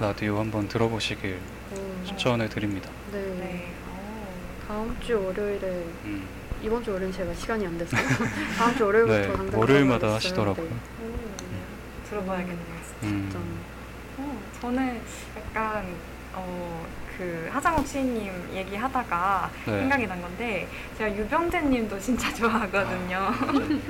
라디오 0.00 0.38
한번 0.38 0.66
들어보시길 0.68 1.38
어, 1.72 2.02
추천해 2.06 2.48
드립니다. 2.48 2.90
네. 3.12 3.18
네. 3.38 3.72
오. 3.88 4.66
다음 4.66 4.96
주 5.00 5.22
월요일에 5.22 5.66
음, 6.04 6.26
이번 6.62 6.82
주 6.84 6.92
월요일 6.92 7.12
제가 7.12 7.32
시간이 7.34 7.66
안 7.66 7.78
돼서 7.78 7.96
다음 8.58 8.76
주 8.76 8.84
월요일부터 8.84 9.18
네, 9.18 9.32
당장 9.36 9.60
월요일마다. 9.60 10.14
하시더라고요. 10.14 10.66
네. 10.68 11.06
오. 11.06 12.10
들어봐야겠네요. 12.10 12.58
음, 13.04 13.28
진짜. 13.30 13.38
어, 14.18 14.38
저는 14.60 15.00
약간 15.38 15.86
어, 16.34 16.86
그 17.16 17.48
하장욱 17.52 17.86
시인님 17.86 18.32
얘기하다가 18.54 19.50
네. 19.66 19.78
생각이 19.80 20.06
난 20.06 20.20
건데 20.20 20.66
제가 20.98 21.14
유병재님도 21.16 21.98
진짜 22.00 22.32
좋아하거든요. 22.34 23.18
맞아요. 23.18 23.68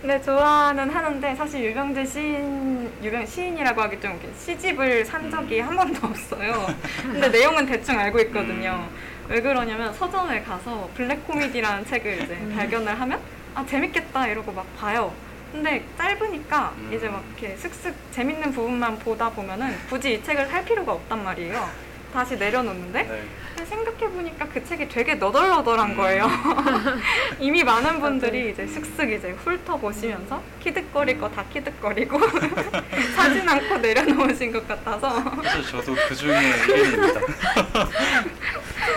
근데 0.00 0.20
좋아는 0.22 0.90
하는데 0.90 1.34
사실 1.36 1.64
유병재 1.64 2.04
시인 2.06 2.90
유병 3.02 3.24
시인이라고 3.26 3.82
하기 3.82 4.00
좀 4.00 4.18
시집을 4.38 5.04
산 5.04 5.30
적이 5.30 5.60
한 5.60 5.76
번도 5.76 6.06
없어요. 6.08 6.66
근데 7.02 7.28
내용은 7.28 7.66
대충 7.66 7.98
알고 7.98 8.18
있거든요. 8.20 8.88
왜 9.30 9.40
그러냐면 9.40 9.94
서점에 9.94 10.42
가서 10.42 10.90
블랙 10.94 11.24
코미디라는 11.24 11.86
책을 11.86 12.22
이제 12.24 12.36
발견을 12.52 13.00
하면 13.00 13.20
아 13.54 13.64
재밌겠다 13.64 14.26
이러고 14.26 14.50
막 14.50 14.66
봐요. 14.76 15.14
근데 15.52 15.84
짧으니까 15.96 16.74
음. 16.78 16.92
이제 16.92 17.08
막 17.08 17.22
이렇게 17.38 17.56
슥슥 17.56 17.94
재밌는 18.10 18.50
부분만 18.52 18.98
보다 18.98 19.30
보면은 19.30 19.76
굳이 19.88 20.14
이 20.14 20.22
책을 20.24 20.46
살 20.48 20.64
필요가 20.64 20.92
없단 20.94 21.22
말이에요. 21.22 21.68
다시 22.12 22.36
내려놓는데 22.36 23.02
네. 23.04 23.64
생각해보니까 23.64 24.48
그 24.52 24.64
책이 24.64 24.88
되게 24.88 25.14
너덜너덜한 25.14 25.96
거예요. 25.96 26.28
이미 27.38 27.62
많은 27.62 28.00
분들이 28.00 28.50
이제 28.50 28.66
슥슥 28.66 29.12
이제 29.12 29.30
훑어보시면서 29.44 30.42
키득거릴 30.58 31.20
거 31.20 31.28
다 31.30 31.44
키득거리고 31.52 32.18
사진 33.14 33.48
않고 33.48 33.78
내려놓으신 33.78 34.50
것 34.50 34.66
같아서 34.66 35.22
사실 35.44 35.62
저도 35.70 35.94
그 36.08 36.16
중에 36.16 36.36
일인입니다. 36.68 37.20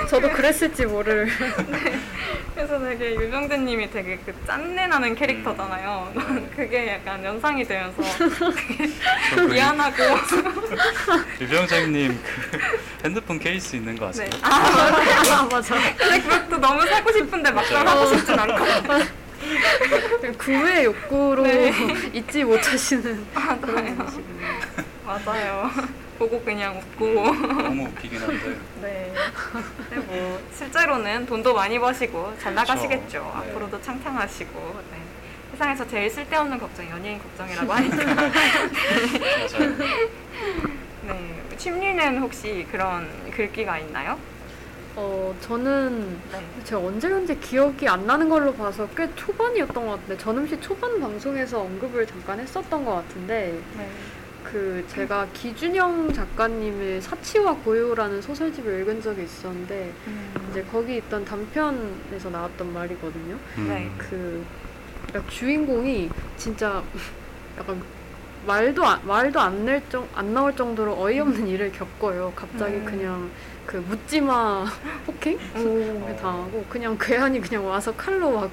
저도 0.09 0.31
그랬을지 0.31 0.85
모를. 0.85 1.27
그래서 2.55 2.79
되게 2.79 3.15
유병재님이 3.15 3.89
되게 3.91 4.17
그 4.25 4.33
짠내 4.45 4.87
나는 4.87 5.15
캐릭터잖아요. 5.15 6.13
음. 6.15 6.49
그게 6.55 6.93
약간 6.93 7.23
연상이 7.23 7.63
되면서 7.65 8.01
저그 8.17 9.41
미안하고 9.41 9.95
유병장님 11.41 12.19
그 12.51 12.59
핸드폰 13.05 13.39
케이스 13.39 13.75
있는 13.75 13.97
거 13.97 14.07
아세요? 14.09 14.29
네. 14.31 14.37
아 14.43 14.59
맞아요. 14.59 15.33
아 15.33 15.47
맞아. 15.51 15.75
근데 15.97 16.21
그것도 16.21 16.57
너무 16.57 16.85
사고 16.87 17.11
싶은데 17.11 17.51
막상. 17.51 17.87
하고 17.87 18.05
싶진 18.15 18.37
않고 18.39 18.65
구의 20.37 20.85
욕구로 20.85 21.43
네. 21.43 21.73
잊지 22.13 22.43
못하시는 22.43 23.25
그런 23.33 23.59
맞아요. 23.61 23.95
분이시군요. 23.95 24.47
맞아요. 25.05 25.71
보고 26.17 26.39
그냥 26.41 26.77
웃고. 26.77 27.13
너무 27.25 27.85
웃기긴 27.87 28.19
한데 28.21 28.55
네. 28.81 29.13
근데 29.89 30.05
뭐 30.07 30.41
실제로는 30.53 31.25
돈도 31.25 31.53
많이 31.53 31.79
버시고 31.79 32.33
잘 32.39 32.53
나가시겠죠. 32.55 33.07
그렇죠. 33.23 33.31
네. 33.43 33.49
앞으로도 33.51 33.81
창창하시고. 33.81 34.75
네. 34.91 34.97
세상에서 35.51 35.87
제일 35.87 36.09
쓸데없는 36.09 36.57
걱정이 36.59 36.89
연예인 36.89 37.19
걱정이라고 37.21 37.71
하니까. 37.73 37.97
맞아요. 38.05 39.77
네. 41.07 41.43
침리는 41.57 42.17
혹시 42.19 42.65
그런 42.71 43.07
글귀가 43.31 43.77
있나요? 43.79 44.17
어, 44.95 45.35
저는 45.41 46.19
네. 46.31 46.39
제가 46.63 46.79
언제 46.81 47.07
현재 47.09 47.35
기억이 47.35 47.87
안 47.87 48.05
나는 48.05 48.29
걸로 48.29 48.53
봐서 48.53 48.87
꽤 48.95 49.09
초반이었던 49.15 49.73
것 49.85 49.91
같은데 49.93 50.17
전음시 50.17 50.59
초반 50.61 50.99
방송에서 50.99 51.61
언급을 51.61 52.05
잠깐 52.05 52.39
했었던 52.39 52.85
것 52.85 52.95
같은데 52.95 53.59
네. 53.77 53.89
그 54.43 54.83
제가 54.87 55.27
기준영 55.33 56.13
작가님의 56.13 57.01
사치와 57.01 57.55
고요라는 57.55 58.21
소설집을 58.21 58.81
읽은 58.81 59.01
적이 59.01 59.23
있었는데 59.23 59.93
음. 60.07 60.47
이제 60.51 60.63
거기 60.71 60.97
있던 60.97 61.25
단편에서 61.25 62.29
나왔던 62.29 62.73
말이거든요. 62.73 63.37
음. 63.57 63.67
네. 63.67 63.89
그 63.97 64.45
그러니까 65.07 65.31
주인공이 65.31 66.09
진짜 66.37 66.83
약간 67.57 67.81
말도 68.45 68.85
안, 68.85 69.07
말도 69.07 69.39
안, 69.39 69.65
낼 69.65 69.81
정, 69.89 70.07
안 70.13 70.33
나올 70.33 70.55
정도로 70.55 70.99
어이없는 71.01 71.47
일을 71.47 71.71
겪어요. 71.71 72.33
갑자기 72.35 72.75
음. 72.75 72.85
그냥 72.85 73.31
그 73.65 73.77
묻지마 73.77 74.65
폭행 75.05 75.39
오. 75.55 76.15
당하고 76.17 76.65
그냥 76.67 76.97
괴한이 76.99 77.39
그냥 77.39 77.65
와서 77.65 77.93
칼로 77.95 78.31
막 78.31 78.51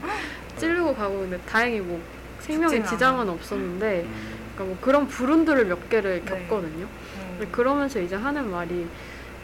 찌르고 0.56 0.94
가고 0.94 1.20
근데 1.20 1.38
다행히 1.38 1.80
뭐 1.80 2.00
생명에 2.38 2.82
지장은 2.84 3.22
않아. 3.22 3.32
없었는데 3.32 4.02
음. 4.06 4.39
그러니까 4.60 4.64
뭐 4.64 4.76
그런 4.80 5.08
불운들을 5.08 5.64
몇 5.64 5.88
개를 5.88 6.22
네. 6.24 6.30
겪거든요. 6.30 6.84
음. 6.84 7.36
근데 7.38 7.50
그러면서 7.50 8.00
이제 8.00 8.14
하는 8.14 8.50
말이 8.50 8.86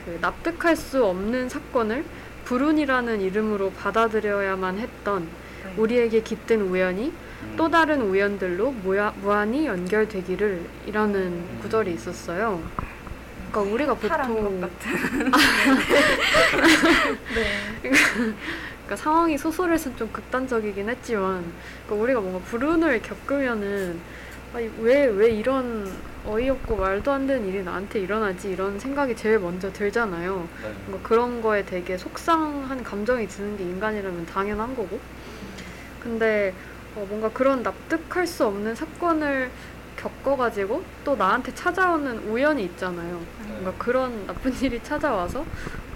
그 0.04 0.18
납득할 0.20 0.76
수 0.76 1.04
없는 1.04 1.48
사건을 1.48 2.04
불운이라는 2.44 3.20
이름으로 3.22 3.72
받아들여야만 3.72 4.78
했던 4.78 5.26
네. 5.64 5.74
우리에게 5.76 6.20
깃든 6.22 6.60
우연이 6.60 7.12
음. 7.42 7.54
또 7.56 7.70
다른 7.70 8.02
우연들로 8.02 8.72
무야, 8.72 9.14
무한히 9.22 9.66
연결되기를 9.66 10.64
이라는 10.86 11.14
음. 11.14 11.58
구절이 11.62 11.92
있었어요. 11.94 12.62
그러니까 13.50 13.74
우리가 13.74 13.94
보통 13.94 14.60
것 14.60 14.60
같은. 14.60 15.30
네. 17.34 17.90
그러니까 18.86 18.96
상황이 18.96 19.38
소설에서는 19.38 19.96
좀 19.96 20.12
극단적이긴 20.12 20.88
했지만 20.88 21.44
그러니까 21.86 22.04
우리가 22.04 22.20
뭔가 22.20 22.38
불운을 22.40 23.00
겪으면은 23.02 23.98
왜왜 24.60 25.06
왜 25.06 25.30
이런 25.30 25.86
어이없고 26.24 26.76
말도 26.76 27.12
안 27.12 27.26
되는 27.26 27.46
일이 27.46 27.62
나한테 27.62 28.00
일어나지 28.00 28.50
이런 28.50 28.78
생각이 28.78 29.14
제일 29.14 29.38
먼저 29.38 29.70
들잖아요. 29.72 30.48
네. 30.62 30.72
뭔가 30.86 31.06
그런 31.08 31.42
거에 31.42 31.64
되게 31.64 31.96
속상한 31.98 32.82
감정이 32.82 33.28
드는 33.28 33.56
게 33.58 33.64
인간이라면 33.64 34.26
당연한 34.26 34.74
거고. 34.74 34.98
근데 36.02 36.54
어, 36.94 37.04
뭔가 37.08 37.28
그런 37.30 37.62
납득할 37.62 38.26
수 38.26 38.46
없는 38.46 38.74
사건을 38.74 39.50
겪어가지고 39.96 40.82
또 41.04 41.16
나한테 41.16 41.54
찾아오는 41.54 42.18
우연이 42.30 42.64
있잖아요. 42.64 43.20
뭔가 43.46 43.72
그런 43.78 44.26
나쁜 44.26 44.52
일이 44.62 44.82
찾아와서 44.82 45.44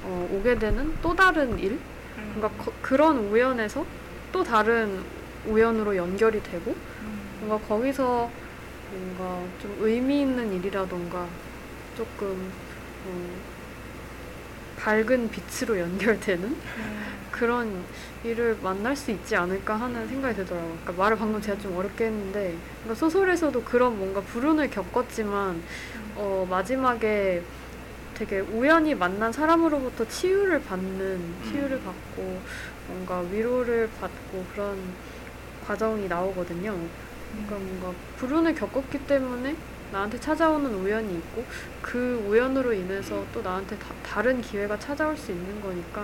어, 0.03 0.29
오게 0.33 0.59
되는 0.59 0.95
또 1.03 1.15
다른 1.17 1.59
일? 1.59 1.73
음. 2.19 2.33
뭔가 2.37 2.49
거- 2.63 2.73
그런 2.83 3.17
우연에서 3.19 3.85
또 4.33 4.45
다른 4.45 5.01
우연으로 5.47 5.97
연결이 5.97 6.43
되고 6.43 6.71
음. 7.03 7.21
뭔가 7.41 7.67
거기서 7.67 8.31
뭔가 8.91 9.43
좀 9.61 9.77
의미 9.81 10.23
있는 10.23 10.53
일이라던가 10.53 11.27
조금 11.97 12.51
어, 13.07 13.31
밝은 14.79 15.31
빛으로 15.31 15.79
연결되는 15.79 16.45
음. 16.45 17.01
그런 17.31 17.85
일을 18.25 18.59
만날 18.63 18.95
수 18.95 19.11
있지 19.11 19.35
않을까 19.37 19.77
하는 19.77 20.07
생각이 20.09 20.35
들더라고요. 20.37 20.77
그러니까 20.83 21.03
말을 21.03 21.17
방금 21.17 21.41
제가 21.41 21.59
좀 21.59 21.77
어렵게 21.77 22.07
했는데 22.07 22.55
그러니까 22.83 22.95
소설에서도 22.95 23.63
그런 23.63 23.97
뭔가 23.99 24.21
불운을 24.21 24.69
겪었지만 24.71 25.63
어, 26.17 26.47
마지막에 26.49 27.43
되게 28.15 28.41
우연히 28.41 28.95
만난 28.95 29.33
사람으로부터 29.33 30.07
치유를 30.07 30.63
받는 30.65 31.35
치유를 31.47 31.81
받고 31.81 32.41
뭔가 32.89 33.21
위로를 33.21 33.89
받고 33.99 34.45
그런 34.53 34.79
과정이 35.67 36.09
나오거든요. 36.09 36.77
그러니까 37.33 37.57
뭔가 37.57 37.99
불운을 38.17 38.55
겪었기 38.55 39.07
때문에 39.07 39.57
나한테 39.93 40.21
찾아오는 40.21 40.73
우연이 40.73 41.15
있고 41.15 41.45
그 41.83 42.25
우연으로 42.29 42.73
인해서 42.73 43.25
또 43.33 43.43
나한테 43.43 43.77
다, 43.79 43.89
다른 44.05 44.41
기회가 44.41 44.79
찾아올 44.79 45.17
수 45.17 45.33
있는 45.33 45.61
거니까 45.61 46.03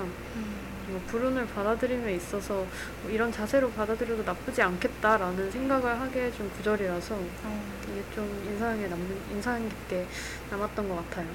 뭐 0.88 1.00
불운을 1.08 1.46
받아들임에 1.46 2.14
있어서 2.14 2.64
뭐 3.02 3.10
이런 3.10 3.30
자세로 3.30 3.70
받아들여도 3.70 4.22
나쁘지 4.22 4.62
않겠다라는 4.62 5.50
생각을 5.50 6.00
하게 6.00 6.26
해준 6.26 6.50
구절이라서 6.50 7.14
어. 7.14 7.62
이게 7.90 8.02
좀 8.14 8.24
인상에 8.46 8.86
남는 8.86 9.16
인상 9.32 9.68
깊게 9.68 10.06
남았던 10.50 10.88
것 10.88 10.96
같아요. 10.96 11.26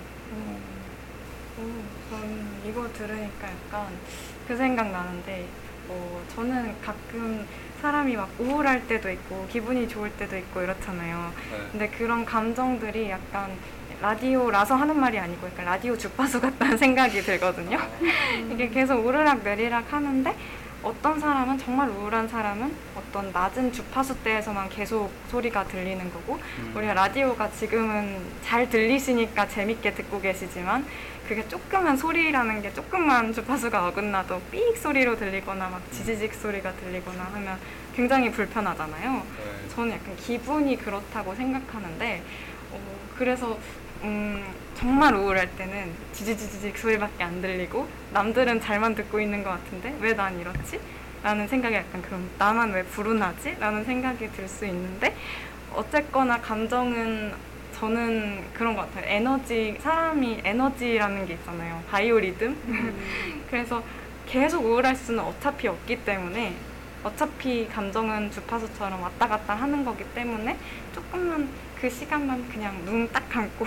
오, 1.60 1.62
저는 2.10 2.46
이거 2.66 2.88
들으니까 2.94 3.50
약간 3.50 3.88
그 4.48 4.56
생각 4.56 4.90
나는데, 4.90 5.48
어, 5.90 6.24
저는 6.34 6.82
가끔 6.82 7.46
사람이 7.82 8.16
막 8.16 8.30
우울할 8.40 8.88
때도 8.88 9.10
있고, 9.10 9.48
기분이 9.52 9.88
좋을 9.90 10.12
때도 10.12 10.38
있고 10.38 10.62
이렇잖아요. 10.62 11.34
네. 11.52 11.58
근데 11.72 11.90
그런 11.90 12.24
감정들이 12.24 13.10
약간 13.10 13.50
라디오라서 14.02 14.76
하는 14.76 15.00
말이 15.00 15.18
아니고 15.20 15.48
약간 15.48 15.66
라디오 15.66 15.98
주파수 15.98 16.40
같다는 16.42 16.78
생각이 16.78 17.22
들거든요. 17.22 17.80
이게 18.52 18.70
계속 18.70 19.06
오르락 19.06 19.44
내리락 19.44 19.92
하는데 19.94 20.36
어떤 20.84 21.20
사람은 21.20 21.58
정말 21.60 21.90
우울한 21.90 22.28
사람은 22.28 22.74
어떤 22.96 23.32
낮은 23.32 23.72
주파수 23.72 24.16
대에서만 24.24 24.70
계속 24.70 25.12
소리가 25.30 25.66
들리는 25.66 26.12
거고 26.12 26.40
음. 26.60 26.74
우리가 26.76 26.94
라디오가 26.94 27.50
지금은 27.52 28.20
잘 28.44 28.70
들리시니까 28.70 29.48
재밌게 29.48 29.94
듣고 29.94 30.20
계시지만 30.20 30.86
그게 31.28 31.48
조그만 31.48 31.96
소리라는 31.96 32.62
게 32.62 32.74
조금만 32.74 33.32
주파수가 33.32 33.88
어긋나도 33.90 34.42
삑 34.52 34.76
소리로 34.76 35.18
들리거나 35.18 35.70
막 35.70 35.82
지지직 35.92 36.34
소리가 36.34 36.74
들리거나 36.74 37.24
하면 37.34 37.60
굉장히 37.96 38.32
불편하잖아요. 38.32 39.12
네. 39.14 39.70
저는 39.70 39.94
약간 39.94 40.16
기분이 40.18 40.78
그렇다고 40.78 41.36
생각하는데 41.36 42.24
어, 42.72 42.80
그래서 43.18 43.58
음, 44.04 44.44
정말 44.82 45.14
우울할 45.14 45.48
때는 45.58 45.92
지지지직 46.12 46.76
소리밖에 46.76 47.24
안 47.24 47.40
들리고 47.40 47.88
남들은 48.14 48.60
잘만 48.62 48.96
듣고 48.96 49.22
있는 49.22 49.44
것 49.44 49.52
같은데 49.52 49.96
왜 50.02 50.16
난 50.16 50.40
이렇지? 50.40 50.80
라는 51.22 51.48
생각이 51.48 51.76
약간 51.76 52.02
그럼 52.02 52.28
나만 52.40 52.72
왜 52.74 52.82
불운하지? 52.84 53.58
라는 53.60 53.86
생각이 53.86 54.32
들 54.32 54.48
수 54.48 54.66
있는데 54.66 55.16
어쨌거나 55.72 56.42
감정은 56.42 57.32
저는 57.76 58.44
그런 58.54 58.76
것 58.76 58.82
같아요. 58.88 59.06
에너지, 59.08 59.78
사람이 59.80 60.42
에너지라는 60.44 61.28
게 61.28 61.34
있잖아요. 61.36 61.84
바이오리듬? 61.92 62.58
그래서 63.52 63.84
계속 64.28 64.66
우울할 64.66 64.96
수는 64.96 65.24
어차피 65.24 65.68
없기 65.68 66.04
때문에 66.04 66.56
어차피 67.04 67.68
감정은 67.68 68.32
주파수처럼 68.32 69.00
왔다 69.00 69.28
갔다 69.28 69.54
하는 69.54 69.86
거기 69.86 70.04
때문에 70.16 70.58
조금만 70.96 71.48
그 71.82 71.90
시간만 71.90 72.48
그냥 72.50 72.86
눈 72.86 73.12
딱 73.12 73.28
감고 73.28 73.66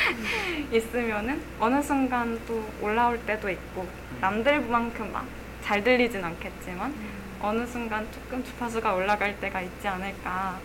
있으면은 0.72 1.40
어느 1.60 1.82
순간 1.82 2.40
또 2.46 2.66
올라올 2.80 3.18
때도 3.26 3.50
있고 3.50 3.86
남들만큼 4.20 5.12
막 5.12 5.26
잘 5.62 5.84
들리진 5.84 6.24
않겠지만 6.24 6.92
어느 7.40 7.64
순간 7.64 8.04
조금 8.12 8.42
주파수가 8.42 8.94
올라갈 8.94 9.38
때가 9.38 9.60
있지 9.60 9.86
않을까 9.86 10.58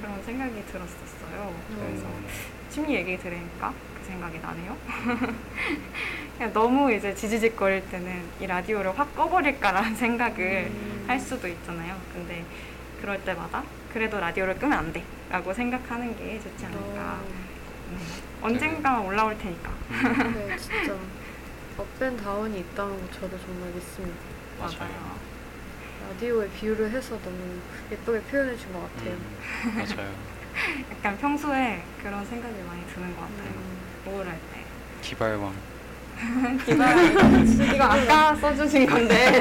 그런 0.00 0.22
생각이 0.24 0.64
들었었어요. 0.64 1.54
그래서 1.68 2.06
음. 2.06 2.26
취미 2.70 2.94
얘기 2.94 3.18
들으니까 3.18 3.74
그 3.98 4.06
생각이 4.06 4.38
나네요. 4.38 4.76
너무 6.54 6.90
이제 6.90 7.14
지지직거릴 7.14 7.82
때는 7.90 8.22
이 8.40 8.46
라디오를 8.46 8.98
확 8.98 9.14
꺼버릴까라는 9.14 9.94
생각을 9.94 10.70
할 11.06 11.20
수도 11.20 11.46
있잖아요. 11.46 11.94
근데 12.14 12.42
그럴 13.00 13.22
때마다 13.24 13.62
그래도 13.92 14.20
라디오를 14.20 14.56
끄면 14.58 14.78
안 14.78 14.92
돼. 14.92 15.02
라고 15.30 15.52
생각하는 15.52 16.16
게 16.16 16.40
좋지 16.40 16.66
않을까. 16.66 17.20
네. 17.90 17.98
언젠가 18.42 19.00
올라올 19.00 19.36
테니까. 19.38 19.70
네, 20.34 20.56
진짜 20.58 20.94
up 21.76 21.92
and 21.92 22.16
down이 22.16 22.58
있다는 22.60 23.00
거 23.00 23.12
저도 23.12 23.38
정말 23.38 23.70
믿습니다. 23.70 24.16
맞아요. 24.58 25.16
라디오에 26.08 26.48
비유를 26.50 26.90
해서 26.90 27.18
너무 27.22 27.58
예쁘게 27.90 28.20
표현해 28.22 28.56
준 28.56 28.72
것 28.72 28.80
같아요. 28.96 29.12
음, 29.14 29.74
맞아요. 29.76 30.12
약간 30.90 31.16
평소에 31.18 31.82
그런 32.02 32.24
생각이 32.26 32.54
많이 32.62 32.84
드는 32.88 33.14
것 33.16 33.22
같아요. 33.22 33.50
음. 33.54 33.78
우울할 34.06 34.38
때. 34.52 34.60
기발왕. 35.02 35.54
기발, 36.66 37.74
이거 37.74 37.84
아까 37.84 38.34
써주신 38.36 38.86
건데. 38.86 39.40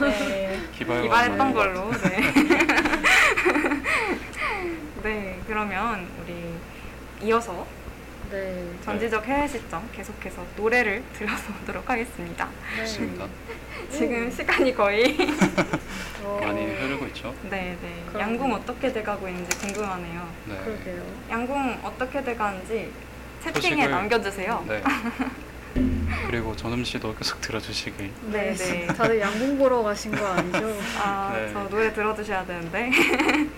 네. 0.00 0.60
기발했던 0.78 1.52
걸로. 1.52 1.90
네. 2.02 2.32
네, 5.02 5.40
그러면 5.46 6.06
우리 6.22 6.54
이어서 7.26 7.66
네. 8.30 8.64
전지적 8.84 9.26
해외 9.26 9.46
시점 9.46 9.86
계속해서 9.92 10.44
노래를 10.56 11.02
들어보도록 11.12 11.88
하겠습니다. 11.90 12.48
네. 12.76 12.86
좋습니다. 12.86 13.26
지금 13.90 14.30
시간이 14.30 14.74
거의 14.74 15.18
어, 16.24 16.40
많이 16.46 16.64
흐르고 16.64 17.06
있죠. 17.08 17.34
네, 17.50 17.76
네. 17.82 18.04
그럼요. 18.10 18.20
양궁 18.32 18.52
어떻게 18.54 18.90
돼가고 18.92 19.28
있는지 19.28 19.58
궁금하네요. 19.58 20.28
네. 20.46 20.56
그러게요. 20.64 21.02
양궁 21.30 21.80
어떻게 21.82 22.22
돼가는지 22.24 22.90
채팅에 23.42 23.88
남겨주세요. 23.88 24.64
네. 24.68 24.82
그리고 26.26 26.54
전음 26.54 26.84
씨도 26.84 27.16
계속 27.16 27.40
들어주시길. 27.40 28.10
네, 28.30 28.54
네. 28.54 28.86
다들 28.86 29.20
양궁 29.20 29.58
보러 29.58 29.82
가신 29.82 30.12
거 30.12 30.26
아니죠? 30.26 30.76
아, 30.98 31.32
네. 31.34 31.50
저 31.52 31.68
노래 31.68 31.92
들어주셔야 31.92 32.46
되는데. 32.46 32.90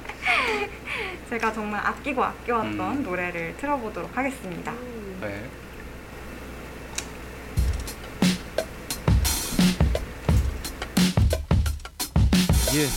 제가 1.29 1.53
정말 1.53 1.81
아끼고 1.85 2.23
아껴왔던 2.23 2.81
음. 2.81 3.03
노래를 3.03 3.57
틀어보도록 3.59 4.17
하겠습니다. 4.17 4.73
네. 5.21 5.45
Yeah. 12.73 12.91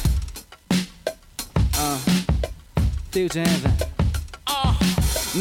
Uh. 1.78 2.00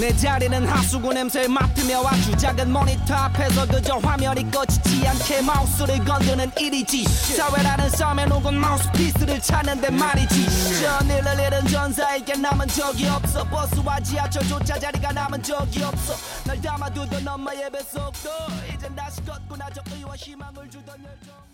내 0.01 0.15
자리는 0.15 0.67
하수구 0.69 1.15
냄새 1.15 1.49
맡으며 1.49 2.03
아주 2.07 2.37
작은 2.37 2.71
모니터 2.71 3.15
앞에서 3.15 3.67
그저 3.67 3.97
화면이 3.97 4.51
꺼지지 4.51 5.09
않게 5.09 5.41
마우스를 5.41 6.05
건드는 6.05 6.53
일이지. 6.59 7.05
사회라는 7.05 7.89
싸움에 7.91 8.27
녹은 8.27 8.55
마우스피스를 8.55 9.41
찾는데 9.41 9.91
말이지. 9.91 10.83
전일을 10.83 11.41
잃은 11.41 11.67
전사에게 11.67 12.35
남은 12.37 12.69
적이 12.69 13.09
없어. 13.09 13.43
버스와 13.45 14.01
지하철조차 14.01 14.79
자리가 14.79 15.13
남은 15.13 15.43
적이 15.43 15.85
없어. 15.85 16.15
날 16.45 16.61
담아두던 16.61 17.27
엄마의 17.27 17.71
뱃속도. 17.71 18.29
이젠 18.75 18.95
다시 18.95 19.25
걷구나. 19.25 19.67
저 19.75 19.83
의와 19.95 20.15
희망을 20.15 20.71
주던 20.71 20.95
열정도. 21.03 21.47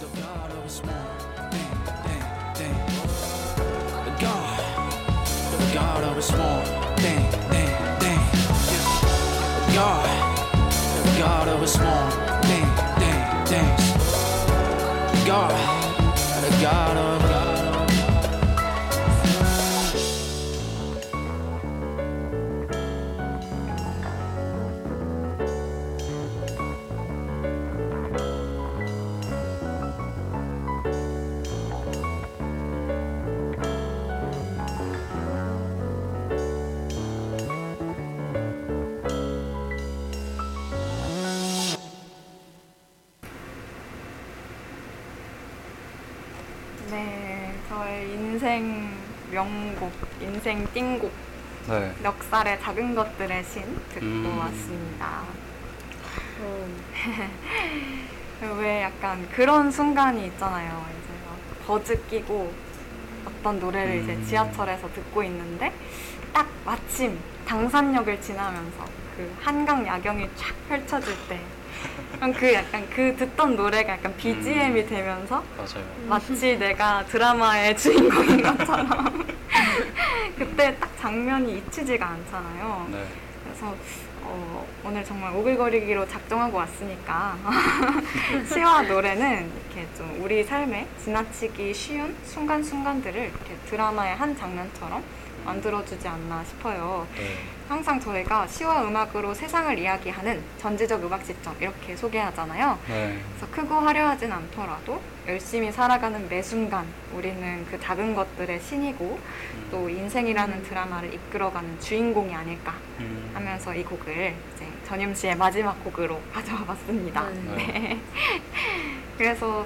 The 0.00 0.08
God 0.14 0.52
of 0.56 1.99
the 5.70 5.76
God 5.76 6.04
of 6.04 6.16
His 6.16 6.32
man, 6.32 6.96
dang, 6.96 7.30
dang, 7.50 8.00
dang. 8.00 8.22
The 9.66 9.72
God, 9.74 10.08
the 11.04 11.18
God 11.18 11.48
of 11.48 11.60
His 11.60 11.78
man, 11.78 12.42
dang, 12.42 12.76
dang, 12.98 13.44
dang. 13.44 13.76
The 15.12 15.26
God, 15.26 15.54
the 16.42 16.62
God 16.62 16.96
of 16.96 17.20
네, 17.22 17.29
명곡, 49.30 49.92
인생 50.20 50.66
띵곡, 50.72 51.12
네. 51.68 51.94
넉살의 52.02 52.60
작은 52.60 52.94
것들의 52.94 53.44
신 53.44 53.62
듣고 53.90 54.06
음. 54.06 54.38
왔습니다. 54.38 55.22
어, 56.40 56.66
왜 58.60 58.82
약간 58.82 59.28
그런 59.30 59.70
순간이 59.70 60.26
있잖아요. 60.26 60.84
이제 60.90 61.12
막 61.26 61.66
버즈 61.66 62.06
끼고 62.06 62.52
어떤 63.26 63.60
노래를 63.60 64.02
이제 64.02 64.14
음. 64.14 64.24
지하철에서 64.24 64.88
듣고 64.92 65.22
있는데 65.22 65.72
딱 66.32 66.48
마침 66.64 67.18
당산역을 67.46 68.20
지나면서 68.20 68.84
그 69.16 69.32
한강 69.40 69.86
야경이 69.86 70.28
쫙 70.36 70.54
펼쳐질 70.68 71.14
때. 71.28 71.40
그럼 72.20 72.34
그 72.34 72.52
약간 72.52 72.86
그 72.94 73.16
듣던 73.16 73.56
노래가 73.56 73.94
약간 73.94 74.14
BGM이 74.18 74.82
음. 74.82 74.86
되면서 74.86 75.42
맞아요. 75.56 75.82
마치 76.06 76.58
내가 76.58 77.02
드라마의 77.06 77.74
주인공인 77.78 78.42
것처럼 78.42 79.26
그때 80.36 80.76
딱 80.78 80.90
장면이 80.98 81.56
잊히지가 81.56 82.06
않잖아요. 82.06 82.88
네. 82.92 83.04
그래서 83.42 83.74
어, 84.22 84.66
오늘 84.84 85.02
정말 85.02 85.34
오글거리기로 85.34 86.06
작정하고 86.08 86.58
왔으니까 86.58 87.38
시와 88.52 88.82
노래는 88.82 89.50
이렇게 89.50 89.88
좀 89.96 90.20
우리 90.22 90.44
삶에 90.44 90.86
지나치기 91.02 91.72
쉬운 91.72 92.14
순간순간들을 92.26 93.18
이렇게 93.18 93.56
드라마의 93.70 94.14
한 94.16 94.36
장면처럼 94.36 95.02
만들어주지 95.44 96.06
않나 96.06 96.44
싶어요. 96.44 97.06
네. 97.16 97.36
항상 97.68 98.00
저희가 98.00 98.48
시와 98.48 98.82
음악으로 98.82 99.32
세상을 99.32 99.78
이야기하는 99.78 100.42
전지적 100.58 101.04
음악 101.04 101.24
시점 101.24 101.54
이렇게 101.60 101.94
소개하잖아요. 101.94 102.78
네. 102.88 103.18
그래서 103.28 103.52
크고 103.52 103.74
화려하진 103.76 104.32
않더라도 104.32 105.00
열심히 105.28 105.70
살아가는 105.70 106.28
매 106.28 106.42
순간 106.42 106.84
우리는 107.14 107.64
그 107.70 107.78
작은 107.80 108.14
것들의 108.14 108.60
신이고 108.60 109.20
또 109.70 109.88
인생이라는 109.88 110.64
드라마를 110.64 111.14
이끌어가는 111.14 111.78
주인공이 111.78 112.34
아닐까 112.34 112.74
음. 112.98 113.30
하면서 113.34 113.72
이 113.72 113.84
곡을 113.84 114.34
이제 114.56 114.66
전임 114.84 115.14
씨의 115.14 115.36
마지막 115.36 115.82
곡으로 115.84 116.20
가져와 116.34 116.64
봤습니다. 116.64 117.28
네. 117.30 117.54
네. 117.56 118.00
그래서 119.16 119.64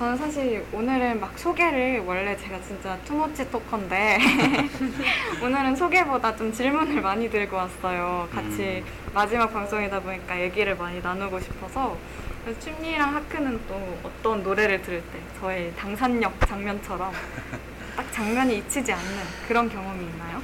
저는 0.00 0.16
사실 0.16 0.64
오늘은 0.72 1.20
막 1.20 1.38
소개를 1.38 1.98
원래 2.06 2.34
제가 2.34 2.58
진짜 2.62 2.98
투머치 3.04 3.50
토커인데 3.50 4.18
오늘은 5.44 5.76
소개보다 5.76 6.34
좀 6.34 6.50
질문을 6.50 7.02
많이 7.02 7.28
들고 7.28 7.54
왔어요. 7.54 8.26
같이 8.32 8.82
마지막 9.12 9.52
방송이다 9.52 10.00
보니까 10.00 10.40
얘기를 10.40 10.74
많이 10.74 11.02
나누고 11.02 11.38
싶어서 11.40 11.98
그래서 12.42 12.58
춤리랑 12.60 13.14
하크는 13.16 13.60
또 13.68 13.98
어떤 14.02 14.42
노래를 14.42 14.80
들을 14.80 15.02
때 15.02 15.18
저의 15.38 15.70
당산역 15.76 16.48
장면처럼 16.48 17.12
딱 17.94 18.10
장면이 18.10 18.56
잊히지 18.56 18.90
않는 18.90 19.22
그런 19.46 19.68
경험이 19.68 20.06
있나요? 20.06 20.40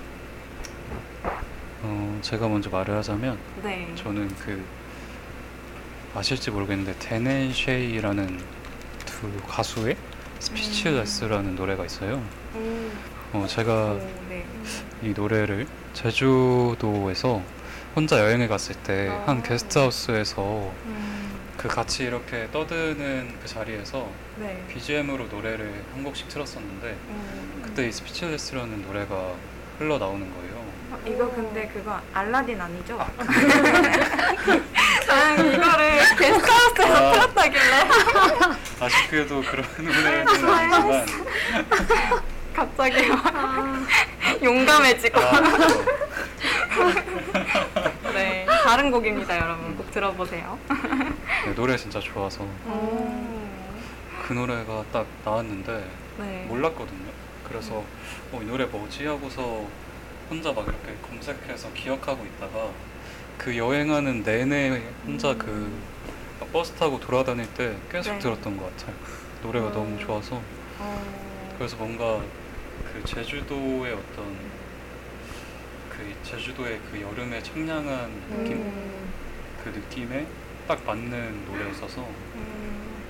어, 1.83 2.19
제가 2.21 2.47
먼저 2.47 2.69
말을 2.69 2.95
하자면 2.97 3.39
네. 3.63 3.91
저는 3.95 4.29
그 4.37 4.63
아실지 6.15 6.51
모르겠는데 6.51 6.95
Dan 6.99 7.27
and 7.27 7.55
Shay라는 7.55 8.56
두 9.21 9.33
가수의 9.47 9.97
Speechless라는 10.41 11.57
노래가 11.57 11.87
있어요. 11.87 12.23
오, 13.33 13.39
어, 13.39 13.47
제가 13.47 13.93
오, 13.93 14.11
네. 14.29 14.45
이 15.03 15.09
노래를 15.17 15.67
제주도에서 15.95 17.43
혼자 17.95 18.21
여행을 18.21 18.47
갔을 18.49 18.75
때한 18.75 19.39
아. 19.39 19.43
게스트하우스에서 19.43 20.71
음, 20.85 21.39
그 21.57 21.67
같이 21.67 22.05
이렇게 22.05 22.47
떠드는 22.53 23.39
그 23.41 23.49
자리에서 23.49 24.07
네. 24.37 24.63
BGM으로 24.69 25.29
노래를 25.29 25.83
한 25.95 26.05
곡씩 26.05 26.29
틀었었는데 26.29 26.87
음. 27.09 27.63
그때 27.65 27.89
이 27.89 27.93
스피치레스라는 27.93 28.83
노래가 28.83 29.33
흘러 29.79 29.97
나오는 29.99 30.31
거예요. 30.31 30.57
어, 30.91 30.99
이거 31.07 31.31
근데 31.31 31.69
그거 31.69 31.99
알라딘 32.13 32.61
아니죠? 32.61 32.99
저는 35.07 35.55
이거를 35.55 35.99
게스트하우스에서 36.19 37.09
아. 37.09 37.13
틀었다길래 37.13 38.66
아쉽게도 38.81 39.43
그런 39.43 39.67
노래는 39.79 40.29
아니지만. 40.29 41.07
갑자기 42.55 43.07
막 43.09 43.87
용감해지고. 44.43 45.21
아, 45.21 45.41
그렇죠. 45.41 45.85
네 48.15 48.47
다른 48.65 48.91
곡입니다 48.91 49.37
여러분. 49.39 49.77
꼭 49.77 49.91
들어보세요. 49.91 50.59
네, 51.45 51.55
노래 51.55 51.77
진짜 51.77 52.01
좋아서. 52.01 52.45
오. 52.67 53.47
그 54.27 54.33
노래가 54.33 54.85
딱 54.93 55.07
나왔는데 55.25 55.89
네. 56.19 56.45
몰랐거든요. 56.49 57.11
그래서 57.49 57.85
어, 58.33 58.41
이 58.43 58.45
노래 58.45 58.65
뭐지? 58.65 59.07
하고서 59.07 59.65
혼자 60.29 60.53
막 60.53 60.67
이렇게 60.67 60.97
검색해서 61.09 61.73
기억하고 61.75 62.27
있다가 62.27 62.71
그 63.39 63.57
여행하는 63.57 64.25
내내 64.25 64.83
혼자 65.07 65.35
그 65.37 65.71
버스 66.45 66.73
타고 66.73 67.01
돌아다닐 67.01 67.47
때 67.55 67.77
계속 67.91 68.13
네. 68.13 68.19
들었던 68.19 68.57
것 68.57 68.77
같아요. 68.77 68.97
노래가 69.43 69.69
어. 69.69 69.73
너무 69.73 69.99
좋아서 69.99 70.41
어, 70.79 71.55
그래서 71.57 71.77
뭔가 71.77 72.21
그 72.93 73.03
제주도의 73.05 73.95
어떤 73.95 74.37
그 75.91 76.15
제주도의 76.23 76.81
그 76.91 77.01
여름의 77.01 77.43
청량한 77.43 78.11
느낌 78.31 78.59
음, 78.59 79.13
그 79.65 79.71
느낌에 79.71 80.27
딱 80.69 80.85
맞는 80.85 81.47
노래였어서 81.47 82.03
음, 82.35 83.03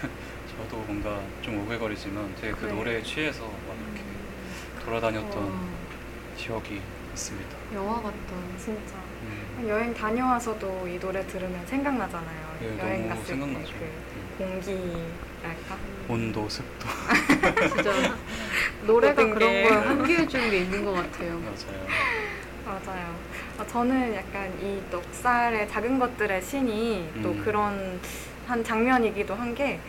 저도 0.58 0.78
뭔가 0.78 1.20
좀 1.42 1.60
오글거리지만 1.62 2.34
되게 2.40 2.52
그 2.52 2.66
네. 2.66 2.72
노래에 2.72 3.02
취해서 3.02 3.44
막 3.44 3.76
이렇게 3.76 4.02
돌아다녔던 4.84 5.44
와, 5.50 5.60
기억이 6.36 6.80
있습니다. 7.12 7.56
영화 7.74 8.02
같다. 8.02 8.34
진짜 8.58 8.94
음. 8.96 9.11
여행 9.66 9.94
다녀와서도 9.94 10.88
이 10.88 10.98
노래 10.98 11.24
들으면 11.26 11.64
생각나잖아요 11.66 12.56
네, 12.60 12.78
여행 12.78 13.08
너무 13.08 13.20
갔을 13.20 13.24
생각나죠. 13.26 13.72
때 13.72 13.74
음. 13.84 14.28
그 14.38 14.44
공기랄까 14.44 15.76
온도, 16.08 16.48
습도 16.48 16.86
진짜 17.74 17.92
노래가 18.86 19.22
모든 19.22 19.34
그런 19.34 19.50
게. 19.50 19.62
걸 19.68 19.86
환기해 19.86 20.26
주는 20.26 20.50
게 20.50 20.58
있는 20.58 20.84
것 20.84 20.92
같아요. 20.92 21.38
맞아요. 21.38 21.86
맞아요. 22.64 23.14
어, 23.58 23.66
저는 23.66 24.14
약간 24.14 24.50
이 24.60 24.80
넉살의 24.90 25.68
작은 25.68 25.98
것들의 25.98 26.42
신이 26.42 27.10
또 27.22 27.30
음. 27.30 27.42
그런 27.44 28.00
한 28.52 28.62
장면이기도 28.62 29.34
한게 29.34 29.64
네. 29.64 29.80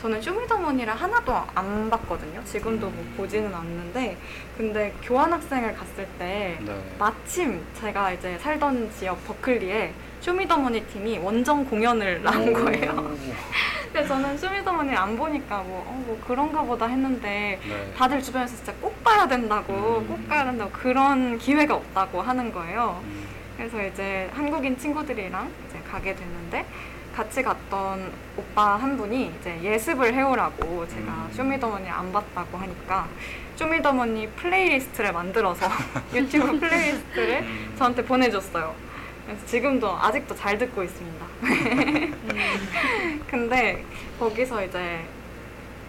저는 0.00 0.22
쇼미더머니를 0.22 0.94
하나도 0.94 1.34
안 1.54 1.90
봤거든요. 1.90 2.42
지금도 2.44 2.88
뭐 2.88 3.04
보지는 3.18 3.54
않는데 3.54 4.16
근데 4.56 4.94
교환학생을 5.02 5.74
갔을 5.74 6.08
때 6.18 6.56
네. 6.62 6.94
마침 6.98 7.62
제가 7.78 8.12
이제 8.12 8.38
살던 8.38 8.90
지역 8.98 9.22
버클리에 9.26 9.92
쇼미더머니 10.22 10.86
팀이 10.86 11.18
원정 11.18 11.66
공연을 11.66 12.22
나온 12.24 12.54
거예요. 12.54 13.14
그래서 13.92 14.08
저는 14.14 14.38
쇼미더머니를 14.38 14.96
안 14.96 15.14
보니까 15.14 15.58
뭐, 15.58 15.84
어, 15.86 16.02
뭐 16.06 16.18
그런가 16.26 16.62
보다 16.62 16.86
했는데 16.86 17.60
네. 17.62 17.92
다들 17.94 18.22
주변에서 18.22 18.56
진짜 18.56 18.72
꼭 18.80 19.04
봐야 19.04 19.28
된다고 19.28 19.98
음. 19.98 20.08
꼭 20.08 20.26
봐야 20.26 20.44
된다고 20.46 20.70
그런 20.70 21.36
기회가 21.36 21.74
없다고 21.74 22.22
하는 22.22 22.50
거예요. 22.50 22.98
음, 23.04 23.26
그래서 23.58 23.82
이제 23.84 24.30
한국인 24.34 24.78
친구들이랑 24.78 25.50
이제 25.68 25.78
가게 25.90 26.14
됐는데 26.14 26.64
같이 27.16 27.42
갔던 27.42 28.12
오빠 28.36 28.76
한 28.76 28.98
분이 28.98 29.32
이제 29.40 29.58
예습을 29.62 30.12
해오라고 30.12 30.86
제가 30.86 31.12
음. 31.12 31.30
Show 31.32 31.48
Me 31.48 31.56
the 31.56 31.68
Money 31.68 31.88
안 31.88 32.12
봤다고 32.12 32.58
하니까 32.58 33.08
쇼미더머니 33.56 34.28
플레이리스트를 34.32 35.14
만들어서 35.14 35.66
유튜브 36.12 36.60
playlist를 36.60 37.40
음. 37.40 37.74
저한테 37.78 38.04
보내줬어요. 38.04 38.74
그래서 39.24 39.46
지금도 39.46 39.96
아직도 39.96 40.36
잘 40.36 40.58
듣고 40.58 40.82
있습니다. 40.82 41.26
근데 43.30 43.82
거기서 44.18 44.62
이제 44.66 45.00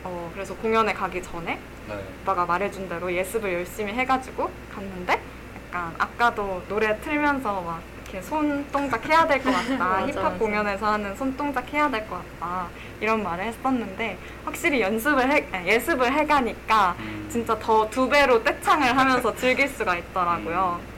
어 0.06 0.32
그래서 0.34 0.56
공연에 0.56 0.94
가기 0.94 1.22
전에 1.22 1.60
네. 1.90 2.06
오빠가 2.22 2.45
말해준 2.45 2.88
대로 2.88 3.14
예습을 3.14 3.52
열심히 3.52 3.91
해가지고 3.91 4.49
갔는데 4.74 5.22
약간 5.68 5.94
아까도 5.98 6.64
노래 6.70 6.98
틀면서 7.02 7.62
막 7.62 7.82
이렇게 8.07 8.21
손 8.21 8.65
동작 8.71 9.05
해야 9.07 9.27
될 9.27 9.41
것 9.43 9.51
같다 9.51 10.05
힙합 10.07 10.23
맞아. 10.23 10.38
공연에서 10.38 10.93
하는 10.93 11.15
손 11.15 11.35
동작 11.35 11.71
해야 11.73 11.89
될 11.89 12.07
것 12.07 12.15
같다 12.39 12.67
이런 13.01 13.21
말을 13.21 13.45
했었는데 13.45 14.17
확실히 14.45 14.81
연습을 14.81 15.29
해 15.31 15.45
아니, 15.51 15.67
예습을 15.67 16.11
해가니까 16.13 16.95
음. 16.99 17.27
진짜 17.29 17.57
더 17.59 17.89
두 17.89 18.07
배로 18.09 18.41
떼창을 18.43 18.97
하면서 18.97 19.34
즐길 19.35 19.67
수가 19.67 19.97
있더라고요. 19.97 20.79
음. 20.81 20.97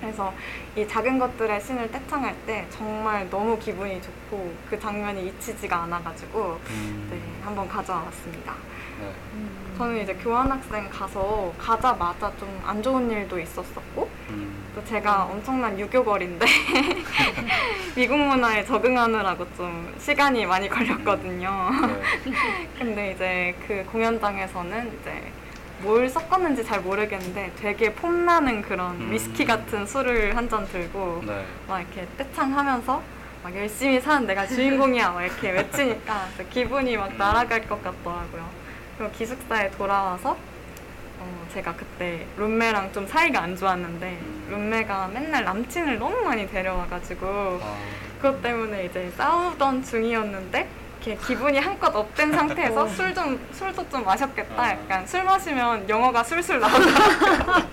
그래서 0.00 0.32
이 0.76 0.86
작은 0.86 1.18
것들의 1.18 1.60
신을 1.60 1.90
떼창할 1.90 2.34
때 2.46 2.66
정말 2.70 3.28
너무 3.30 3.58
기분이 3.58 4.00
좋고 4.02 4.54
그 4.70 4.78
장면이 4.78 5.26
잊히지가 5.28 5.82
않아가지고 5.84 6.60
음. 6.70 7.08
네 7.10 7.18
한번 7.44 7.68
가져와봤습니다. 7.68 8.54
네. 9.00 9.12
저는 9.76 10.02
이제 10.02 10.14
교환학생 10.14 10.88
가서 10.90 11.52
가자마자 11.58 12.30
좀 12.38 12.54
안 12.64 12.82
좋은 12.82 13.10
일도 13.10 13.38
있었었고 13.38 14.08
음. 14.30 14.64
또 14.74 14.82
제가 14.86 15.24
엄청난 15.24 15.78
유교걸인데 15.78 16.46
미국 17.94 18.16
문화에 18.18 18.64
적응하느라고 18.64 19.46
좀 19.56 19.94
시간이 19.98 20.46
많이 20.46 20.68
걸렸거든요. 20.68 21.70
네. 21.86 22.32
근데 22.78 23.12
이제 23.12 23.54
그 23.66 23.84
공연장에서는 23.92 24.98
이제 25.00 25.32
뭘 25.82 26.08
섞었는지 26.08 26.64
잘 26.64 26.80
모르겠는데 26.80 27.52
되게 27.60 27.92
폼나는 27.92 28.62
그런 28.62 28.92
음. 29.00 29.12
위스키 29.12 29.44
같은 29.44 29.86
술을 29.86 30.36
한 30.36 30.48
잔 30.48 30.66
들고 30.68 31.22
네. 31.26 31.44
막 31.68 31.80
이렇게 31.80 32.06
떼창하면서 32.16 33.02
막 33.42 33.54
열심히 33.56 34.00
사는 34.00 34.26
내가 34.26 34.46
주인공이야 34.46 35.10
막 35.10 35.22
이렇게 35.22 35.50
외치니까 35.50 36.28
기분이 36.50 36.96
막 36.96 37.14
날아갈 37.16 37.68
것 37.68 37.82
같더라고요. 37.82 38.63
그리고 38.98 39.12
기숙사에 39.12 39.70
돌아와서 39.72 40.36
어, 41.20 41.46
제가 41.52 41.74
그때 41.74 42.26
룸메랑 42.36 42.92
좀 42.92 43.06
사이가 43.06 43.40
안 43.42 43.56
좋았는데 43.56 44.18
룸메가 44.50 45.08
맨날 45.08 45.44
남친을 45.44 45.98
너무 45.98 46.20
많이 46.22 46.48
데려와가지고 46.50 47.26
아, 47.62 47.76
그것 48.20 48.42
때문에 48.42 48.86
이제 48.86 49.10
싸우던 49.16 49.82
중이었는데 49.84 50.68
이렇게 51.06 51.26
기분이 51.26 51.58
한껏 51.58 51.94
up된 51.94 52.32
상태에서 52.32 52.86
술 52.88 53.14
좀 53.14 53.38
술도 53.52 53.88
좀 53.90 54.04
마셨겠다. 54.04 54.62
아. 54.62 54.70
약간 54.70 55.06
술 55.06 55.22
마시면 55.22 55.86
영어가 55.88 56.24
술술. 56.24 56.60
그래서 56.60 56.78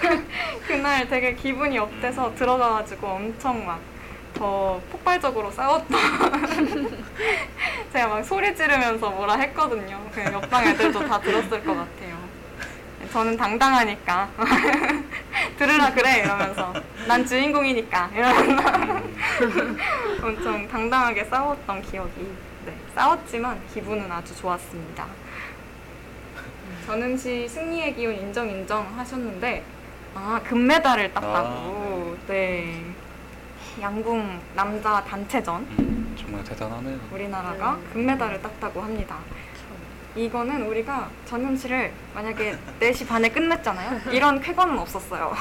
그- 0.00 0.26
그날 0.66 1.08
되게 1.08 1.34
기분이 1.34 1.78
up돼서 1.78 2.34
들어가가지고 2.34 3.06
엄청 3.06 3.64
막 3.66 3.78
더 4.34 4.80
폭발적으로 4.90 5.50
싸웠던 5.50 5.98
제가 7.92 8.08
막 8.08 8.22
소리 8.22 8.54
지르면서 8.54 9.10
뭐라 9.10 9.34
했거든요. 9.34 10.00
그 10.12 10.22
옆방 10.22 10.66
애들도 10.68 11.06
다 11.06 11.20
들었을 11.20 11.64
것 11.64 11.74
같아요. 11.74 12.18
저는 13.12 13.36
당당하니까. 13.36 14.28
들으라 15.58 15.92
그래 15.92 16.22
이러면서. 16.24 16.72
난 17.08 17.26
주인공이니까. 17.26 18.10
이러면서. 18.14 19.00
엄청 20.22 20.68
당당하게 20.68 21.24
싸웠던 21.24 21.82
기억이 21.82 22.28
네, 22.66 22.74
싸웠지만 22.94 23.60
기분은 23.74 24.10
아주 24.12 24.36
좋았습니다. 24.36 25.06
전음시 26.86 27.48
승리의 27.48 27.94
기운 27.94 28.14
인정 28.14 28.48
인정 28.48 28.86
하셨는데 28.96 29.64
아 30.14 30.40
금메달을 30.44 31.12
땄다고. 31.12 32.16
네 32.28 32.84
양궁 33.80 34.40
남자 34.54 35.02
단체전 35.04 35.66
음, 35.78 36.14
정말 36.18 36.44
대단하네요. 36.44 36.98
우리나라가 37.12 37.78
금메달을 37.92 38.42
땄다고 38.42 38.82
합니다. 38.82 39.18
이거는 40.16 40.66
우리가 40.66 41.08
전음시를 41.24 41.92
만약에 42.14 42.58
4시 42.80 43.06
반에 43.08 43.28
끝냈잖아요. 43.30 44.10
이런 44.12 44.40
쾌감은 44.40 44.78
없었어요. 44.78 45.32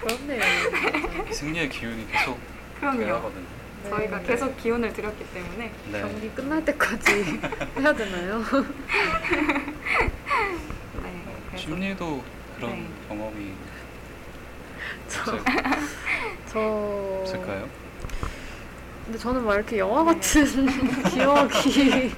그렇네요. 0.00 0.42
승리의 1.30 1.68
기운이 1.68 2.06
계속 2.10 2.38
그럼요. 2.80 2.98
돼야거든요. 2.98 3.44
저희가 3.90 4.18
네. 4.18 4.24
계속 4.26 4.56
기운을 4.56 4.92
들였기 4.92 5.24
때문에 5.34 5.72
네. 5.90 6.00
경기 6.00 6.30
끝날 6.30 6.64
때까지 6.64 7.40
해야 7.78 7.92
되나요? 7.92 8.38
네, 11.02 11.24
그래서 11.50 11.56
심리도 11.56 12.22
그런 12.56 12.70
네. 12.72 12.86
경험이 13.08 13.52
저, 15.08 15.36
저 16.52 16.58
없을까요? 17.22 17.68
근데 19.04 19.18
저는 19.18 19.44
막 19.44 19.54
이렇게 19.54 19.78
영화 19.78 20.04
같은 20.04 20.44
기억이 21.10 22.12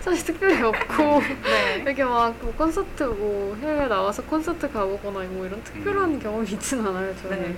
사실 0.00 0.24
특별히 0.26 0.62
없고 0.62 1.20
네. 1.44 1.76
이렇게 1.84 2.04
막 2.04 2.34
뭐 2.42 2.52
콘서트 2.56 3.02
뭐 3.04 3.56
해외 3.62 3.86
나와서 3.86 4.22
콘서트 4.24 4.70
가보거나 4.70 5.20
뭐 5.30 5.46
이런 5.46 5.62
특별한 5.64 6.14
음. 6.14 6.20
경험이 6.20 6.48
있진 6.50 6.80
않아요. 6.86 7.14
저는 7.22 7.40
네. 7.40 7.56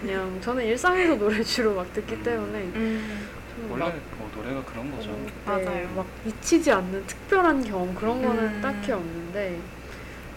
그냥 0.00 0.38
저는 0.40 0.64
일상에서 0.64 1.14
노래 1.16 1.42
주로 1.42 1.74
막 1.74 1.92
듣기 1.92 2.22
때문에 2.22 2.58
음, 2.60 3.28
원래 3.70 3.84
막 3.86 3.94
뭐 4.18 4.30
노래가 4.36 4.62
그런 4.64 4.90
거죠. 4.96 5.10
어, 5.10 5.26
맞아요. 5.44 5.64
네, 5.64 5.88
막 5.94 6.06
미치지 6.24 6.70
않는 6.72 7.06
특별한 7.06 7.64
경험 7.64 7.94
그런 7.94 8.22
거는 8.22 8.42
음. 8.44 8.60
딱히 8.62 8.92
없는데 8.92 9.58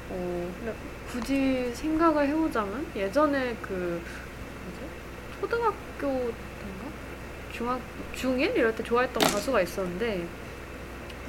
어 0.10 0.52
근데 0.60 0.74
굳이 1.12 1.72
생각을 1.74 2.28
해보자면 2.28 2.86
예전에 2.96 3.56
그 3.62 4.02
초등학교 5.40 6.02
때인가? 6.02 6.90
중학 7.52 7.80
중1 8.16 8.56
이럴 8.56 8.76
때 8.76 8.84
좋아했던 8.84 9.24
가수가 9.24 9.62
있었는데 9.62 10.28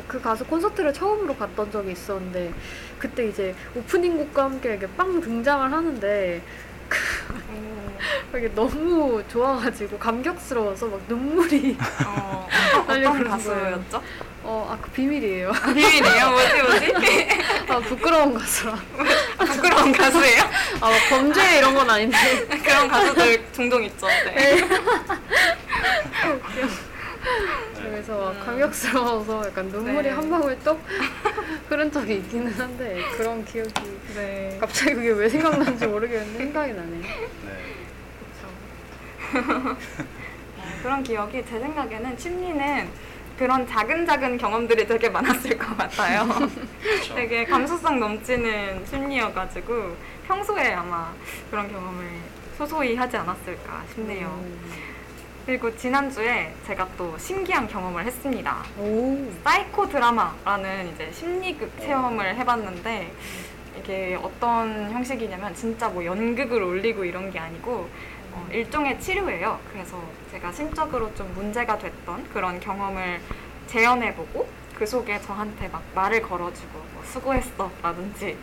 그 0.06 0.20
가수 0.20 0.44
콘서트를 0.46 0.92
처음으로 0.92 1.36
갔던 1.36 1.70
적이 1.70 1.92
있었는데 1.92 2.52
그때 2.98 3.26
이제 3.28 3.54
오프닝 3.74 4.16
곡과 4.16 4.44
함께 4.44 4.70
이렇게 4.70 4.86
빵 4.96 5.20
등장을 5.20 5.72
하는데 5.72 6.42
이게 8.36 8.54
너무 8.54 9.22
좋아가지고 9.28 9.98
감격스러워서 9.98 10.86
막 10.86 11.00
눈물이 11.08 11.76
어, 12.06 12.48
아니, 12.86 13.04
어떤 13.04 13.24
가수였죠? 13.28 14.02
어, 14.52 14.66
아, 14.68 14.76
그 14.82 14.90
비밀이에요. 14.90 15.52
비밀이에요? 15.52 16.30
뭐지 16.30 16.62
뭐지? 16.62 17.28
아, 17.70 17.78
부끄러운 17.78 18.34
가수라. 18.34 18.74
부끄러운 19.38 19.92
가수예요? 19.92 20.42
아, 20.80 20.90
막 20.90 20.98
범죄 21.08 21.58
이런 21.58 21.72
건 21.72 21.88
아닌데. 21.88 22.16
그런 22.64 22.88
가수들 22.88 23.44
종종 23.52 23.84
있죠. 23.84 24.08
네. 24.08 24.68
그래서 27.76 28.18
막 28.18 28.44
감격스러워서 28.44 29.46
약간 29.46 29.66
눈물이 29.66 30.08
네. 30.08 30.14
한 30.14 30.28
방울 30.28 30.58
떡 30.64 30.80
흐른 31.68 31.92
적이 31.92 32.16
있기는 32.16 32.52
한데, 32.52 33.04
그런 33.16 33.44
기억이 33.44 33.72
네. 34.16 34.58
갑자기 34.60 34.94
그게 34.94 35.10
왜 35.10 35.28
생각나는지 35.28 35.86
모르겠는데 35.86 36.38
생각이 36.38 36.72
나네. 36.72 36.96
네. 36.96 37.76
어, 39.36 39.76
그런 40.82 41.04
기억이 41.04 41.44
제 41.48 41.60
생각에는 41.60 42.18
심리는 42.18 42.88
그런 43.40 43.66
작은 43.66 44.04
작은 44.04 44.36
경험들이 44.36 44.86
되게 44.86 45.08
많았을 45.08 45.56
것 45.56 45.74
같아요. 45.74 46.28
그렇죠. 46.82 47.14
되게 47.14 47.46
감수성 47.46 47.98
넘치는 47.98 48.84
심리여가지고 48.84 49.96
평소에 50.26 50.74
아마 50.74 51.10
그런 51.50 51.72
경험을 51.72 52.06
소소히 52.58 52.96
하지 52.96 53.16
않았을까 53.16 53.82
싶네요. 53.94 54.26
음. 54.26 54.70
그리고 55.46 55.74
지난주에 55.74 56.52
제가 56.66 56.86
또 56.98 57.16
신기한 57.16 57.66
경험을 57.66 58.04
했습니다. 58.04 58.62
오. 58.76 59.16
사이코 59.42 59.88
드라마라는 59.88 60.92
이제 60.92 61.10
심리극 61.10 61.80
체험을 61.80 62.36
해봤는데 62.36 63.10
이게 63.78 64.18
어떤 64.22 64.90
형식이냐면 64.90 65.54
진짜 65.54 65.88
뭐 65.88 66.04
연극을 66.04 66.62
올리고 66.62 67.06
이런 67.06 67.30
게 67.30 67.38
아니고 67.38 67.88
어, 68.32 68.48
일종의 68.52 69.00
치료예요. 69.00 69.58
그래서 69.72 70.02
제가 70.30 70.52
심적으로 70.52 71.14
좀 71.14 71.32
문제가 71.34 71.78
됐던 71.78 72.28
그런 72.32 72.60
경험을 72.60 73.20
재현해보고 73.66 74.48
그 74.74 74.86
속에 74.86 75.20
저한테 75.20 75.68
막 75.68 75.82
말을 75.94 76.22
걸어주고 76.22 76.78
뭐 76.94 77.02
수고했어 77.04 77.70
라든지 77.82 78.36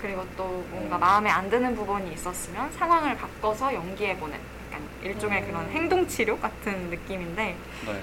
그리고 0.00 0.24
또 0.36 0.64
뭔가 0.70 0.98
마음에 0.98 1.30
안 1.30 1.48
드는 1.48 1.74
부분이 1.74 2.12
있었으면 2.12 2.70
상황을 2.72 3.16
바꿔서 3.16 3.72
연기해보는 3.72 4.38
약간 4.66 4.88
일종의 5.02 5.46
그런 5.46 5.68
행동 5.70 6.06
치료 6.06 6.38
같은 6.38 6.90
느낌인데 6.90 7.56
네. 7.86 8.02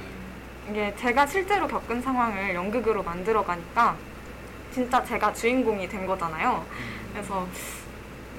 이게 0.70 0.96
제가 0.96 1.26
실제로 1.28 1.68
겪은 1.68 2.02
상황을 2.02 2.56
연극으로 2.56 3.04
만들어 3.04 3.44
가니까 3.44 3.96
진짜 4.72 5.04
제가 5.04 5.34
주인공이 5.34 5.88
된 5.90 6.08
거잖아요. 6.08 6.66
그래서 7.12 7.48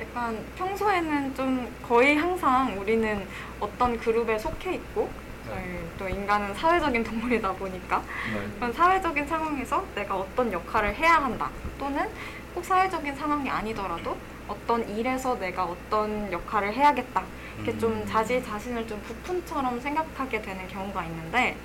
약간 0.01 0.45
평소에는 0.57 1.35
좀 1.35 1.73
거의 1.87 2.17
항상 2.17 2.79
우리는 2.79 3.27
어떤 3.61 3.99
그룹에 3.99 4.39
속해 4.39 4.75
있고 4.75 5.11
저희 5.47 5.63
또 5.99 6.09
인간은 6.09 6.55
사회적인 6.55 7.05
동물이다 7.05 7.53
보니까 7.53 8.03
네. 8.33 8.49
그런 8.57 8.73
사회적인 8.73 9.27
상황에서 9.27 9.85
내가 9.95 10.17
어떤 10.17 10.53
역할을 10.53 10.95
해야 10.95 11.17
한다 11.17 11.51
또는 11.79 12.09
꼭 12.55 12.65
사회적인 12.65 13.15
상황이 13.15 13.49
아니더라도 13.49 14.17
어떤 14.49 14.89
일에서 14.89 15.39
내가 15.39 15.65
어떤 15.65 16.31
역할을 16.33 16.73
해야겠다 16.73 17.23
이렇게 17.57 17.79
좀 17.79 17.93
음. 17.93 18.07
자기 18.07 18.43
자신을 18.43 18.87
좀 18.87 19.01
부품처럼 19.03 19.81
생각하게 19.81 20.43
되는 20.43 20.67
경우가 20.69 21.05
있는데 21.05 21.39
네. 21.39 21.57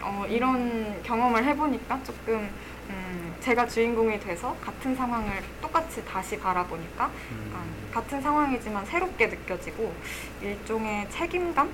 어, 0.00 0.24
이런 0.28 1.02
경험을 1.02 1.44
해보니까 1.44 2.00
조금 2.04 2.48
음, 2.90 3.34
제가 3.40 3.66
주인공이 3.66 4.20
돼서 4.20 4.56
같은 4.64 4.94
상황을 4.94 5.42
똑같이 5.60 6.04
다시 6.04 6.38
바라보니까 6.38 7.10
음. 7.30 7.44
약간 7.48 7.68
같은 7.92 8.20
상황이지만 8.20 8.84
새롭게 8.86 9.26
느껴지고 9.26 9.92
일종의 10.42 11.08
책임감? 11.10 11.70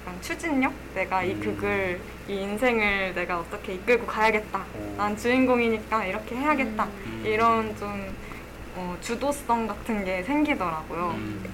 약간 0.00 0.22
추진력? 0.22 0.72
내가 0.94 1.22
이 1.22 1.32
음. 1.32 1.40
극을, 1.40 2.00
이 2.28 2.34
인생을 2.34 3.14
내가 3.14 3.40
어떻게 3.40 3.74
이끌고 3.74 4.06
가야겠다. 4.06 4.64
오. 4.78 4.94
난 4.96 5.16
주인공이니까 5.16 6.04
이렇게 6.06 6.36
해야겠다. 6.36 6.84
음. 6.84 7.22
이런 7.24 7.76
좀 7.76 8.14
어, 8.76 8.96
주도성 9.00 9.66
같은 9.66 10.04
게 10.04 10.22
생기더라고요. 10.22 11.10
음. 11.16 11.44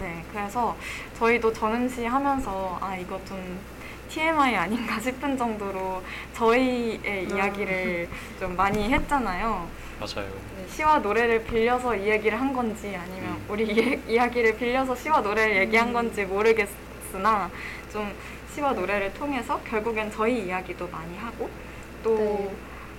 네, 0.00 0.24
그래서 0.32 0.76
저희도 1.18 1.52
전음시 1.52 2.04
하면서 2.06 2.78
아 2.80 2.96
이거 2.96 3.20
좀 3.24 3.58
TMI 4.08 4.56
아닌가 4.56 4.98
싶은 5.00 5.36
정도로 5.36 6.02
저희의 6.34 7.28
이야기를 7.28 8.08
좀 8.40 8.56
많이 8.56 8.92
했잖아요. 8.92 9.68
맞아요. 10.00 10.28
네, 10.56 10.66
시와 10.68 10.98
노래를 10.98 11.44
빌려서 11.44 11.96
이 11.96 12.08
얘기를 12.08 12.40
한 12.40 12.52
건지 12.52 12.94
아니면 12.96 13.30
음. 13.32 13.44
우리 13.48 13.64
이, 13.64 14.00
이야기를 14.12 14.56
빌려서 14.56 14.94
시와 14.94 15.20
노래를 15.20 15.56
얘기한 15.56 15.92
건지 15.92 16.24
모르겠으나 16.24 17.50
좀 17.92 18.12
시와 18.54 18.72
노래를 18.72 19.12
통해서 19.14 19.60
결국엔 19.64 20.10
저희 20.10 20.46
이야기도 20.46 20.88
많이 20.88 21.16
하고 21.18 21.50
또 22.02 22.16
네. 22.16 22.54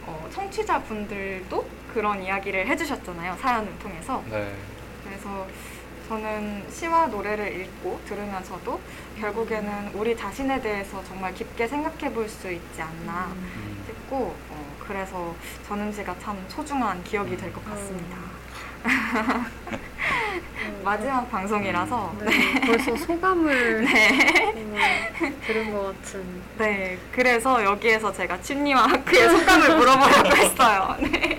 어, 0.06 0.30
청취자분들도 0.31 1.68
그런 1.94 2.22
이야기를 2.23 2.68
해주셨잖아요. 2.68 3.38
사연을 3.40 3.80
통해서. 3.80 4.23
네. 4.30 4.53
그래서 5.03 5.48
저는 6.19 6.65
시와 6.72 7.06
노래를 7.06 7.61
읽고 7.61 8.02
들으면서도 8.07 8.80
결국에는 9.19 9.91
우리 9.94 10.18
자신에 10.18 10.60
대해서 10.60 11.03
정말 11.07 11.31
깊게 11.36 11.68
생각해 11.68 12.11
볼 12.11 12.27
수 12.27 12.52
있지 12.52 12.81
않나 12.81 13.27
음. 13.36 13.84
싶고 13.86 14.36
어, 14.49 14.76
그래서 14.88 15.36
전음시가 15.68 16.15
참 16.19 16.44
소중한 16.48 17.03
기억이 17.03 17.38
될 17.38 17.53
것 17.53 17.64
같습니다. 17.64 18.18
마지막 20.84 21.30
방송이라서 21.30 22.15
네, 22.22 22.61
벌써 22.61 22.95
소감을 22.95 23.84
네. 23.91 24.65
들은 25.45 25.72
것 25.73 25.95
같은. 26.02 26.41
네, 26.57 26.98
그래서 27.11 27.64
여기에서 27.64 28.11
제가 28.11 28.41
춘리와 28.41 28.84
하크의 28.88 29.30
소감을 29.30 29.76
물어보려고 29.77 30.30
했어요. 30.38 30.95
네. 31.02 31.38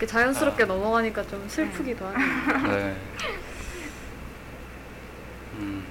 아, 0.00 0.02
이렇게 0.02 0.06
자연스럽게 0.06 0.64
넘어가니까 0.64 1.22
좀 1.26 1.46
슬프기도 1.46 2.06
하네요. 2.06 2.72
네. 2.74 2.96
음. 5.58 5.84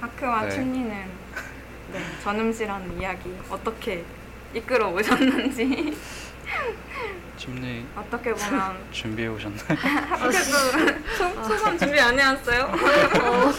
하크와 0.00 0.42
네. 0.42 0.50
춘리는 0.50 0.90
네, 1.92 2.00
전음시라는 2.24 3.00
이야기 3.00 3.36
어떻게 3.48 4.04
이끌어 4.52 4.88
오셨는지 4.88 5.96
춤리 7.36 7.86
어떻게 7.94 8.32
보면 8.34 8.76
준비해 8.90 9.28
오셨나요? 9.28 9.60
소감 11.46 11.78
준비 11.78 12.00
안 12.00 12.18
해왔어요? 12.18 12.64
어, 12.64 13.52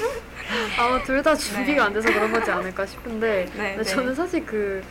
아마 0.80 1.02
둘 1.04 1.24
다 1.24 1.34
준비가 1.34 1.84
네. 1.84 1.86
안 1.88 1.94
돼서 1.94 2.12
그런 2.12 2.30
거지 2.34 2.52
않을까 2.52 2.86
싶은데 2.86 3.50
네, 3.56 3.76
네. 3.78 3.84
저는 3.84 4.14
사실 4.14 4.46
그 4.46 4.84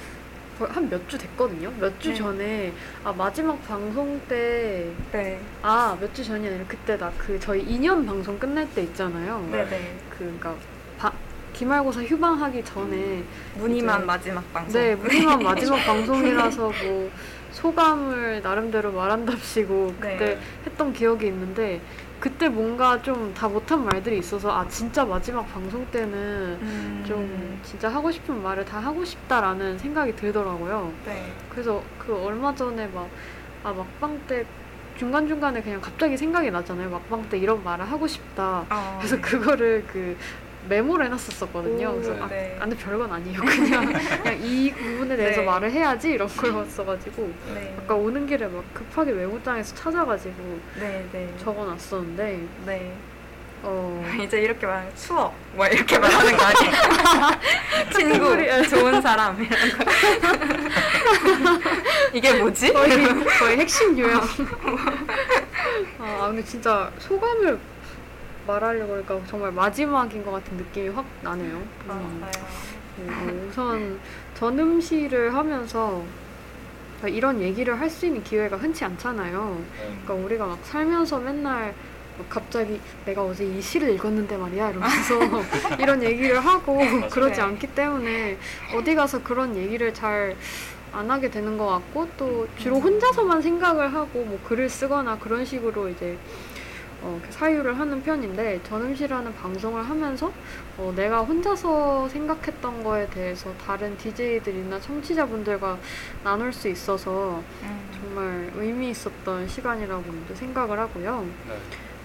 한 0.67 0.89
몇 0.91 1.09
주 1.09 1.17
됐거든요. 1.19 1.71
몇 1.79 1.93
주 2.01 2.11
네. 2.11 2.15
전에 2.15 2.73
아 3.05 3.13
마지막 3.13 3.63
방송 3.67 4.21
때 4.29 4.91
네, 5.13 5.41
아 5.63 5.97
몇 6.01 6.13
주 6.15 6.25
전이 6.25 6.47
아니라 6.47 6.65
그때다 6.67 7.13
그 7.19 7.39
저희 7.39 7.65
2년 7.67 8.05
방송 8.07 8.39
끝날 8.39 8.69
때 8.75 8.83
있잖아요. 8.83 9.47
네, 9.53 9.65
네. 9.69 9.97
그 10.11 10.19
그러니까 10.19 10.55
바- 10.99 11.13
기말고사 11.53 12.03
휴방하기 12.03 12.65
전에 12.65 13.23
무늬만 13.57 13.99
이제- 13.99 14.07
마지막 14.07 14.53
방송. 14.53 14.81
네 14.81 14.95
무늬만 14.95 15.39
마지막 15.43 15.77
방송이라서 15.85 16.73
뭐 16.85 17.11
소감을 17.53 18.41
나름대로 18.43 18.93
말한답시고 18.93 19.95
그때 19.99 20.17
네. 20.19 20.39
했던 20.67 20.93
기억이 20.93 21.27
있는데 21.29 21.81
그때 22.21 22.49
뭔가 22.49 23.01
좀 23.03 23.33
다 23.35 23.47
못한 23.49 23.85
말들이 23.85 24.19
있어서 24.19 24.51
아 24.51 24.67
진짜 24.69 25.05
마지막 25.05 25.43
방송 25.53 25.87
때는 25.91 26.13
음, 26.61 27.05
좀 27.07 27.61
진짜 27.63 27.89
하고 27.89 28.11
싶은 28.11 28.43
말을 28.43 28.65
다 28.65 28.79
하고 28.81 29.05
싶다라는 29.05 29.79
생각이 29.79 30.17
들더라고요. 30.17 30.93
네. 31.07 31.33
그래서 31.51 31.83
그 31.99 32.15
얼마 32.25 32.55
전에 32.55 32.87
막 32.89 33.07
아 33.65 33.73
막방 33.73 34.21
때 34.29 34.45
중간 34.97 35.27
중간에 35.27 35.61
그냥 35.61 35.81
갑자기 35.81 36.17
생각이 36.17 36.51
나잖아요. 36.51 36.91
막방 36.91 37.29
때 37.29 37.39
이런 37.39 37.63
말을 37.65 37.85
하고 37.91 38.07
싶다. 38.07 38.65
어, 38.71 38.99
그래서 38.99 39.21
그거를 39.21 39.85
그 39.87 40.17
메모를 40.69 41.07
해놨었거든요. 41.07 41.89
오, 41.89 42.01
그래서 42.01 42.23
아, 42.23 42.29
네. 42.29 42.57
아, 42.59 42.61
근데 42.61 42.77
별건 42.77 43.13
아니에요. 43.13 43.41
그냥 43.41 43.87
그냥 44.23 44.39
이 44.43 44.73
부분에 44.73 45.17
대해서 45.17 45.41
네. 45.41 45.47
말을 45.47 45.71
해야지 45.71 46.11
이런 46.11 46.29
거였어가지고 46.29 47.33
네. 47.55 47.75
아까 47.79 47.95
오는 47.95 48.27
길에 48.27 48.47
막 48.47 48.63
급하게 48.75 49.13
메모장에서 49.13 49.75
찾아가지고 49.75 50.61
네, 50.81 51.07
네. 51.13 51.35
적어놨었는데 51.39 52.47
네. 52.67 52.93
어 53.63 54.05
이제 54.23 54.41
이렇게 54.41 54.67
말하면 54.67 54.93
추억 54.95 55.35
뭐 55.55 55.67
이렇게 55.67 55.99
말하는 55.99 56.37
거 56.37 56.45
아니에요? 56.45 56.73
친구. 57.93 58.69
좋은 58.69 59.03
사람 59.03 59.37
이런 59.43 59.51
거. 59.71 59.85
이게 62.13 62.33
뭐지? 62.35 62.73
거의 62.73 63.25
거의 63.39 63.57
핵심 63.59 63.99
요약. 63.99 64.23
아 65.99 66.27
근데 66.29 66.45
진짜 66.45 66.91
소감을 66.99 67.59
말하려고 68.53 68.95
하니까 68.95 69.21
정말 69.27 69.53
마지막인 69.53 70.25
것 70.25 70.33
같은 70.33 70.57
느낌이 70.57 70.89
확 70.89 71.05
나네요. 71.23 71.57
음. 71.57 72.19
맞아요. 72.21 72.33
그리고 72.97 73.47
우선 73.47 74.01
전음시를 74.35 75.35
하면서 75.35 76.03
이런 77.07 77.41
얘기를 77.41 77.79
할 77.79 77.89
수 77.91 78.07
있는 78.07 78.25
기회가 78.25 78.57
흔치 78.57 78.85
않잖아요. 78.85 79.63
그러니까 79.77 80.15
우리가 80.15 80.47
막 80.47 80.59
살면서 80.63 81.21
맨날 81.21 81.75
막 82.17 82.29
갑자기 82.29 82.81
내가 83.05 83.23
어제 83.23 83.45
이 83.45 83.61
시를 83.61 83.91
읽었는데 83.95 84.37
말이야 84.37 84.71
이러면서 84.71 85.15
이런 85.79 86.03
얘기를 86.03 86.41
하고 86.41 86.79
그러지 87.11 87.37
네. 87.37 87.43
않기 87.43 87.69
때문에 87.69 88.39
어디 88.75 88.95
가서 88.97 89.23
그런 89.23 89.55
얘기를 89.55 89.95
잘 89.95 90.35
안 90.93 91.11
하게 91.11 91.31
되는 91.31 91.59
것 91.59 91.67
같고 91.67 92.09
또 92.17 92.49
주로 92.57 92.81
혼자서만 92.81 93.43
생각을 93.43 93.93
하고 93.93 94.25
뭐 94.25 94.41
글을 94.49 94.69
쓰거나 94.69 95.19
그런 95.19 95.45
식으로 95.45 95.89
이제 95.89 96.17
어, 97.01 97.21
사유를 97.31 97.79
하는 97.79 98.03
편인데 98.03 98.63
전음시라는 98.65 99.35
방송을 99.35 99.83
하면서 99.83 100.33
어, 100.77 100.93
내가 100.97 101.21
혼자서 101.21 102.09
생각했던 102.09 102.83
거에 102.83 103.09
대해서 103.09 103.53
다른 103.65 103.97
DJ들이나 103.97 104.81
청취자분들과 104.81 105.79
나눌 106.25 106.53
수 106.53 106.69
있어서 106.69 107.43
음, 107.63 107.91
정말 107.93 108.51
의미 108.57 108.91
있었던 108.91 109.49
시간이라고 109.49 110.05
생각을 110.35 110.79
하고요. 110.79 111.27
네. 111.49 111.55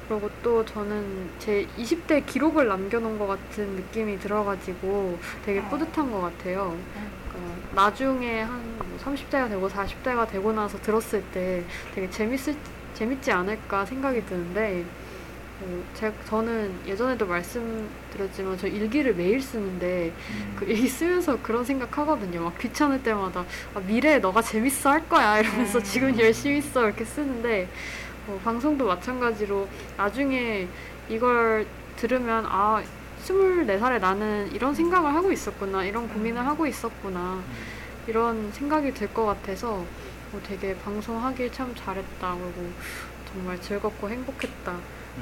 그리고 0.08 0.30
또 0.44 0.66
저는 0.66 1.30
제 1.40 1.66
20대 1.78 2.26
기록을 2.26 2.68
남겨놓은 2.68 3.18
것 3.18 3.26
같은 3.28 3.76
느낌이 3.76 4.20
들어가지고 4.20 5.18
되게 5.46 5.60
어. 5.60 5.70
뿌듯한 5.70 6.12
것 6.12 6.22
같아요. 6.22 6.78
음. 6.96 7.24
그러니까 7.30 7.76
나중에 7.76 8.42
한뭐 8.42 9.00
30대가 9.04 9.50
되고 9.50 9.68
40대가 9.68 10.30
되고 10.30 10.52
나서 10.52 10.78
들었을 10.80 11.24
때 11.34 11.64
되게 11.96 12.10
재밌을 12.10 12.56
재밌지 12.94 13.32
않을까 13.32 13.86
생각이 13.86 14.26
드는데 14.26 14.86
어, 15.62 15.84
제, 15.94 16.12
저는 16.28 16.74
예전에도 16.86 17.26
말씀드렸지만 17.26 18.58
저 18.58 18.68
일기를 18.68 19.14
매일 19.16 19.42
쓰는데 19.42 20.12
그 20.56 20.66
일기 20.66 20.88
쓰면서 20.88 21.42
그런 21.42 21.64
생각하거든요. 21.64 22.44
막 22.44 22.58
귀찮을 22.58 23.02
때마다 23.04 23.46
아, 23.74 23.80
미래에 23.80 24.20
너가 24.20 24.42
재밌어 24.42 24.92
할 24.92 25.08
거야 25.08 25.40
이러면서 25.40 25.80
음. 25.80 25.84
지금 25.84 26.20
열심히 26.20 26.62
써 26.62 26.86
이렇게 26.86 27.06
쓰는데 27.06 27.68
어, 28.28 28.40
방송도 28.44 28.86
마찬가지로 28.88 29.68
나중에 29.98 30.68
이걸 31.10 31.66
들으면 31.98 32.46
아 32.48 32.82
24살에 33.24 34.00
나는 34.02 34.52
이런 34.54 34.74
생각을 34.76 35.14
하고 35.14 35.32
있었구나 35.32 35.84
이런 35.86 36.10
고민을 36.10 36.46
하고 36.46 36.66
있었구나 36.68 37.42
이런 38.08 38.52
생각이 38.52 38.94
들 38.94 39.08
것 39.14 39.26
같아서 39.26 39.86
어, 40.34 40.40
되게 40.44 40.76
방송하길 40.78 41.52
참 41.52 41.74
잘했다 41.76 42.36
그리고 42.36 42.72
정말 43.32 43.60
즐겁고 43.62 44.10
행복했다 44.10 44.72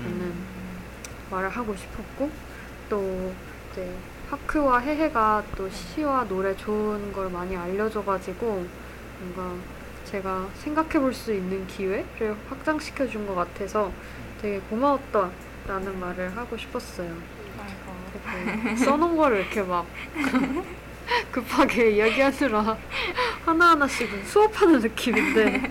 라는 0.04 0.34
말을 1.30 1.50
하고 1.50 1.76
싶었고 1.76 2.30
또 2.90 3.34
이제 3.72 3.94
하크와 4.30 4.80
해해가 4.80 5.44
또 5.56 5.70
시와 5.70 6.26
노래 6.28 6.56
좋은 6.56 7.12
걸 7.14 7.30
많이 7.30 7.56
알려줘가지고 7.56 8.66
뭔가 9.20 9.56
제가 10.06 10.48
생각해 10.56 11.00
볼 11.00 11.14
수 11.14 11.34
있는 11.34 11.66
기회를 11.68 12.36
확장시켜 12.50 13.08
준 13.08 13.26
것 13.28 13.36
같아서 13.36 13.92
되게 14.42 14.60
고마웠다 14.70 15.30
라는 15.68 16.00
말을 16.00 16.36
하고 16.36 16.58
싶었어요. 16.58 17.14
써놓은 18.78 19.16
거를 19.18 19.42
이렇게 19.42 19.62
막 19.62 19.86
급하게 21.32 21.92
이야기하느라 21.92 22.78
하나하나씩 23.46 24.10
수업하는 24.26 24.80
느낌인데 24.80 25.62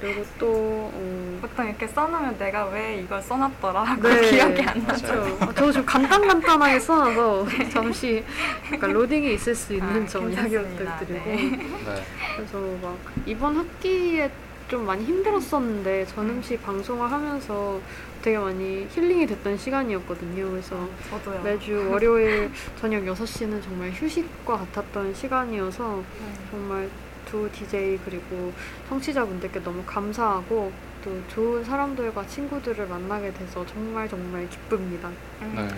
그리고 0.00 0.24
또 0.38 0.90
어, 0.94 1.38
보통 1.42 1.68
이렇게 1.68 1.86
써놓으면 1.86 2.38
내가 2.38 2.64
왜 2.66 2.96
이걸 2.96 3.20
써놨더라 3.20 3.82
하고 3.82 4.08
네. 4.08 4.30
기억이 4.30 4.62
안 4.62 4.82
나죠. 4.86 5.06
맞아요. 5.06 5.38
저, 5.38 5.52
저 5.52 5.72
지금 5.72 5.86
간단간단하게 5.86 6.80
써놔서 6.80 7.46
잠시 7.70 8.24
약간 8.72 8.92
로딩이 8.92 9.34
있을 9.34 9.54
수 9.54 9.74
있는 9.74 10.04
아, 10.04 10.06
점 10.06 10.32
이야기. 10.32 10.56
부탁드리고 10.56 11.24
네. 11.26 11.36
네. 11.36 12.04
그래서 12.34 12.58
막 12.80 12.96
이번 13.26 13.58
학기에 13.58 14.30
좀 14.68 14.86
많이 14.86 15.04
힘들었었는데 15.04 16.06
전음식 16.06 16.64
방송을 16.64 17.10
하면서 17.10 17.78
되게 18.22 18.38
많이 18.38 18.86
힐링이 18.90 19.26
됐던 19.26 19.56
시간이었거든요. 19.56 20.50
그래서 20.50 20.88
저도요. 21.08 21.42
매주 21.42 21.88
월요일 21.90 22.50
저녁 22.78 23.02
6시는 23.04 23.62
정말 23.62 23.90
휴식과 23.90 24.56
같았던 24.58 25.14
시간이어서 25.14 25.96
네. 26.20 26.32
정말 26.50 26.90
두 27.26 27.48
DJ 27.50 27.98
그리고 28.04 28.52
청취자분들께 28.88 29.62
너무 29.62 29.82
감사하고 29.86 30.72
또 31.02 31.22
좋은 31.28 31.64
사람들과 31.64 32.26
친구들을 32.26 32.86
만나게 32.86 33.32
돼서 33.32 33.64
정말 33.66 34.08
정말 34.08 34.48
기쁩니다. 34.50 35.08
음. 35.40 35.52
네. 35.56 35.68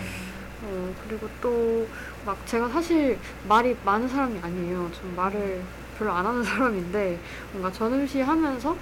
어, 0.64 0.94
그리고 1.06 1.28
또 1.40 1.86
막 2.24 2.38
제가 2.46 2.68
사실 2.68 3.18
말이 3.48 3.76
많은 3.84 4.06
사람이 4.06 4.38
아니에요. 4.40 4.88
좀 4.92 5.12
말을 5.16 5.60
별로 5.98 6.12
안 6.12 6.24
하는 6.24 6.42
사람인데 6.44 7.18
뭔가 7.50 7.72
전음시 7.72 8.20
하면서 8.20 8.76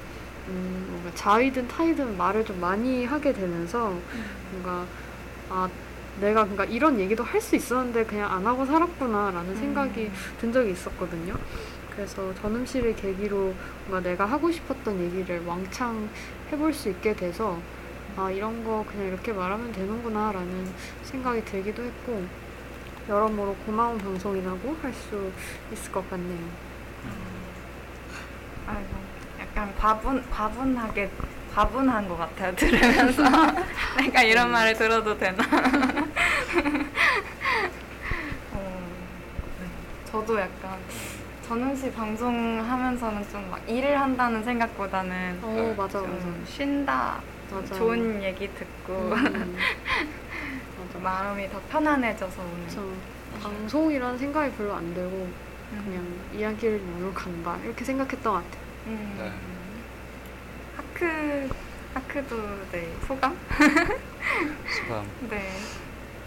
음, 0.50 0.86
뭔가 0.90 1.10
자위든 1.14 1.68
타이든 1.68 2.16
말을 2.16 2.44
좀 2.44 2.60
많이 2.60 3.04
하게 3.04 3.32
되면서 3.32 3.94
뭔가 4.52 4.84
아 5.48 5.68
내가 6.20 6.42
그러니까 6.42 6.64
이런 6.64 6.98
얘기도 7.00 7.22
할 7.24 7.40
수 7.40 7.56
있었는데 7.56 8.04
그냥 8.04 8.30
안 8.30 8.46
하고 8.46 8.66
살았구나라는 8.66 9.56
생각이 9.56 10.10
든 10.40 10.52
적이 10.52 10.72
있었거든요. 10.72 11.34
그래서 11.94 12.34
전음시를 12.34 12.94
계기로 12.96 13.54
뭔가 13.86 14.08
내가 14.08 14.24
하고 14.26 14.50
싶었던 14.50 15.00
얘기를 15.00 15.44
왕창 15.46 16.08
해볼 16.52 16.72
수 16.74 16.88
있게 16.90 17.14
돼서 17.14 17.58
아 18.16 18.30
이런 18.30 18.64
거 18.64 18.84
그냥 18.90 19.06
이렇게 19.08 19.32
말하면 19.32 19.72
되는구나라는 19.72 20.66
생각이 21.04 21.44
들기도 21.44 21.82
했고 21.84 22.24
여러모로 23.08 23.54
고마운 23.66 23.98
방송이라고 23.98 24.76
할 24.82 24.92
수 24.92 25.30
있을 25.72 25.90
것 25.92 26.08
같네요. 26.10 26.48
아이고, 28.66 28.88
약간 29.60 29.74
과분 29.76 30.24
과분하게 30.30 31.10
과분한 31.54 32.08
것 32.08 32.16
같아요 32.16 32.54
들으면서 32.56 33.22
내가 34.00 34.22
이런 34.22 34.50
말을 34.50 34.72
들어도 34.74 35.18
되나? 35.18 35.36
어, 38.52 38.88
네. 39.60 39.66
저도 40.10 40.40
약간 40.40 40.78
전음시 41.46 41.92
방송하면서는 41.92 43.28
좀 43.30 43.50
막 43.50 43.60
일을 43.68 44.00
한다는 44.00 44.42
생각보다는 44.42 45.40
어 45.42 45.46
네. 45.48 45.74
맞아 45.76 46.00
맞아 46.00 46.20
좀 46.20 46.44
쉰다, 46.48 47.20
맞아. 47.50 47.74
좋은 47.74 48.22
얘기 48.22 48.48
듣고 48.54 48.92
음, 49.12 49.56
맞아. 50.78 50.98
마음이 51.02 51.50
더 51.50 51.60
편안해져서 51.68 52.40
오는. 52.40 52.68
저 52.68 52.82
방송이란 53.42 54.16
생각이 54.16 54.52
별로 54.52 54.74
안 54.74 54.94
들고 54.94 55.28
음. 55.72 55.82
그냥 55.84 56.40
이야기를 56.40 56.80
나누러 56.86 57.12
간다 57.12 57.58
이렇게 57.64 57.84
생각했던 57.84 58.32
것 58.32 58.42
같아요. 58.44 58.69
음. 58.90 59.14
네. 59.18 59.32
하크 60.76 61.48
하크도 61.94 62.36
네 62.72 62.92
소감? 63.06 63.38
수감. 64.68 65.06
네. 65.30 65.48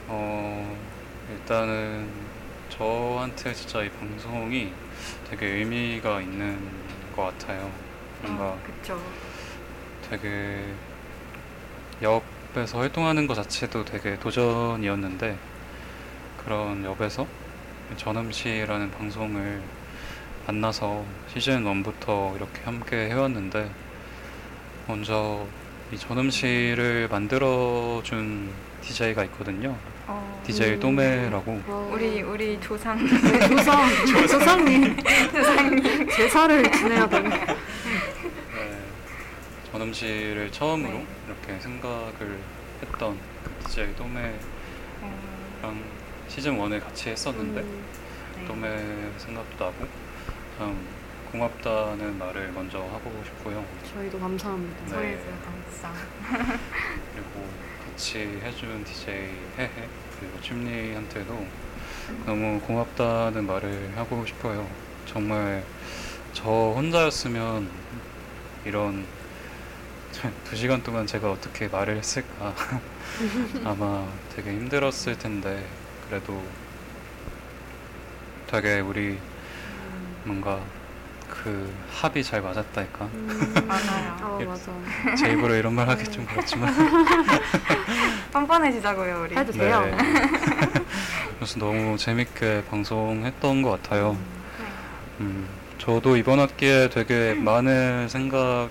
어, 0.07 0.77
일단은 1.30 2.10
저한테 2.69 3.53
진짜 3.53 3.84
이 3.84 3.90
방송이 3.90 4.72
되게 5.30 5.45
의미가 5.48 6.22
있는 6.22 6.69
것 7.15 7.23
같아요. 7.23 7.69
뭔가 8.22 8.44
어, 8.45 8.61
그쵸. 8.65 8.99
되게 10.10 10.73
엽에서 12.02 12.80
활동하는 12.80 13.27
것 13.27 13.35
자체도 13.35 13.85
되게 13.85 14.18
도전이었는데 14.19 15.38
그런 16.44 16.84
엽에서 16.85 17.27
전음시라는 17.98 18.91
방송을 18.91 19.61
만나서 20.45 21.06
시즌 21.34 21.64
1부터 21.64 22.36
이렇게 22.36 22.61
함께 22.65 23.07
해왔는데 23.10 23.70
먼저 24.88 25.48
이 25.91 25.98
전음시를 25.98 27.07
만들어준 27.10 28.49
DJ가 28.82 29.24
있거든요. 29.26 29.78
어, 30.06 30.41
DJ 30.45 30.74
음. 30.74 30.80
또매라고 30.82 31.61
어, 31.68 31.91
우리 31.94 32.22
우리 32.22 32.60
조상 32.60 32.98
네, 33.07 33.48
조상 33.48 33.88
조상님 34.28 34.98
조상님. 35.32 36.10
제사를 36.10 36.72
지내야 36.74 37.07
되는. 37.07 37.30
네, 37.30 38.80
전음시를 39.72 40.52
처음으로 40.52 40.91
네. 40.91 41.07
이렇게 41.28 41.61
생각을 41.61 42.40
했던 42.82 43.18
그 43.45 43.70
DJ 43.70 43.95
또매랑 43.95 44.34
어, 45.61 45.82
시즌 46.28 46.57
1을 46.57 46.84
같이 46.84 47.11
했었는데 47.11 47.61
음, 47.61 47.86
네. 48.36 48.45
또매 48.45 48.78
생각도 49.20 49.64
나고 49.64 50.02
참 50.57 50.77
고맙다는 51.31 52.17
말을 52.19 52.51
먼저 52.51 52.80
하고 52.80 53.11
싶고요. 53.25 53.65
저희도 53.93 54.19
감사합니다. 54.19 54.84
네. 54.85 54.89
저희도 54.91 55.23
감사. 55.43 55.91
그리고 57.13 57.47
같이 57.85 58.39
해준 58.43 58.84
DJ 58.84 59.13
해해 59.57 59.71
그리고 60.19 60.39
춤리한테도 60.41 61.47
너무 62.25 62.59
고맙다는 62.61 63.47
말을 63.47 63.93
하고 63.95 64.23
싶어요. 64.25 64.67
정말 65.05 65.63
저 66.34 66.43
혼자였으면 66.49 67.69
이런 68.65 69.05
두 70.45 70.55
시간 70.55 70.84
동안 70.84 71.07
제가 71.07 71.31
어떻게 71.31 71.67
말을 71.67 71.97
했을까 71.97 72.53
아마 73.65 74.05
되게 74.35 74.51
힘들었을 74.51 75.17
텐데 75.17 75.65
그래도 76.07 76.41
되게 78.47 78.80
우리 78.80 79.17
뭔가 80.23 80.59
그 81.29 81.73
합이 81.89 82.23
잘 82.23 82.41
맞았달까 82.41 83.05
음, 83.13 83.65
맞아요. 83.67 84.17
어 84.21 84.37
예. 84.41 84.45
맞아. 84.45 84.71
제 85.17 85.31
입으로 85.31 85.55
이런 85.55 85.73
말 85.73 85.89
하기 85.89 86.03
좀 86.11 86.25
그렇지만 86.25 86.73
뻔뻔해지자고요 88.31 89.23
우리. 89.23 89.35
해도 89.35 89.51
돼요. 89.51 89.81
네. 89.81 89.97
그래서 91.37 91.59
너무 91.59 91.97
재밌게 91.97 92.63
방송했던 92.69 93.61
것 93.61 93.71
같아요. 93.83 94.13
네. 94.59 94.65
음, 95.21 95.47
저도 95.77 96.17
이번 96.17 96.39
학기에 96.39 96.89
되게 96.89 97.33
많은 97.35 98.07
생각, 98.09 98.69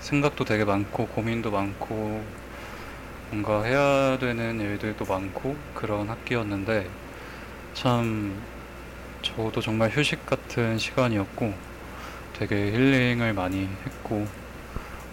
생각도 0.00 0.44
되게 0.44 0.64
많고, 0.64 1.06
고민도 1.08 1.50
많고, 1.50 2.24
뭔가 3.30 3.62
해야 3.64 4.18
되는 4.18 4.60
일들도 4.60 5.04
많고, 5.04 5.56
그런 5.74 6.08
학기였는데, 6.08 6.88
참, 7.74 8.34
저도 9.22 9.60
정말 9.60 9.90
휴식 9.90 10.24
같은 10.26 10.78
시간이었고, 10.78 11.54
되게 12.38 12.72
힐링을 12.72 13.34
많이 13.34 13.68
했고, 13.84 14.26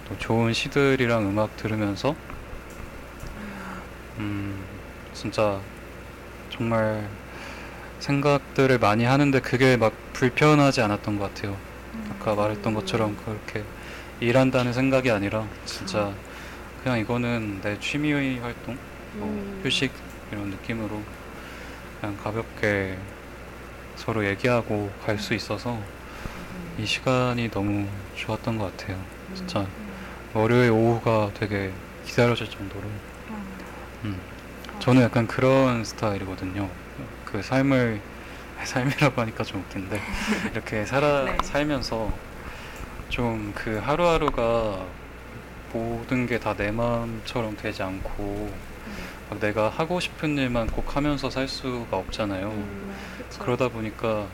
또 0.07 0.17
좋은 0.17 0.53
시들이랑 0.53 1.29
음악 1.29 1.55
들으면서, 1.57 2.15
음, 4.17 4.63
진짜 5.13 5.59
정말 6.49 7.07
생각들을 7.99 8.79
많이 8.79 9.03
하는데 9.03 9.39
그게 9.41 9.77
막 9.77 9.93
불편하지 10.13 10.81
않았던 10.81 11.17
것 11.19 11.33
같아요. 11.33 11.57
아까 12.09 12.35
말했던 12.35 12.73
것처럼 12.73 13.15
그렇게 13.17 13.63
일한다는 14.19 14.73
생각이 14.73 15.11
아니라 15.11 15.45
진짜 15.65 16.13
그냥 16.83 16.99
이거는 16.99 17.61
내 17.61 17.79
취미 17.79 18.11
활동, 18.39 18.77
뭐 19.13 19.27
음. 19.27 19.61
휴식 19.63 19.91
이런 20.31 20.49
느낌으로 20.49 21.01
그냥 21.99 22.17
가볍게 22.17 22.97
서로 24.07 24.25
얘기하고 24.25 24.89
갈 25.05 25.19
수 25.19 25.33
있어서 25.33 25.77
이 26.79 26.85
시간이 26.85 27.51
너무 27.51 27.85
좋았던 28.15 28.57
것 28.57 28.77
같아요. 28.77 28.97
진짜 29.35 29.67
월요일 30.33 30.71
오후가 30.71 31.31
되게 31.33 31.73
기다려질 32.05 32.49
정도로. 32.49 32.83
음. 34.05 34.17
저는 34.79 35.01
약간 35.01 35.27
그런 35.27 35.83
스타일이거든요. 35.83 36.69
그 37.25 37.41
삶을 37.43 37.99
삶이라고 38.63 39.21
하니까 39.23 39.43
좀 39.43 39.59
웃긴데 39.59 39.99
이렇게 40.53 40.85
살아 40.85 41.25
네. 41.25 41.37
살면서 41.43 42.09
좀 43.09 43.51
그 43.53 43.77
하루하루가 43.83 44.85
모든 45.73 46.25
게 46.27 46.39
다 46.39 46.53
내 46.55 46.71
마음처럼 46.71 47.57
되지 47.57 47.83
않고 47.83 48.53
막 49.29 49.39
내가 49.41 49.67
하고 49.67 49.99
싶은 49.99 50.37
일만 50.37 50.67
꼭 50.67 50.95
하면서 50.95 51.29
살 51.29 51.49
수가 51.49 51.97
없잖아요. 51.97 52.47
음, 52.51 52.95
그쵸. 53.29 53.43
그러다 53.43 53.69
보니까 53.69 54.27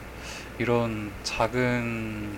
이런 0.60 1.11
작은 1.24 2.38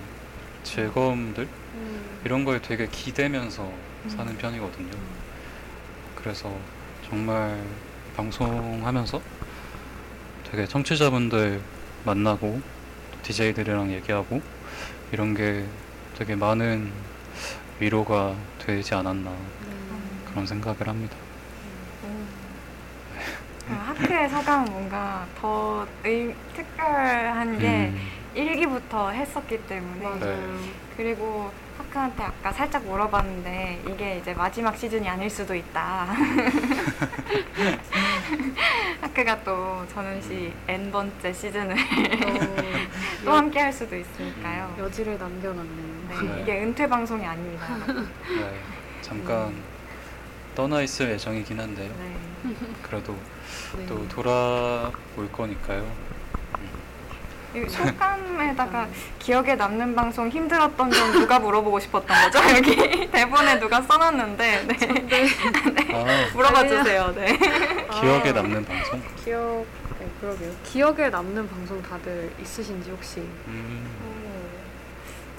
즐거움들 0.62 1.44
음. 1.74 2.20
이런 2.24 2.44
거에 2.44 2.60
되게 2.60 2.86
기대면서 2.88 3.70
사는 4.08 4.36
편이거든요. 4.36 4.90
그래서 6.16 6.52
정말 7.08 7.62
방송하면서 8.16 9.20
되게 10.50 10.66
청취자분들 10.66 11.60
만나고 12.04 12.60
DJ들이랑 13.22 13.92
얘기하고 13.92 14.40
이런 15.12 15.34
게 15.34 15.64
되게 16.16 16.34
많은 16.34 16.90
위로가 17.78 18.34
되지 18.58 18.94
않았나 18.94 19.32
그런 20.30 20.46
생각을 20.46 20.88
합니다. 20.88 21.16
그 23.66 23.72
하크의 23.72 24.28
소감은 24.28 24.70
뭔가 24.72 25.26
더 25.40 25.86
의, 26.04 26.34
특별한 26.54 27.58
게 27.58 27.92
음, 27.92 28.00
일기부터 28.34 29.10
했었기 29.10 29.66
때문에 29.66 30.04
맞아요. 30.04 30.18
네. 30.20 30.72
그리고 30.96 31.50
하크한테 31.78 32.22
아까 32.22 32.52
살짝 32.52 32.84
물어봤는데 32.84 33.82
이게 33.88 34.18
이제 34.18 34.34
마지막 34.34 34.76
시즌이 34.76 35.08
아닐 35.08 35.28
수도 35.28 35.54
있다. 35.54 36.06
하크가 39.02 39.42
또 39.42 39.84
전은 39.92 40.22
씨 40.22 40.52
N 40.68 40.92
번째 40.92 41.32
시즌을 41.32 41.74
어, 41.74 41.76
또 43.24 43.32
함께 43.32 43.60
할 43.60 43.72
수도 43.72 43.96
있으니까요. 43.96 44.74
여지를 44.78 45.18
남겨놨네요. 45.18 46.08
네, 46.08 46.22
네. 46.22 46.42
이게 46.42 46.62
은퇴 46.62 46.86
방송이 46.88 47.24
아닙니다. 47.24 47.66
네, 47.86 48.60
잠깐 49.02 49.54
떠나 50.56 50.80
있을 50.80 51.10
예정이긴 51.10 51.60
한데요. 51.60 51.92
네. 51.98 52.16
그래도 52.82 53.14
네. 53.76 53.84
또 53.86 54.08
돌아올 54.08 55.30
거니까요. 55.30 55.86
이 57.54 57.68
소감에다가 57.68 58.88
기억에 59.18 59.54
남는 59.54 59.94
방송 59.94 60.28
힘들었던 60.30 60.90
점 60.90 61.12
누가 61.12 61.38
물어보고 61.38 61.78
싶었던 61.80 62.30
거죠? 62.30 62.38
여기 62.56 63.10
대본에 63.10 63.58
누가 63.58 63.82
써놨는데 63.82 64.66
네. 64.66 65.28
아, 65.94 66.34
물어봐 66.34 66.66
주세요. 66.66 67.12
네. 67.14 67.38
기억에 68.00 68.30
아. 68.30 68.32
남는 68.32 68.64
방송? 68.64 69.02
기억, 69.24 69.66
네, 69.98 70.08
그러게요. 70.20 70.50
기억에 70.64 71.10
남는 71.10 71.48
방송 71.50 71.82
다들 71.82 72.32
있으신지 72.40 72.90
혹시? 72.90 73.20
음, 73.46 73.86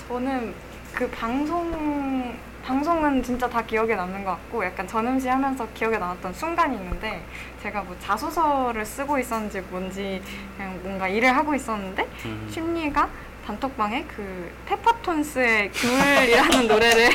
저는 0.07 0.53
그 0.93 1.09
방송 1.09 2.37
방송은 2.67 3.23
진짜 3.23 3.49
다 3.49 3.61
기억에 3.61 3.95
남는 3.95 4.25
것 4.25 4.31
같고 4.31 4.65
약간 4.65 4.85
전음시 4.85 5.29
하면서 5.29 5.65
기억에 5.73 5.97
남았던 5.97 6.33
순간이 6.33 6.75
있는데 6.75 7.23
제가 7.63 7.81
뭐 7.81 7.95
자소서를 8.01 8.85
쓰고 8.85 9.17
있었는지 9.17 9.61
뭔지 9.69 10.21
그냥 10.57 10.77
뭔가 10.83 11.07
일을 11.07 11.33
하고 11.33 11.55
있었는데 11.55 12.05
음. 12.25 12.49
심리가 12.51 13.09
단톡방에 13.45 14.03
그 14.13 14.51
페퍼톤스의 14.65 15.71
귤이라는 15.71 16.67
노래를 16.67 17.09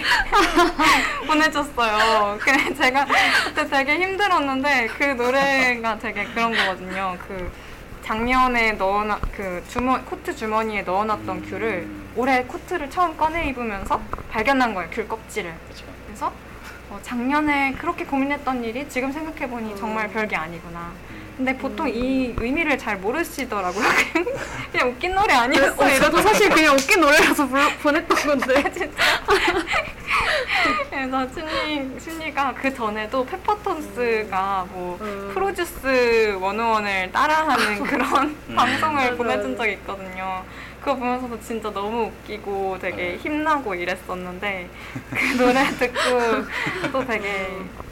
보내줬어요. 1.29 2.39
그래 2.41 2.73
제가 2.73 3.07
그때 3.45 3.69
되게 3.69 3.99
힘들었는데 3.99 4.87
그 4.87 5.05
노래가 5.05 5.99
되게 5.99 6.24
그런 6.24 6.57
거거든요. 6.57 7.15
그 7.29 7.53
작년에 8.03 8.73
넣어놨 8.73 9.20
그 9.35 9.62
주머 9.69 10.01
코트 10.05 10.35
주머니에 10.35 10.83
넣어놨던 10.83 11.43
귤을 11.43 11.89
올해 12.16 12.43
코트를 12.45 12.91
처음 12.91 13.16
꺼내 13.16 13.49
입으면서 13.49 14.01
발견한 14.31 14.74
거예요. 14.74 14.91
귤 14.91 15.09
껍질을. 15.09 15.55
그쵸. 15.69 15.87
그래서 16.07 16.33
어, 16.91 16.99
작년에 17.03 17.73
그렇게 17.73 18.05
고민했던 18.05 18.65
일이 18.65 18.89
지금 18.89 19.11
생각해 19.12 19.49
보니 19.49 19.77
정말 19.77 20.09
별게 20.09 20.37
아니구나. 20.37 20.93
근데 21.43 21.56
보통 21.59 21.89
이 21.89 22.32
의미를 22.39 22.78
잘 22.78 22.98
모르시더라고요. 22.98 23.82
그냥 24.70 24.90
웃긴 24.90 25.12
노래 25.12 25.35
아니었어. 25.35 25.85
어, 25.85 25.90
저도 25.98 26.23
사실 26.23 26.48
그냥 26.48 26.77
웃긴 26.77 27.01
노래라서 27.01 27.48
불- 27.48 27.77
보냈던 27.78 28.16
건데. 28.16 28.62
그래서 30.89 31.28
신리, 31.35 31.98
신리가 31.98 32.55
그 32.55 32.73
전에도 32.73 33.27
페퍼톤스가 33.27 34.66
뭐 34.70 34.97
음. 35.01 35.32
프로듀스 35.35 36.39
101을 36.40 37.10
따라하는 37.10 37.82
그런 37.90 38.36
음. 38.48 38.55
방송을 38.55 38.94
맞아요. 38.94 39.16
보내준 39.16 39.56
적이 39.56 39.73
있거든요. 39.73 40.44
그거 40.78 40.94
보면서도 40.94 41.40
진짜 41.40 41.73
너무 41.73 42.05
웃기고 42.23 42.78
되게 42.81 42.97
네. 42.97 43.16
힘나고 43.16 43.74
이랬었는데 43.74 44.69
그 45.10 45.43
노래 45.43 45.64
듣고 45.70 46.44
또 46.93 47.05
되게 47.05 47.48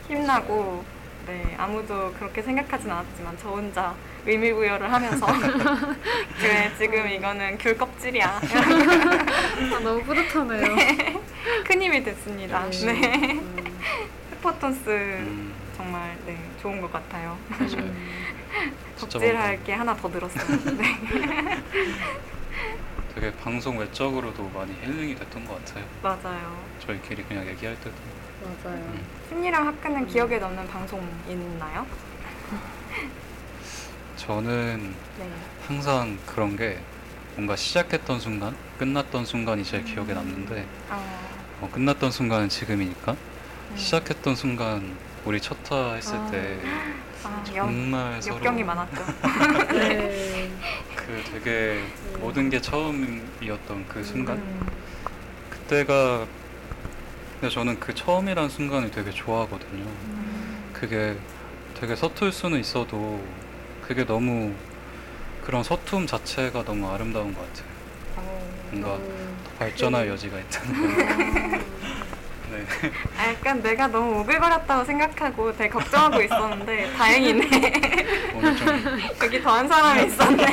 힘나고 0.07 0.85
네 1.31 1.55
아무도 1.57 2.13
그렇게 2.15 2.43
생각하진 2.43 2.91
않았지만 2.91 3.39
저 3.41 3.51
혼자 3.51 3.95
의미 4.27 4.53
부여를 4.53 4.93
하면서 4.93 5.27
그래 6.41 6.73
지금 6.77 7.09
이거는 7.09 7.57
귤 7.57 7.79
껍질이야 7.79 8.27
아, 8.27 9.79
너무 9.79 10.03
뿌듯하네요. 10.03 10.75
큰 11.65 11.83
힘이 11.83 12.03
됐습니다. 12.03 12.67
역시. 12.67 12.87
네. 12.87 13.35
음, 13.35 13.79
페퍼톤스 14.33 14.91
음, 14.91 15.55
정말 15.77 16.17
네 16.27 16.37
좋은 16.61 16.81
것 16.81 16.93
같아요. 16.93 17.39
맞아요. 17.49 17.69
진짜 18.97 19.19
덕질할 19.19 19.63
게 19.63 19.73
하나 19.73 19.95
더 19.95 20.09
늘었어요. 20.09 20.59
네 20.77 21.63
되게 23.15 23.33
방송 23.37 23.79
외적으로도 23.79 24.51
많이 24.53 24.75
힐링이 24.83 25.15
됐던 25.15 25.45
것 25.45 25.65
같아요. 25.65 25.85
맞아요. 26.03 26.65
저희끼리 26.81 27.23
그냥 27.23 27.47
얘기할 27.47 27.77
때도. 27.77 28.20
맞아요. 28.43 28.77
음. 28.77 29.05
심리랑 29.29 29.67
학교는 29.67 30.07
기억에 30.07 30.39
남는 30.39 30.67
방송 30.69 31.07
있나요? 31.29 31.87
저는 34.17 34.95
네. 35.19 35.31
항상 35.67 36.19
그런 36.27 36.57
게 36.57 36.79
뭔가 37.37 37.57
시작했던 37.57 38.21
순간, 38.21 38.55
끝났던 38.79 39.25
순간이 39.25 39.65
제일 39.65 39.85
기억에 39.85 40.13
남는데 40.13 40.67
아, 40.91 41.03
어, 41.61 41.71
끝났던 41.73 42.11
순간은 42.11 42.49
지금이니까 42.49 43.13
음. 43.13 43.77
시작했던 43.77 44.35
순간 44.35 44.97
우리 45.25 45.41
첫화 45.41 45.95
했을 45.95 46.17
아. 46.17 46.31
때 46.31 46.59
아 47.23 47.45
역, 47.55 47.67
정말 47.67 48.23
서로 48.23 48.37
역경이 48.37 48.65
많았죠. 48.65 49.05
네. 49.73 50.51
그 50.97 51.23
되게 51.33 51.85
모든 52.19 52.49
게 52.49 52.61
처음이었던 52.61 53.87
그 53.89 54.03
순간 54.03 54.39
음, 54.39 54.67
그때가 55.51 56.27
근데 57.41 57.55
저는 57.55 57.81
그 57.81 57.95
처음이란 57.95 58.51
순간을 58.51 58.91
되게 58.91 59.11
좋아하거든요. 59.11 59.83
음. 59.83 60.71
그게 60.75 61.17
되게 61.81 61.97
서툴 61.97 62.33
수는 62.33 62.61
있어도 62.61 63.19
그게 63.81 64.05
너무 64.05 64.53
그런 65.43 65.63
서툼 65.63 66.07
자체가 66.07 66.65
너무 66.65 66.91
아름다운 66.91 67.33
것 67.35 67.41
같아요. 67.41 67.71
어, 68.17 68.51
뭔가 68.71 68.95
음, 68.97 69.37
더 69.45 69.51
발전할 69.59 70.07
여지가 70.09 70.39
있다는 70.39 70.97
거. 70.99 71.57
네. 72.51 72.67
아, 73.17 73.29
약간 73.29 73.63
내가 73.63 73.87
너무 73.87 74.21
오글거렸다고 74.21 74.85
생각하고 74.85 75.57
되게 75.57 75.71
걱정하고 75.71 76.21
있었는데 76.21 76.93
다행이네. 76.99 78.35
오늘 78.35 78.55
좀 78.57 78.69
여기 79.23 79.41
더한 79.43 79.67
사람이 79.67 80.09
있었네. 80.09 80.45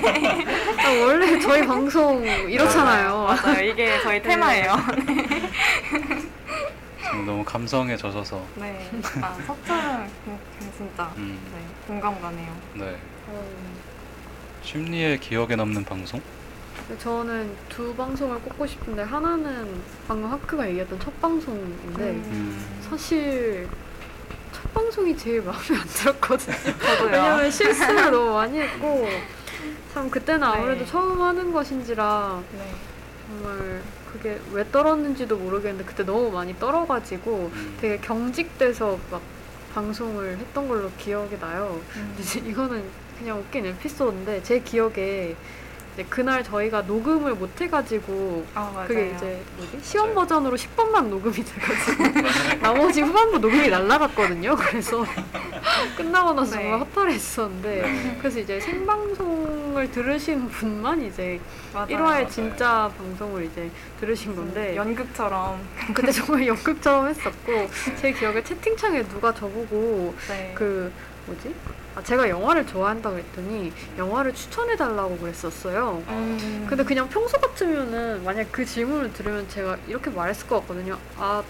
아, 0.86 1.06
원래 1.06 1.38
저희 1.40 1.68
방송 1.68 2.24
이렇잖아요. 2.50 3.26
맞아요. 3.44 3.62
이게 3.62 4.00
저희 4.04 4.22
테마예요. 4.22 4.74
지금 7.10 7.26
너무 7.26 7.44
감성에 7.44 7.96
젖어서 7.98 8.44
네. 8.56 8.90
아, 9.22 9.36
그- 9.36 10.38
그 10.60 10.72
진짜 10.78 11.12
음, 11.18 11.40
네, 11.54 11.62
공감 11.88 12.20
가네요. 12.22 12.56
네. 12.76 12.98
어, 13.28 13.44
심리의 14.64 15.20
기억에 15.20 15.56
남는 15.56 15.84
방송? 15.86 16.22
근데 16.88 17.02
저는 17.02 17.56
두 17.70 17.94
방송을 17.96 18.40
꼽고 18.42 18.68
싶은데 18.68 19.04
하나는 19.04 19.82
방금 20.08 20.32
하크가 20.32 20.68
얘기했던 20.70 21.00
첫 21.00 21.20
방송인데 21.22 22.04
음, 22.04 22.80
사실 22.90 23.68
첫 24.52 24.74
방송이 24.74 25.16
제일 25.18 25.42
마음에 25.42 25.58
안 25.80 25.88
들었거든요. 25.88 26.56
저도요. 26.80 27.06
왜냐면 27.12 27.52
실수를 27.52 28.12
너무 28.12 28.34
많이 28.34 28.60
했고 28.60 29.08
참 29.94 30.10
그때는 30.10 30.44
아무래도 30.44 30.82
네. 30.84 30.86
처음 30.92 31.22
하는 31.22 31.52
것인지라 31.52 32.42
네. 32.54 32.72
정말 33.28 33.82
그게 34.12 34.40
왜 34.52 34.70
떨었는지도 34.72 35.38
모르겠는데 35.38 35.86
그때 35.86 36.04
너무 36.04 36.32
많이 36.32 36.58
떨어가지고 36.58 37.52
음. 37.54 37.78
되게 37.80 37.98
경직돼서 37.98 38.98
막 39.12 39.22
방송을 39.74 40.38
했던 40.38 40.68
걸로 40.68 40.90
기억이 40.98 41.38
나요. 41.40 41.80
음. 41.96 42.16
이제 42.20 42.40
이거는 42.40 42.84
그냥 43.18 43.40
웃긴 43.40 43.66
에피소드인데 43.66 44.44
제 44.44 44.60
기억에 44.60 45.36
이제 45.98 46.06
그날 46.12 46.44
저희가 46.44 46.84
녹음을 46.84 47.34
못 47.34 47.60
해가지고 47.60 48.46
아, 48.54 48.72
맞아요. 48.72 48.88
그게 48.88 49.14
이제 49.16 49.42
뭐지 49.58 49.80
시험 49.82 50.10
맞아요. 50.14 50.28
버전으로 50.28 50.56
10번만 50.56 51.08
녹음이 51.08 51.34
돼가지고 51.34 52.04
나머지 52.62 53.02
후반부 53.02 53.40
녹음이 53.40 53.68
날라갔거든요. 53.68 54.56
그래서 54.58 55.04
끝나고 55.98 56.34
나서 56.34 56.56
네. 56.56 56.62
정말 56.62 56.80
허탈했었는데 56.82 57.82
네. 57.82 58.18
그래서 58.20 58.40
이제 58.40 58.60
생방송을 58.60 59.90
들으신 59.90 60.48
분만 60.50 61.02
이제 61.04 61.40
맞아요. 61.74 61.88
1화의 61.88 62.30
진짜 62.30 62.92
방송을 62.96 63.46
이제 63.46 63.72
들으신 64.00 64.36
건데 64.36 64.76
연극처럼 64.76 65.60
그때 65.96 66.12
정말 66.12 66.46
연극처럼 66.46 67.08
했었고 67.08 67.70
제 68.00 68.12
기억에 68.12 68.44
채팅창에 68.44 69.02
누가 69.08 69.34
저보고 69.34 70.14
네. 70.28 70.52
그 70.56 70.92
뭐지? 71.28 71.54
아, 71.96 72.02
제가 72.02 72.30
영화를 72.30 72.66
좋아한다고 72.66 73.16
그랬더니 73.16 73.72
영화를 73.98 74.34
추천해 74.34 74.76
달라고 74.76 75.18
그랬었어요. 75.18 76.02
음. 76.08 76.66
근데 76.70 76.84
그냥 76.84 77.08
평소 77.10 77.38
같으면은 77.38 78.24
만약 78.24 78.52
그 78.52 78.66
질문을 78.66 79.14
들으면 79.14 79.48
제가 79.50 79.78
이렇게 79.88 80.10
말했을 80.10 80.48
것 80.48 80.62
같거든요. 80.62 80.98
아, 81.18 81.44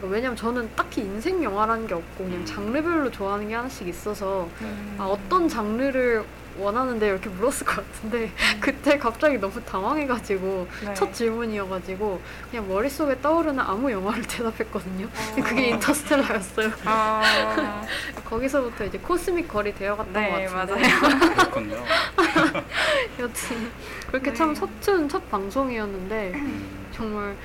뭐 0.00 0.10
왜냐면 0.10 0.36
저는 0.36 0.70
딱히 0.76 1.00
인생 1.00 1.42
영화라는 1.42 1.86
게 1.86 1.94
없고 1.94 2.24
그냥 2.24 2.44
장르별로 2.44 3.10
좋아하는 3.10 3.48
게 3.48 3.54
하나씩 3.54 3.88
있어서 3.88 4.48
음. 4.60 4.96
아, 4.98 5.04
어떤 5.06 5.48
장르를 5.48 6.24
원하는데 6.58 7.06
이렇게 7.06 7.28
물었을 7.28 7.66
것 7.66 7.76
같은데 7.76 8.30
그때 8.60 8.98
갑자기 8.98 9.38
너무 9.38 9.60
당황해가지고 9.62 10.68
네. 10.84 10.94
첫 10.94 11.12
질문이어가지고 11.12 12.20
그냥 12.50 12.68
머릿속에 12.68 13.20
떠오르는 13.20 13.60
아무 13.60 13.90
영화를 13.90 14.22
대답했거든요. 14.28 15.08
그게 15.36 15.68
인터스텔라였어요. 15.70 16.70
아, 16.84 17.82
거기서부터 18.24 18.84
이제 18.84 18.98
코스믹 18.98 19.48
걸이 19.48 19.74
되어갔던 19.74 20.12
네, 20.12 20.30
것 20.48 20.52
같은데 20.54 20.88
맞아요. 20.88 21.34
그렇군요. 21.34 21.76
여튼 23.20 23.70
그렇게 24.08 24.30
네. 24.30 24.36
참 24.36 24.54
서툰 24.54 25.08
첫 25.08 25.28
방송이었는데 25.30 26.32
음. 26.34 26.88
정말 26.92 27.36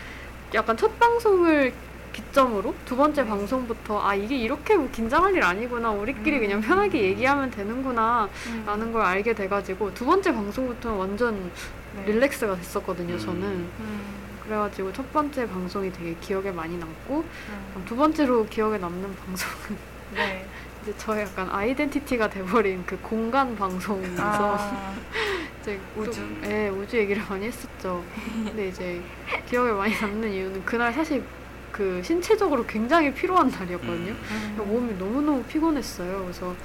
약간 0.54 0.76
첫 0.76 0.98
방송을 1.00 1.74
기점으로 2.14 2.76
두 2.86 2.96
번째 2.96 3.24
네. 3.24 3.30
방송부터 3.30 4.02
아 4.02 4.14
이게 4.16 4.38
이렇게 4.38 4.76
뭐 4.76 4.90
긴장할 4.92 5.34
일 5.34 5.44
아니구나 5.44 5.92
우리끼리 5.92 6.38
음. 6.38 6.42
그냥 6.42 6.62
편하게 6.62 7.04
얘기하면 7.04 7.52
되는구나 7.52 8.30
음. 8.48 8.64
라는 8.66 8.92
걸 8.92 9.02
알게 9.02 9.34
돼가지고 9.34 9.94
두 9.94 10.06
번째 10.06 10.34
방송부터는 10.34 10.98
완전 10.98 11.52
네. 11.96 12.06
릴렉스가 12.06 12.56
됐었거든요 12.56 13.14
음. 13.14 13.20
저는 13.20 13.42
음. 13.44 14.22
그래가지고 14.44 14.92
첫 14.94 15.12
번째 15.14 15.48
방송이 15.48 15.92
되게 15.92 16.16
기억에 16.20 16.52
많이 16.52 16.78
남고 16.78 17.24
음. 17.24 17.86
두 17.86 17.96
번째로 17.96 18.46
기억에 18.48 18.78
남는 18.78 19.16
방송은 19.16 19.78
네. 20.16 20.46
이제 20.82 20.98
저의 20.98 21.26
약간 21.26 21.48
아이덴티티가 21.50 22.30
돼버린 22.30 22.84
그 22.88 22.98
공간 23.02 23.56
방송에서 23.56 24.24
아, 24.24 24.96
이제 25.62 25.80
우주. 25.96 26.20
또, 26.42 26.50
예, 26.50 26.70
우주 26.70 26.98
얘기를 26.98 27.22
많이 27.30 27.46
했었죠. 27.46 28.04
근데 28.44 28.70
이제 28.70 29.00
기억에 29.48 29.72
많이 29.72 29.94
남는 29.94 30.32
이유는 30.32 30.66
그날 30.66 30.92
사실 30.92 31.24
그 31.72 32.02
신체적으로 32.04 32.66
굉장히 32.66 33.14
피로한 33.14 33.50
날이었거든요. 33.50 34.12
음. 34.12 34.56
음. 34.60 34.66
몸이 34.68 34.94
너무너무 34.98 35.44
피곤했어요. 35.44 36.22
그래서 36.24 36.56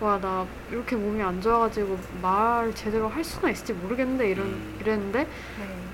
와 0.00 0.18
나 0.18 0.46
이렇게 0.70 0.96
몸이 0.96 1.22
안 1.22 1.40
좋아가지고 1.42 1.98
말 2.22 2.74
제대로 2.74 3.06
할 3.06 3.22
수나 3.22 3.50
있을지 3.50 3.74
모르겠는데 3.74 4.30
이런 4.30 4.46
음. 4.46 4.78
이랬는데 4.80 5.18
네. 5.24 5.28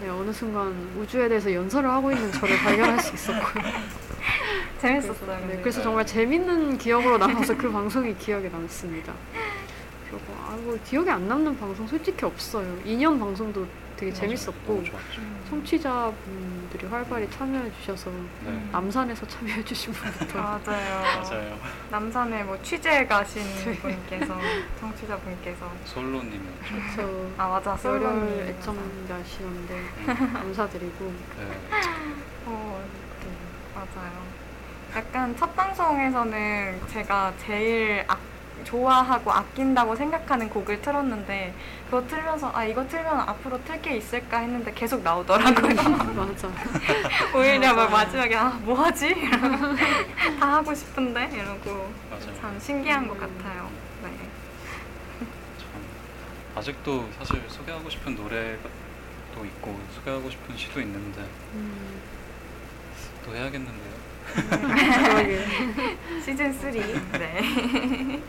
네, 0.01 0.09
어느 0.09 0.30
순간 0.32 0.72
우주에 0.97 1.28
대해서 1.28 1.52
연설을 1.52 1.90
하고 1.90 2.12
있는 2.12 2.30
저를 2.30 2.56
발견할 2.59 3.01
수 3.01 3.14
있었고요. 3.14 3.64
재밌었어요. 4.80 5.14
그래서, 5.18 5.47
네. 5.48 5.60
그래서 5.60 5.82
정말 5.82 6.06
재밌는 6.06 6.78
기억으로 6.78 7.18
남아서 7.18 7.56
그 7.56 7.70
방송이 7.72 8.14
기억에 8.16 8.48
남습니다. 8.48 9.12
그리고 10.09 10.24
아, 10.38 10.56
뭐 10.60 10.78
기억에 10.84 11.10
안 11.10 11.26
남는 11.26 11.59
방송 11.59 11.86
솔직히 11.88 12.24
없어요. 12.24 12.76
2년 12.84 13.18
방송도 13.18 13.66
되게 13.97 14.10
맞아요. 14.12 14.20
재밌었고. 14.20 14.82
음. 15.18 15.36
청취자분들이 15.48 16.86
활발히 16.89 17.31
참여해 17.31 17.70
주셔서 17.81 18.10
네. 18.44 18.68
남산에서 18.73 19.27
참여해 19.27 19.64
주신 19.64 19.93
분부터 19.93 20.39
맞아요. 20.43 21.02
맞아요. 21.23 21.59
남산에 21.90 22.43
뭐 22.43 22.60
취재 22.62 23.06
가신 23.06 23.43
분께서 23.81 24.36
청취자분께서 24.81 25.70
솔로님이었죠. 25.85 27.35
저아 27.36 27.48
맞아 27.48 27.70
열혈 27.70 27.78
솔로님 27.78 28.40
애청자시는데 28.48 29.74
음. 30.09 30.32
감사드리고 30.32 31.14
네. 31.39 31.81
어, 32.47 32.85
네, 33.24 33.31
맞아요. 33.74 34.23
약간 34.97 35.36
첫 35.36 35.55
방송에서는 35.55 36.81
제가 36.89 37.32
제일 37.39 38.05
아, 38.09 38.16
좋아하고 38.65 39.31
아낀다고 39.33 39.95
생각하는 39.95 40.49
곡을 40.51 40.81
틀었는데 40.83 41.55
그거 41.87 42.05
틀면서 42.07 42.51
아 42.55 42.65
이거 42.65 42.87
틀면 42.87 43.20
앞으로 43.20 43.62
틀 43.65 43.81
게 43.81 43.97
있을까 43.97 44.39
했는데 44.39 44.73
계속 44.74 45.03
나오더라고요. 45.03 45.74
맞아. 46.16 46.49
오히려 47.35 47.74
막. 47.74 47.91
마지막에 47.91 48.35
아 48.35 48.49
뭐하지? 48.62 49.15
다 50.41 50.55
하고 50.55 50.74
싶은데 50.74 51.31
이러고 51.33 51.93
맞아요. 52.11 52.41
참 52.41 52.59
신기한 52.61 53.07
것 53.07 53.15
음. 53.15 53.20
같아요. 53.20 53.70
네. 54.03 54.11
참 55.59 55.83
아직도 56.57 57.09
사실 57.19 57.43
소개하고 57.49 57.89
싶은 57.91 58.16
노래가 58.16 58.69
또 59.35 59.45
있고 59.45 59.78
소개하고 59.95 60.31
싶은 60.31 60.57
시도 60.57 60.81
있는데 60.81 61.20
음, 61.55 62.01
또 63.24 63.35
해야겠는데요. 63.37 63.97
그러게. 64.35 65.47
시즌 66.24 66.53
3. 66.53 66.73
네. 66.73 68.20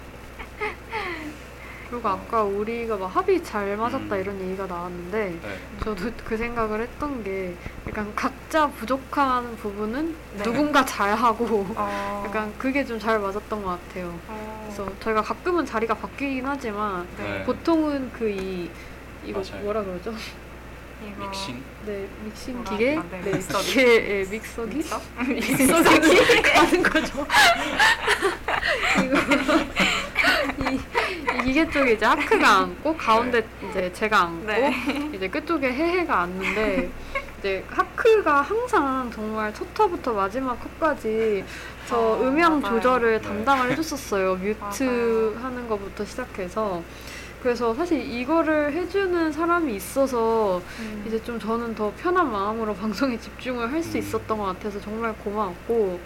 그리고 1.89 2.09
아까 2.09 2.43
우리가 2.43 2.97
막 2.97 3.07
합이 3.15 3.41
잘 3.43 3.77
맞았다 3.77 4.15
음. 4.15 4.19
이런 4.21 4.41
얘기가 4.41 4.65
나왔는데 4.67 5.39
네. 5.41 5.57
저도 5.81 6.11
그 6.25 6.35
생각을 6.35 6.81
했던 6.81 7.23
게 7.23 7.53
약간 7.87 8.13
각자 8.13 8.67
부족한 8.67 9.55
부분은 9.55 10.13
네. 10.35 10.43
누군가 10.43 10.83
잘하고 10.83 11.65
어, 11.77 12.23
약간 12.27 12.53
그게 12.57 12.83
좀 12.83 12.99
잘 12.99 13.19
맞았던 13.19 13.63
것 13.63 13.69
같아요. 13.87 14.13
어, 14.27 14.63
그래서 14.65 14.91
저희가 14.99 15.21
가끔은 15.21 15.65
자리가 15.65 15.93
바뀌긴 15.93 16.45
하지만 16.45 17.07
네. 17.17 17.43
보통은 17.45 18.11
그 18.11 18.29
이 18.29 18.69
이거 19.23 19.39
맞아요. 19.39 19.63
뭐라 19.63 19.83
그러죠? 19.83 20.13
이거 21.05 21.27
믹싱 21.29 21.63
네 21.85 22.07
믹싱 22.25 22.63
기계, 22.65 22.95
하나? 22.95 23.07
네, 23.11 23.21
네 23.23 23.31
믹서기. 23.33 23.65
기계, 23.65 24.19
예, 24.19 24.23
믹서기, 24.29 24.75
믹서? 24.75 25.01
믹서기 25.25 26.41
가는 26.41 26.83
거죠. 26.83 27.25
이거 29.05 29.17
이, 30.71 30.79
이 31.39 31.43
기계 31.43 31.69
쪽에 31.69 31.93
이제 31.93 32.05
하크가 32.05 32.57
앉고 32.59 32.95
가운데 32.97 33.45
이제 33.69 33.91
제가 33.93 34.21
앉고 34.23 34.45
네. 34.47 34.73
이제 35.13 35.27
끝쪽에 35.27 35.71
해해가 35.71 36.21
앉는데 36.21 36.89
이제 37.39 37.63
하크가 37.69 38.41
항상 38.41 39.09
정말 39.13 39.53
첫 39.53 39.67
화부터 39.77 40.13
마지막 40.13 40.57
화까지 40.59 41.43
저 41.87 41.97
어, 41.97 42.21
음향 42.21 42.59
맞아요. 42.61 42.75
조절을 42.75 43.21
네. 43.21 43.27
담당을 43.27 43.71
해줬었어요. 43.71 44.35
뮤트 44.35 44.83
맞아요. 44.83 45.43
하는 45.43 45.67
것부터 45.69 46.03
시작해서. 46.05 46.81
그래서 47.41 47.73
사실 47.75 48.01
이거를 48.01 48.73
해주는 48.73 49.31
사람이 49.31 49.75
있어서 49.75 50.59
음. 50.79 51.03
이제 51.07 51.21
좀 51.23 51.39
저는 51.39 51.75
더 51.75 51.93
편한 51.97 52.31
마음으로 52.31 52.73
방송에 52.75 53.17
집중을 53.19 53.71
할수 53.71 53.97
음. 53.97 53.99
있었던 53.99 54.37
것 54.37 54.43
같아서 54.45 54.81
정말 54.81 55.13
고마웠고 55.23 55.99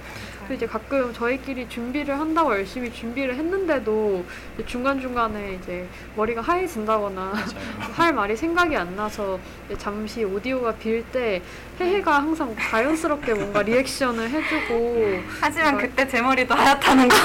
또 0.47 0.53
이제 0.53 0.65
가끔 0.65 1.13
저희끼리 1.13 1.67
준비를 1.69 2.19
한다고 2.19 2.51
열심히 2.51 2.91
준비를 2.91 3.35
했는데도 3.35 4.23
이제 4.55 4.65
중간중간에 4.65 5.53
이제 5.61 5.87
머리가 6.15 6.41
하얘진다거나. 6.41 7.33
할 7.93 8.13
말이 8.13 8.35
생각이 8.35 8.75
안 8.75 8.95
나서 8.95 9.39
잠시 9.77 10.23
오디오가 10.23 10.73
빌 10.75 11.03
때 11.11 11.41
해해가 11.81 12.15
항상 12.15 12.55
자연스럽게 12.57 13.33
뭔가 13.33 13.61
리액션을 13.61 14.29
해주고 14.29 15.21
하지만 15.39 15.75
이걸- 15.75 15.81
그때 15.89 16.07
제 16.07 16.21
머리도 16.21 16.53
하얗다는 16.53 17.07
거 17.07 17.15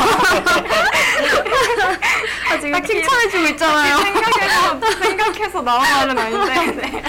아 2.50 2.58
지금 2.60 2.82
칭찬해주고 2.82 3.46
있잖아요. 3.48 3.96
생각해서 3.98 4.80
생각해서 5.02 5.62
나온 5.62 5.82
말은 5.82 6.18
아닌데 6.18 6.72
네. 6.72 7.04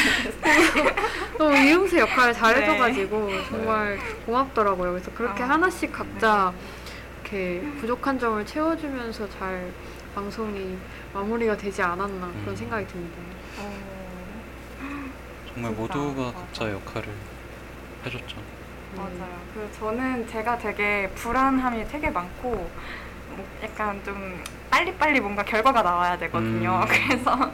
너무 1.38 1.56
이음새 1.56 2.00
역할을 2.00 2.34
잘 2.34 2.56
네. 2.56 2.62
해줘가지고 2.62 3.30
정말 3.50 4.00
고맙더라고요. 4.26 4.92
그래서 4.94 5.12
그렇게 5.14 5.44
아, 5.44 5.50
하나씩 5.50 5.92
각자 5.92 6.52
이렇게 7.24 7.62
부족한 7.82 8.18
점을 8.20 8.44
채워주면서 8.46 9.28
잘 9.38 9.72
방송이 10.16 10.78
마무리가 11.14 11.56
되지 11.58 11.82
않았나 11.82 12.28
그런 12.42 12.48
음. 12.50 12.56
생각이 12.56 12.88
듭니다. 12.88 13.18
어, 13.60 13.74
정말 15.54 15.76
진짜, 15.76 15.98
모두가 15.98 16.22
맞아. 16.28 16.38
각자 16.38 16.72
역할을 16.72 17.10
해줬죠. 18.08 18.38
음. 18.38 18.98
맞아요. 18.98 19.32
그 19.54 19.70
저는 19.80 20.28
제가 20.28 20.58
되게 20.58 21.10
불안함이 21.16 21.88
되게 21.88 22.10
많고 22.10 22.50
뭐 22.50 23.46
약간 23.64 24.02
좀 24.04 24.42
빨리빨리 24.72 25.20
뭔가 25.22 25.44
결과가 25.44 25.82
나와야 25.82 26.18
되거든요. 26.18 26.82
음. 26.84 26.88
그래서 27.08 27.52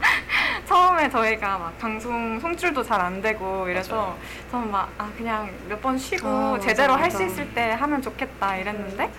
처음에 0.66 1.10
저희가 1.10 1.58
막 1.58 1.78
방송 1.78 2.40
송출도 2.40 2.82
잘 2.82 3.00
안 3.00 3.20
되고 3.20 3.68
이래서 3.68 4.16
저는 4.50 4.70
막 4.70 4.88
아 4.98 5.10
그냥 5.16 5.50
몇 5.68 5.80
번 5.82 5.98
쉬고 5.98 6.26
아, 6.28 6.58
제대로 6.60 6.94
할 6.94 7.10
수. 7.10 7.22
있을 7.22 7.52
때 7.54 7.72
하면 7.72 8.00
좋겠다 8.00 8.56
이랬는데 8.56 9.04
네. 9.06 9.12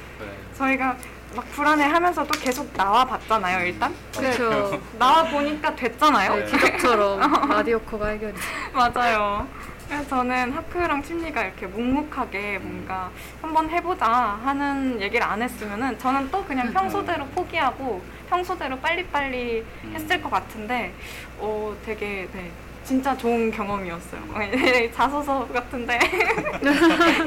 저희가 0.57 0.95
막 1.35 1.45
불안해하면서도 1.51 2.39
계속 2.39 2.71
나와 2.73 3.03
봤잖아요. 3.05 3.65
일단 3.65 3.93
그렇죠. 4.15 4.81
나와 4.97 5.23
보니까 5.25 5.75
됐잖아요. 5.75 6.35
네, 6.35 6.45
기적처럼 6.45 7.19
라디오 7.51 7.79
코가 7.81 8.07
해결이 8.07 8.33
맞아요. 8.73 9.47
그래서 9.87 10.07
저는 10.09 10.51
하크랑 10.51 11.03
침리가 11.03 11.43
이렇게 11.43 11.67
묵묵하게 11.67 12.59
뭔가 12.59 13.11
한번 13.41 13.69
해보자 13.69 14.05
하는 14.07 14.99
얘기를 15.01 15.25
안 15.25 15.41
했으면은 15.41 15.97
저는 15.99 16.29
또 16.31 16.43
그냥 16.45 16.73
평소대로 16.73 17.25
포기하고 17.27 18.01
평소대로 18.29 18.79
빨리빨리 18.79 19.63
했을 19.93 20.21
것 20.21 20.31
같은데 20.31 20.93
어 21.37 21.75
되게 21.85 22.27
네 22.33 22.51
진짜 22.83 23.17
좋은 23.17 23.49
경험이었어요. 23.49 24.21
어, 24.31 24.37
네, 24.39 24.91
자소서 24.91 25.47
같은데 25.47 25.99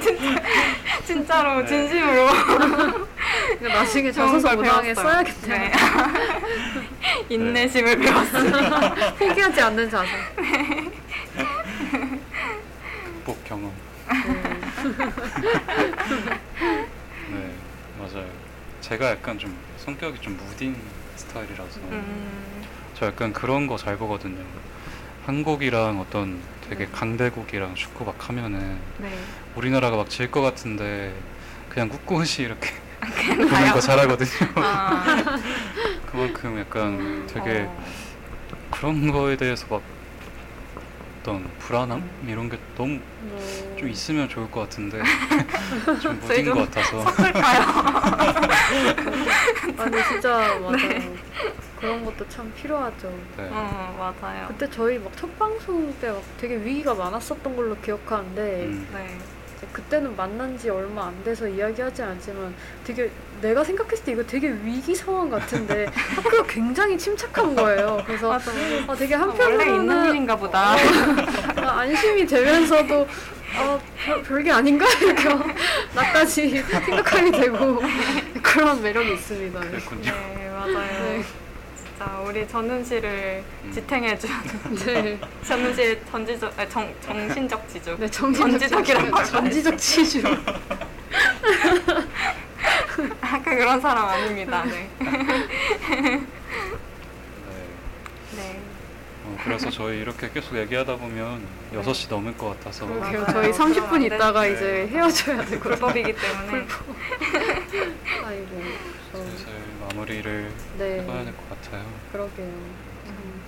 진짜 0.00 0.42
진짜로 1.04 1.60
네. 1.62 1.66
진심으로 1.66 2.28
그러니까 3.58 3.80
나중에 3.80 4.12
자소서 4.12 4.48
걸 4.48 4.56
문항에 4.56 4.94
배웠어요. 4.94 5.24
써야겠네요. 5.24 5.58
네. 5.58 5.72
인내심을 7.34 7.98
배웠습니다. 7.98 8.94
포기하지 9.18 9.60
않는 9.60 9.90
자세. 9.90 10.10
극복 13.28 13.44
경험. 13.44 13.70
네, 17.30 17.50
맞아요. 17.98 18.26
제가 18.80 19.10
약간 19.10 19.38
좀 19.38 19.54
성격이 19.76 20.18
좀 20.22 20.34
무딘 20.38 20.74
스타일이라서 21.16 21.80
음, 21.90 22.64
저 22.94 23.04
약간 23.06 23.34
그런 23.34 23.66
거 23.66 23.76
잘 23.76 23.98
보거든요. 23.98 24.42
한국이랑 25.26 26.00
어떤 26.00 26.40
되게 26.70 26.86
강대국이랑 26.86 27.74
축구 27.74 28.06
막 28.06 28.16
하면은 28.30 28.78
네. 28.96 29.10
우리나라가 29.56 29.98
막 29.98 30.08
질 30.08 30.30
것 30.30 30.40
같은데 30.40 31.12
그냥 31.68 31.90
꿋꿋이 31.90 32.28
이렇게 32.38 32.70
보는 33.28 33.48
가요? 33.50 33.74
거 33.74 33.80
잘하거든요. 33.80 34.48
아, 34.54 35.38
그만큼 36.10 36.58
약간 36.58 37.26
되게 37.26 37.66
어. 37.68 37.84
그런 38.70 39.12
거에 39.12 39.36
대해서 39.36 39.66
막 39.68 39.82
어떤 41.28 41.50
불안함 41.58 42.08
이런 42.26 42.48
게 42.48 42.58
너무 42.76 42.98
뭐... 43.22 43.76
좀 43.78 43.88
있으면 43.88 44.28
좋을 44.28 44.50
것 44.50 44.60
같은데 44.62 45.00
좀 46.02 46.18
무딘 46.20 46.50
것 46.50 46.70
같아서? 46.70 47.04
아, 49.78 49.84
근데 49.84 50.02
진짜 50.08 50.58
맞아요. 50.60 51.16
그런 51.80 52.04
것도 52.04 52.28
참 52.28 52.52
필요하죠. 52.56 53.08
네. 53.36 53.48
어, 53.52 54.14
맞아요. 54.20 54.48
그때 54.48 54.68
저희 54.70 54.98
막 54.98 55.12
첫 55.16 55.38
방송 55.38 55.92
때 56.00 56.08
막 56.10 56.22
되게 56.38 56.56
위기가 56.56 56.94
많았었던 56.94 57.54
걸로 57.56 57.76
기억하는데 57.80 58.64
음. 58.66 58.88
네. 58.92 59.18
그때는 59.72 60.14
만난 60.16 60.56
지 60.58 60.70
얼마 60.70 61.06
안 61.06 61.24
돼서 61.24 61.46
이야기하지 61.46 62.02
않지만 62.02 62.54
되게 62.84 63.10
내가 63.40 63.62
생각했을 63.64 64.04
때 64.04 64.12
이거 64.12 64.22
되게 64.24 64.48
위기 64.48 64.94
상황 64.94 65.30
같은데 65.30 65.86
학교가 66.16 66.44
굉장히 66.46 66.96
침착한 66.98 67.54
거예요. 67.54 68.02
그래서 68.06 68.28
맞아. 68.28 68.50
아, 68.86 68.94
되게 68.94 69.14
원래 69.14 69.24
있는 69.34 69.48
한편으로는 69.48 70.08
일인가 70.10 70.36
보다. 70.36 70.74
아, 71.56 71.80
안심이 71.80 72.26
되면서도 72.26 73.06
아, 73.56 73.78
별, 74.04 74.22
별게 74.22 74.50
아닌가 74.50 74.86
이렇게 75.00 75.28
막 75.28 75.46
나까지 75.94 76.62
생각하게 76.62 77.30
되고 77.30 77.80
그런 78.42 78.82
매력이 78.82 79.14
있습니다. 79.14 79.60
네. 79.60 79.68
그랬군요. 79.70 80.12
네, 80.12 80.50
맞아요. 80.50 80.74
네. 80.74 81.24
진짜 81.98 82.20
우리 82.24 82.46
전은 82.46 82.84
씨를 82.84 83.42
음. 83.64 83.72
지탱해준 83.72 84.30
네, 84.86 85.18
전은 85.44 85.74
씨의 85.74 86.00
전지적, 86.08 86.56
아니, 86.56 86.70
정, 86.70 86.94
정신적 87.00 87.68
지주. 87.68 87.96
네 87.98 88.08
정신적 88.08 88.50
전지적이라고 88.50 89.16
하죠. 89.16 89.32
전지적 89.32 89.76
치주. 89.76 90.22
아까 93.20 93.42
그런 93.50 93.80
사람 93.80 94.04
아닙니다. 94.04 94.64
네. 94.64 94.88
어, 99.38 99.42
그래서 99.44 99.70
저희 99.70 99.98
이렇게 100.00 100.28
계속 100.30 100.56
얘기하다 100.56 100.96
보면 100.96 101.40
6시 101.72 102.08
넘을 102.10 102.36
것 102.36 102.50
같아서 102.50 102.86
그러게요. 102.86 103.24
저희 103.30 103.50
30분 103.50 103.72
그러면 103.88 103.94
안 103.94 104.02
있다가 104.02 104.42
돼. 104.42 104.52
이제 104.52 104.88
헤어져야 104.92 105.44
되고. 105.44 105.60
불법이기 105.62 106.14
때문에. 106.14 106.66
아이고. 108.26 108.62
저, 109.12 109.18
슬슬 109.24 109.46
마무리를 109.88 110.50
네. 110.78 111.00
해봐야 111.00 111.24
될 111.24 111.34
것 111.34 111.48
같아요. 111.62 111.84
그러게요. 112.12 112.46
음. 112.46 113.40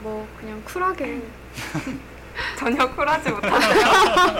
뭐 0.00 0.28
그냥 0.38 0.62
쿨하게 0.64 1.20
전혀 2.56 2.88
쿨하지 2.94 3.30
못하네요. 3.30 4.38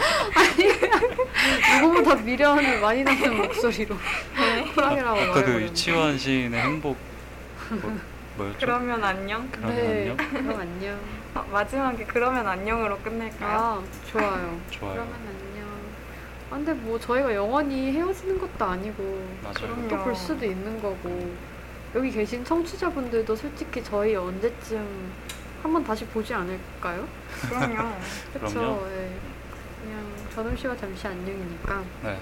누구보다 1.83 2.15
미련을 2.23 2.81
많이 2.81 3.03
남는 3.03 3.37
목소리로 3.39 3.97
쿨하게라고 4.75 5.21
아까 5.21 5.43
그. 5.45 5.63
유치원 5.63 6.17
시인의 6.17 6.61
행복 6.61 6.97
뭐, 7.71 7.99
뭐였죠? 8.39 8.59
그러면 8.61 9.05
안녕. 9.05 9.49
그러면 9.51 9.77
네, 9.77 10.01
안녕? 10.11 10.17
그럼 10.31 10.61
안녕. 10.61 10.99
어, 11.35 11.43
마지막에 11.53 12.05
그러면 12.05 12.47
안녕으로 12.47 12.99
끝낼까요? 12.99 13.59
아, 13.59 13.83
좋아요. 14.11 14.61
좋아요. 14.71 14.95
그러면 14.95 15.15
안녕. 15.15 15.69
아, 16.51 16.55
근데 16.55 16.73
뭐 16.73 16.99
저희가 16.99 17.35
영원히 17.35 17.93
헤어지는 17.93 18.39
것도 18.39 18.65
아니고 18.65 19.29
맞아요. 19.43 19.55
그럼요. 19.55 19.89
또볼 19.89 20.15
수도 20.15 20.45
있는 20.47 20.81
거고 20.81 21.37
여기 21.95 22.11
계신 22.11 22.45
청취자분들도 22.45 23.35
솔직히 23.37 23.83
저희 23.83 24.15
언제쯤 24.15 25.13
한번 25.63 25.85
다시 25.85 26.07
보지 26.07 26.33
않을까요? 26.33 27.07
그럼요. 27.49 27.93
그쵸? 28.33 28.49
그럼요. 28.49 28.87
예. 28.93 29.11
그냥 29.83 30.13
전음 30.35 30.57
씨와 30.57 30.77
잠시 30.77 31.07
안녕이니까. 31.07 31.83
네, 32.03 32.19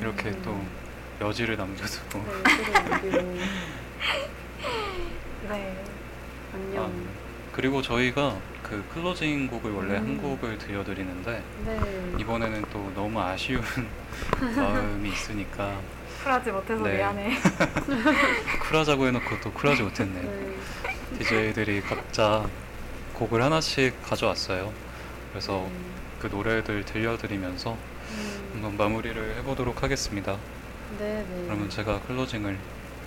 이렇게 0.00 0.30
음. 0.30 0.42
또 0.42 1.26
여지를 1.26 1.56
남겨두고 1.56 2.18
네, 2.18 2.92
여기로 2.92 3.18
여기로 3.18 3.34
네. 5.48 5.84
안녕. 6.54 6.84
아, 6.84 7.52
그리고 7.52 7.82
저희가 7.82 8.36
그 8.62 8.84
클로징 8.94 9.48
곡을 9.48 9.72
원래 9.72 9.96
한 9.96 10.06
음. 10.06 10.18
곡을 10.22 10.58
들려드리는데 10.58 11.42
네. 11.64 11.80
이번에는 12.18 12.64
또 12.72 12.90
너무 12.94 13.20
아쉬운 13.20 13.62
마음이 14.56 15.08
있으니까 15.08 15.80
쿨하지 16.22 16.52
못해서 16.52 16.82
네. 16.84 16.96
미안해. 16.96 17.36
쿨하자고 18.68 19.06
해놓고 19.06 19.40
또 19.42 19.52
쿨하지 19.52 19.82
못했네요. 19.82 20.22
네. 20.22 20.56
DJ들이 21.18 21.80
각자 21.80 22.48
곡을 23.14 23.42
하나씩 23.42 24.00
가져왔어요. 24.02 24.72
그래서 25.30 25.64
음, 25.64 25.92
그 26.20 26.26
노래들 26.28 26.84
들려드리면서 26.84 27.72
음, 27.72 28.50
한번 28.52 28.76
마무리를 28.76 29.36
해보도록 29.38 29.82
하겠습니다. 29.82 30.36
네, 30.98 31.24
네. 31.28 31.42
그러면 31.46 31.70
제가 31.70 32.00
클로징을 32.02 32.58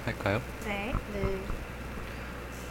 할까요? 0.05 0.41
네. 0.65 0.93
네. 1.13 1.39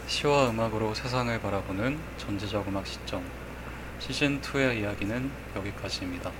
시와 0.07 0.49
음악으로 0.49 0.93
세상을 0.93 1.39
바라보는 1.41 1.99
전지적 2.17 2.67
음악 2.67 2.85
시점 2.85 3.23
시즌 3.99 4.41
2의 4.41 4.79
이야기는 4.79 5.31
여기까지입니다. 5.55 6.31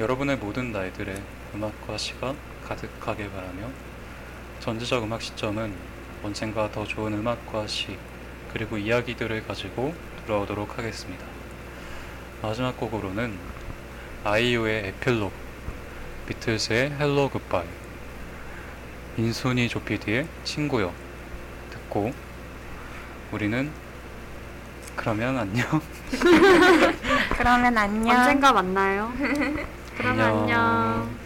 여러분의 0.00 0.36
모든 0.36 0.72
날들의 0.72 1.22
음악과 1.54 1.96
시가 1.96 2.34
가득하길 2.66 3.30
바라며 3.30 3.70
전지적 4.60 5.04
음악 5.04 5.22
시점은 5.22 5.74
언젠가 6.22 6.70
더 6.70 6.84
좋은 6.84 7.14
음악과 7.14 7.66
시 7.66 7.96
그리고 8.52 8.76
이야기들을 8.76 9.46
가지고 9.46 9.94
돌아오도록 10.26 10.76
하겠습니다. 10.76 11.24
마지막 12.42 12.76
곡으로는 12.76 13.38
아이유의 14.24 14.88
에필로그, 14.88 15.34
비틀스의 16.26 16.96
Hello 16.98 17.30
Goodbye, 17.30 17.66
인순이 19.18 19.68
조피디의 19.68 20.26
친구여 20.44 20.92
듣고 21.70 22.12
우리는 23.32 23.70
그러면 24.94 25.38
안녕. 25.38 25.66
그러면 27.36 27.78
안녕. 27.78 28.16
언젠가 28.18 28.52
만나요. 28.52 29.12
그러면 29.96 30.20
안녕. 30.20 31.25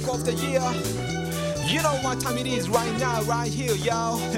break 0.00 0.14
of 0.14 0.24
the 0.24 0.34
year. 0.34 0.60
You 1.66 1.82
know 1.82 1.94
what 2.02 2.20
time 2.20 2.38
it 2.38 2.46
is 2.46 2.68
right 2.68 2.98
now, 2.98 3.22
right 3.22 3.50
here, 3.50 3.74
y'all. 3.74 4.18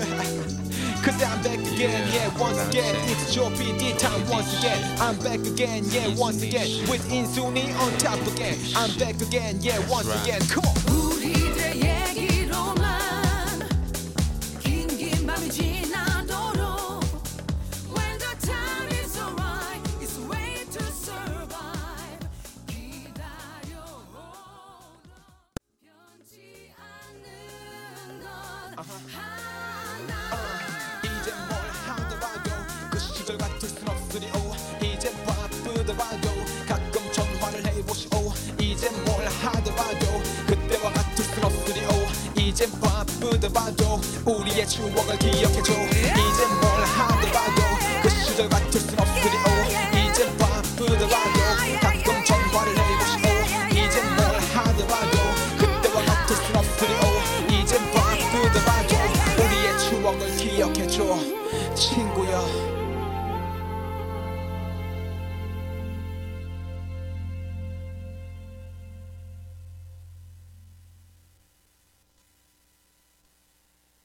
Cause 1.03 1.21
I'm 1.21 1.43
back 1.43 1.59
again, 1.59 2.09
yeah, 2.13 2.39
once 2.39 2.69
again. 2.69 2.95
It's 3.11 3.35
your 3.35 3.51
PD 3.51 3.99
time 3.99 4.29
once 4.29 4.57
again. 4.59 5.01
I'm 5.01 5.19
back 5.19 5.41
again, 5.41 5.85
yeah, 5.87 6.15
once 6.17 6.43
again. 6.43 6.89
With 6.89 7.05
Insuni 7.11 7.75
on 7.81 7.99
top 7.99 8.21
again. 8.35 8.57
I'm 8.77 8.97
back 8.99 9.21
again, 9.21 9.59
yeah, 9.61 9.79
once 9.89 10.09
again. 10.23 10.41
Come 10.43 10.65
on. 10.65 11.12